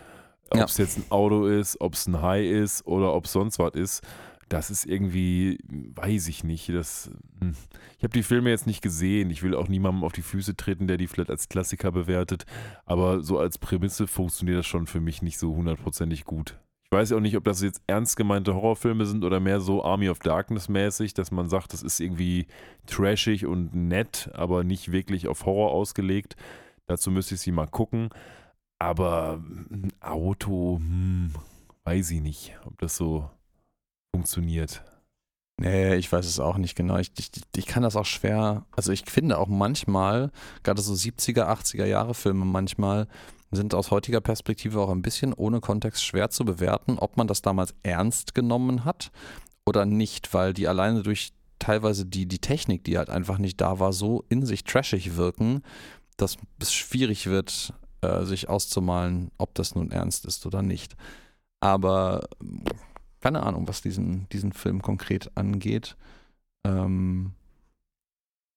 Ob 0.48 0.61
es 0.61 0.78
ja. 0.78 0.84
jetzt 0.84 0.96
ein 0.96 1.11
Auto 1.11 1.46
ist, 1.46 1.78
ob 1.80 1.92
es 1.92 2.07
ein 2.07 2.22
Hai 2.22 2.46
ist 2.46 2.86
oder 2.86 3.14
ob 3.14 3.26
es 3.26 3.32
sonst 3.32 3.59
was 3.59 3.74
ist 3.74 4.03
das 4.53 4.70
ist 4.70 4.84
irgendwie, 4.84 5.59
weiß 5.68 6.28
ich 6.28 6.44
nicht. 6.44 6.68
Das, 6.68 7.11
hm. 7.40 7.55
ich 7.96 8.05
habe 8.05 8.12
die 8.12 8.22
Filme 8.22 8.50
jetzt 8.50 8.66
nicht 8.66 8.82
gesehen. 8.82 9.30
Ich 9.30 9.42
will 9.42 9.55
auch 9.55 9.68
niemandem 9.68 10.05
auf 10.05 10.12
die 10.12 10.22
Füße 10.22 10.57
treten, 10.57 10.86
der 10.86 10.98
die 10.98 11.07
vielleicht 11.07 11.30
als 11.30 11.48
Klassiker 11.48 11.90
bewertet. 11.90 12.44
Aber 12.84 13.22
so 13.22 13.38
als 13.38 13.57
Prämisse 13.57 14.07
funktioniert 14.07 14.59
das 14.59 14.66
schon 14.66 14.86
für 14.86 15.00
mich 15.00 15.22
nicht 15.22 15.38
so 15.38 15.55
hundertprozentig 15.55 16.24
gut. 16.24 16.59
Ich 16.84 16.92
weiß 16.92 17.12
auch 17.12 17.20
nicht, 17.20 17.38
ob 17.38 17.44
das 17.44 17.62
jetzt 17.62 17.80
ernst 17.86 18.16
gemeinte 18.16 18.55
Horrorfilme 18.55 19.07
sind 19.07 19.24
oder 19.24 19.40
mehr 19.40 19.61
so 19.61 19.82
Army 19.82 20.11
of 20.11 20.18
Darkness 20.18 20.68
mäßig, 20.68 21.14
dass 21.14 21.30
man 21.30 21.48
sagt, 21.48 21.72
das 21.72 21.82
ist 21.82 22.00
irgendwie 22.00 22.46
trashig 22.86 23.46
und 23.46 23.74
nett, 23.74 24.28
aber 24.34 24.64
nicht 24.64 24.92
wirklich 24.92 25.28
auf 25.28 25.46
Horror 25.46 25.70
ausgelegt. 25.70 26.36
Dazu 26.86 27.11
müsste 27.11 27.36
ich 27.36 27.40
sie 27.40 27.53
mal 27.53 27.68
gucken. 27.68 28.11
Aber 28.78 29.42
ein 29.70 29.92
Auto, 30.00 30.76
hm, 30.76 31.32
weiß 31.84 32.11
ich 32.11 32.20
nicht, 32.20 32.55
ob 32.66 32.78
das 32.80 32.96
so 32.96 33.30
funktioniert. 34.14 34.82
Nee, 35.60 35.94
ich 35.94 36.10
weiß 36.10 36.26
es 36.26 36.40
auch 36.40 36.56
nicht 36.56 36.74
genau. 36.74 36.96
Ich, 36.98 37.12
ich, 37.18 37.30
ich 37.54 37.66
kann 37.66 37.82
das 37.82 37.96
auch 37.96 38.06
schwer. 38.06 38.64
Also 38.74 38.92
ich 38.92 39.04
finde 39.06 39.38
auch 39.38 39.48
manchmal, 39.48 40.30
gerade 40.62 40.82
so 40.82 40.92
70er, 40.92 41.44
80er 41.44 41.84
Jahre 41.84 42.14
Filme 42.14 42.44
manchmal, 42.44 43.06
sind 43.50 43.74
aus 43.74 43.90
heutiger 43.90 44.20
Perspektive 44.20 44.80
auch 44.80 44.88
ein 44.88 45.02
bisschen 45.02 45.34
ohne 45.34 45.60
Kontext 45.60 46.04
schwer 46.04 46.30
zu 46.30 46.44
bewerten, 46.44 46.98
ob 46.98 47.16
man 47.16 47.28
das 47.28 47.42
damals 47.42 47.74
ernst 47.82 48.34
genommen 48.34 48.84
hat 48.84 49.12
oder 49.66 49.84
nicht, 49.84 50.32
weil 50.32 50.54
die 50.54 50.68
alleine 50.68 51.02
durch 51.02 51.32
teilweise 51.58 52.06
die, 52.06 52.26
die 52.26 52.40
Technik, 52.40 52.82
die 52.84 52.98
halt 52.98 53.10
einfach 53.10 53.38
nicht 53.38 53.60
da 53.60 53.78
war, 53.78 53.92
so 53.92 54.24
in 54.28 54.44
sich 54.44 54.64
trashig 54.64 55.16
wirken, 55.16 55.62
dass 56.16 56.38
es 56.58 56.72
schwierig 56.72 57.26
wird, 57.26 57.74
äh, 58.00 58.24
sich 58.24 58.48
auszumalen, 58.48 59.30
ob 59.38 59.54
das 59.54 59.74
nun 59.74 59.90
ernst 59.90 60.24
ist 60.24 60.44
oder 60.46 60.62
nicht. 60.62 60.96
Aber 61.60 62.26
keine 63.22 63.42
Ahnung, 63.44 63.68
was 63.68 63.80
diesen, 63.80 64.28
diesen 64.30 64.52
Film 64.52 64.82
konkret 64.82 65.30
angeht. 65.36 65.96
Ähm, 66.66 67.32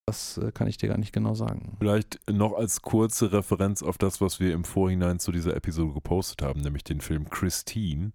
das 0.08 0.38
äh, 0.38 0.52
kann 0.52 0.68
ich 0.68 0.78
dir 0.78 0.90
gar 0.90 0.98
nicht 0.98 1.14
genau 1.14 1.34
sagen. 1.34 1.78
Vielleicht 1.80 2.20
noch 2.30 2.54
als 2.54 2.82
kurze 2.82 3.32
Referenz 3.32 3.82
auf 3.82 3.98
das, 3.98 4.22
was 4.22 4.40
wir 4.40 4.54
im 4.54 4.64
Vorhinein 4.64 5.20
zu 5.20 5.32
dieser 5.32 5.56
Episode 5.56 5.94
gepostet 5.94 6.42
haben, 6.42 6.62
nämlich 6.62 6.84
den 6.84 7.02
Film 7.02 7.30
Christine. 7.30 8.12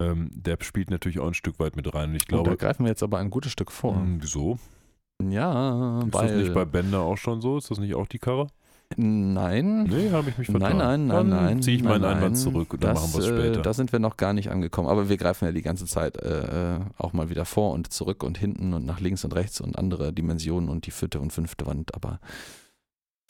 Ähm, 0.00 0.30
der 0.32 0.58
spielt 0.60 0.90
natürlich 0.90 1.18
auch 1.20 1.26
ein 1.26 1.34
Stück 1.34 1.58
weit 1.58 1.76
mit 1.76 1.92
rein. 1.94 2.10
Und 2.10 2.16
ich 2.16 2.26
glaube, 2.26 2.50
Und 2.50 2.60
da 2.60 2.66
greifen 2.66 2.84
wir 2.84 2.90
jetzt 2.90 3.02
aber 3.02 3.18
ein 3.18 3.30
gutes 3.30 3.52
Stück 3.52 3.72
vor. 3.72 3.96
Hm, 3.96 4.18
wieso? 4.20 4.58
Ja, 5.22 6.00
Ist 6.00 6.12
weil. 6.12 6.28
das 6.28 6.36
nicht 6.36 6.54
bei 6.54 6.64
Bender 6.64 7.00
auch 7.00 7.16
schon 7.16 7.40
so? 7.40 7.56
Ist 7.56 7.70
das 7.70 7.78
nicht 7.78 7.94
auch 7.94 8.06
die 8.06 8.18
Karre? 8.18 8.48
Nein. 8.96 9.84
Nee, 9.84 10.10
habe 10.10 10.30
ich 10.30 10.38
mich 10.38 10.48
vertan. 10.48 10.76
Nein, 10.76 10.78
nein, 10.78 11.06
nein, 11.06 11.30
dann 11.30 11.44
nein. 11.44 11.62
ziehe 11.62 11.76
ich 11.76 11.82
nein, 11.82 12.00
meinen 12.00 12.04
Einwand 12.04 12.34
nein. 12.34 12.34
zurück 12.34 12.72
und 12.72 12.84
dann 12.84 12.94
das, 12.94 13.02
machen 13.02 13.14
wir 13.14 13.20
es 13.20 13.30
äh, 13.30 13.38
später. 13.38 13.62
Da 13.62 13.74
sind 13.74 13.92
wir 13.92 13.98
noch 13.98 14.16
gar 14.16 14.32
nicht 14.32 14.50
angekommen. 14.50 14.88
Aber 14.88 15.08
wir 15.08 15.16
greifen 15.16 15.44
ja 15.44 15.52
die 15.52 15.62
ganze 15.62 15.86
Zeit 15.86 16.16
äh, 16.16 16.76
äh, 16.76 16.80
auch 16.98 17.12
mal 17.12 17.30
wieder 17.30 17.44
vor 17.44 17.72
und 17.72 17.92
zurück 17.92 18.22
und 18.22 18.38
hinten 18.38 18.74
und 18.74 18.86
nach 18.86 19.00
links 19.00 19.24
und 19.24 19.34
rechts 19.34 19.60
und 19.60 19.78
andere 19.78 20.12
Dimensionen 20.12 20.68
und 20.68 20.86
die 20.86 20.90
vierte 20.90 21.20
und 21.20 21.32
fünfte 21.32 21.66
Wand. 21.66 21.94
Aber 21.94 22.20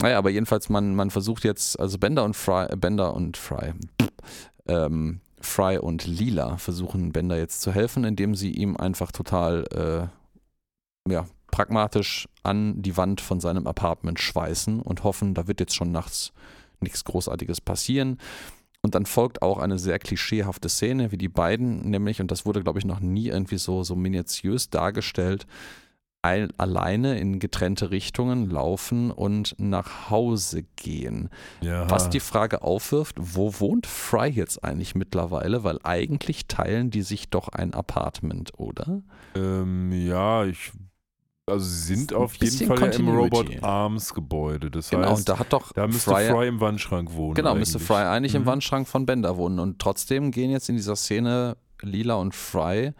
naja, 0.01 0.17
aber 0.17 0.29
jedenfalls, 0.29 0.69
man, 0.69 0.95
man 0.95 1.09
versucht 1.09 1.43
jetzt, 1.43 1.79
also 1.79 1.97
Bender 1.97 2.23
und 2.23 2.35
Fry, 2.35 2.67
Bender 2.75 3.13
und 3.13 3.37
Fry, 3.37 3.73
ähm, 4.67 5.21
Fry 5.39 5.77
und 5.77 6.05
Lila 6.05 6.57
versuchen 6.57 7.11
Bender 7.11 7.37
jetzt 7.37 7.61
zu 7.61 7.71
helfen, 7.71 8.03
indem 8.03 8.35
sie 8.35 8.51
ihm 8.51 8.75
einfach 8.75 9.11
total 9.11 10.09
äh, 11.07 11.11
ja, 11.11 11.25
pragmatisch 11.51 12.27
an 12.43 12.81
die 12.81 12.97
Wand 12.97 13.21
von 13.21 13.39
seinem 13.39 13.67
Apartment 13.67 14.19
schweißen 14.19 14.81
und 14.81 15.03
hoffen, 15.03 15.33
da 15.33 15.47
wird 15.47 15.59
jetzt 15.59 15.75
schon 15.75 15.91
nachts 15.91 16.33
nichts 16.81 17.03
Großartiges 17.03 17.61
passieren. 17.61 18.19
Und 18.81 18.93
dann 18.93 19.07
folgt 19.07 19.41
auch 19.41 19.57
eine 19.57 19.79
sehr 19.79 19.97
klischeehafte 19.97 20.69
Szene, 20.69 21.11
wie 21.11 21.17
die 21.17 21.29
beiden, 21.29 21.89
nämlich, 21.89 22.21
und 22.21 22.29
das 22.29 22.45
wurde, 22.45 22.61
glaube 22.61 22.77
ich, 22.77 22.85
noch 22.85 22.99
nie 22.99 23.29
irgendwie 23.29 23.57
so, 23.57 23.83
so 23.83 23.95
minutiös 23.95 24.69
dargestellt, 24.69 25.47
ein, 26.21 26.51
alleine 26.57 27.19
in 27.19 27.39
getrennte 27.39 27.91
Richtungen 27.91 28.49
laufen 28.49 29.11
und 29.11 29.55
nach 29.59 30.09
Hause 30.09 30.63
gehen. 30.75 31.29
ja. 31.61 31.89
Was 31.89 32.09
die 32.09 32.19
Frage 32.19 32.63
aufwirft, 32.63 33.15
wo 33.19 33.59
wohnt 33.59 33.85
Fry 33.85 34.29
jetzt 34.29 34.63
eigentlich 34.63 34.95
mittlerweile? 34.95 35.63
Weil 35.63 35.79
eigentlich 35.83 36.47
teilen 36.47 36.89
die 36.89 37.03
sich 37.03 37.29
doch 37.29 37.49
ein 37.49 37.73
Apartment, 37.73 38.53
oder? 38.57 39.01
ähm, 39.35 39.91
ja, 39.91 40.45
ich. 40.45 40.71
Also 41.47 41.63
sie 41.65 41.95
sind 41.95 42.11
auf 42.13 42.33
jeden 42.35 42.67
Fall 42.67 42.79
ja 42.79 42.85
im 42.85 42.91
Continuity. 42.91 43.35
Robot 43.37 43.63
Arms 43.63 44.13
Gebäude. 44.15 44.71
Das 44.71 44.89
Genau, 44.89 45.09
heißt, 45.09 45.19
und 45.19 45.29
da 45.29 45.37
hat 45.37 45.53
doch 45.53 45.71
da 45.73 45.85
müsste 45.85 46.09
Fry, 46.11 46.27
Fry, 46.29 46.47
im 46.47 46.59
Wandschrank 46.59 47.13
wohnen. 47.13 47.35
Genau, 47.35 47.53
müsste 47.53 47.77
eigentlich. 47.77 47.87
Fry 47.87 47.95
eigentlich 48.03 48.35
im 48.35 48.41
Mhm. 48.41 48.47
Wandschrank 48.47 48.87
von 48.87 49.05
Bender 49.05 49.37
wohnen. 49.37 49.59
Und 49.59 49.77
trotzdem 49.77 50.31
gehen 50.31 50.49
jetzt 50.49 50.69
in 50.69 50.75
dieser 50.75 50.95
Szene 50.95 51.55
Lila 51.81 52.15
und 52.15 52.33
Fry 52.33 52.93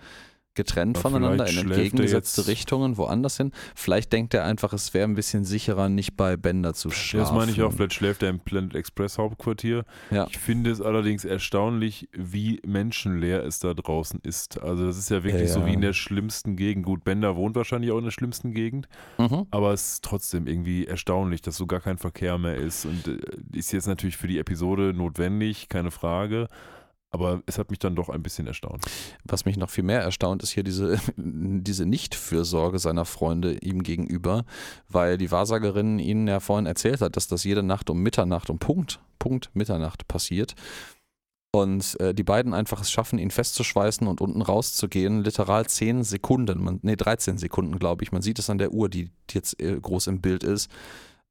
getrennt 0.55 0.97
voneinander 0.97 1.47
in 1.47 1.57
entgegengesetzte 1.57 2.47
Richtungen 2.47 2.97
woanders 2.97 3.37
hin. 3.37 3.51
Vielleicht 3.75 4.11
denkt 4.13 4.33
er 4.33 4.45
einfach, 4.45 4.73
es 4.73 4.93
wäre 4.93 5.07
ein 5.07 5.15
bisschen 5.15 5.45
sicherer, 5.45 5.89
nicht 5.89 6.15
bei 6.17 6.37
Bender 6.37 6.73
zu 6.73 6.89
schlafen. 6.91 7.19
das 7.19 7.31
meine 7.33 7.51
ich 7.51 7.61
auch. 7.61 7.71
Vielleicht 7.73 7.93
schläft 7.93 8.23
er 8.23 8.29
im 8.29 8.39
Planet 8.39 8.75
Express 8.75 9.17
Hauptquartier. 9.17 9.85
Ja. 10.11 10.27
Ich 10.29 10.37
finde 10.37 10.71
es 10.71 10.81
allerdings 10.81 11.25
erstaunlich, 11.25 12.09
wie 12.13 12.59
menschenleer 12.65 13.43
es 13.43 13.59
da 13.59 13.73
draußen 13.73 14.19
ist. 14.23 14.61
Also 14.61 14.85
das 14.87 14.97
ist 14.97 15.09
ja 15.09 15.23
wirklich 15.23 15.47
Ja, 15.49 15.53
so 15.53 15.65
wie 15.65 15.73
in 15.73 15.81
der 15.81 15.93
schlimmsten 15.93 16.55
Gegend. 16.55 16.85
Gut, 16.85 17.03
Bender 17.03 17.35
wohnt 17.35 17.55
wahrscheinlich 17.55 17.91
auch 17.91 17.97
in 17.97 18.05
der 18.05 18.11
schlimmsten 18.11 18.53
Gegend, 18.53 18.87
Mhm. 19.17 19.45
aber 19.51 19.73
es 19.73 19.93
ist 19.93 20.03
trotzdem 20.03 20.47
irgendwie 20.47 20.85
erstaunlich, 20.85 21.41
dass 21.41 21.57
so 21.57 21.65
gar 21.67 21.81
kein 21.81 21.97
Verkehr 21.97 22.37
mehr 22.37 22.55
ist. 22.55 22.85
Und 22.85 23.07
äh, 23.07 23.17
ist 23.53 23.71
jetzt 23.73 23.87
natürlich 23.87 24.17
für 24.17 24.27
die 24.27 24.39
Episode 24.39 24.93
notwendig, 24.93 25.69
keine 25.69 25.91
Frage. 25.91 26.47
Aber 27.15 27.41
es 27.45 27.57
hat 27.57 27.69
mich 27.69 27.79
dann 27.79 27.95
doch 27.95 28.09
ein 28.09 28.21
bisschen 28.21 28.45
erstaunt. 28.45 28.83
Was 29.23 29.45
mich 29.45 29.55
noch 29.55 29.69
viel 29.69 29.85
mehr 29.85 30.01
erstaunt, 30.01 30.43
ist 30.43 30.49
hier 30.49 30.63
diese, 30.63 30.99
diese 31.15 31.85
Nichtfürsorge 31.85 32.77
seiner 32.77 33.05
Freunde 33.05 33.53
ihm 33.59 33.83
gegenüber, 33.83 34.43
weil 34.89 35.17
die 35.17 35.31
Wahrsagerin 35.31 35.97
ihnen 35.97 36.27
ja 36.27 36.41
vorhin 36.41 36.65
erzählt 36.65 36.99
hat, 36.99 37.15
dass 37.15 37.29
das 37.29 37.45
jede 37.45 37.63
Nacht 37.63 37.89
um 37.89 38.01
Mitternacht, 38.01 38.49
um 38.49 38.59
Punkt, 38.59 38.99
Punkt 39.17 39.49
Mitternacht 39.53 40.09
passiert. 40.09 40.55
Und 41.53 41.97
äh, 42.01 42.13
die 42.13 42.23
beiden 42.23 42.53
einfach 42.53 42.81
es 42.81 42.91
schaffen, 42.91 43.17
ihn 43.17 43.31
festzuschweißen 43.31 44.07
und 44.07 44.19
unten 44.19 44.41
rauszugehen. 44.41 45.23
Literal 45.23 45.65
10 45.65 46.03
Sekunden, 46.03 46.61
man, 46.61 46.79
nee, 46.81 46.97
13 46.97 47.37
Sekunden, 47.37 47.79
glaube 47.79 48.03
ich. 48.03 48.11
Man 48.11 48.21
sieht 48.21 48.39
es 48.39 48.49
an 48.49 48.57
der 48.57 48.73
Uhr, 48.73 48.89
die, 48.89 49.09
jetzt 49.31 49.61
äh, 49.61 49.79
groß 49.79 50.07
im 50.07 50.19
Bild 50.19 50.43
ist, 50.43 50.69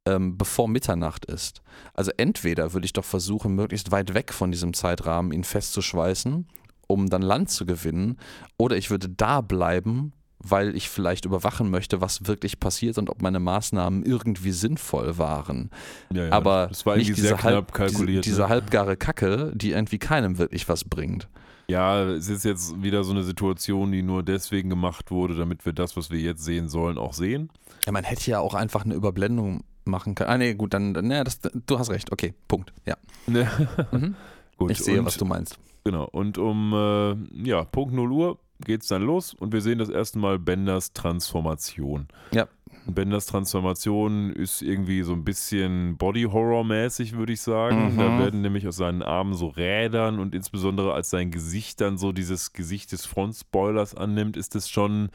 ähm, 0.06 0.36
bevor 0.36 0.68
Mitternacht 0.68 1.24
ist. 1.24 1.62
Also 1.94 2.10
entweder 2.16 2.72
würde 2.72 2.84
ich 2.84 2.92
doch 2.92 3.04
versuchen, 3.04 3.54
möglichst 3.54 3.90
weit 3.90 4.14
weg 4.14 4.32
von 4.32 4.50
diesem 4.50 4.74
Zeitrahmen 4.74 5.32
ihn 5.32 5.44
festzuschweißen, 5.44 6.46
um 6.86 7.10
dann 7.10 7.22
Land 7.22 7.50
zu 7.50 7.66
gewinnen, 7.66 8.18
oder 8.56 8.76
ich 8.76 8.90
würde 8.90 9.08
da 9.08 9.40
bleiben, 9.40 10.12
weil 10.38 10.76
ich 10.76 10.90
vielleicht 10.90 11.24
überwachen 11.24 11.70
möchte, 11.70 12.00
was 12.00 12.26
wirklich 12.26 12.60
passiert 12.60 12.98
und 12.98 13.08
ob 13.08 13.22
meine 13.22 13.40
Maßnahmen 13.40 14.04
irgendwie 14.04 14.52
sinnvoll 14.52 15.16
waren. 15.16 15.70
Ja, 16.12 16.26
ja, 16.26 16.32
Aber 16.32 16.66
das 16.68 16.84
war 16.84 16.96
nicht 16.96 17.16
diese, 17.16 17.42
halb, 17.42 17.72
diese, 17.88 18.20
diese 18.20 18.42
ne? 18.42 18.48
halbgare 18.48 18.96
Kacke, 18.96 19.52
die 19.54 19.70
irgendwie 19.70 19.98
keinem 19.98 20.36
wirklich 20.36 20.68
was 20.68 20.84
bringt. 20.84 21.28
Ja, 21.66 22.04
es 22.10 22.28
ist 22.28 22.44
jetzt 22.44 22.82
wieder 22.82 23.04
so 23.04 23.12
eine 23.12 23.22
Situation, 23.22 23.90
die 23.90 24.02
nur 24.02 24.22
deswegen 24.22 24.68
gemacht 24.68 25.10
wurde, 25.10 25.34
damit 25.34 25.64
wir 25.64 25.72
das, 25.72 25.96
was 25.96 26.10
wir 26.10 26.20
jetzt 26.20 26.44
sehen 26.44 26.68
sollen, 26.68 26.98
auch 26.98 27.14
sehen. 27.14 27.48
Ja, 27.86 27.92
man 27.92 28.04
hätte 28.04 28.30
ja 28.30 28.40
auch 28.40 28.52
einfach 28.52 28.84
eine 28.84 28.94
Überblendung 28.94 29.64
machen 29.84 30.14
können. 30.14 30.30
Ah, 30.30 30.38
nee, 30.38 30.54
gut, 30.54 30.74
dann, 30.74 30.92
ne, 30.92 31.24
das, 31.24 31.40
du 31.40 31.78
hast 31.78 31.90
recht. 31.90 32.12
Okay, 32.12 32.34
Punkt. 32.48 32.72
Ja. 32.86 32.96
Mhm. 33.26 34.14
Gut, 34.56 34.70
Ich 34.70 34.78
sehe, 34.78 34.98
und, 34.98 35.06
was 35.06 35.16
du 35.16 35.24
meinst. 35.24 35.58
Genau, 35.84 36.04
und 36.04 36.38
um 36.38 36.72
äh, 36.72 37.48
ja, 37.48 37.64
Punkt 37.64 37.94
0 37.94 38.12
Uhr 38.12 38.38
geht's 38.64 38.88
dann 38.88 39.02
los 39.02 39.34
und 39.34 39.52
wir 39.52 39.60
sehen 39.60 39.78
das 39.78 39.88
erste 39.88 40.18
Mal 40.18 40.38
Benders 40.38 40.92
Transformation. 40.92 42.08
Ja. 42.32 42.48
Benders 42.86 43.26
Transformation 43.26 44.30
ist 44.30 44.60
irgendwie 44.60 45.02
so 45.02 45.12
ein 45.12 45.24
bisschen 45.24 45.96
Body-Horror-mäßig, 45.96 47.16
würde 47.16 47.32
ich 47.32 47.40
sagen. 47.40 47.94
Mhm. 47.94 47.98
Da 47.98 48.18
werden 48.18 48.42
nämlich 48.42 48.68
aus 48.68 48.76
seinen 48.76 49.02
Armen 49.02 49.34
so 49.34 49.48
Rädern 49.48 50.18
und 50.18 50.34
insbesondere 50.34 50.92
als 50.92 51.10
sein 51.10 51.30
Gesicht 51.30 51.80
dann 51.80 51.96
so 51.96 52.12
dieses 52.12 52.52
Gesicht 52.52 52.92
des 52.92 53.06
Frontspoilers 53.06 53.94
annimmt, 53.94 54.36
ist 54.36 54.54
es 54.54 54.68
schon 54.68 55.08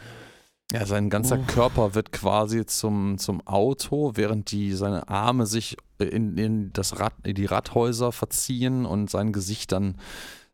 Ja, 0.72 0.86
sein 0.86 1.10
ganzer 1.10 1.40
Oh. 1.40 1.44
Körper 1.48 1.96
wird 1.96 2.12
quasi 2.12 2.66
zum, 2.66 3.18
zum 3.18 3.46
Auto, 3.48 4.12
während 4.16 4.52
die 4.52 4.74
seine 4.74 5.08
Arme 5.10 5.46
sich 5.48 5.78
in, 5.98 6.38
in, 6.38 6.72
das 6.74 7.00
Rad, 7.00 7.14
in 7.24 7.34
die 7.36 7.46
Radhäuser 7.46 8.12
verziehen 8.12 8.86
und 8.86 9.10
sein 9.10 9.34
Gesicht 9.34 9.72
dann 9.72 9.96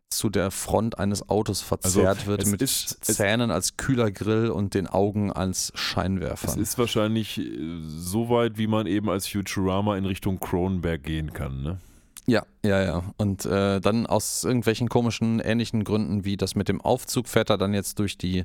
zu 0.08 0.30
der 0.30 0.50
Front 0.50 0.98
eines 0.98 1.28
Autos 1.28 1.60
verzerrt 1.60 2.18
Also, 2.20 2.26
wird 2.28 2.42
es 2.44 2.48
mit 2.50 2.62
ist- 2.62 2.98
es- 3.06 3.16
Zähnen 3.16 3.50
als 3.50 3.76
kühler 3.76 4.10
Grill 4.10 4.48
und 4.50 4.72
den 4.74 4.86
Augen 4.86 5.32
als 5.32 5.70
Es 5.74 5.80
Scheinwerfer. 5.80 6.56
ist 6.56 6.78
wahrscheinlich 6.78 7.38
äh, 7.38 7.50
so 7.86 8.30
weit, 8.30 8.56
wie 8.56 8.68
man 8.68 8.86
eben 8.86 9.10
als 9.10 9.26
Futurama 9.28 9.96
in 9.96 10.06
Richtung 10.06 10.38
Cronenberg 10.40 11.02
gehen 11.02 11.32
kann. 11.32 11.62
Ne? 11.62 11.80
Ja, 12.26 12.44
ja, 12.64 12.82
ja. 12.82 13.02
Und 13.18 13.44
äh, 13.46 13.80
dann 13.80 14.06
aus 14.06 14.44
irgendwelchen 14.44 14.88
komischen, 14.88 15.40
ähnlichen 15.40 15.84
Gründen 15.84 16.24
wie 16.24 16.36
das 16.36 16.54
mit 16.54 16.68
dem 16.68 16.80
Aufzug 16.80 17.28
fährt 17.28 17.50
er 17.50 17.58
dann 17.58 17.74
jetzt 17.74 17.98
durch 17.98 18.16
die 18.16 18.44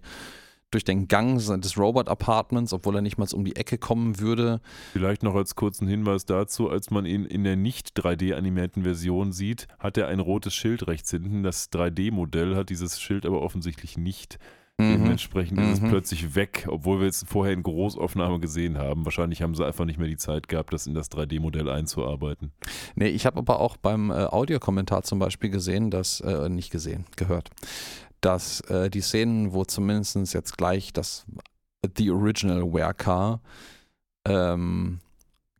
durch 0.71 0.83
den 0.83 1.07
Gang 1.07 1.37
des 1.37 1.77
Robot-Apartments, 1.77 2.73
obwohl 2.73 2.95
er 2.95 3.01
nicht 3.01 3.17
mal 3.17 3.27
um 3.33 3.45
die 3.45 3.55
Ecke 3.55 3.77
kommen 3.77 4.19
würde. 4.19 4.61
Vielleicht 4.93 5.21
noch 5.23 5.35
als 5.35 5.55
kurzen 5.55 5.87
Hinweis 5.87 6.25
dazu, 6.25 6.69
als 6.69 6.89
man 6.89 7.05
ihn 7.05 7.25
in 7.25 7.43
der 7.43 7.55
nicht 7.55 7.97
3D-animierten 7.99 8.83
Version 8.83 9.31
sieht, 9.31 9.67
hat 9.79 9.97
er 9.97 10.07
ein 10.07 10.19
rotes 10.19 10.55
Schild 10.55 10.87
rechts 10.87 11.11
hinten. 11.11 11.43
Das 11.43 11.71
3D-Modell 11.71 12.55
hat 12.55 12.69
dieses 12.69 12.99
Schild 12.99 13.25
aber 13.25 13.41
offensichtlich 13.41 13.97
nicht. 13.97 14.39
Dementsprechend 14.79 15.59
ist 15.59 15.73
es 15.73 15.81
Mhm. 15.81 15.89
plötzlich 15.89 16.33
weg, 16.33 16.65
obwohl 16.67 17.01
wir 17.01 17.07
es 17.07 17.23
vorher 17.27 17.53
in 17.53 17.61
Großaufnahme 17.61 18.39
gesehen 18.39 18.79
haben. 18.79 19.05
Wahrscheinlich 19.05 19.43
haben 19.43 19.53
sie 19.53 19.63
einfach 19.63 19.85
nicht 19.85 19.99
mehr 19.99 20.07
die 20.07 20.17
Zeit 20.17 20.47
gehabt, 20.47 20.73
das 20.73 20.87
in 20.87 20.95
das 20.95 21.11
3D-Modell 21.11 21.69
einzuarbeiten. 21.69 22.51
Nee, 22.95 23.09
ich 23.09 23.27
habe 23.27 23.37
aber 23.37 23.59
auch 23.59 23.77
beim 23.77 24.09
äh, 24.09 24.13
Audiokommentar 24.13 25.03
zum 25.03 25.19
Beispiel 25.19 25.51
gesehen, 25.51 25.91
dass, 25.91 26.19
äh, 26.21 26.49
nicht 26.49 26.71
gesehen, 26.71 27.05
gehört, 27.15 27.51
dass 28.21 28.61
äh, 28.61 28.89
die 28.89 29.01
Szenen, 29.01 29.53
wo 29.53 29.65
zumindest 29.65 30.33
jetzt 30.33 30.57
gleich 30.57 30.93
das 30.93 31.25
The 31.97 32.11
Original 32.11 32.73
Wear 32.73 32.93
Car 32.93 33.41
ähm, 34.25 34.99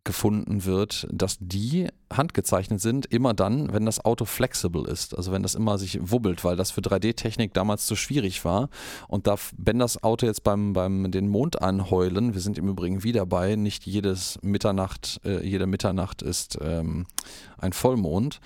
gefunden 0.04 0.66
wird, 0.66 1.08
dass 1.12 1.38
die 1.40 1.88
handgezeichnet 2.12 2.82
sind, 2.82 3.06
immer 3.06 3.36
dann, 3.36 3.72
wenn 3.72 3.86
das 3.86 4.04
Auto 4.04 4.26
flexible 4.26 4.88
ist, 4.88 5.16
also 5.16 5.32
wenn 5.32 5.44
das 5.44 5.54
immer 5.54 5.78
sich 5.78 6.00
wubbelt, 6.02 6.44
weil 6.44 6.56
das 6.56 6.72
für 6.72 6.82
3D-Technik 6.82 7.54
damals 7.54 7.86
zu 7.86 7.96
schwierig 7.96 8.44
war. 8.44 8.70
Und 9.08 9.28
da, 9.28 9.36
wenn 9.58 9.78
das 9.78 10.02
Auto 10.02 10.26
jetzt 10.26 10.44
beim, 10.44 10.74
beim 10.74 11.12
den 11.12 11.28
Mond 11.28 11.62
anheulen, 11.62 12.34
wir 12.34 12.42
sind 12.42 12.58
im 12.58 12.68
Übrigen 12.68 13.04
wieder 13.04 13.28
bei, 13.28 13.56
nicht 13.56 13.86
jedes 13.86 14.40
Mitternacht, 14.42 15.22
äh, 15.24 15.46
jede 15.46 15.68
Mitternacht 15.68 16.24
ist 16.24 16.58
ähm, 16.62 17.06
ein 17.60 17.74
Vollmond. 17.74 18.40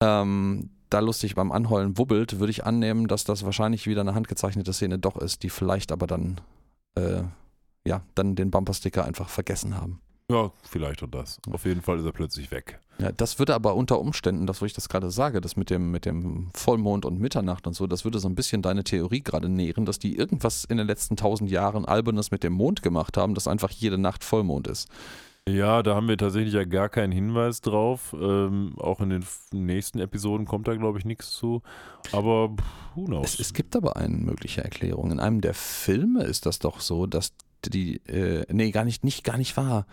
Ähm, 0.00 0.70
da 0.90 1.00
lustig 1.00 1.34
beim 1.34 1.52
Anheulen 1.52 1.98
wubbelt, 1.98 2.38
würde 2.38 2.50
ich 2.50 2.64
annehmen, 2.64 3.08
dass 3.08 3.24
das 3.24 3.44
wahrscheinlich 3.44 3.86
wieder 3.86 4.00
eine 4.02 4.14
handgezeichnete 4.14 4.72
Szene 4.72 4.98
doch 4.98 5.16
ist, 5.16 5.42
die 5.42 5.50
vielleicht 5.50 5.92
aber 5.92 6.06
dann, 6.06 6.40
äh, 6.94 7.22
ja, 7.86 8.02
dann 8.14 8.36
den 8.36 8.50
Bumpersticker 8.50 9.04
einfach 9.04 9.28
vergessen 9.28 9.76
haben. 9.76 10.00
Ja, 10.30 10.50
vielleicht 10.64 11.04
auch 11.04 11.10
das. 11.10 11.38
Auf 11.52 11.64
jeden 11.66 11.82
Fall 11.82 11.98
ist 12.00 12.04
er 12.04 12.12
plötzlich 12.12 12.50
weg. 12.50 12.80
Ja, 12.98 13.12
das 13.12 13.38
würde 13.38 13.54
aber 13.54 13.76
unter 13.76 14.00
Umständen, 14.00 14.46
das 14.46 14.60
wo 14.60 14.64
ich 14.64 14.72
das 14.72 14.88
gerade 14.88 15.10
sage, 15.10 15.40
das 15.40 15.56
mit 15.56 15.70
dem, 15.70 15.92
mit 15.92 16.04
dem 16.04 16.50
Vollmond 16.54 17.04
und 17.04 17.20
Mitternacht 17.20 17.66
und 17.66 17.74
so, 17.74 17.86
das 17.86 18.04
würde 18.04 18.18
so 18.18 18.28
ein 18.28 18.34
bisschen 18.34 18.60
deine 18.60 18.82
Theorie 18.82 19.22
gerade 19.22 19.48
nähren, 19.48 19.84
dass 19.84 20.00
die 20.00 20.16
irgendwas 20.16 20.64
in 20.64 20.78
den 20.78 20.86
letzten 20.88 21.16
tausend 21.16 21.50
Jahren 21.50 21.84
Albernes 21.84 22.32
mit 22.32 22.42
dem 22.42 22.54
Mond 22.54 22.82
gemacht 22.82 23.16
haben, 23.16 23.34
dass 23.34 23.46
einfach 23.46 23.70
jede 23.70 23.98
Nacht 23.98 24.24
Vollmond 24.24 24.66
ist. 24.66 24.88
Ja, 25.48 25.84
da 25.84 25.94
haben 25.94 26.08
wir 26.08 26.18
tatsächlich 26.18 26.54
ja 26.54 26.64
gar 26.64 26.88
keinen 26.88 27.12
Hinweis 27.12 27.60
drauf. 27.60 28.14
Ähm, 28.18 28.74
auch 28.78 29.00
in 29.00 29.10
den 29.10 29.24
nächsten 29.52 30.00
Episoden 30.00 30.44
kommt 30.44 30.66
da, 30.66 30.74
glaube 30.74 30.98
ich, 30.98 31.04
nichts 31.04 31.30
zu. 31.30 31.62
Aber 32.10 32.50
who 32.96 33.04
knows? 33.04 33.34
Es, 33.34 33.40
es, 33.40 33.52
gibt 33.52 33.76
aber 33.76 33.96
eine 33.96 34.16
mögliche 34.16 34.64
Erklärung. 34.64 35.12
In 35.12 35.20
einem 35.20 35.40
der 35.40 35.54
Filme 35.54 36.24
ist 36.24 36.46
das 36.46 36.58
doch 36.58 36.80
so, 36.80 37.06
dass 37.06 37.32
die, 37.64 37.98
äh, 38.08 38.44
nee, 38.52 38.72
gar 38.72 38.84
nicht, 38.84 39.04
nicht, 39.04 39.22
gar 39.22 39.36
nicht 39.36 39.56
wahr. 39.56 39.86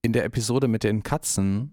In 0.00 0.14
der 0.14 0.24
Episode 0.24 0.68
mit 0.68 0.84
den 0.84 1.02
Katzen 1.02 1.72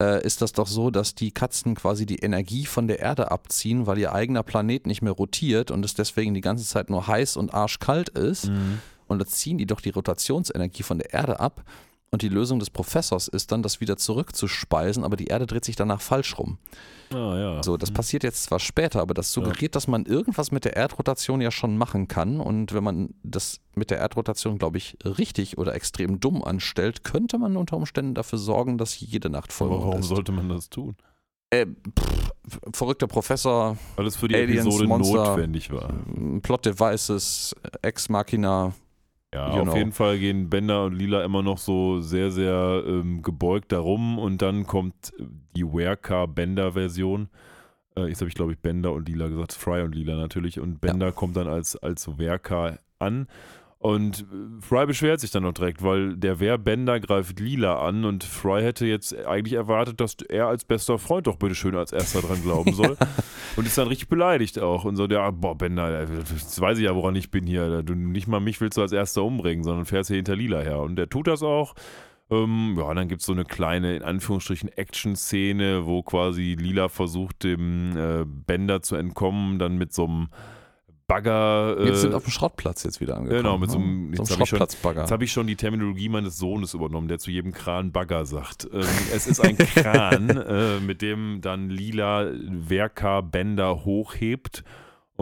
äh, 0.00 0.24
ist 0.24 0.40
das 0.40 0.52
doch 0.52 0.68
so, 0.68 0.92
dass 0.92 1.16
die 1.16 1.32
Katzen 1.32 1.74
quasi 1.74 2.06
die 2.06 2.20
Energie 2.20 2.66
von 2.66 2.86
der 2.86 3.00
Erde 3.00 3.32
abziehen, 3.32 3.88
weil 3.88 3.98
ihr 3.98 4.12
eigener 4.12 4.44
Planet 4.44 4.86
nicht 4.86 5.02
mehr 5.02 5.12
rotiert 5.12 5.72
und 5.72 5.84
es 5.84 5.94
deswegen 5.94 6.32
die 6.32 6.40
ganze 6.40 6.64
Zeit 6.64 6.90
nur 6.90 7.08
heiß 7.08 7.36
und 7.36 7.52
arschkalt 7.52 8.10
ist. 8.10 8.50
Mhm. 8.50 8.78
Und 9.08 9.18
da 9.18 9.26
ziehen 9.26 9.58
die 9.58 9.66
doch 9.66 9.80
die 9.80 9.90
Rotationsenergie 9.90 10.84
von 10.84 10.98
der 10.98 11.12
Erde 11.12 11.40
ab 11.40 11.64
und 12.12 12.20
die 12.20 12.28
Lösung 12.28 12.58
des 12.58 12.68
Professors 12.68 13.26
ist 13.26 13.52
dann, 13.52 13.62
das 13.62 13.80
wieder 13.80 13.96
zurückzuspeisen, 13.96 15.02
aber 15.02 15.16
die 15.16 15.28
Erde 15.28 15.46
dreht 15.46 15.64
sich 15.64 15.76
danach 15.76 16.02
falsch 16.02 16.38
rum. 16.38 16.58
Ah, 17.10 17.38
ja. 17.38 17.62
So, 17.62 17.78
das 17.78 17.90
mhm. 17.90 17.94
passiert 17.94 18.22
jetzt 18.22 18.44
zwar 18.44 18.60
später, 18.60 19.00
aber 19.00 19.14
das 19.14 19.32
suggeriert, 19.32 19.62
ja. 19.62 19.68
dass 19.68 19.88
man 19.88 20.04
irgendwas 20.04 20.52
mit 20.52 20.66
der 20.66 20.76
Erdrotation 20.76 21.40
ja 21.40 21.50
schon 21.50 21.78
machen 21.78 22.08
kann. 22.08 22.40
Und 22.40 22.74
wenn 22.74 22.84
man 22.84 23.14
das 23.22 23.60
mit 23.74 23.90
der 23.90 23.98
Erdrotation, 23.98 24.58
glaube 24.58 24.76
ich, 24.76 24.98
richtig 25.04 25.56
oder 25.56 25.74
extrem 25.74 26.20
dumm 26.20 26.44
anstellt, 26.44 27.02
könnte 27.02 27.38
man 27.38 27.56
unter 27.56 27.78
Umständen 27.78 28.14
dafür 28.14 28.38
sorgen, 28.38 28.76
dass 28.76 29.00
jede 29.00 29.30
Nacht 29.30 29.50
voll 29.50 29.68
ist. 29.68 29.82
Warum 29.82 30.02
sollte 30.02 30.32
man 30.32 30.50
das 30.50 30.68
tun? 30.68 30.96
Äh, 31.48 31.66
pff, 31.66 32.32
verrückter 32.74 33.06
Professor. 33.06 33.78
Weil 33.96 34.06
es 34.06 34.16
für 34.16 34.28
die 34.28 34.34
Aliens, 34.34 34.66
Episode 34.66 34.86
Monster, 34.86 35.16
notwendig 35.16 35.70
war. 35.72 35.94
Plot 36.42 36.66
Devices, 36.66 37.56
Ex 37.80 38.10
Machina, 38.10 38.74
ja, 39.34 39.56
you 39.56 39.62
auf 39.62 39.76
jeden 39.76 39.92
Fall 39.92 40.18
gehen 40.18 40.50
Bender 40.50 40.84
und 40.84 40.94
Lila 40.94 41.24
immer 41.24 41.42
noch 41.42 41.58
so 41.58 42.00
sehr, 42.00 42.30
sehr 42.30 42.82
ähm, 42.86 43.22
gebeugt 43.22 43.72
darum 43.72 44.18
und 44.18 44.42
dann 44.42 44.66
kommt 44.66 45.12
die 45.56 45.64
Werecar-Bender-Version. 45.64 47.28
Äh, 47.96 48.08
jetzt 48.08 48.20
habe 48.20 48.28
ich, 48.28 48.34
glaube 48.34 48.52
ich, 48.52 48.58
Bender 48.58 48.92
und 48.92 49.08
Lila 49.08 49.28
gesagt, 49.28 49.52
Fry 49.52 49.82
und 49.82 49.94
Lila 49.94 50.16
natürlich. 50.16 50.60
Und 50.60 50.80
Bender 50.80 51.06
ja. 51.06 51.12
kommt 51.12 51.36
dann 51.36 51.48
als, 51.48 51.76
als 51.76 52.18
Werecar 52.18 52.78
an 52.98 53.26
und 53.82 54.20
äh, 54.20 54.60
Fry 54.60 54.86
beschwert 54.86 55.18
sich 55.18 55.32
dann 55.32 55.42
noch 55.42 55.54
direkt, 55.54 55.82
weil 55.82 56.16
der 56.16 56.38
Wehrbänder 56.38 57.00
greift 57.00 57.40
Lila 57.40 57.84
an 57.84 58.04
und 58.04 58.22
Fry 58.22 58.62
hätte 58.62 58.86
jetzt 58.86 59.12
eigentlich 59.26 59.54
erwartet, 59.54 60.00
dass 60.00 60.14
er 60.28 60.46
als 60.46 60.64
bester 60.64 61.00
Freund 61.00 61.26
doch 61.26 61.34
bitte 61.34 61.56
schön 61.56 61.74
als 61.74 61.92
erster 61.92 62.20
dran 62.20 62.40
glauben 62.42 62.74
soll. 62.74 62.96
und 63.56 63.66
ist 63.66 63.76
dann 63.76 63.88
richtig 63.88 64.08
beleidigt 64.08 64.60
auch 64.60 64.84
und 64.84 64.94
so, 64.94 65.08
ja, 65.08 65.28
boah, 65.32 65.58
Bender, 65.58 66.00
jetzt 66.00 66.60
weiß 66.60 66.78
ich 66.78 66.84
ja, 66.84 66.94
woran 66.94 67.16
ich 67.16 67.32
bin 67.32 67.44
hier. 67.44 67.82
Du, 67.82 67.96
nicht 67.96 68.28
mal 68.28 68.38
mich 68.38 68.60
willst 68.60 68.78
du 68.78 68.82
als 68.82 68.92
erster 68.92 69.24
umbringen, 69.24 69.64
sondern 69.64 69.84
fährst 69.84 70.06
hier 70.06 70.16
hinter 70.16 70.36
Lila 70.36 70.60
her. 70.60 70.78
Und 70.78 70.94
der 70.94 71.08
tut 71.08 71.26
das 71.26 71.42
auch. 71.42 71.74
Ähm, 72.30 72.76
ja, 72.78 72.94
dann 72.94 73.08
gibt 73.08 73.22
es 73.22 73.26
so 73.26 73.32
eine 73.32 73.44
kleine, 73.44 73.96
in 73.96 74.04
Anführungsstrichen, 74.04 74.68
Action-Szene, 74.68 75.86
wo 75.86 76.04
quasi 76.04 76.56
Lila 76.56 76.88
versucht, 76.88 77.42
dem 77.42 77.96
äh, 77.96 78.24
Bender 78.24 78.80
zu 78.80 78.94
entkommen, 78.94 79.58
dann 79.58 79.76
mit 79.76 79.92
so 79.92 80.04
einem 80.04 80.28
Bagger. 81.06 81.76
Äh, 81.78 81.88
jetzt 81.88 82.00
sind 82.02 82.14
auf 82.14 82.24
dem 82.24 82.30
Schrottplatz 82.30 82.82
jetzt 82.84 83.00
wieder 83.00 83.16
angekommen. 83.16 83.42
Genau, 83.42 83.58
mit 83.58 83.70
so 83.70 83.78
einem, 83.78 84.10
ne? 84.10 84.16
so 84.16 84.34
einem 84.34 84.46
Schrottplatzbagger. 84.46 85.00
Jetzt 85.02 85.10
habe 85.10 85.24
ich 85.24 85.32
schon 85.32 85.46
die 85.46 85.56
Terminologie 85.56 86.08
meines 86.08 86.38
Sohnes 86.38 86.74
übernommen, 86.74 87.08
der 87.08 87.18
zu 87.18 87.30
jedem 87.30 87.52
Kran 87.52 87.92
Bagger 87.92 88.26
sagt. 88.26 88.68
Ähm, 88.72 88.84
es 89.14 89.26
ist 89.26 89.40
ein 89.40 89.58
Kran, 89.58 90.30
äh, 90.30 90.80
mit 90.80 91.02
dem 91.02 91.40
dann 91.40 91.70
lila 91.70 92.30
Werker-Bänder 92.32 93.84
hochhebt 93.84 94.64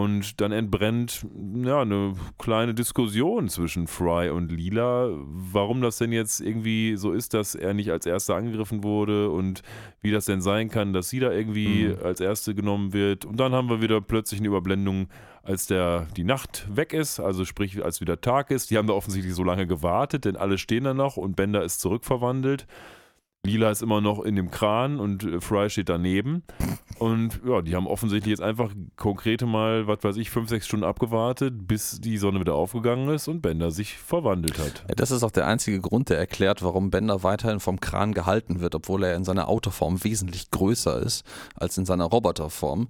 und 0.00 0.40
dann 0.40 0.50
entbrennt 0.50 1.26
ja, 1.56 1.82
eine 1.82 2.14
kleine 2.38 2.72
Diskussion 2.72 3.50
zwischen 3.50 3.86
Fry 3.86 4.30
und 4.30 4.50
Lila, 4.50 5.10
warum 5.12 5.82
das 5.82 5.98
denn 5.98 6.10
jetzt 6.10 6.40
irgendwie 6.40 6.96
so 6.96 7.12
ist, 7.12 7.34
dass 7.34 7.54
er 7.54 7.74
nicht 7.74 7.90
als 7.90 8.06
erster 8.06 8.34
angegriffen 8.34 8.82
wurde 8.82 9.28
und 9.28 9.60
wie 10.00 10.10
das 10.10 10.24
denn 10.24 10.40
sein 10.40 10.70
kann, 10.70 10.94
dass 10.94 11.10
sie 11.10 11.20
da 11.20 11.30
irgendwie 11.30 11.88
mhm. 11.88 12.02
als 12.02 12.22
erste 12.22 12.54
genommen 12.54 12.94
wird. 12.94 13.26
Und 13.26 13.38
dann 13.38 13.52
haben 13.52 13.68
wir 13.68 13.82
wieder 13.82 14.00
plötzlich 14.00 14.40
eine 14.40 14.48
Überblendung, 14.48 15.08
als 15.42 15.66
der, 15.66 16.06
die 16.16 16.24
Nacht 16.24 16.66
weg 16.74 16.94
ist, 16.94 17.20
also 17.20 17.44
sprich, 17.44 17.84
als 17.84 18.00
wieder 18.00 18.22
Tag 18.22 18.50
ist. 18.50 18.70
Die 18.70 18.78
haben 18.78 18.86
da 18.86 18.94
offensichtlich 18.94 19.34
so 19.34 19.44
lange 19.44 19.66
gewartet, 19.66 20.24
denn 20.24 20.36
alle 20.36 20.56
stehen 20.56 20.84
da 20.84 20.94
noch 20.94 21.18
und 21.18 21.36
Bender 21.36 21.62
ist 21.62 21.78
zurückverwandelt. 21.78 22.66
Lila 23.46 23.70
ist 23.70 23.82
immer 23.82 24.00
noch 24.00 24.20
in 24.20 24.36
dem 24.36 24.50
Kran 24.50 25.00
und 25.00 25.24
äh, 25.24 25.40
Fry 25.40 25.70
steht 25.70 25.88
daneben. 25.88 26.42
Und 26.98 27.40
ja, 27.46 27.62
die 27.62 27.74
haben 27.76 27.86
offensichtlich 27.86 28.30
jetzt 28.30 28.42
einfach 28.42 28.72
konkrete 28.96 29.46
mal, 29.46 29.86
was 29.86 30.04
weiß 30.04 30.18
ich, 30.18 30.28
fünf, 30.28 30.50
sechs 30.50 30.66
Stunden 30.66 30.84
abgewartet, 30.84 31.66
bis 31.66 31.98
die 31.98 32.18
Sonne 32.18 32.40
wieder 32.40 32.54
aufgegangen 32.54 33.08
ist 33.08 33.26
und 33.26 33.40
Bender 33.40 33.70
sich 33.70 33.96
verwandelt 33.96 34.58
hat. 34.58 34.84
Das 34.98 35.10
ist 35.10 35.22
auch 35.22 35.30
der 35.30 35.46
einzige 35.46 35.80
Grund, 35.80 36.10
der 36.10 36.18
erklärt, 36.18 36.62
warum 36.62 36.90
Bender 36.90 37.22
weiterhin 37.22 37.58
vom 37.58 37.80
Kran 37.80 38.12
gehalten 38.12 38.60
wird, 38.60 38.74
obwohl 38.74 39.02
er 39.04 39.16
in 39.16 39.24
seiner 39.24 39.48
Autoform 39.48 40.04
wesentlich 40.04 40.50
größer 40.50 41.00
ist 41.00 41.24
als 41.54 41.78
in 41.78 41.86
seiner 41.86 42.04
Roboterform. 42.04 42.88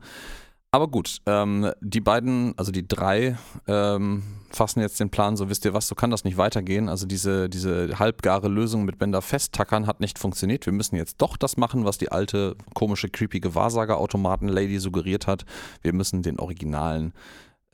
Aber 0.72 0.86
gut, 0.86 1.18
ähm, 1.26 1.72
die 1.80 2.01
beiden, 2.01 2.55
also 2.56 2.70
die 2.70 2.86
drei, 2.86 3.36
ähm, 3.66 4.22
fassen 4.51 4.80
jetzt 4.80 5.01
den 5.01 5.10
Plan, 5.10 5.36
so 5.36 5.48
wisst 5.48 5.64
ihr 5.64 5.74
was, 5.74 5.88
so 5.88 5.97
kann 5.97 6.10
das 6.10 6.22
nicht 6.22 6.36
weitergehen. 6.36 6.88
Also 6.88 7.06
diese, 7.06 7.48
diese 7.48 7.98
halbgare 7.98 8.48
Lösung 8.48 8.84
mit 8.84 8.98
Bender 8.98 9.20
festtackern 9.20 9.88
hat 9.88 9.98
nicht 9.98 10.18
funktioniert. 10.18 10.66
Wir 10.66 10.72
müssen 10.72 10.94
jetzt 10.94 11.16
doch 11.18 11.36
das 11.36 11.56
machen, 11.56 11.84
was 11.84 11.98
die 11.98 12.12
alte, 12.12 12.56
komische, 12.74 13.09
creepige 13.09 13.55
Wahrsagerautomaten-Lady 13.56 14.78
suggeriert 14.78 15.26
hat. 15.26 15.44
Wir 15.82 15.92
müssen 15.92 16.22
den 16.22 16.38
originalen, 16.38 17.14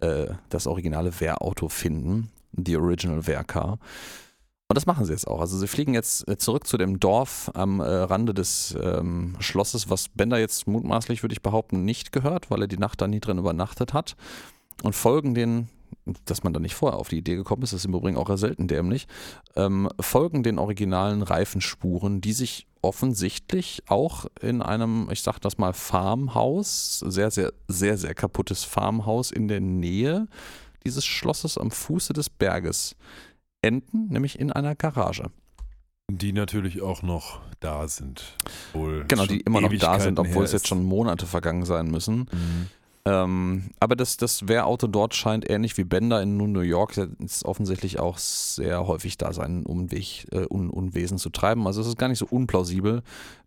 äh, 0.00 0.28
das 0.48 0.66
originale 0.66 1.20
Wehrauto 1.20 1.68
finden. 1.68 2.30
The 2.52 2.78
Original 2.78 3.26
Wehrcar. 3.26 3.78
Und 4.68 4.74
das 4.74 4.86
machen 4.86 5.04
sie 5.04 5.12
jetzt 5.12 5.28
auch. 5.28 5.40
Also 5.40 5.56
sie 5.58 5.68
fliegen 5.68 5.94
jetzt 5.94 6.28
äh, 6.28 6.38
zurück 6.38 6.66
zu 6.66 6.76
dem 6.76 6.98
Dorf 6.98 7.50
am 7.54 7.80
äh, 7.80 7.84
Rande 7.84 8.34
des 8.34 8.76
ähm, 8.82 9.36
Schlosses, 9.38 9.90
was 9.90 10.08
Bender 10.08 10.38
jetzt 10.38 10.66
mutmaßlich, 10.66 11.22
würde 11.22 11.34
ich 11.34 11.42
behaupten, 11.42 11.84
nicht 11.84 12.10
gehört, 12.10 12.50
weil 12.50 12.62
er 12.62 12.66
die 12.66 12.78
Nacht 12.78 13.00
da 13.00 13.06
nie 13.06 13.20
drin 13.20 13.38
übernachtet 13.38 13.92
hat. 13.92 14.16
Und 14.82 14.94
folgen 14.94 15.34
den, 15.34 15.68
dass 16.24 16.42
man 16.42 16.52
da 16.52 16.58
nicht 16.58 16.74
vorher 16.74 16.98
auf 16.98 17.08
die 17.08 17.18
Idee 17.18 17.36
gekommen 17.36 17.62
ist, 17.62 17.72
ist 17.72 17.84
im 17.84 17.94
Übrigen 17.94 18.16
auch 18.16 18.36
selten 18.36 18.66
dämlich, 18.66 19.06
ähm, 19.54 19.88
folgen 20.00 20.42
den 20.42 20.58
originalen 20.58 21.22
Reifenspuren, 21.22 22.20
die 22.20 22.32
sich 22.32 22.66
offensichtlich 22.82 23.82
auch 23.86 24.26
in 24.40 24.62
einem, 24.62 25.08
ich 25.12 25.22
sag 25.22 25.38
das 25.38 25.58
mal, 25.58 25.72
Farmhaus, 25.74 26.98
sehr, 27.00 27.30
sehr, 27.30 27.52
sehr, 27.68 27.96
sehr 27.98 28.14
kaputtes 28.14 28.64
Farmhaus 28.64 29.30
in 29.30 29.46
der 29.46 29.60
Nähe 29.60 30.26
dieses 30.84 31.04
Schlosses 31.04 31.58
am 31.58 31.70
Fuße 31.70 32.12
des 32.12 32.30
Berges 32.30 32.94
enden, 33.66 34.08
nämlich 34.08 34.38
in 34.38 34.52
einer 34.52 34.74
Garage. 34.74 35.30
Die 36.10 36.32
natürlich 36.32 36.82
auch 36.82 37.02
noch 37.02 37.40
da 37.58 37.88
sind. 37.88 38.36
genau, 39.08 39.26
die 39.26 39.40
immer 39.40 39.60
noch 39.60 39.74
da 39.74 39.98
sind, 39.98 40.18
obwohl 40.20 40.44
es 40.44 40.52
jetzt 40.52 40.68
schon 40.68 40.84
Monate 40.84 41.26
vergangen 41.26 41.64
sein 41.64 41.90
müssen. 41.90 42.28
Mhm. 42.32 42.68
Ähm, 43.06 43.70
aber 43.78 43.94
das, 43.94 44.16
das 44.16 44.48
Wehrauto 44.48 44.88
dort 44.88 45.14
scheint 45.14 45.48
ähnlich 45.48 45.78
wie 45.78 45.84
Bender 45.84 46.20
in 46.22 46.36
New 46.36 46.60
York 46.60 46.96
ist 46.96 47.44
offensichtlich 47.44 48.00
auch 48.00 48.18
sehr 48.18 48.84
häufig 48.88 49.16
da 49.16 49.32
seinen 49.32 49.64
Umweg, 49.64 50.26
äh, 50.32 50.46
Un 50.50 50.70
Unwesen 50.70 51.16
zu 51.16 51.30
treiben. 51.30 51.68
Also 51.68 51.80
es 51.80 51.86
ist 51.86 51.98
gar 51.98 52.08
nicht 52.08 52.18
so 52.18 52.26
unplausibel, 52.28 53.02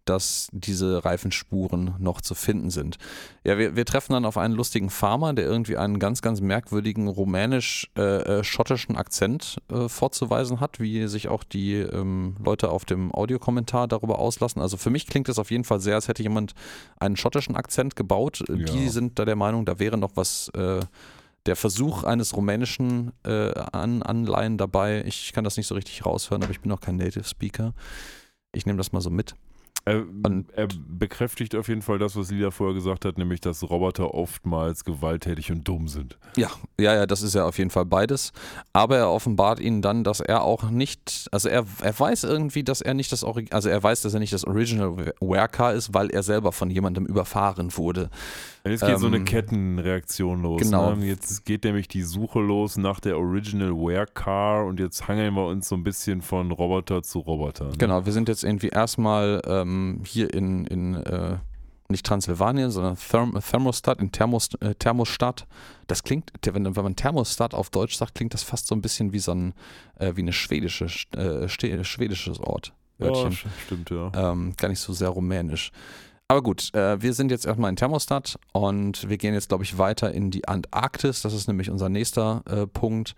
dass 0.10 0.48
diese 0.52 1.06
Reifenspuren 1.06 1.94
noch 2.00 2.22
zu 2.22 2.34
finden 2.34 2.72
sind. 2.72 2.98
Ja, 3.44 3.60
wir, 3.60 3.76
wir 3.76 3.86
treffen 3.86 4.14
dann 4.14 4.26
auf 4.26 4.38
einen 4.38 4.56
lustigen 4.56 4.90
Farmer, 4.90 5.34
der 5.34 5.46
irgendwie 5.46 5.78
einen 5.78 6.00
ganz, 6.00 6.24
ganz 6.24 6.42
merkwürdigen 6.42 7.08
rumänisch-schottischen 7.08 8.96
äh, 8.96 8.98
äh 8.98 9.00
Akzent 9.00 9.58
äh, 9.72 9.88
vorzuweisen 9.88 10.60
hat, 10.60 10.80
wie 10.80 11.08
sich 11.08 11.28
auch 11.28 11.44
die 11.44 11.76
ähm, 11.76 12.36
Leute 12.44 12.70
auf 12.72 12.86
dem 12.86 13.14
Audiokommentar 13.14 13.88
darüber 13.88 14.18
auslassen. 14.18 14.62
Also 14.62 14.78
für 14.78 14.90
mich 14.90 15.06
klingt 15.06 15.30
es 15.30 15.38
auf 15.38 15.52
jeden 15.52 15.64
Fall 15.64 15.80
sehr, 15.80 15.94
als 15.96 16.08
hätte 16.08 16.24
jemand 16.24 16.54
einen 17.00 17.16
schottischen 17.16 17.56
Akzent 17.56 17.96
gebaut. 17.96 18.44
Ja. 18.48 18.56
Die 18.56 18.90
sind 18.90 19.20
da 19.20 19.26
der 19.26 19.36
Meinung, 19.36 19.66
da 19.66 19.78
wäre 19.78 19.98
noch 19.98 20.12
was 20.16 20.50
äh, 20.56 20.80
der 21.46 21.56
Versuch 21.56 22.04
eines 22.04 22.36
rumänischen 22.36 23.12
äh, 23.24 23.52
An 23.72 24.02
Anleihen 24.02 24.58
dabei. 24.58 25.04
Ich 25.06 25.34
kann 25.34 25.44
das 25.44 25.56
nicht 25.56 25.68
so 25.68 25.76
richtig 25.76 26.04
raushören, 26.04 26.42
aber 26.42 26.52
ich 26.52 26.62
bin 26.62 26.72
auch 26.72 26.82
kein 26.82 26.98
Native 26.98 27.26
Speaker. 27.26 27.74
Ich 28.52 28.66
nehme 28.66 28.78
das 28.78 28.92
mal 28.92 29.02
so 29.02 29.12
mit. 29.12 29.36
Er, 29.90 30.06
er, 30.56 30.68
bekräftigt 30.88 31.56
auf 31.56 31.68
jeden 31.68 31.82
Fall 31.82 31.98
das, 31.98 32.16
was 32.16 32.30
Lila 32.30 32.52
vorher 32.52 32.76
gesagt 32.76 33.06
hat, 33.06 33.18
nämlich, 33.18 33.42
dass 33.42 33.68
Roboter 33.68 34.14
oftmals 34.14 34.84
gewalttätig 34.84 35.52
und 35.52 35.68
dumm 35.68 35.88
sind. 35.88 36.18
Ja, 36.36 36.50
ja, 36.80 36.94
ja, 36.94 37.06
das 37.06 37.22
ist 37.22 37.34
ja 37.34 37.46
auf 37.46 37.58
jeden 37.58 37.70
Fall 37.70 37.86
beides. 37.86 38.32
Aber 38.74 38.98
er 38.98 39.10
offenbart 39.10 39.60
ihnen 39.60 39.82
dann, 39.82 40.04
dass 40.04 40.20
er 40.20 40.44
auch 40.44 40.70
nicht, 40.70 41.28
also 41.32 41.50
er, 41.50 41.66
er 41.82 42.00
weiß 42.00 42.24
irgendwie, 42.24 42.64
dass 42.64 42.82
er 42.82 42.94
nicht 42.94 43.12
das 43.12 43.24
Original, 43.24 43.56
also 43.56 43.70
er 43.70 43.82
weiß, 43.82 44.02
dass 44.02 44.14
er 44.14 44.20
nicht 44.20 44.34
das 44.34 44.46
Original 44.46 45.14
Werker 45.20 45.74
ist, 45.74 45.94
weil 45.94 46.10
er 46.10 46.24
selber 46.24 46.52
von 46.52 46.70
jemandem 46.70 47.06
überfahren 47.06 47.76
wurde. 47.76 48.10
Jetzt 48.66 48.82
geht 48.82 48.90
ähm, 48.90 48.98
so 48.98 49.08
eine 49.08 49.18
ähm, 49.18 49.26
Kettenreaktion 49.26 50.42
los. 50.42 50.62
Genau. 50.62 50.96
Ne? 50.96 51.06
Jetzt 51.06 51.46
geht 51.46 51.64
nämlich 51.64 51.88
die 51.88 52.04
Suche 52.04 52.40
los 52.40 52.78
nach 52.78 53.00
der 53.00 53.18
Original 53.18 53.72
Wear 53.72 54.66
und 54.66 54.80
jetzt 54.80 55.08
hangeln 55.08 55.34
wir 55.34 55.46
uns 55.46 55.70
so 55.70 55.76
ein 55.76 55.84
bisschen 55.84 56.22
von 56.22 56.52
Roboter 56.52 57.02
zu 57.02 57.20
Roboter. 57.20 57.66
Ne? 57.66 57.78
Genau, 57.78 58.06
wir 58.06 58.12
sind 58.12 58.28
jetzt 58.28 58.44
irgendwie 58.44 58.70
erstmal 58.70 59.42
ähm, 59.46 60.02
hier 60.06 60.34
in, 60.34 60.66
in 60.66 60.96
äh, 60.96 61.38
nicht 61.88 62.06
Transsilvanien, 62.06 62.70
sondern 62.70 62.98
Therm 62.98 63.40
Thermostat, 63.40 64.00
in 64.00 64.12
Thermos 64.12 64.50
äh, 64.60 64.76
Thermostat. 64.76 65.48
Das 65.88 66.04
klingt, 66.04 66.32
wenn, 66.46 66.76
wenn 66.76 66.84
man 66.84 66.96
Thermostat 66.96 67.54
auf 67.54 67.70
Deutsch 67.70 67.96
sagt, 67.96 68.16
klingt 68.16 68.34
das 68.34 68.44
fast 68.44 68.68
so 68.68 68.76
ein 68.76 68.82
bisschen 68.82 69.12
wie 69.12 69.20
so 69.20 69.32
ein, 69.32 69.54
äh, 69.98 70.16
wie 70.16 70.22
eine 70.22 70.34
schwedische, 70.34 70.86
äh, 71.18 71.48
schwedisches 71.48 72.40
Ort. 72.40 72.74
Ja, 73.00 73.32
stimmt, 73.66 73.90
ja. 73.90 74.12
Ähm, 74.14 74.54
gar 74.58 74.68
nicht 74.68 74.82
so 74.82 74.92
sehr 74.92 75.10
rumänisch. 75.10 75.72
Aber 76.32 76.44
gut, 76.44 76.72
äh, 76.76 77.02
wir 77.02 77.14
sind 77.14 77.32
jetzt 77.32 77.48
erstmal 77.48 77.72
in 77.72 77.76
Thermostat 77.76 78.38
und 78.54 79.10
wir 79.10 79.18
gehen 79.18 79.34
jetzt, 79.34 79.50
glaube 79.50 79.64
ich, 79.64 79.80
weiter 79.80 80.14
in 80.14 80.30
die 80.30 80.48
Antarktis. 80.48 81.24
Das 81.24 81.34
ist 81.34 81.48
nämlich 81.48 81.72
unser 81.72 81.90
nächster 81.90 82.44
äh, 82.46 82.68
Punkt, 82.68 83.16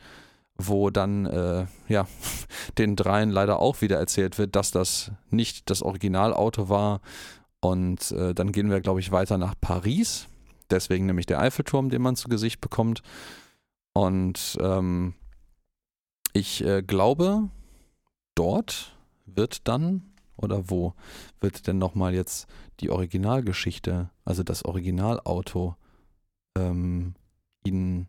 wo 0.56 0.90
dann 0.90 1.26
äh, 1.26 1.66
ja 1.90 2.08
den 2.78 2.96
dreien 2.96 3.30
leider 3.30 3.60
auch 3.60 3.82
wieder 3.82 3.98
erzählt 3.98 4.38
wird, 4.38 4.56
dass 4.56 4.72
das 4.72 5.12
nicht 5.30 5.70
das 5.70 5.82
Originalauto 5.82 6.70
war. 6.70 7.02
Und 7.60 8.12
äh, 8.14 8.34
dann 8.34 8.54
gehen 8.54 8.70
wir, 8.70 8.80
glaube 8.80 9.02
ich, 9.02 9.12
weiter 9.12 9.38
nach 9.38 9.56
Paris. 9.60 10.28
Deswegen 10.70 11.06
nämlich 11.06 11.26
der 11.26 11.42
Eiffelturm, 11.42 11.90
den 11.90 12.02
man 12.02 12.16
zu 12.16 12.30
Gesicht 12.30 12.62
bekommt. 12.62 13.04
Und 13.92 14.58
ähm, 14.62 15.16
ich 16.32 16.64
äh, 16.64 16.82
glaube, 16.82 17.50
dort 18.36 18.96
wird 19.26 19.68
dann 19.68 20.11
oder 20.38 20.70
wo 20.70 20.94
wird 21.40 21.68
denn 21.68 21.78
nochmal 21.78 22.14
jetzt 22.14 22.48
die 22.80 22.90
Originalgeschichte, 22.90 24.10
also 24.26 24.44
das 24.44 24.66
Originalauto, 24.66 25.76
ähm, 26.58 27.14
ihnen 27.64 28.08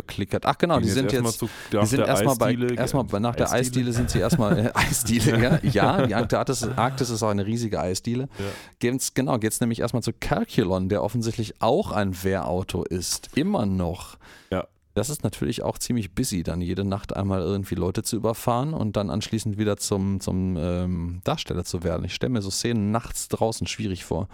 verklickert. 0.00 0.46
Ach 0.46 0.56
genau, 0.56 0.80
die 0.80 0.88
sind 0.88 1.12
jetzt, 1.12 1.38
zu, 1.38 1.48
die 1.72 1.86
sind 1.86 2.00
erstmal 2.00 2.36
bei, 2.36 2.54
erstmal 2.54 3.20
nach 3.20 3.36
der 3.36 3.52
Eisdiele 3.52 3.92
sind 3.92 4.10
sie 4.10 4.18
erstmal 4.18 4.66
äh, 4.66 4.70
Eisdiele, 4.74 5.60
ja. 5.62 6.04
ja, 6.06 6.06
die 6.06 6.36
Arktis, 6.36 6.62
Arktis 6.64 7.10
ist 7.10 7.22
auch 7.22 7.28
eine 7.30 7.46
riesige 7.46 7.80
Eisdiele. 7.80 8.28
Ja. 8.38 8.44
Geht's, 8.78 9.14
genau, 9.14 9.38
geht 9.38 9.52
es 9.52 9.60
nämlich 9.60 9.80
erstmal 9.80 10.02
zu 10.02 10.12
Calculon, 10.12 10.88
der 10.88 11.02
offensichtlich 11.02 11.60
auch 11.60 11.92
ein 11.92 12.22
Wehrauto 12.22 12.84
ist, 12.84 13.36
immer 13.36 13.66
noch. 13.66 14.16
Ja. 14.50 14.66
Das 14.94 15.08
ist 15.08 15.22
natürlich 15.22 15.62
auch 15.62 15.78
ziemlich 15.78 16.14
busy, 16.14 16.42
dann 16.42 16.60
jede 16.60 16.84
Nacht 16.84 17.14
einmal 17.16 17.40
irgendwie 17.40 17.76
Leute 17.76 18.02
zu 18.02 18.16
überfahren 18.16 18.74
und 18.74 18.96
dann 18.96 19.08
anschließend 19.08 19.56
wieder 19.56 19.76
zum, 19.76 20.20
zum 20.20 20.56
ähm, 20.58 21.20
Darsteller 21.24 21.64
zu 21.64 21.84
werden. 21.84 22.04
Ich 22.04 22.14
stelle 22.14 22.32
mir 22.32 22.42
so 22.42 22.50
Szenen 22.50 22.90
nachts 22.90 23.28
draußen 23.28 23.66
schwierig 23.66 24.04
vor. 24.04 24.28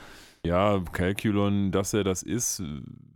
Ja, 0.45 0.81
Calculon, 0.93 1.73
dass 1.73 1.93
er 1.93 2.05
das 2.05 2.23
ist, 2.23 2.63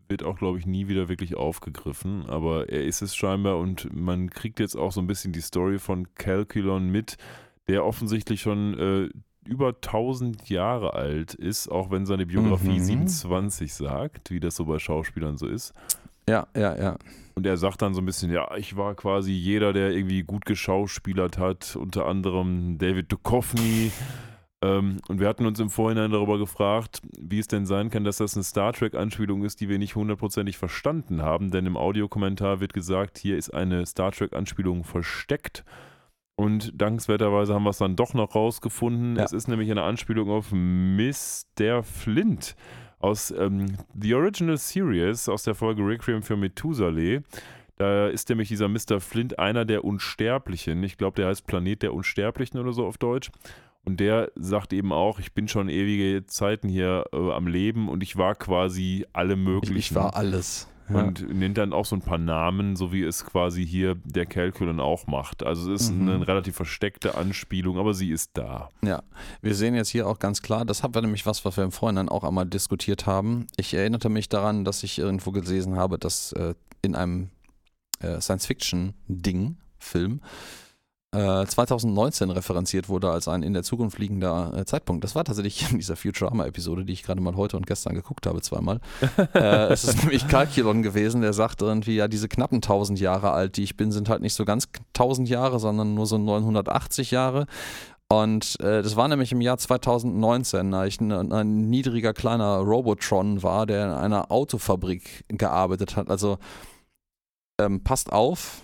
wird 0.09 0.23
auch, 0.23 0.37
glaube 0.37 0.59
ich, 0.59 0.67
nie 0.67 0.89
wieder 0.89 1.09
wirklich 1.09 1.37
aufgegriffen. 1.37 2.27
Aber 2.27 2.69
er 2.69 2.85
ist 2.85 3.01
es 3.01 3.15
scheinbar 3.15 3.59
und 3.59 3.89
man 3.95 4.29
kriegt 4.29 4.61
jetzt 4.61 4.77
auch 4.77 4.93
so 4.93 5.01
ein 5.01 5.07
bisschen 5.07 5.33
die 5.33 5.41
Story 5.41 5.79
von 5.79 6.12
Calculon 6.15 6.91
mit, 6.91 7.17
der 7.69 7.85
offensichtlich 7.87 8.43
schon 8.43 8.79
äh, 8.79 9.09
über 9.49 9.69
1000 9.69 10.51
Jahre 10.51 10.95
alt 10.95 11.35
ist, 11.35 11.69
auch 11.69 11.91
wenn 11.91 12.05
seine 12.05 12.27
Biografie 12.27 12.79
mhm. 12.79 12.85
27 13.09 13.73
sagt, 13.73 14.31
wie 14.31 14.41
das 14.41 14.57
so 14.57 14.67
bei 14.67 14.79
Schauspielern 14.79 15.39
so 15.39 15.47
ist. 15.47 15.73
Ja, 16.29 16.47
ja, 16.55 16.77
ja. 16.77 16.99
Und 17.41 17.47
er 17.47 17.57
sagt 17.57 17.81
dann 17.81 17.95
so 17.95 18.03
ein 18.03 18.05
bisschen, 18.05 18.31
ja, 18.31 18.55
ich 18.59 18.77
war 18.77 18.95
quasi 18.95 19.33
jeder, 19.33 19.73
der 19.73 19.93
irgendwie 19.93 20.25
gut 20.25 20.45
geschauspielert 20.45 21.39
hat, 21.39 21.75
unter 21.75 22.05
anderem 22.05 22.77
David 22.77 23.11
Duchovny. 23.11 23.93
ähm, 24.62 24.99
und 25.09 25.21
wir 25.21 25.27
hatten 25.27 25.47
uns 25.47 25.59
im 25.59 25.71
Vorhinein 25.71 26.11
darüber 26.11 26.37
gefragt, 26.37 27.01
wie 27.19 27.39
es 27.39 27.47
denn 27.47 27.65
sein 27.65 27.89
kann, 27.89 28.05
dass 28.05 28.19
das 28.19 28.35
eine 28.35 28.45
Star 28.45 28.75
Trek-Anspielung 28.75 29.43
ist, 29.43 29.62
die 29.62 29.71
wir 29.71 29.79
nicht 29.79 29.97
hundertprozentig 29.97 30.59
verstanden 30.59 31.23
haben. 31.23 31.51
Denn 31.51 31.65
im 31.65 31.79
Audiokommentar 31.79 32.61
wird 32.61 32.75
gesagt, 32.75 33.17
hier 33.17 33.39
ist 33.39 33.55
eine 33.55 33.87
Star 33.87 34.12
Trek-Anspielung 34.12 34.85
versteckt. 34.85 35.65
Und 36.37 36.79
dankenswerterweise 36.79 37.55
haben 37.55 37.62
wir 37.62 37.71
es 37.71 37.79
dann 37.79 37.97
doch 37.97 38.12
noch 38.12 38.35
rausgefunden. 38.35 39.17
Ja. 39.17 39.25
Es 39.25 39.33
ist 39.33 39.49
nämlich 39.49 39.71
eine 39.71 39.85
Anspielung 39.85 40.29
auf 40.29 40.53
Mr. 40.53 41.83
Flint 41.85 42.55
aus 43.01 43.31
ähm, 43.31 43.77
The 44.01 44.15
Original 44.15 44.57
Series, 44.57 45.29
aus 45.29 45.43
der 45.43 45.55
Folge 45.55 45.83
Requiem 45.83 46.23
für 46.23 46.37
Methusaleh. 46.37 47.21
Da 47.77 48.09
ist 48.09 48.29
nämlich 48.29 48.49
dieser 48.49 48.69
Mr. 48.69 49.01
Flint 49.01 49.39
einer 49.39 49.65
der 49.65 49.85
Unsterblichen. 49.85 50.83
Ich 50.83 50.99
glaube, 50.99 51.17
der 51.17 51.29
heißt 51.29 51.47
Planet 51.47 51.83
der 51.83 51.95
Unsterblichen 51.95 52.61
oder 52.61 52.73
so 52.73 52.87
auf 52.87 52.99
Deutsch. 52.99 53.31
Und 53.85 54.01
der 54.01 54.31
sagt 54.35 54.75
eben 54.75 54.93
auch, 54.93 55.19
ich 55.19 55.33
bin 55.33 55.49
schon 55.49 55.71
ewige 55.71 56.27
Zeiten 56.27 56.69
hier 56.69 57.05
äh, 57.13 57.33
am 57.33 57.47
Leben 57.47 57.89
und 57.89 58.03
ich 58.03 58.19
war 58.19 58.35
quasi 58.35 59.07
alle 59.15 59.37
möglichen. 59.37 59.79
Ich, 59.79 59.91
ich 59.91 59.95
war 59.95 60.15
alles 60.15 60.69
und 60.93 61.21
ja. 61.21 61.27
nennt 61.27 61.59
dann 61.59 61.73
auch 61.73 61.85
so 61.85 61.97
ein 61.97 62.03
paar 62.03 62.19
Namen, 62.19 62.77
so 62.77 62.93
wie 62.93 63.03
es 63.03 63.25
quasi 63.25 63.67
hier 63.67 63.97
der 64.05 64.27
Calculon 64.27 64.81
auch 64.81 65.07
macht. 65.07 65.43
Also 65.43 65.73
es 65.73 65.83
ist 65.83 65.93
mhm. 65.93 66.09
eine 66.09 66.29
relativ 66.29 66.57
versteckte 66.57 67.17
Anspielung, 67.17 67.79
aber 67.79 67.95
sie 67.95 68.11
ist 68.11 68.31
da. 68.35 68.71
Ja, 68.83 69.03
wir 69.43 69.55
sehen 69.55 69.75
jetzt 69.75 69.91
hier 69.91 70.07
auch 70.07 70.19
ganz 70.19 70.43
klar, 70.43 70.65
das 70.65 70.83
haben 70.83 70.95
wir 70.95 71.03
nämlich 71.03 71.27
was, 71.27 71.45
was 71.45 71.57
wir 71.57 71.65
im 71.65 71.73
Vorhinein 71.73 72.09
auch 72.09 72.25
einmal 72.25 72.47
diskutiert 72.47 73.07
haben. 73.07 73.47
Ich 73.57 73.75
erinnerte 73.75 74.09
mich 74.09 74.29
daran, 74.29 74.65
dass 74.65 74.83
ich 74.83 74.99
irgendwo 74.99 75.31
gelesen 75.31 75.77
habe, 75.77 75.99
dass 75.99 76.33
äh, 76.33 76.55
in 76.83 76.95
einem 76.95 77.31
äh, 78.01 78.21
Science-Fiction-Ding, 78.21 79.57
Film, 79.79 80.21
2019 81.12 82.31
äh, 82.31 82.32
referenziert 82.35 82.89
wurde 82.89 83.11
als 83.11 83.27
ein 83.27 83.43
in 83.43 83.53
der 83.53 83.65
Zukunft 83.65 83.99
liegender 83.99 84.53
äh, 84.57 84.65
Zeitpunkt. 84.65 85.03
Das 85.03 85.16
war 85.16 85.24
tatsächlich 85.24 85.70
in 85.70 85.78
dieser 85.78 85.97
Futurama-Episode, 85.97 86.85
die 86.85 86.93
ich 86.93 87.03
gerade 87.03 87.20
mal 87.20 87.35
heute 87.35 87.57
und 87.57 87.66
gestern 87.66 87.95
geguckt 87.95 88.27
habe, 88.27 88.41
zweimal. 88.43 88.81
äh, 89.35 89.73
es 89.73 89.85
ist 89.85 89.99
nämlich 90.03 90.28
Calculon 90.28 90.82
gewesen, 90.82 91.20
der 91.20 91.32
sagt 91.32 91.62
irgendwie, 91.62 91.97
ja, 91.97 92.07
diese 92.07 92.28
knappen 92.28 92.59
1000 92.59 93.01
Jahre 93.01 93.32
alt, 93.32 93.57
die 93.57 93.65
ich 93.65 93.77
bin, 93.77 93.91
sind 93.91 94.09
halt 94.09 94.23
nicht 94.23 94.35
so 94.35 94.45
ganz 94.45 94.69
1000 94.95 95.28
Jahre, 95.28 95.59
sondern 95.59 95.95
nur 95.95 96.07
so 96.07 96.16
980 96.16 97.11
Jahre. 97.11 97.47
Und 98.09 98.59
äh, 98.61 98.82
das 98.82 98.97
war 98.97 99.09
nämlich 99.09 99.32
im 99.32 99.41
Jahr 99.41 99.59
2019, 99.59 100.70
da 100.70 100.85
ich 100.85 101.01
ein, 101.01 101.32
ein 101.32 101.70
niedriger 101.70 102.12
kleiner 102.12 102.59
Robotron 102.59 103.43
war, 103.43 103.66
der 103.66 103.87
in 103.87 103.93
einer 103.93 104.31
Autofabrik 104.31 105.24
gearbeitet 105.28 105.97
hat. 105.97 106.09
Also 106.09 106.39
ähm, 107.61 107.85
passt 107.85 108.12
auf, 108.12 108.62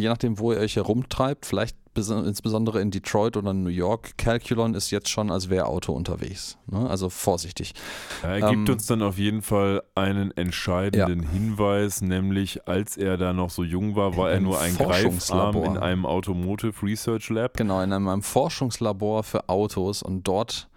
je 0.00 0.08
nachdem, 0.08 0.38
wo 0.38 0.52
ihr 0.52 0.58
euch 0.58 0.76
herumtreibt, 0.76 1.46
vielleicht 1.46 1.76
insbesondere 1.96 2.80
in 2.80 2.92
Detroit 2.92 3.36
oder 3.36 3.52
New 3.52 3.70
York, 3.70 4.16
Calculon 4.18 4.74
ist 4.74 4.92
jetzt 4.92 5.08
schon 5.08 5.32
als 5.32 5.50
Wehrauto 5.50 5.92
unterwegs. 5.92 6.56
Ne? 6.68 6.88
Also 6.88 7.08
vorsichtig. 7.08 7.74
Er 8.22 8.40
gibt 8.40 8.68
ähm, 8.68 8.74
uns 8.74 8.86
dann 8.86 9.02
auf 9.02 9.18
jeden 9.18 9.42
Fall 9.42 9.82
einen 9.96 10.30
entscheidenden 10.36 11.24
ja. 11.24 11.28
Hinweis, 11.30 12.00
nämlich 12.00 12.68
als 12.68 12.96
er 12.96 13.16
da 13.16 13.32
noch 13.32 13.50
so 13.50 13.64
jung 13.64 13.96
war, 13.96 14.16
war 14.16 14.30
er 14.30 14.38
nur 14.38 14.60
ein 14.60 14.76
Greifarm 14.76 15.64
in 15.64 15.76
einem 15.76 16.06
Automotive 16.06 16.86
Research 16.86 17.30
Lab. 17.30 17.56
Genau, 17.56 17.82
in 17.82 17.92
einem, 17.92 18.06
einem 18.06 18.22
Forschungslabor 18.22 19.24
für 19.24 19.48
Autos 19.48 20.04
und 20.04 20.22
dort 20.22 20.68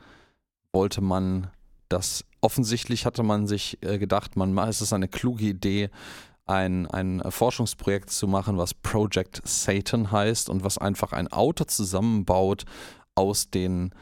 wollte 0.74 1.02
man 1.02 1.52
das, 1.88 2.26
offensichtlich 2.40 3.06
hatte 3.06 3.22
man 3.22 3.46
sich 3.46 3.78
äh, 3.82 4.00
gedacht, 4.00 4.38
man 4.38 4.58
es 4.58 4.82
ist 4.82 4.94
eine 4.94 5.08
kluge 5.08 5.46
Idee, 5.46 5.92
ein, 6.52 6.86
ein 6.88 7.22
Forschungsprojekt 7.30 8.10
zu 8.10 8.28
machen, 8.28 8.58
was 8.58 8.74
Project 8.74 9.42
Satan 9.46 10.12
heißt 10.12 10.50
und 10.50 10.64
was 10.64 10.78
einfach 10.78 11.14
ein 11.14 11.28
Auto 11.30 11.64
zusammenbaut 11.64 12.66
aus 13.16 13.50
den 13.50 13.94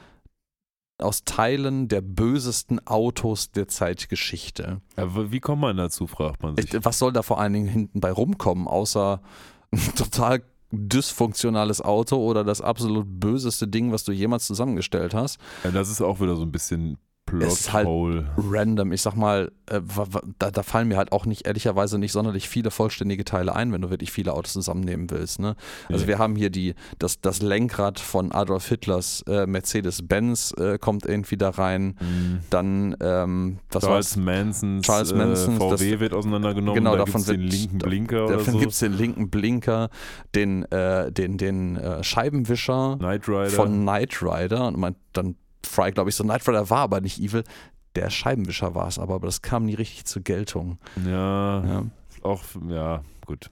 aus 1.02 1.24
Teilen 1.24 1.88
der 1.88 2.02
bösesten 2.02 2.86
Autos 2.86 3.52
der 3.52 3.70
Zeitgeschichte. 3.70 4.82
Aber 4.98 5.32
wie 5.32 5.40
kommt 5.40 5.62
man 5.62 5.78
dazu, 5.78 6.08
fragt 6.08 6.44
man 6.44 6.58
sich. 6.58 6.74
Was 6.84 7.00
soll 7.00 7.14
da 7.14 7.22
vor 7.22 7.40
allen 7.40 7.54
Dingen 7.54 7.70
hinten 7.70 8.02
bei 8.02 8.12
rumkommen, 8.12 8.68
außer 8.68 9.22
ein 9.72 9.80
total 9.96 10.44
dysfunktionales 10.72 11.80
Auto 11.82 12.18
oder 12.18 12.44
das 12.44 12.60
absolut 12.60 13.08
böseste 13.08 13.68
Ding, 13.68 13.94
was 13.94 14.04
du 14.04 14.12
jemals 14.12 14.46
zusammengestellt 14.46 15.14
hast? 15.14 15.40
Ja, 15.64 15.72
das 15.72 15.90
ist 15.90 16.02
auch 16.02 16.20
wieder 16.20 16.36
so 16.36 16.42
ein 16.42 16.52
bisschen 16.52 16.98
es 17.42 17.62
ist 17.62 17.74
halt 17.74 17.86
Plothole. 17.86 18.30
random. 18.38 18.92
Ich 18.92 19.02
sag 19.02 19.16
mal, 19.16 19.52
äh, 19.68 19.82
da, 20.40 20.52
da 20.52 20.64
fallen 20.64 20.88
mir 20.88 20.98
halt 20.98 21.12
auch 21.12 21.26
nicht, 21.26 21.46
ehrlicherweise 21.48 21.98
nicht 22.00 22.12
sonderlich 22.12 22.50
viele 22.50 22.72
vollständige 22.72 23.24
Teile 23.26 23.56
ein, 23.56 23.72
wenn 23.72 23.82
du 23.82 23.90
wirklich 23.90 24.12
viele 24.12 24.34
Autos 24.34 24.54
zusammennehmen 24.54 25.10
willst. 25.12 25.40
Ne? 25.40 25.56
Also 25.90 26.04
Nee. 26.04 26.08
wir 26.10 26.18
haben 26.20 26.36
hier 26.36 26.50
die, 26.50 26.76
das, 26.98 27.22
das 27.22 27.42
Lenkrad 27.42 28.00
von 28.00 28.32
Adolf 28.32 28.68
Hitlers 28.68 29.24
äh, 29.28 29.46
Mercedes-Benz 29.46 30.54
äh, 30.58 30.78
kommt 30.78 31.06
irgendwie 31.06 31.38
da 31.38 31.50
rein. 31.50 31.96
Mhm. 32.00 32.40
Dann, 32.50 32.96
ähm, 33.02 33.60
was 33.72 33.84
Charles? 33.84 34.16
Mansons 34.18 34.86
Charles 34.86 35.14
Mansons, 35.14 35.56
äh, 35.56 35.60
VW 35.60 35.92
das- 35.92 36.00
wird 36.00 36.14
auseinandergenommen. 36.14 36.76
Genau, 36.76 36.96
da 36.96 37.06
davon 37.06 37.24
den 37.26 37.42
linken 37.42 37.78
Blinker 37.80 38.26
oder 38.26 38.38
Davon 38.38 38.54
so. 38.54 38.60
gibt 38.60 38.72
es 38.74 38.80
den 38.80 38.94
linken 38.94 39.30
Blinker, 39.30 39.90
den, 40.36 40.64
äh, 40.72 41.12
den, 41.12 41.38
den 41.38 41.76
äh, 41.78 42.04
Scheibenwischer 42.04 42.98
Knight 43.00 43.26
von 43.26 43.82
Knight 43.82 44.22
Rider. 44.22 44.68
Und 44.68 44.78
man, 44.78 44.96
dann 45.14 45.36
Fry, 45.66 45.92
glaube 45.92 46.10
ich, 46.10 46.16
so 46.16 46.24
Knight 46.24 46.48
Rider 46.48 46.70
war 46.70 46.80
aber 46.80 47.02
nicht 47.02 47.20
evil. 47.20 47.44
Der 47.96 48.10
Scheibenwischer 48.10 48.76
war 48.76 48.88
es 48.88 49.00
aber, 49.00 49.16
aber 49.16 49.28
das 49.28 49.42
kam 49.42 49.66
nie 49.66 49.74
richtig 49.74 50.06
zur 50.06 50.22
Geltung. 50.22 50.78
ja, 51.06 51.66
Ja, 51.66 51.86
auch, 52.22 52.44
ja, 52.70 53.04
gut. 53.26 53.50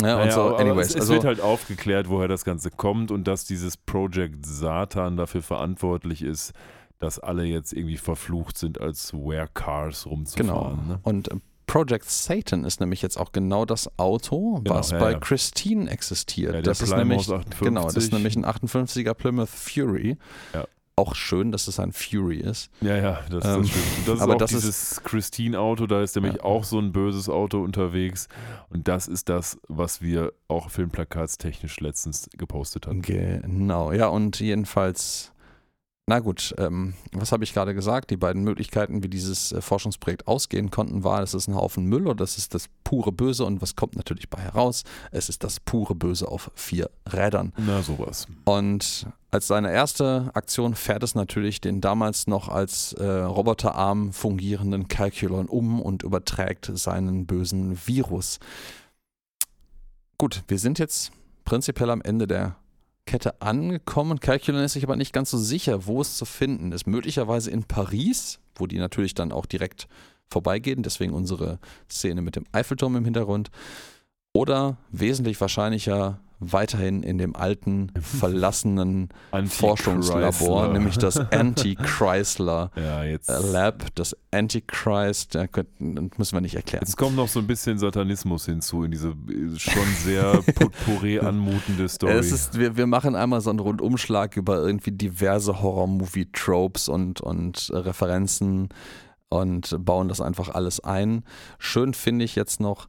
ja 0.00 0.14
und 0.14 0.20
Naja, 0.20 0.30
so, 0.30 0.56
anyways. 0.56 0.88
es, 0.88 0.94
es 0.94 1.00
also, 1.02 1.14
wird 1.14 1.24
halt 1.24 1.40
aufgeklärt, 1.40 2.08
woher 2.08 2.28
das 2.28 2.44
Ganze 2.44 2.70
kommt 2.70 3.10
und 3.10 3.26
dass 3.26 3.44
dieses 3.44 3.76
Project 3.76 4.46
Satan 4.46 5.16
dafür 5.16 5.42
verantwortlich 5.42 6.22
ist, 6.22 6.52
dass 6.98 7.18
alle 7.18 7.44
jetzt 7.44 7.72
irgendwie 7.72 7.96
verflucht 7.96 8.56
sind, 8.56 8.80
als 8.80 9.12
Werecars 9.12 10.04
genau. 10.04 10.14
rumzufahren. 10.14 10.88
Ne? 10.88 11.00
Und 11.02 11.28
äh, 11.30 11.36
Project 11.66 12.08
Satan 12.08 12.64
ist 12.64 12.80
nämlich 12.80 13.02
jetzt 13.02 13.18
auch 13.18 13.32
genau 13.32 13.64
das 13.64 13.98
Auto, 13.98 14.60
Genau, 14.62 14.76
was 14.76 14.92
ja, 14.92 14.98
bei 14.98 15.12
ja. 15.12 15.18
Christine 15.18 15.90
existiert. 15.90 16.54
Ja, 16.54 16.62
das 16.62 16.80
ist 16.80 16.94
nämlich 16.96 17.20
58. 17.22 17.58
genau, 17.60 17.84
das 17.84 17.96
ist 17.96 18.12
nämlich 18.12 18.36
ein 18.36 18.46
58er 18.46 19.14
Plymouth 19.14 19.48
Fury. 19.48 20.16
Auch 20.98 21.14
schön, 21.14 21.52
dass 21.52 21.68
es 21.68 21.78
ein 21.78 21.92
Fury 21.92 22.38
ist. 22.38 22.70
Ja, 22.80 22.96
ja, 22.96 23.20
das, 23.30 23.44
Ähm, 23.44 23.60
das 23.62 23.68
stimmt. 23.68 23.84
Das 24.06 24.14
ist 24.14 24.20
aber 24.22 24.34
auch 24.34 24.38
das 24.38 24.50
dieses 24.50 25.02
Christine-Auto, 25.04 25.86
da 25.86 26.00
ist 26.02 26.16
nämlich 26.16 26.36
Ja. 26.36 26.42
auch 26.44 26.64
so 26.64 26.78
ein 26.78 26.90
böses 26.92 27.28
Auto 27.28 27.62
unterwegs. 27.62 28.28
Und 28.70 28.88
das 28.88 29.06
ist 29.06 29.28
das, 29.28 29.58
was 29.68 30.00
wir 30.00 30.32
auch 30.48 30.70
filmplakatstechnisch 30.70 31.80
letztens 31.80 32.30
gepostet 32.38 32.86
hatten. 32.86 33.02
Genau, 33.02 33.92
ja, 33.92 34.06
und 34.08 34.40
jedenfalls, 34.40 35.32
na 36.08 36.20
gut, 36.20 36.54
ähm, 36.58 36.94
was 37.10 37.32
habe 37.32 37.42
ich 37.42 37.52
gerade 37.52 37.74
gesagt? 37.74 38.10
Die 38.12 38.16
beiden 38.16 38.44
Möglichkeiten, 38.44 39.02
wie 39.02 39.08
dieses 39.08 39.50
äh, 39.50 39.60
Forschungsprojekt 39.60 40.28
ausgehen 40.28 40.70
konnten, 40.70 41.02
war, 41.02 41.20
es 41.20 41.34
ist 41.34 41.48
ein 41.48 41.56
Haufen 41.56 41.84
Müll 41.86 42.06
oder 42.06 42.14
das 42.14 42.38
ist 42.38 42.54
das 42.54 42.66
pure 42.84 43.10
Böse 43.10 43.44
und 43.44 43.60
was 43.60 43.74
kommt 43.74 43.96
natürlich 43.96 44.30
bei 44.30 44.40
heraus? 44.40 44.84
Es 45.10 45.28
ist 45.28 45.42
das 45.42 45.58
pure 45.58 45.96
Böse 45.96 46.28
auf 46.28 46.52
vier 46.54 46.90
Rädern. 47.12 47.52
Na, 47.56 47.82
sowas. 47.82 48.28
Und 48.44 49.08
als 49.32 49.48
seine 49.48 49.72
erste 49.72 50.30
Aktion 50.34 50.76
fährt 50.76 51.02
es 51.02 51.16
natürlich 51.16 51.60
den 51.60 51.80
damals 51.80 52.28
noch 52.28 52.48
als 52.48 52.92
äh, 52.92 53.04
Roboterarm 53.04 54.12
fungierenden 54.12 54.86
Calculon 54.86 55.46
um 55.46 55.82
und 55.82 56.04
überträgt 56.04 56.70
seinen 56.72 57.26
bösen 57.26 57.80
Virus. 57.84 58.38
Gut, 60.18 60.44
wir 60.46 60.60
sind 60.60 60.78
jetzt 60.78 61.10
prinzipiell 61.44 61.90
am 61.90 62.00
Ende 62.00 62.28
der 62.28 62.54
Kette 63.06 63.40
angekommen. 63.40 64.20
Calculon 64.20 64.62
ist 64.62 64.72
sich 64.72 64.84
aber 64.84 64.96
nicht 64.96 65.12
ganz 65.12 65.30
so 65.30 65.38
sicher, 65.38 65.86
wo 65.86 66.00
es 66.00 66.16
zu 66.16 66.24
finden 66.24 66.72
ist. 66.72 66.86
Möglicherweise 66.86 67.50
in 67.50 67.64
Paris, 67.64 68.40
wo 68.56 68.66
die 68.66 68.78
natürlich 68.78 69.14
dann 69.14 69.32
auch 69.32 69.46
direkt 69.46 69.88
vorbeigehen, 70.28 70.82
deswegen 70.82 71.14
unsere 71.14 71.58
Szene 71.90 72.20
mit 72.20 72.36
dem 72.36 72.44
Eiffelturm 72.52 72.96
im 72.96 73.04
Hintergrund. 73.04 73.50
Oder 74.32 74.76
wesentlich 74.90 75.40
wahrscheinlicher 75.40 76.20
weiterhin 76.38 77.02
in 77.02 77.18
dem 77.18 77.34
alten, 77.34 77.92
verlassenen 78.00 79.08
Forschungslabor, 79.46 80.68
nämlich 80.68 80.98
das 80.98 81.16
Anti-Chrysler 81.32 82.70
Ja, 82.76 83.02
Lab, 83.40 83.86
das 83.94 84.16
Antichrist, 84.30 85.34
das 85.34 85.48
müssen 85.78 86.36
wir 86.36 86.40
nicht 86.40 86.56
erklären. 86.56 86.82
Jetzt 86.84 86.96
kommt 86.96 87.16
noch 87.16 87.28
so 87.28 87.40
ein 87.40 87.46
bisschen 87.46 87.78
Satanismus 87.78 88.46
hinzu 88.46 88.84
in 88.84 88.90
diese 88.90 89.14
schon 89.56 89.86
sehr 90.04 90.42
potpourri 90.54 91.18
anmutende 91.18 91.88
Story. 91.88 92.12
Es 92.12 92.32
ist, 92.32 92.58
wir, 92.58 92.76
wir 92.76 92.86
machen 92.86 93.16
einmal 93.16 93.40
so 93.40 93.50
einen 93.50 93.60
Rundumschlag 93.60 94.36
über 94.36 94.58
irgendwie 94.58 94.92
diverse 94.92 95.62
Horror-Movie-Tropes 95.62 96.88
und, 96.88 97.20
und 97.20 97.70
Referenzen 97.72 98.68
und 99.28 99.76
bauen 99.84 100.08
das 100.08 100.20
einfach 100.20 100.50
alles 100.50 100.80
ein. 100.80 101.24
Schön 101.58 101.94
finde 101.94 102.24
ich 102.24 102.36
jetzt 102.36 102.60
noch, 102.60 102.88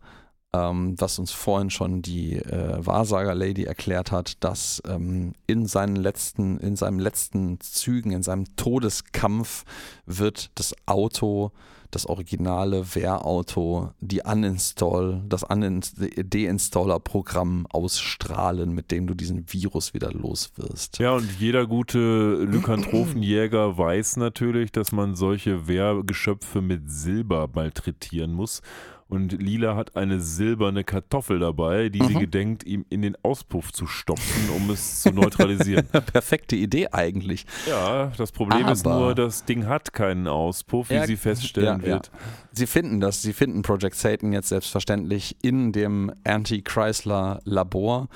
ähm, 0.54 0.96
was 0.98 1.20
uns 1.20 1.32
vorhin 1.32 1.70
schon 1.70 2.02
die 2.02 2.38
äh, 2.38 2.86
Wahrsager-Lady 2.86 3.66
erklärt 3.66 4.12
hat, 4.12 4.44
dass 4.44 4.82
ähm, 4.88 5.34
in 5.46 5.66
seinen 5.66 5.96
letzten, 5.96 6.58
in 6.60 6.76
seinem 6.76 7.00
letzten 7.00 7.60
Zügen, 7.60 8.12
in 8.12 8.24
seinem 8.24 8.56
Todeskampf 8.56 9.66
wird 10.06 10.52
das 10.56 10.74
Auto, 10.86 11.52
das 11.92 12.06
originale 12.06 12.96
Wehrauto, 12.96 13.92
die 14.02 14.22
Uninstall, 14.22 15.24
das 15.28 15.44
Deinstaller-Programm 15.44 17.66
ausstrahlen, 17.70 18.74
mit 18.74 18.92
dem 18.92 19.08
du 19.08 19.14
diesen 19.14 19.46
Virus 19.52 19.94
wieder 19.94 20.12
los 20.12 20.52
wirst. 20.58 21.00
Ja, 21.00 21.14
und 21.14 21.30
jeder 21.40 21.66
gute 21.66 22.44
Lykantrophenjäger 22.44 23.78
weiß 23.78 24.18
natürlich, 24.18 24.74
dass 24.74 24.92
man 24.92 25.16
solche 25.16 25.68
Wehrgeschöpfe 25.68 26.62
mit 26.62 26.92
Silber 26.92 27.50
malträtieren 27.54 28.34
muss. 28.34 28.62
Und 29.10 29.42
Lila 29.42 29.76
hat 29.78 29.96
eine 29.96 30.20
silberne 30.20 30.84
Kartoffel 30.84 31.40
dabei, 31.40 31.88
die 31.88 32.04
sie 32.04 32.16
Mhm. 32.16 32.20
gedenkt, 32.20 32.66
ihm 32.66 32.86
in 32.90 33.02
den 33.02 33.16
Auspuff 33.24 33.72
zu 33.72 33.88
stopfen, 33.88 34.50
um 34.56 34.70
es 34.70 35.02
zu 35.02 35.12
neutralisieren. 35.12 35.86
Perfekte 36.12 36.56
Idee 36.58 36.90
eigentlich. 36.92 37.46
ja, 37.70 38.12
das 38.18 38.32
Problem 38.34 38.68
ist 38.68 38.86
Aber- 38.86 39.00
nur, 39.00 39.16
das 39.16 39.46
Ding 39.46 39.66
hat 39.68 39.94
keinen 39.94 40.28
Auspuff, 40.28 40.90
wie 40.90 40.96
Ja, 40.96 41.06
sie 41.06 41.16
feststellen 41.16 41.82
ja, 41.82 41.88
ja. 41.88 41.94
wird. 41.96 42.12
Sie 42.52 42.68
finden 42.68 43.00
das, 43.00 43.22
sie 43.22 43.32
finden 43.34 43.62
Project 43.62 43.96
Satan 43.96 44.34
jetzt 44.34 44.50
selbstverständlich 44.50 45.38
in 45.42 45.72
dem 45.72 46.12
Anti-Chrysler-Labor 46.26 48.08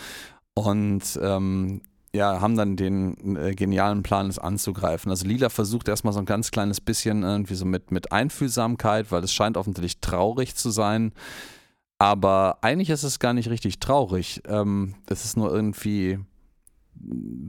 und 0.54 1.02
ähm, 1.22 1.82
ja, 2.14 2.42
haben 2.42 2.58
dann 2.58 2.76
den 2.76 3.38
äh, 3.38 3.54
genialen 3.56 4.04
Plan, 4.04 4.28
es 4.28 4.38
anzugreifen. 4.38 5.10
Also 5.10 5.26
Lila 5.26 5.50
versucht 5.50 5.88
erstmal 5.88 6.14
so 6.14 6.20
ein 6.20 6.26
ganz 6.26 6.52
kleines 6.52 6.82
bisschen 6.82 7.24
irgendwie 7.24 7.56
so 7.56 7.66
mit, 7.66 7.92
mit 7.92 8.12
Einfühlsamkeit, 8.12 9.12
weil 9.12 9.24
es 9.24 9.34
scheint 9.34 9.56
offensichtlich 9.58 10.02
traurig 10.02 10.56
zu 10.56 10.72
sein. 10.72 11.14
Aber 12.00 12.58
eigentlich 12.62 12.90
ist 12.90 13.04
es 13.04 13.20
gar 13.20 13.34
nicht 13.34 13.50
richtig 13.50 13.80
traurig. 13.80 14.42
Ähm, 14.48 14.96
es 15.08 15.24
ist 15.24 15.38
nur 15.38 15.54
irgendwie 15.54 16.20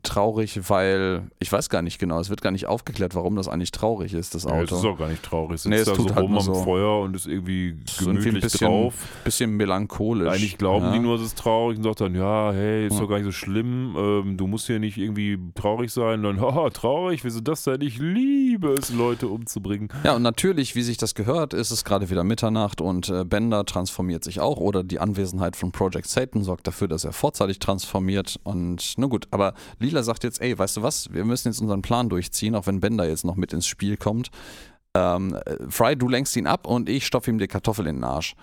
traurig, 0.03 0.69
weil 0.69 1.31
ich 1.39 1.53
weiß 1.53 1.69
gar 1.69 1.83
nicht 1.83 1.99
genau, 1.99 2.19
es 2.20 2.31
wird 2.31 2.43
gar 2.43 2.51
nicht 2.51 2.66
aufgeklärt, 2.66 3.15
warum 3.15 3.37
das 3.37 3.49
eigentlich 3.49 3.70
traurig 3.70 4.15
ist, 4.15 4.35
das 4.35 4.45
Ja, 4.45 4.61
es 4.62 4.73
Auto. 4.73 4.77
ist 4.81 4.85
auch 4.85 4.99
gar 4.99 5.09
nicht 5.09 5.23
traurig. 5.23 5.57
Es 5.57 5.62
sitzt 5.62 5.70
Nee, 5.70 5.77
es 5.81 5.85
da 5.85 5.93
tut 5.95 6.09
so 6.09 6.15
halt 6.15 6.24
rum 6.24 6.35
am 6.37 6.43
so. 6.43 6.55
Feuer 6.55 7.01
und 7.01 7.15
ist 7.15 7.27
irgendwie 7.27 7.77
So 7.87 8.07
irgendwie 8.07 8.24
gemütlich 8.24 8.35
ein 8.35 8.41
bisschen 8.51 8.69
drauf. 8.69 8.95
Bisschen 9.24 9.51
melancholisch. 9.57 10.29
Eigentlich 10.29 10.59
glauben 10.59 10.87
ja. 10.87 10.93
die 10.93 10.99
nur, 10.99 11.16
es 11.16 11.23
ist 11.23 11.39
traurig 11.39 11.79
und 11.79 11.85
sagt 11.85 12.01
dann, 12.01 12.15
ja, 12.15 12.53
hey, 12.53 12.87
ist 12.87 12.99
doch 12.99 13.09
gar 13.09 13.16
nicht 13.16 13.24
so 13.27 13.33
schlimm, 13.33 13.95
ähm, 13.97 14.37
du 14.37 14.47
musst 14.47 14.66
hier 14.66 14.79
nicht 14.79 14.99
irgendwie 14.99 15.39
traurig 15.55 15.93
sein. 15.93 16.24
Und 16.24 16.37
dann, 16.37 16.41
haha, 16.55 16.70
traurig, 16.70 17.24
wieso 17.24 17.41
das 17.41 17.65
denn? 17.65 17.81
Ich 17.81 17.99
liebe 17.99 18.73
es, 18.73 18.93
Leute 18.93 19.29
umzubringen. 19.29 19.89
Ja, 20.05 20.16
und 20.16 20.23
natürlich, 20.23 20.74
wie 20.74 20.83
sich 20.83 20.97
das 20.97 21.15
gehört, 21.15 21.55
ist 21.55 21.70
es 21.70 21.85
gerade 21.85 22.11
wieder 22.11 22.24
Mitternacht 22.24 22.81
und 22.81 23.09
äh, 23.09 23.24
Bender 23.24 23.65
transformiert 23.65 24.24
sich 24.24 24.41
auch 24.41 24.59
oder 24.59 24.83
die 24.83 24.99
Anwesenheit 25.01 25.57
von 25.57 25.73
Project 25.73 26.09
Satan 26.09 26.43
sorgt 26.43 26.66
dafür, 26.66 26.89
dass 26.89 27.05
er 27.05 27.12
vorzeitig 27.12 27.59
transformiert 27.59 28.39
und 28.45 28.95
na 28.97 29.07
gut, 29.07 29.29
aber 29.31 29.41
Lila 29.78 30.02
sagt 30.02 30.24
jetzt, 30.24 30.40
ey, 30.40 30.59
weißt 30.59 30.77
du 30.78 30.82
was, 30.82 31.12
wir 31.12 31.24
müssen 31.24 31.48
jetzt 31.48 31.60
unseren 31.60 31.82
Plan 31.82 32.09
durchziehen, 32.09 32.55
auch 32.55 32.66
wenn 32.66 32.81
Bender 32.81 33.09
jetzt 33.09 33.24
noch 33.24 33.36
mit 33.36 33.52
ins 33.52 33.66
Spiel 33.66 33.97
kommt. 33.97 34.31
Ähm, 34.94 35.35
äh, 35.35 35.56
Fry, 35.69 35.97
du 35.97 36.09
lenkst 36.09 36.36
ihn 36.36 36.47
ab 36.47 36.66
und 36.66 36.89
ich 36.89 37.06
stopfe 37.06 37.31
ihm 37.31 37.39
die 37.39 37.48
Kartoffel 37.48 37.86
in 37.86 37.97
den 37.97 38.05
Arsch. 38.05 38.35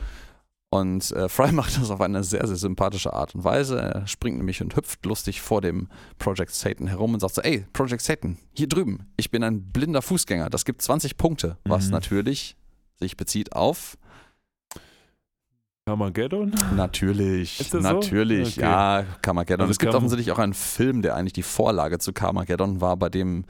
Und 0.71 1.11
äh, 1.11 1.29
Fry 1.29 1.51
macht 1.51 1.77
das 1.79 1.89
auf 1.89 2.01
eine 2.01 2.23
sehr, 2.23 2.45
sehr 2.45 2.55
sympathische 2.55 3.13
Art 3.13 3.35
und 3.35 3.43
Weise. 3.43 3.79
Er 3.79 4.07
springt 4.07 4.37
nämlich 4.37 4.61
und 4.61 4.75
hüpft 4.75 5.05
lustig 5.05 5.41
vor 5.41 5.61
dem 5.61 5.87
Project 6.19 6.51
Satan 6.53 6.87
herum 6.87 7.13
und 7.13 7.19
sagt 7.19 7.35
so, 7.35 7.41
ey, 7.41 7.65
Project 7.73 8.01
Satan, 8.01 8.37
hier 8.53 8.67
drüben, 8.67 9.07
ich 9.17 9.31
bin 9.31 9.43
ein 9.43 9.63
blinder 9.71 10.01
Fußgänger, 10.01 10.49
das 10.49 10.65
gibt 10.65 10.81
20 10.81 11.17
Punkte, 11.17 11.57
was 11.65 11.85
Mhm. 11.87 11.91
natürlich 11.91 12.55
sich 12.99 13.15
bezieht 13.17 13.53
auf 13.53 13.97
Armageddon? 15.89 16.51
Natürlich, 16.75 17.57
das 17.57 17.69
so? 17.69 17.79
natürlich, 17.79 18.57
Okay. 18.57 18.61
ja, 18.61 19.03
Carmageddon. 19.21 19.61
Also 19.61 19.71
es 19.71 19.79
gibt 19.79 19.93
offensichtlich 19.95 20.31
auch 20.31 20.39
einen 20.39 20.53
Film, 20.53 21.01
der 21.01 21.15
eigentlich 21.15 21.33
die 21.33 21.43
Vorlage 21.43 21.99
zu 21.99 22.13
Carmageddon 22.13 22.79
war, 22.81 22.95
bei 22.97 23.09
dem 23.09 23.45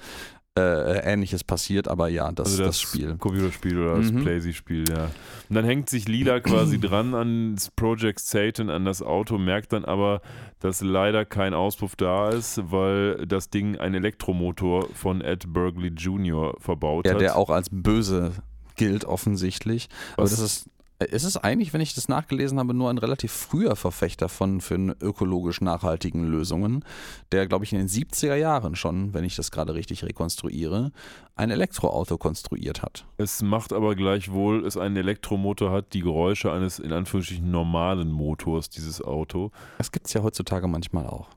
äh, 0.58 1.00
Ähnliches 1.14 1.44
passiert, 1.44 1.88
aber 1.88 2.10
ja, 2.10 2.32
das, 2.34 2.50
also 2.50 2.66
das, 2.66 2.82
Spiel. 2.82 3.16
Computerspiel 3.18 3.78
oder 3.80 3.98
das 3.98 4.12
Mhm. 4.12 4.24
Playsy-Spiel, 4.24 4.84
ja. 4.90 5.06
Und 5.48 5.56
dann 5.56 5.64
hängt 5.64 5.90
sich 5.90 6.08
Lila 6.08 6.40
quasi 6.42 6.80
dran 6.80 7.14
an 7.14 7.56
das 7.56 7.70
Project 7.72 8.20
Satan, 8.20 8.70
an 8.70 8.84
das 8.84 9.02
Auto, 9.02 9.38
merkt 9.38 9.72
dann 9.72 9.86
aber, 9.86 10.22
dass 10.60 10.82
leider 10.82 11.24
kein 11.24 11.54
Auspuff 11.54 11.96
da 11.96 12.30
ist, 12.30 12.60
weil 12.72 13.26
das 13.28 13.50
Ding 13.52 13.78
einen 13.78 13.96
Elektromotor 13.96 14.88
von 14.96 15.22
Ed 15.22 15.46
Burgley 15.54 15.90
Jr. 15.90 16.56
verbaut 16.60 17.06
Ja, 17.08 17.14
hat. 17.14 17.22
der 17.22 17.38
auch 17.38 17.52
als 17.52 17.70
böse 17.72 18.32
gilt 18.76 19.06
offensichtlich. 19.06 19.88
Aber 20.18 20.24
Was- 20.24 20.32
das 20.32 20.40
ist 20.42 20.70
Es 21.00 21.24
ist 21.24 21.38
eigentlich, 21.38 21.72
wenn 21.72 21.80
ich 21.80 21.96
das 21.96 22.10
nachgelesen 22.10 22.60
habe, 22.60 22.74
nur 22.74 22.90
ein 22.90 22.98
relativ 22.98 23.32
früher 23.32 23.78
Verfechter 23.78 24.28
von 24.28 24.60
für 24.60 24.76
ökologisch 25.02 25.62
nachhaltigen 25.62 26.26
Lösungen, 26.26 26.84
der, 27.32 27.48
glaube 27.48 27.64
ich, 27.64 27.72
in 27.72 27.80
den 27.80 27.88
70er 27.88 28.36
Jahren 28.36 28.76
schon, 28.76 29.14
wenn 29.14 29.24
ich 29.24 29.38
das 29.38 29.50
gerade 29.50 29.74
richtig 29.74 30.04
rekonstruiere, 30.04 30.92
ein 31.36 31.52
Elektroauto 31.52 32.18
konstruiert 32.18 32.82
hat. 32.82 33.06
Es 33.16 33.42
macht 33.42 33.72
aber 33.72 33.96
gleichwohl, 33.96 34.66
es 34.66 34.76
einen 34.76 34.98
Elektromotor 34.98 35.72
hat, 35.72 35.94
die 35.94 36.02
Geräusche 36.02 36.52
eines 36.52 36.80
in 36.80 36.92
Anführungsstrichen 36.92 37.50
normalen 37.50 38.12
Motors, 38.12 38.70
dieses 38.70 39.02
Auto. 39.02 39.52
Das 39.78 39.94
gibt 39.94 40.08
es 40.08 40.14
ja 40.14 40.22
heutzutage 40.22 40.68
manchmal 40.68 41.08
auch. 41.08 41.30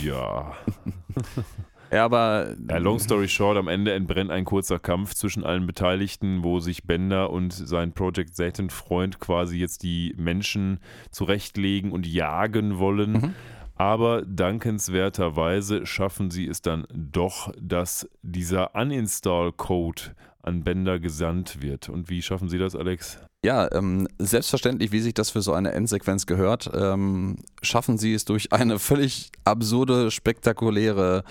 Ja. 0.00 0.52
Ja, 1.90 2.04
aber. 2.04 2.54
Ja, 2.68 2.78
long 2.78 2.98
story 2.98 3.28
short, 3.28 3.56
am 3.56 3.68
Ende 3.68 3.92
entbrennt 3.92 4.30
ein 4.30 4.44
kurzer 4.44 4.78
Kampf 4.78 5.14
zwischen 5.14 5.44
allen 5.44 5.66
Beteiligten, 5.66 6.42
wo 6.42 6.60
sich 6.60 6.84
Bender 6.84 7.30
und 7.30 7.52
sein 7.52 7.92
Project 7.92 8.36
Satan-Freund 8.36 9.20
quasi 9.20 9.58
jetzt 9.58 9.82
die 9.82 10.14
Menschen 10.16 10.80
zurechtlegen 11.10 11.92
und 11.92 12.06
jagen 12.06 12.78
wollen. 12.78 13.12
Mhm. 13.12 13.34
Aber 13.76 14.22
dankenswerterweise 14.22 15.86
schaffen 15.86 16.30
sie 16.30 16.48
es 16.48 16.62
dann 16.62 16.86
doch, 16.92 17.52
dass 17.60 18.08
dieser 18.22 18.74
Uninstall-Code 18.74 20.02
an 20.42 20.64
Bender 20.64 20.98
gesandt 20.98 21.62
wird. 21.62 21.88
Und 21.88 22.08
wie 22.08 22.22
schaffen 22.22 22.48
Sie 22.48 22.58
das, 22.58 22.74
Alex? 22.76 23.18
Ja, 23.44 23.70
ähm, 23.72 24.08
selbstverständlich, 24.18 24.92
wie 24.92 25.00
sich 25.00 25.14
das 25.14 25.30
für 25.30 25.42
so 25.42 25.52
eine 25.52 25.72
Endsequenz 25.72 26.26
gehört, 26.26 26.70
ähm, 26.74 27.36
schaffen 27.62 27.98
Sie 27.98 28.14
es 28.14 28.24
durch 28.24 28.52
eine 28.52 28.78
völlig 28.78 29.30
absurde, 29.44 30.10
spektakuläre, 30.10 31.24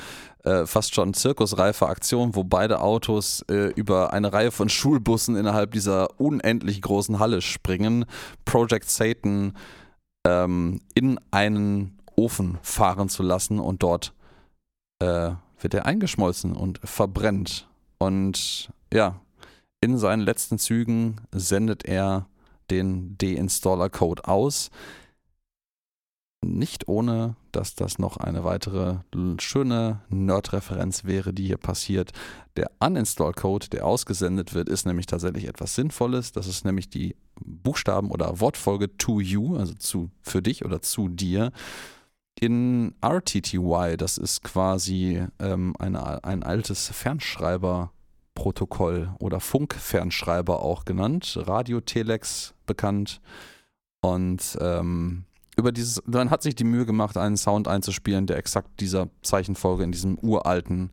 äh, 0.44 0.66
fast 0.66 0.96
schon 0.96 1.14
zirkusreife 1.14 1.88
Aktion, 1.88 2.36
wo 2.36 2.44
beide 2.44 2.82
Autos 2.82 3.44
äh, 3.50 3.72
über 3.76 4.14
eine 4.14 4.32
Reihe 4.32 4.52
von 4.52 4.70
Schulbussen 4.70 5.36
innerhalb 5.36 5.72
dieser 5.72 6.20
unendlich 6.20 6.82
großen 6.82 7.20
Halle 7.20 7.42
springen, 7.42 8.06
Project 8.46 8.90
Satan 8.90 9.54
ähm, 10.26 10.82
in 10.94 11.20
einen 11.32 11.98
Ofen 12.16 12.58
fahren 12.62 13.10
zu 13.10 13.24
lassen 13.24 13.60
und 13.60 13.84
dort 13.84 14.14
äh, 15.00 15.32
wird 15.60 15.74
er 15.74 15.86
eingeschmolzen 15.86 16.56
und 16.56 16.80
verbrennt. 16.84 17.68
Und 18.00 18.70
ja, 18.94 19.20
in 19.82 19.98
seinen 19.98 20.22
letzten 20.22 20.58
Zügen 20.58 21.22
sendet 21.32 21.86
er 21.86 22.28
den 22.72 23.18
Deinstaller-Code 23.18 24.28
aus. 24.28 24.72
Nicht 26.44 26.88
ohne, 26.88 27.36
dass 27.52 27.76
das 27.76 28.00
noch 28.00 28.18
eine 28.18 28.44
weitere 28.44 28.98
schöne 29.40 30.02
Nerd-Referenz 30.10 31.04
wäre, 31.04 31.34
die 31.34 31.46
hier 31.46 31.58
passiert. 31.58 32.12
Der 32.56 32.72
Uninstall-Code, 32.80 33.70
der 33.70 33.86
ausgesendet 33.86 34.54
wird, 34.54 34.70
ist 34.70 34.86
nämlich 34.86 35.08
tatsächlich 35.08 35.48
etwas 35.48 35.76
Sinnvolles. 35.76 36.32
Das 36.32 36.48
ist 36.48 36.64
nämlich 36.64 36.90
die 36.90 37.16
Buchstaben- 37.40 38.12
oder 38.12 38.40
Wortfolge 38.40 38.98
to 38.98 39.20
you, 39.20 39.58
also 39.58 39.74
zu, 39.74 40.12
für 40.22 40.42
dich 40.42 40.64
oder 40.64 40.82
zu 40.82 41.10
dir. 41.10 41.52
In 42.40 42.94
RTTY, 43.02 43.96
das 43.98 44.18
ist 44.18 44.44
quasi 44.44 45.26
ähm, 45.40 45.76
eine, 45.80 46.24
ein 46.24 46.44
altes 46.44 46.92
Fernschreiber- 46.92 47.92
Protokoll 48.38 49.10
oder 49.18 49.40
Funkfernschreiber 49.40 50.62
auch 50.62 50.86
genannt, 50.86 51.40
Radiotelex 51.42 52.54
bekannt. 52.68 53.20
Und 54.02 54.56
ähm, 54.62 55.26
über 55.58 55.72
dieses, 55.72 56.04
dann 56.06 56.30
hat 56.30 56.44
sich 56.44 56.54
die 56.54 56.64
Mühe 56.64 56.86
gemacht, 56.86 57.18
einen 57.18 57.36
Sound 57.36 57.68
einzuspielen, 57.68 58.28
der 58.28 58.38
exakt 58.38 58.80
dieser 58.80 59.10
Zeichenfolge 59.24 59.84
in 59.84 59.92
diesem 59.92 60.20
uralten 60.20 60.92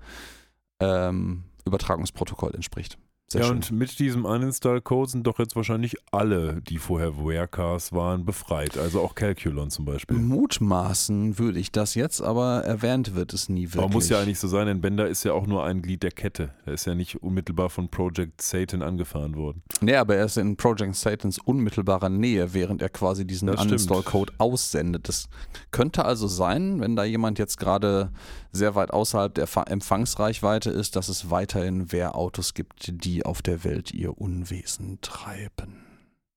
ähm, 0.81 1.45
Übertragungsprotokoll 1.67 2.55
entspricht. 2.55 2.97
Sehr 3.35 3.43
ja, 3.43 3.49
schön. 3.49 3.57
und 3.57 3.73
mit 3.73 3.99
diesem 3.99 4.25
Uninstall-Code 4.25 5.11
sind 5.11 5.27
doch 5.27 5.41
jetzt 5.41 5.57
wahrscheinlich 5.57 5.97
alle, 6.13 6.63
die 6.63 6.79
vorher 6.79 7.17
Warecars 7.17 7.93
waren, 7.93 8.25
befreit. 8.25 8.79
Also 8.79 9.01
auch 9.01 9.17
Calculon 9.17 9.71
zum 9.71 9.85
Beispiel. 9.85 10.17
Mutmaßen 10.17 11.37
würde 11.37 11.59
ich 11.59 11.73
das 11.73 11.97
jetzt, 11.97 12.23
aber 12.23 12.63
erwähnt 12.65 13.17
wird 13.17 13.33
es 13.33 13.49
nie 13.49 13.65
wirklich. 13.65 13.83
Aber 13.83 13.93
muss 13.93 14.09
ja 14.09 14.21
eigentlich 14.21 14.39
so 14.39 14.47
sein, 14.47 14.69
denn 14.69 14.81
Bender 14.81 15.09
ist 15.09 15.25
ja 15.25 15.33
auch 15.33 15.49
nur 15.49 15.65
ein 15.65 15.83
Glied 15.83 16.05
der 16.05 16.13
Kette. 16.13 16.51
Er 16.65 16.75
ist 16.75 16.85
ja 16.85 16.95
nicht 16.95 17.25
unmittelbar 17.25 17.71
von 17.71 17.89
Project 17.89 18.41
Satan 18.41 18.83
angefahren 18.83 19.35
worden. 19.35 19.63
Nee, 19.81 19.97
aber 19.97 20.15
er 20.15 20.27
ist 20.27 20.39
in 20.39 20.57
Project 20.57 20.95
Satans 20.95 21.41
unmittelbarer 21.41 22.11
Nähe, 22.11 22.55
während 22.55 22.83
er 22.83 22.89
quasi 22.89 23.27
diesen 23.27 23.49
Uninstall-Code 23.49 24.33
aussendet. 24.39 25.09
Das 25.09 25.29
könnte 25.73 26.05
also 26.05 26.29
sein, 26.29 26.81
wenn 26.81 26.95
da 26.95 27.03
jemand 27.03 27.41
jetzt 27.41 27.59
gerade 27.59 28.13
sehr 28.53 28.77
weit 28.77 28.93
außerhalb 28.93 29.35
der 29.35 29.49
Empfangsreichweite 29.67 30.71
ist, 30.71 30.95
dass 30.95 31.09
es 31.09 31.31
weiterhin 31.31 31.91
Wehrautos 31.91 32.55
gibt, 32.55 33.05
die 33.05 33.24
auf 33.25 33.43
der 33.43 33.65
Welt 33.65 33.93
ihr 33.93 34.19
Unwesen 34.19 34.99
treiben. 35.01 35.85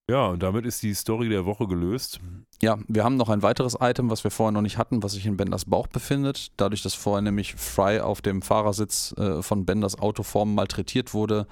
Ja, 0.09 0.27
und 0.27 0.41
damit 0.41 0.65
ist 0.65 0.84
die 0.84 0.93
Story 0.93 1.27
der 1.27 1.45
Woche 1.45 1.68
gelöst. 1.68 2.22
Ja, 2.61 2.77
wir 2.88 3.03
haben 3.03 3.18
noch 3.18 3.27
ein 3.27 3.41
weiteres 3.41 3.77
Item, 3.81 4.09
was 4.09 4.23
wir 4.23 4.31
vorher 4.31 4.53
noch 4.53 4.61
nicht 4.61 4.77
hatten, 4.77 5.03
was 5.03 5.11
sich 5.11 5.26
in 5.26 5.35
Benders 5.35 5.65
Bauch 5.65 5.88
befindet. 5.88 6.53
Dadurch, 6.55 6.81
dass 6.81 6.93
vorher 6.93 7.22
nämlich 7.22 7.55
Fry 7.55 7.99
auf 7.99 8.22
dem 8.22 8.41
Fahrersitz 8.41 9.14
äh, 9.18 9.41
von 9.41 9.65
Benders 9.65 9.99
Autoform 9.99 10.55
malträtiert 10.55 11.14
wurde, 11.14 11.45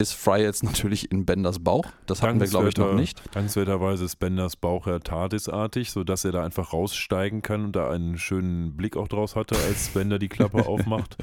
ist 0.00 0.14
Fry 0.14 0.42
jetzt 0.42 0.62
natürlich 0.62 1.12
in 1.12 1.26
Benders 1.26 1.58
Bauch. 1.58 1.84
Das 2.06 2.22
hatten 2.22 2.40
wir, 2.40 2.46
glaube 2.46 2.70
ich, 2.70 2.76
noch 2.76 2.94
nicht. 2.94 3.22
Dankenswerterweise 3.34 4.04
ist 4.04 4.16
Benders 4.16 4.56
Bauch 4.56 4.86
ja 4.86 4.98
TARDIS-artig, 4.98 5.90
sodass 5.90 6.24
er 6.24 6.32
da 6.32 6.42
einfach 6.42 6.72
raussteigen 6.72 7.42
kann 7.42 7.66
und 7.66 7.76
da 7.76 7.90
einen 7.90 8.16
schönen 8.18 8.76
Blick 8.76 8.96
auch 8.96 9.08
draus 9.08 9.36
hatte, 9.36 9.56
als 9.56 9.88
Bender 9.90 10.18
die 10.18 10.28
Klappe 10.28 10.66
aufmacht. 10.66 11.18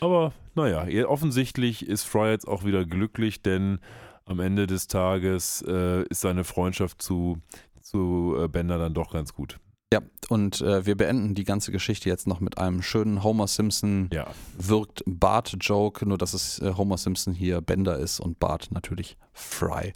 Aber 0.00 0.32
naja, 0.54 0.86
offensichtlich 1.06 1.86
ist 1.86 2.04
Fry 2.04 2.30
jetzt 2.30 2.48
auch 2.48 2.64
wieder 2.64 2.84
glücklich, 2.84 3.42
denn 3.42 3.78
am 4.24 4.40
Ende 4.40 4.66
des 4.66 4.86
Tages 4.86 5.62
äh, 5.68 6.04
ist 6.04 6.22
seine 6.22 6.44
Freundschaft 6.44 7.02
zu, 7.02 7.38
zu 7.82 8.36
äh, 8.38 8.48
Bender 8.48 8.78
dann 8.78 8.94
doch 8.94 9.12
ganz 9.12 9.34
gut. 9.34 9.58
Ja, 9.94 10.00
und 10.28 10.60
äh, 10.60 10.84
wir 10.86 10.96
beenden 10.96 11.36
die 11.36 11.44
ganze 11.44 11.70
Geschichte 11.70 12.08
jetzt 12.08 12.26
noch 12.26 12.40
mit 12.40 12.58
einem 12.58 12.82
schönen 12.82 13.22
Homer 13.22 13.46
Simpson 13.46 14.10
ja. 14.12 14.26
wirkt 14.58 15.04
Bart-Joke, 15.06 16.04
nur 16.04 16.18
dass 16.18 16.34
es 16.34 16.58
äh, 16.58 16.72
Homer 16.76 16.98
Simpson 16.98 17.32
hier 17.32 17.60
Bender 17.60 17.96
ist 18.00 18.18
und 18.18 18.40
Bart 18.40 18.72
natürlich 18.72 19.16
Fry. 19.32 19.92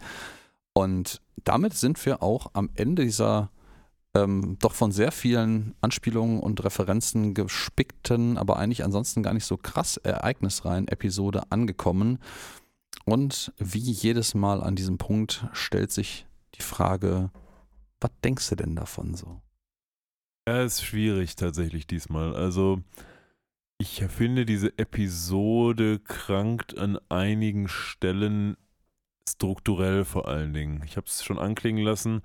Und 0.71 1.21
damit 1.43 1.73
sind 1.73 2.05
wir 2.05 2.23
auch 2.23 2.51
am 2.53 2.69
Ende 2.75 3.03
dieser 3.03 3.51
ähm, 4.13 4.55
doch 4.61 4.71
von 4.71 4.93
sehr 4.93 5.11
vielen 5.11 5.75
Anspielungen 5.81 6.39
und 6.39 6.63
Referenzen 6.63 7.33
gespickten, 7.33 8.37
aber 8.37 8.55
eigentlich 8.55 8.85
ansonsten 8.85 9.21
gar 9.21 9.33
nicht 9.33 9.45
so 9.45 9.57
krass 9.57 9.97
ereignisreihen 9.97 10.87
Episode 10.87 11.43
angekommen. 11.49 12.19
Und 13.03 13.51
wie 13.57 13.79
jedes 13.79 14.33
Mal 14.33 14.63
an 14.63 14.77
diesem 14.77 14.97
Punkt 14.97 15.45
stellt 15.51 15.91
sich 15.91 16.25
die 16.55 16.63
Frage, 16.63 17.31
was 17.99 18.11
denkst 18.23 18.47
du 18.47 18.55
denn 18.55 18.77
davon 18.77 19.13
so? 19.13 19.41
Ja, 20.49 20.63
ist 20.63 20.83
schwierig 20.83 21.35
tatsächlich 21.35 21.85
diesmal. 21.85 22.35
Also, 22.35 22.81
ich 23.77 24.03
finde, 24.05 24.47
diese 24.47 24.75
Episode 24.79 25.99
krankt 25.99 26.75
an 26.75 26.97
einigen 27.07 27.67
Stellen 27.67 28.57
strukturell 29.29 30.05
vor 30.05 30.27
allen 30.27 30.51
Dingen. 30.51 30.81
Ich 30.87 30.97
habe 30.97 31.05
es 31.05 31.23
schon 31.23 31.37
anklingen 31.37 31.83
lassen. 31.83 32.23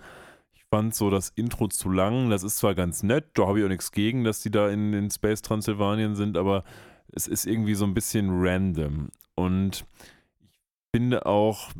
Ich 0.54 0.64
fand 0.70 0.94
so 0.94 1.10
das 1.10 1.28
Intro 1.36 1.68
zu 1.68 1.90
lang. 1.90 2.30
Das 2.30 2.44
ist 2.44 2.56
zwar 2.56 2.74
ganz 2.74 3.02
nett, 3.02 3.26
da 3.34 3.46
habe 3.46 3.58
ich 3.58 3.66
auch 3.66 3.68
nichts 3.68 3.92
gegen, 3.92 4.24
dass 4.24 4.40
die 4.40 4.50
da 4.50 4.70
in, 4.70 4.94
in 4.94 5.10
Space 5.10 5.42
Transylvanien 5.42 6.14
sind, 6.14 6.38
aber 6.38 6.64
es 7.12 7.28
ist 7.28 7.44
irgendwie 7.44 7.74
so 7.74 7.84
ein 7.84 7.92
bisschen 7.92 8.30
random. 8.30 9.10
Und 9.34 9.84
ich 10.40 10.62
finde 10.96 11.26
auch, 11.26 11.72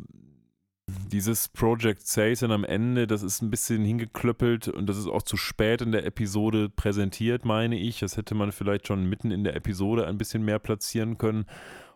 dieses 0.87 1.47
Project 1.47 2.05
Satan 2.07 2.51
am 2.51 2.63
Ende, 2.63 3.07
das 3.07 3.23
ist 3.23 3.41
ein 3.41 3.49
bisschen 3.49 3.83
hingeklöppelt 3.83 4.67
und 4.67 4.87
das 4.87 4.97
ist 4.97 5.07
auch 5.07 5.23
zu 5.23 5.37
spät 5.37 5.81
in 5.81 5.91
der 5.91 6.05
Episode 6.05 6.69
präsentiert, 6.69 7.45
meine 7.45 7.77
ich. 7.77 7.99
Das 7.99 8.17
hätte 8.17 8.35
man 8.35 8.51
vielleicht 8.51 8.87
schon 8.87 9.05
mitten 9.05 9.31
in 9.31 9.43
der 9.43 9.55
Episode 9.55 10.07
ein 10.07 10.17
bisschen 10.17 10.43
mehr 10.45 10.59
platzieren 10.59 11.17
können. 11.17 11.45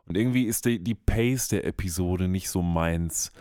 Und 0.06 0.18
irgendwie 0.18 0.46
ist 0.46 0.66
die, 0.66 0.80
die 0.84 0.96
Pace 0.96 1.50
der 1.50 1.66
Episode 1.66 2.28
nicht 2.28 2.50
so 2.50 2.64
meins. 2.64 3.32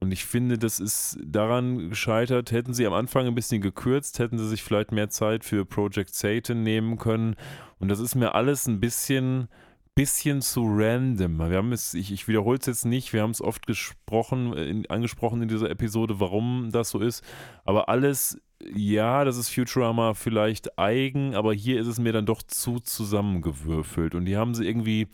Und 0.00 0.12
ich 0.12 0.24
finde, 0.24 0.58
das 0.58 0.80
ist 0.80 1.18
daran 1.22 1.90
gescheitert. 1.90 2.50
Hätten 2.50 2.74
sie 2.74 2.86
am 2.86 2.94
Anfang 2.94 3.26
ein 3.26 3.34
bisschen 3.34 3.60
gekürzt, 3.60 4.18
hätten 4.18 4.38
sie 4.38 4.48
sich 4.48 4.62
vielleicht 4.62 4.92
mehr 4.92 5.10
Zeit 5.10 5.44
für 5.44 5.64
Project 5.64 6.14
Satan 6.14 6.62
nehmen 6.62 6.98
können. 6.98 7.36
Und 7.78 7.88
das 7.88 8.00
ist 8.00 8.14
mir 8.14 8.34
alles 8.34 8.66
ein 8.66 8.80
bisschen 8.80 9.48
bisschen 9.94 10.40
zu 10.40 10.62
random. 10.64 11.38
Wir 11.38 11.58
haben 11.58 11.72
es, 11.72 11.94
ich, 11.94 12.12
ich 12.12 12.28
wiederhole 12.28 12.58
es 12.58 12.66
jetzt 12.66 12.84
nicht, 12.84 13.12
wir 13.12 13.22
haben 13.22 13.30
es 13.30 13.42
oft 13.42 13.66
gesprochen, 13.66 14.52
in, 14.54 14.88
angesprochen 14.88 15.42
in 15.42 15.48
dieser 15.48 15.70
Episode, 15.70 16.20
warum 16.20 16.70
das 16.72 16.90
so 16.90 17.00
ist. 17.00 17.24
Aber 17.64 17.88
alles, 17.88 18.40
ja, 18.74 19.24
das 19.24 19.36
ist 19.36 19.50
Futurama 19.50 20.14
vielleicht 20.14 20.78
eigen, 20.78 21.34
aber 21.34 21.52
hier 21.52 21.80
ist 21.80 21.86
es 21.86 21.98
mir 21.98 22.12
dann 22.12 22.26
doch 22.26 22.42
zu 22.42 22.80
zusammengewürfelt. 22.80 24.14
Und 24.14 24.24
die 24.24 24.36
haben 24.36 24.54
sie 24.54 24.66
irgendwie 24.66 25.08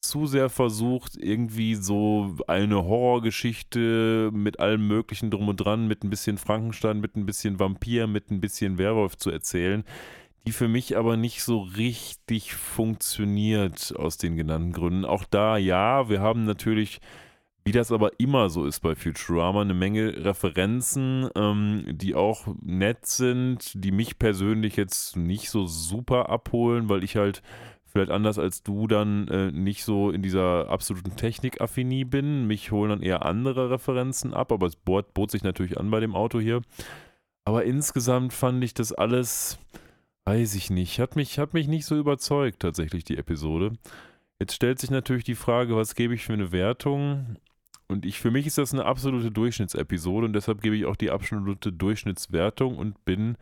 zu 0.00 0.26
sehr 0.26 0.50
versucht, 0.50 1.16
irgendwie 1.16 1.74
so 1.74 2.36
eine 2.46 2.84
Horrorgeschichte 2.84 4.30
mit 4.32 4.60
allem 4.60 4.86
Möglichen 4.86 5.30
drum 5.30 5.48
und 5.48 5.56
dran, 5.56 5.88
mit 5.88 6.04
ein 6.04 6.10
bisschen 6.10 6.38
Frankenstein, 6.38 7.00
mit 7.00 7.16
ein 7.16 7.26
bisschen 7.26 7.58
Vampir, 7.58 8.06
mit 8.06 8.30
ein 8.30 8.40
bisschen 8.40 8.78
Werwolf 8.78 9.16
zu 9.16 9.30
erzählen 9.30 9.84
die 10.46 10.52
für 10.52 10.68
mich 10.68 10.96
aber 10.96 11.16
nicht 11.16 11.42
so 11.42 11.60
richtig 11.60 12.54
funktioniert 12.54 13.94
aus 13.96 14.16
den 14.16 14.36
genannten 14.36 14.72
Gründen. 14.72 15.04
Auch 15.04 15.24
da, 15.24 15.56
ja, 15.56 16.08
wir 16.08 16.20
haben 16.20 16.44
natürlich 16.44 17.00
wie 17.66 17.72
das 17.72 17.90
aber 17.90 18.12
immer 18.18 18.48
so 18.48 18.64
ist 18.64 18.78
bei 18.78 18.94
Futurama, 18.94 19.60
eine 19.60 19.74
Menge 19.74 20.24
Referenzen, 20.24 21.28
ähm, 21.34 21.84
die 21.88 22.14
auch 22.14 22.46
nett 22.62 23.06
sind, 23.06 23.72
die 23.74 23.90
mich 23.90 24.20
persönlich 24.20 24.76
jetzt 24.76 25.16
nicht 25.16 25.50
so 25.50 25.66
super 25.66 26.28
abholen, 26.28 26.88
weil 26.88 27.02
ich 27.02 27.16
halt 27.16 27.42
vielleicht 27.86 28.12
anders 28.12 28.38
als 28.38 28.62
du 28.62 28.86
dann 28.86 29.26
äh, 29.26 29.50
nicht 29.50 29.82
so 29.82 30.12
in 30.12 30.22
dieser 30.22 30.68
absoluten 30.68 31.16
Technikaffinie 31.16 32.04
bin. 32.04 32.46
Mich 32.46 32.70
holen 32.70 32.90
dann 32.90 33.02
eher 33.02 33.26
andere 33.26 33.68
Referenzen 33.68 34.32
ab, 34.32 34.52
aber 34.52 34.68
es 34.68 34.76
bot, 34.76 35.12
bot 35.12 35.32
sich 35.32 35.42
natürlich 35.42 35.76
an 35.76 35.90
bei 35.90 35.98
dem 35.98 36.14
Auto 36.14 36.38
hier. 36.38 36.62
Aber 37.44 37.64
insgesamt 37.64 38.32
fand 38.32 38.62
ich 38.62 38.74
das 38.74 38.92
alles, 38.92 39.58
weiß 40.26 40.56
ich 40.56 40.70
nicht, 40.70 40.98
hat 40.98 41.16
mich, 41.16 41.38
hat 41.38 41.54
mich 41.54 41.68
nicht 41.68 41.86
so 41.86 41.96
überzeugt 41.96 42.60
tatsächlich 42.60 43.04
die 43.04 43.16
Episode. 43.16 43.72
Jetzt 44.40 44.54
stellt 44.54 44.78
sich 44.78 44.90
natürlich 44.90 45.24
die 45.24 45.36
Frage, 45.36 45.76
was 45.76 45.94
gebe 45.94 46.14
ich 46.14 46.24
für 46.24 46.34
eine 46.34 46.52
Wertung? 46.52 47.36
Und 47.88 48.04
ich, 48.04 48.18
für 48.18 48.32
mich 48.32 48.46
ist 48.46 48.58
das 48.58 48.74
eine 48.74 48.84
absolute 48.84 49.30
Durchschnittsepisode 49.30 50.26
und 50.26 50.32
deshalb 50.32 50.60
gebe 50.60 50.76
ich 50.76 50.84
auch 50.84 50.96
die 50.96 51.10
absolute 51.10 51.72
Durchschnittswertung 51.72 52.76
und 52.76 53.04
bin 53.04 53.36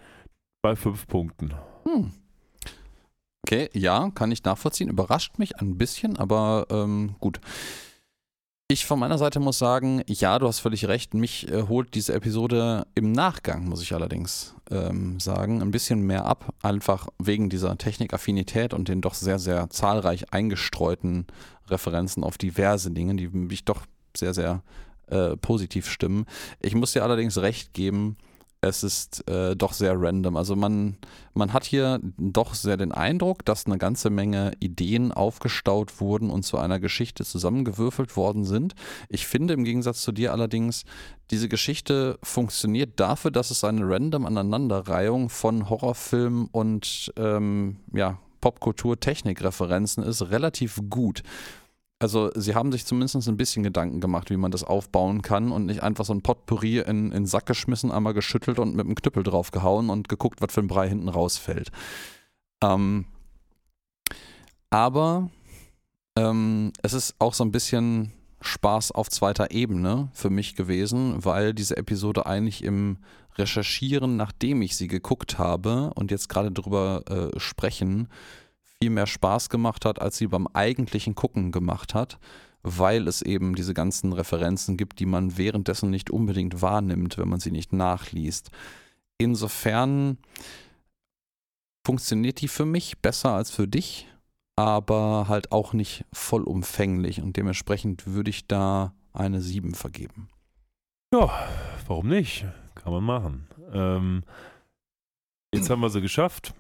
bei 0.63 0.77
fünf 0.77 1.07
Punkten. 1.07 1.55
Hm. 1.85 2.13
Okay, 3.47 3.71
ja, 3.73 4.11
kann 4.15 4.33
ich 4.33 4.45
nachvollziehen. 4.45 4.91
Überrascht 4.91 5.39
mich 5.39 5.61
ein 5.61 5.79
bisschen, 5.79 6.19
aber 6.19 6.67
ähm, 6.71 7.17
gut. 7.19 7.41
Ich 8.69 8.87
von 8.87 8.99
meiner 8.99 9.19
Seite 9.19 9.41
muss 9.41 9.59
sagen, 9.59 10.01
ja, 10.07 10.39
du 10.39 10.49
hast 10.49 10.61
völlig 10.61 10.89
recht. 10.89 11.13
Mich 11.13 11.53
äh, 11.53 11.65
holt 11.69 11.95
diese 11.95 12.15
Episode 12.15 12.87
im 12.95 13.13
Nachgang, 13.13 13.67
muss 13.69 13.83
ich 13.83 13.93
allerdings 13.93 14.55
ähm, 14.71 15.21
sagen, 15.21 15.61
ein 15.61 15.71
bisschen 15.71 16.01
mehr 16.01 16.25
ab. 16.25 16.55
Einfach 16.63 17.09
wegen 17.19 17.51
dieser 17.51 17.77
Technikaffinität 17.77 18.73
und 18.73 18.89
den 18.89 19.03
doch 19.03 19.13
sehr, 19.13 19.39
sehr 19.39 19.69
zahlreich 19.69 20.33
eingestreuten 20.33 21.27
Referenzen 21.69 22.25
auf 22.25 22.39
diverse 22.39 22.91
Dinge, 22.91 23.17
die 23.17 23.29
mich 23.29 23.67
doch 23.67 23.83
sehr, 24.17 24.33
sehr 24.33 24.63
äh, 25.09 25.37
positiv 25.37 25.91
stimmen. 25.91 26.25
Ich 26.59 26.75
muss 26.75 26.93
dir 26.93 27.03
allerdings 27.03 27.37
recht 27.37 27.75
geben, 27.75 28.17
es 28.65 28.83
ist 28.83 29.29
äh, 29.29 29.55
doch 29.55 29.73
sehr 29.73 29.95
random. 30.01 30.37
Also 30.37 30.57
man, 30.57 30.97
man 31.35 31.53
hat 31.53 31.65
hier 31.65 32.01
doch 32.19 32.55
sehr 32.55 32.77
den 32.77 32.93
Eindruck, 32.93 33.45
dass 33.45 33.67
eine 33.67 33.79
ganze 33.79 34.11
Menge 34.11 34.53
Ideen 34.61 35.13
aufgestaut 35.13 36.01
wurden 36.01 36.31
und 36.31 36.43
zu 36.43 36.59
einer 36.59 36.81
Geschichte 36.81 37.25
zusammengewürfelt 37.25 38.17
worden 38.17 38.45
sind. 38.45 38.75
Ich 39.09 39.27
finde 39.27 39.55
im 39.55 39.65
Gegensatz 39.65 40.03
zu 40.03 40.13
dir 40.13 40.33
allerdings, 40.33 40.85
diese 41.31 41.49
Geschichte 41.49 42.19
funktioniert 42.23 43.01
dafür, 43.01 43.31
dass 43.31 43.51
es 43.51 43.65
eine 43.65 43.89
random 43.89 44.27
Aneinanderreihung 44.27 45.31
von 45.31 45.69
Horrorfilmen 45.71 46.49
und 46.53 47.13
ähm, 47.17 47.77
ja, 47.93 48.19
Popkultur-Technik-Referenzen 48.41 50.05
ist, 50.05 50.31
relativ 50.31 50.81
gut. 50.91 51.23
Also 52.05 52.31
sie 52.35 52.55
haben 52.55 52.71
sich 52.71 52.85
zumindest 52.85 53.27
ein 53.27 53.39
bisschen 53.39 53.63
Gedanken 53.63 53.99
gemacht, 53.99 54.29
wie 54.29 54.37
man 54.37 54.51
das 54.51 54.63
aufbauen 54.63 55.23
kann 55.23 55.51
und 55.51 55.65
nicht 55.65 55.83
einfach 55.83 56.05
so 56.05 56.13
ein 56.13 56.21
Potpourri 56.21 56.81
in, 56.81 57.13
den 57.13 57.25
Sack 57.25 57.47
geschmissen, 57.47 57.91
einmal 57.91 58.13
geschüttelt 58.13 58.59
und 58.59 58.77
mit 58.77 58.87
dem 58.87 58.95
Knüppel 58.95 59.23
draufgehauen 59.23 59.89
und 59.89 60.11
geguckt, 60.11 60.43
was 60.43 60.53
für 60.53 60.61
ein 60.61 60.67
Brei 60.67 60.87
hinten 60.87 61.09
rausfällt. 61.09 61.73
Ähm, 62.63 63.07
aber 64.69 65.31
ähm, 66.15 66.75
es 66.83 66.93
ist 66.93 67.15
auch 67.21 67.33
so 67.33 67.43
ein 67.43 67.53
bisschen 67.53 68.13
Spaß 68.43 68.93
auf 68.93 69.09
zweiter 69.09 69.51
Ebene 69.51 70.11
für 70.13 70.29
mich 70.29 70.57
gewesen, 70.57 71.25
weil 71.25 71.55
diese 71.55 71.79
Episode 71.79 72.27
eigentlich 72.27 72.65
im 72.65 72.99
Recherchieren, 73.37 74.19
nachdem 74.19 74.61
ich 74.61 74.77
sie 74.77 74.89
geguckt 74.89 75.39
habe 75.39 75.91
und 75.95 76.11
jetzt 76.11 76.29
gerade 76.29 76.53
drüber 76.53 77.03
äh, 77.09 77.41
sprechen, 77.41 78.09
viel 78.85 78.91
mehr 78.91 79.07
Spaß 79.07 79.49
gemacht 79.49 79.87
hat, 79.87 79.99
als 79.99 80.19
sie 80.19 80.27
beim 80.27 80.47
eigentlichen 80.49 81.15
Gucken 81.15 81.53
gemacht 81.53 81.95
hat, 81.95 82.19
weil 82.63 83.09
es 83.09 83.23
eben 83.23 83.55
diese 83.55 83.73
ganzen 83.73 84.13
Referenzen 84.13 84.77
gibt, 84.77 85.01
die 85.01 85.07
man 85.07 85.39
währenddessen 85.39 85.89
nicht 85.89 86.11
unbedingt 86.11 86.61
wahrnimmt, 86.61 87.17
wenn 87.17 87.31
man 87.31 87.41
sie 87.41 87.51
nicht 87.51 87.73
nachliest. 87.73 88.51
Insofern 89.17 90.19
funktioniert 91.87 92.43
die 92.43 92.49
für 92.49 92.67
mich 92.67 92.99
besser 92.99 93.31
als 93.31 93.51
für 93.51 93.67
dich, 93.67 94.07
aber 94.55 95.29
halt 95.29 95.51
auch 95.51 95.73
nicht 95.73 96.05
vollumfänglich 96.13 97.23
und 97.23 97.39
dementsprechend 97.39 98.07
würde 98.07 98.29
ich 98.29 98.47
da 98.47 98.93
eine 99.15 99.41
7 99.41 99.75
vergeben. 99.75 100.29
Ja, 101.11 101.31
warum 101.87 102.09
nicht? 102.09 102.45
Kann 102.75 102.93
man 102.93 103.05
machen. 103.05 103.49
Ähm, 103.73 104.25
jetzt 105.55 105.71
haben 105.71 105.81
wir 105.81 105.89
sie 105.89 106.03
geschafft. 106.03 106.53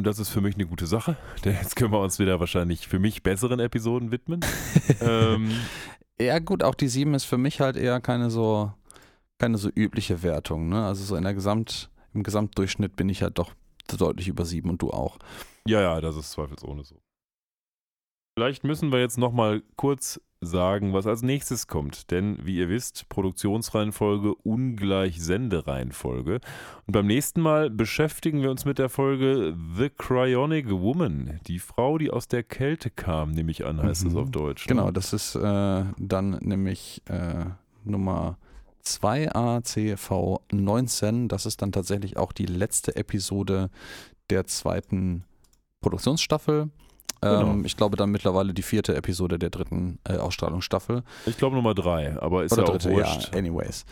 Und 0.00 0.06
das 0.06 0.18
ist 0.18 0.30
für 0.30 0.40
mich 0.40 0.54
eine 0.54 0.64
gute 0.64 0.86
Sache, 0.86 1.18
denn 1.44 1.52
jetzt 1.56 1.76
können 1.76 1.92
wir 1.92 2.00
uns 2.00 2.18
wieder 2.18 2.40
wahrscheinlich 2.40 2.88
für 2.88 2.98
mich 2.98 3.22
besseren 3.22 3.60
Episoden 3.60 4.10
widmen. 4.10 4.40
ähm, 5.02 5.50
ja, 6.18 6.38
gut, 6.38 6.62
auch 6.62 6.74
die 6.74 6.88
7 6.88 7.12
ist 7.12 7.24
für 7.24 7.36
mich 7.36 7.60
halt 7.60 7.76
eher 7.76 8.00
keine 8.00 8.30
so, 8.30 8.72
keine 9.36 9.58
so 9.58 9.68
übliche 9.68 10.22
Wertung. 10.22 10.70
Ne? 10.70 10.86
Also 10.86 11.04
so 11.04 11.16
in 11.16 11.24
der 11.24 11.34
Gesamt, 11.34 11.90
im 12.14 12.22
Gesamtdurchschnitt 12.22 12.96
bin 12.96 13.10
ich 13.10 13.22
halt 13.22 13.36
doch 13.36 13.52
deutlich 13.94 14.28
über 14.28 14.46
7 14.46 14.70
und 14.70 14.80
du 14.80 14.88
auch. 14.90 15.18
Ja, 15.68 15.82
ja, 15.82 16.00
das 16.00 16.16
ist 16.16 16.30
zweifelsohne 16.30 16.82
so. 16.82 16.98
Vielleicht 18.38 18.64
müssen 18.64 18.92
wir 18.92 19.00
jetzt 19.00 19.18
nochmal 19.18 19.62
kurz 19.76 20.18
sagen, 20.42 20.92
was 20.94 21.06
als 21.06 21.22
nächstes 21.22 21.66
kommt. 21.66 22.10
Denn 22.10 22.38
wie 22.44 22.56
ihr 22.56 22.68
wisst, 22.68 23.08
Produktionsreihenfolge 23.10 24.34
ungleich 24.36 25.22
Sendereihenfolge. 25.22 26.40
Und 26.86 26.92
beim 26.92 27.06
nächsten 27.06 27.40
Mal 27.42 27.68
beschäftigen 27.70 28.40
wir 28.42 28.50
uns 28.50 28.64
mit 28.64 28.78
der 28.78 28.88
Folge 28.88 29.54
The 29.76 29.90
Cryonic 29.90 30.70
Woman. 30.70 31.40
Die 31.46 31.58
Frau, 31.58 31.98
die 31.98 32.10
aus 32.10 32.26
der 32.26 32.42
Kälte 32.42 32.90
kam, 32.90 33.32
nehme 33.32 33.50
ich 33.50 33.66
an, 33.66 33.82
heißt 33.82 34.06
es 34.06 34.12
Mhm. 34.14 34.18
auf 34.18 34.30
Deutsch. 34.30 34.66
Genau, 34.66 34.86
Ne? 34.86 34.92
das 34.94 35.12
ist 35.12 35.34
äh, 35.34 35.84
dann 35.98 36.30
nämlich 36.40 37.02
äh, 37.06 37.44
Nummer 37.84 38.38
2 38.82 39.32
ACV19. 39.32 41.28
Das 41.28 41.44
ist 41.46 41.60
dann 41.62 41.72
tatsächlich 41.72 42.16
auch 42.16 42.32
die 42.32 42.46
letzte 42.46 42.96
Episode 42.96 43.70
der 44.30 44.46
zweiten 44.46 45.24
Produktionsstaffel. 45.82 46.70
Genau. 47.20 47.50
Ähm, 47.52 47.64
ich 47.64 47.76
glaube 47.76 47.96
dann 47.96 48.10
mittlerweile 48.10 48.54
die 48.54 48.62
vierte 48.62 48.94
Episode 48.96 49.38
der 49.38 49.50
dritten 49.50 49.98
äh, 50.08 50.16
Ausstrahlungsstaffel. 50.16 51.02
Ich 51.26 51.36
glaube 51.36 51.56
Nummer 51.56 51.74
drei, 51.74 52.20
aber 52.20 52.44
ist 52.44 52.52
Oder 52.52 52.62
ja 52.62 52.68
auch 52.68 52.72
dritte, 52.72 52.90
wurscht. 52.90 53.30
ja, 53.32 53.38
anyways. 53.38 53.84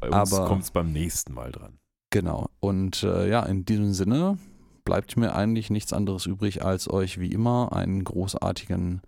Bei 0.00 0.08
uns 0.08 0.32
aber- 0.32 0.46
kommt 0.46 0.64
es 0.64 0.70
beim 0.70 0.92
nächsten 0.92 1.32
Mal 1.34 1.50
dran. 1.52 1.78
Genau. 2.10 2.48
Und 2.60 3.02
äh, 3.02 3.28
ja, 3.28 3.42
in 3.44 3.64
diesem 3.64 3.92
Sinne 3.92 4.38
bleibt 4.84 5.16
mir 5.16 5.34
eigentlich 5.34 5.70
nichts 5.70 5.92
anderes 5.92 6.26
übrig, 6.26 6.64
als 6.64 6.88
euch 6.90 7.18
wie 7.18 7.32
immer 7.32 7.72
einen 7.72 8.04
großartigen 8.04 9.00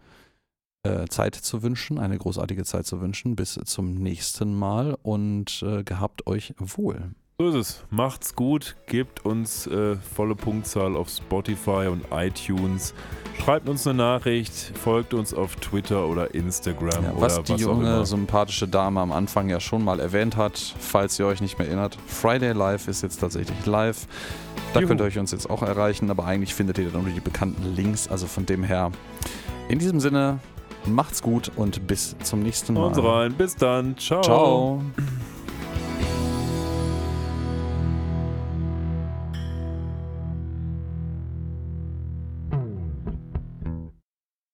äh, 0.83 1.05
Zeit 1.07 1.35
zu 1.35 1.63
wünschen, 1.63 1.99
eine 1.99 2.17
großartige 2.19 2.65
Zeit 2.65 2.87
zu 2.87 3.01
wünschen. 3.01 3.37
Bis 3.37 3.61
zum 3.67 3.95
nächsten 3.95 4.59
Mal 4.59 4.97
und 5.03 5.63
äh, 5.63 5.85
gehabt 5.85 6.27
euch 6.27 6.55
wohl. 6.59 7.11
So 7.39 7.49
ist 7.51 7.55
es. 7.55 7.85
Macht's 7.91 8.35
gut, 8.35 8.77
gebt 8.87 9.27
uns 9.27 9.67
äh, 9.67 9.97
volle 9.97 10.35
Punktzahl 10.35 10.97
auf 10.97 11.11
Spotify 11.11 11.87
und 11.87 12.07
iTunes. 12.11 12.95
Schreibt 13.39 13.69
uns 13.69 13.87
eine 13.87 13.99
Nachricht, 13.99 14.55
folgt 14.55 15.13
uns 15.13 15.35
auf 15.35 15.55
Twitter 15.57 16.07
oder 16.07 16.35
Instagram 16.35 17.05
Ja, 17.05 17.13
oder 17.13 17.21
was 17.21 17.37
was, 17.37 17.45
die 17.45 17.53
auch 17.57 17.59
junge, 17.59 18.07
sympathische 18.07 18.67
Dame 18.67 19.01
am 19.03 19.13
Anfang 19.13 19.51
ja 19.51 19.61
schon 19.61 19.85
mal 19.85 20.01
erwähnt 20.01 20.39
hat, 20.39 20.57
falls 20.79 21.19
ihr 21.19 21.27
euch 21.27 21.43
nicht 21.43 21.59
mehr 21.59 21.69
erinnert. 21.69 21.99
Friday 22.07 22.53
Live 22.53 22.89
ist 22.89 23.03
jetzt 23.03 23.19
tatsächlich 23.19 23.67
live. 23.67 24.07
Da 24.73 24.81
Juhu. 24.81 24.89
könnt 24.89 25.03
ihr 25.03 25.05
euch 25.05 25.19
uns 25.19 25.31
jetzt 25.31 25.51
auch 25.51 25.61
erreichen, 25.61 26.11
aber 26.11 26.25
eigentlich 26.25 26.55
findet 26.55 26.79
ihr 26.79 26.89
dann 26.89 27.03
nur 27.03 27.13
die 27.13 27.21
bekannten 27.21 27.77
Links. 27.77 28.09
Also 28.09 28.27
von 28.29 28.47
dem 28.47 28.65
her, 28.65 28.93
in 29.69 29.79
diesem 29.79 30.01
Sinne, 30.01 30.39
macht's 30.87 31.21
gut 31.21 31.53
und 31.57 31.87
bis 31.87 32.17
zum 32.23 32.41
nächsten 32.41 32.73
Mal. 32.73 32.87
Uns 32.87 32.99
rein. 32.99 33.35
Bis 33.35 33.55
dann. 33.57 33.95
Ciao. 33.99 34.23
Ciao. 34.23 34.83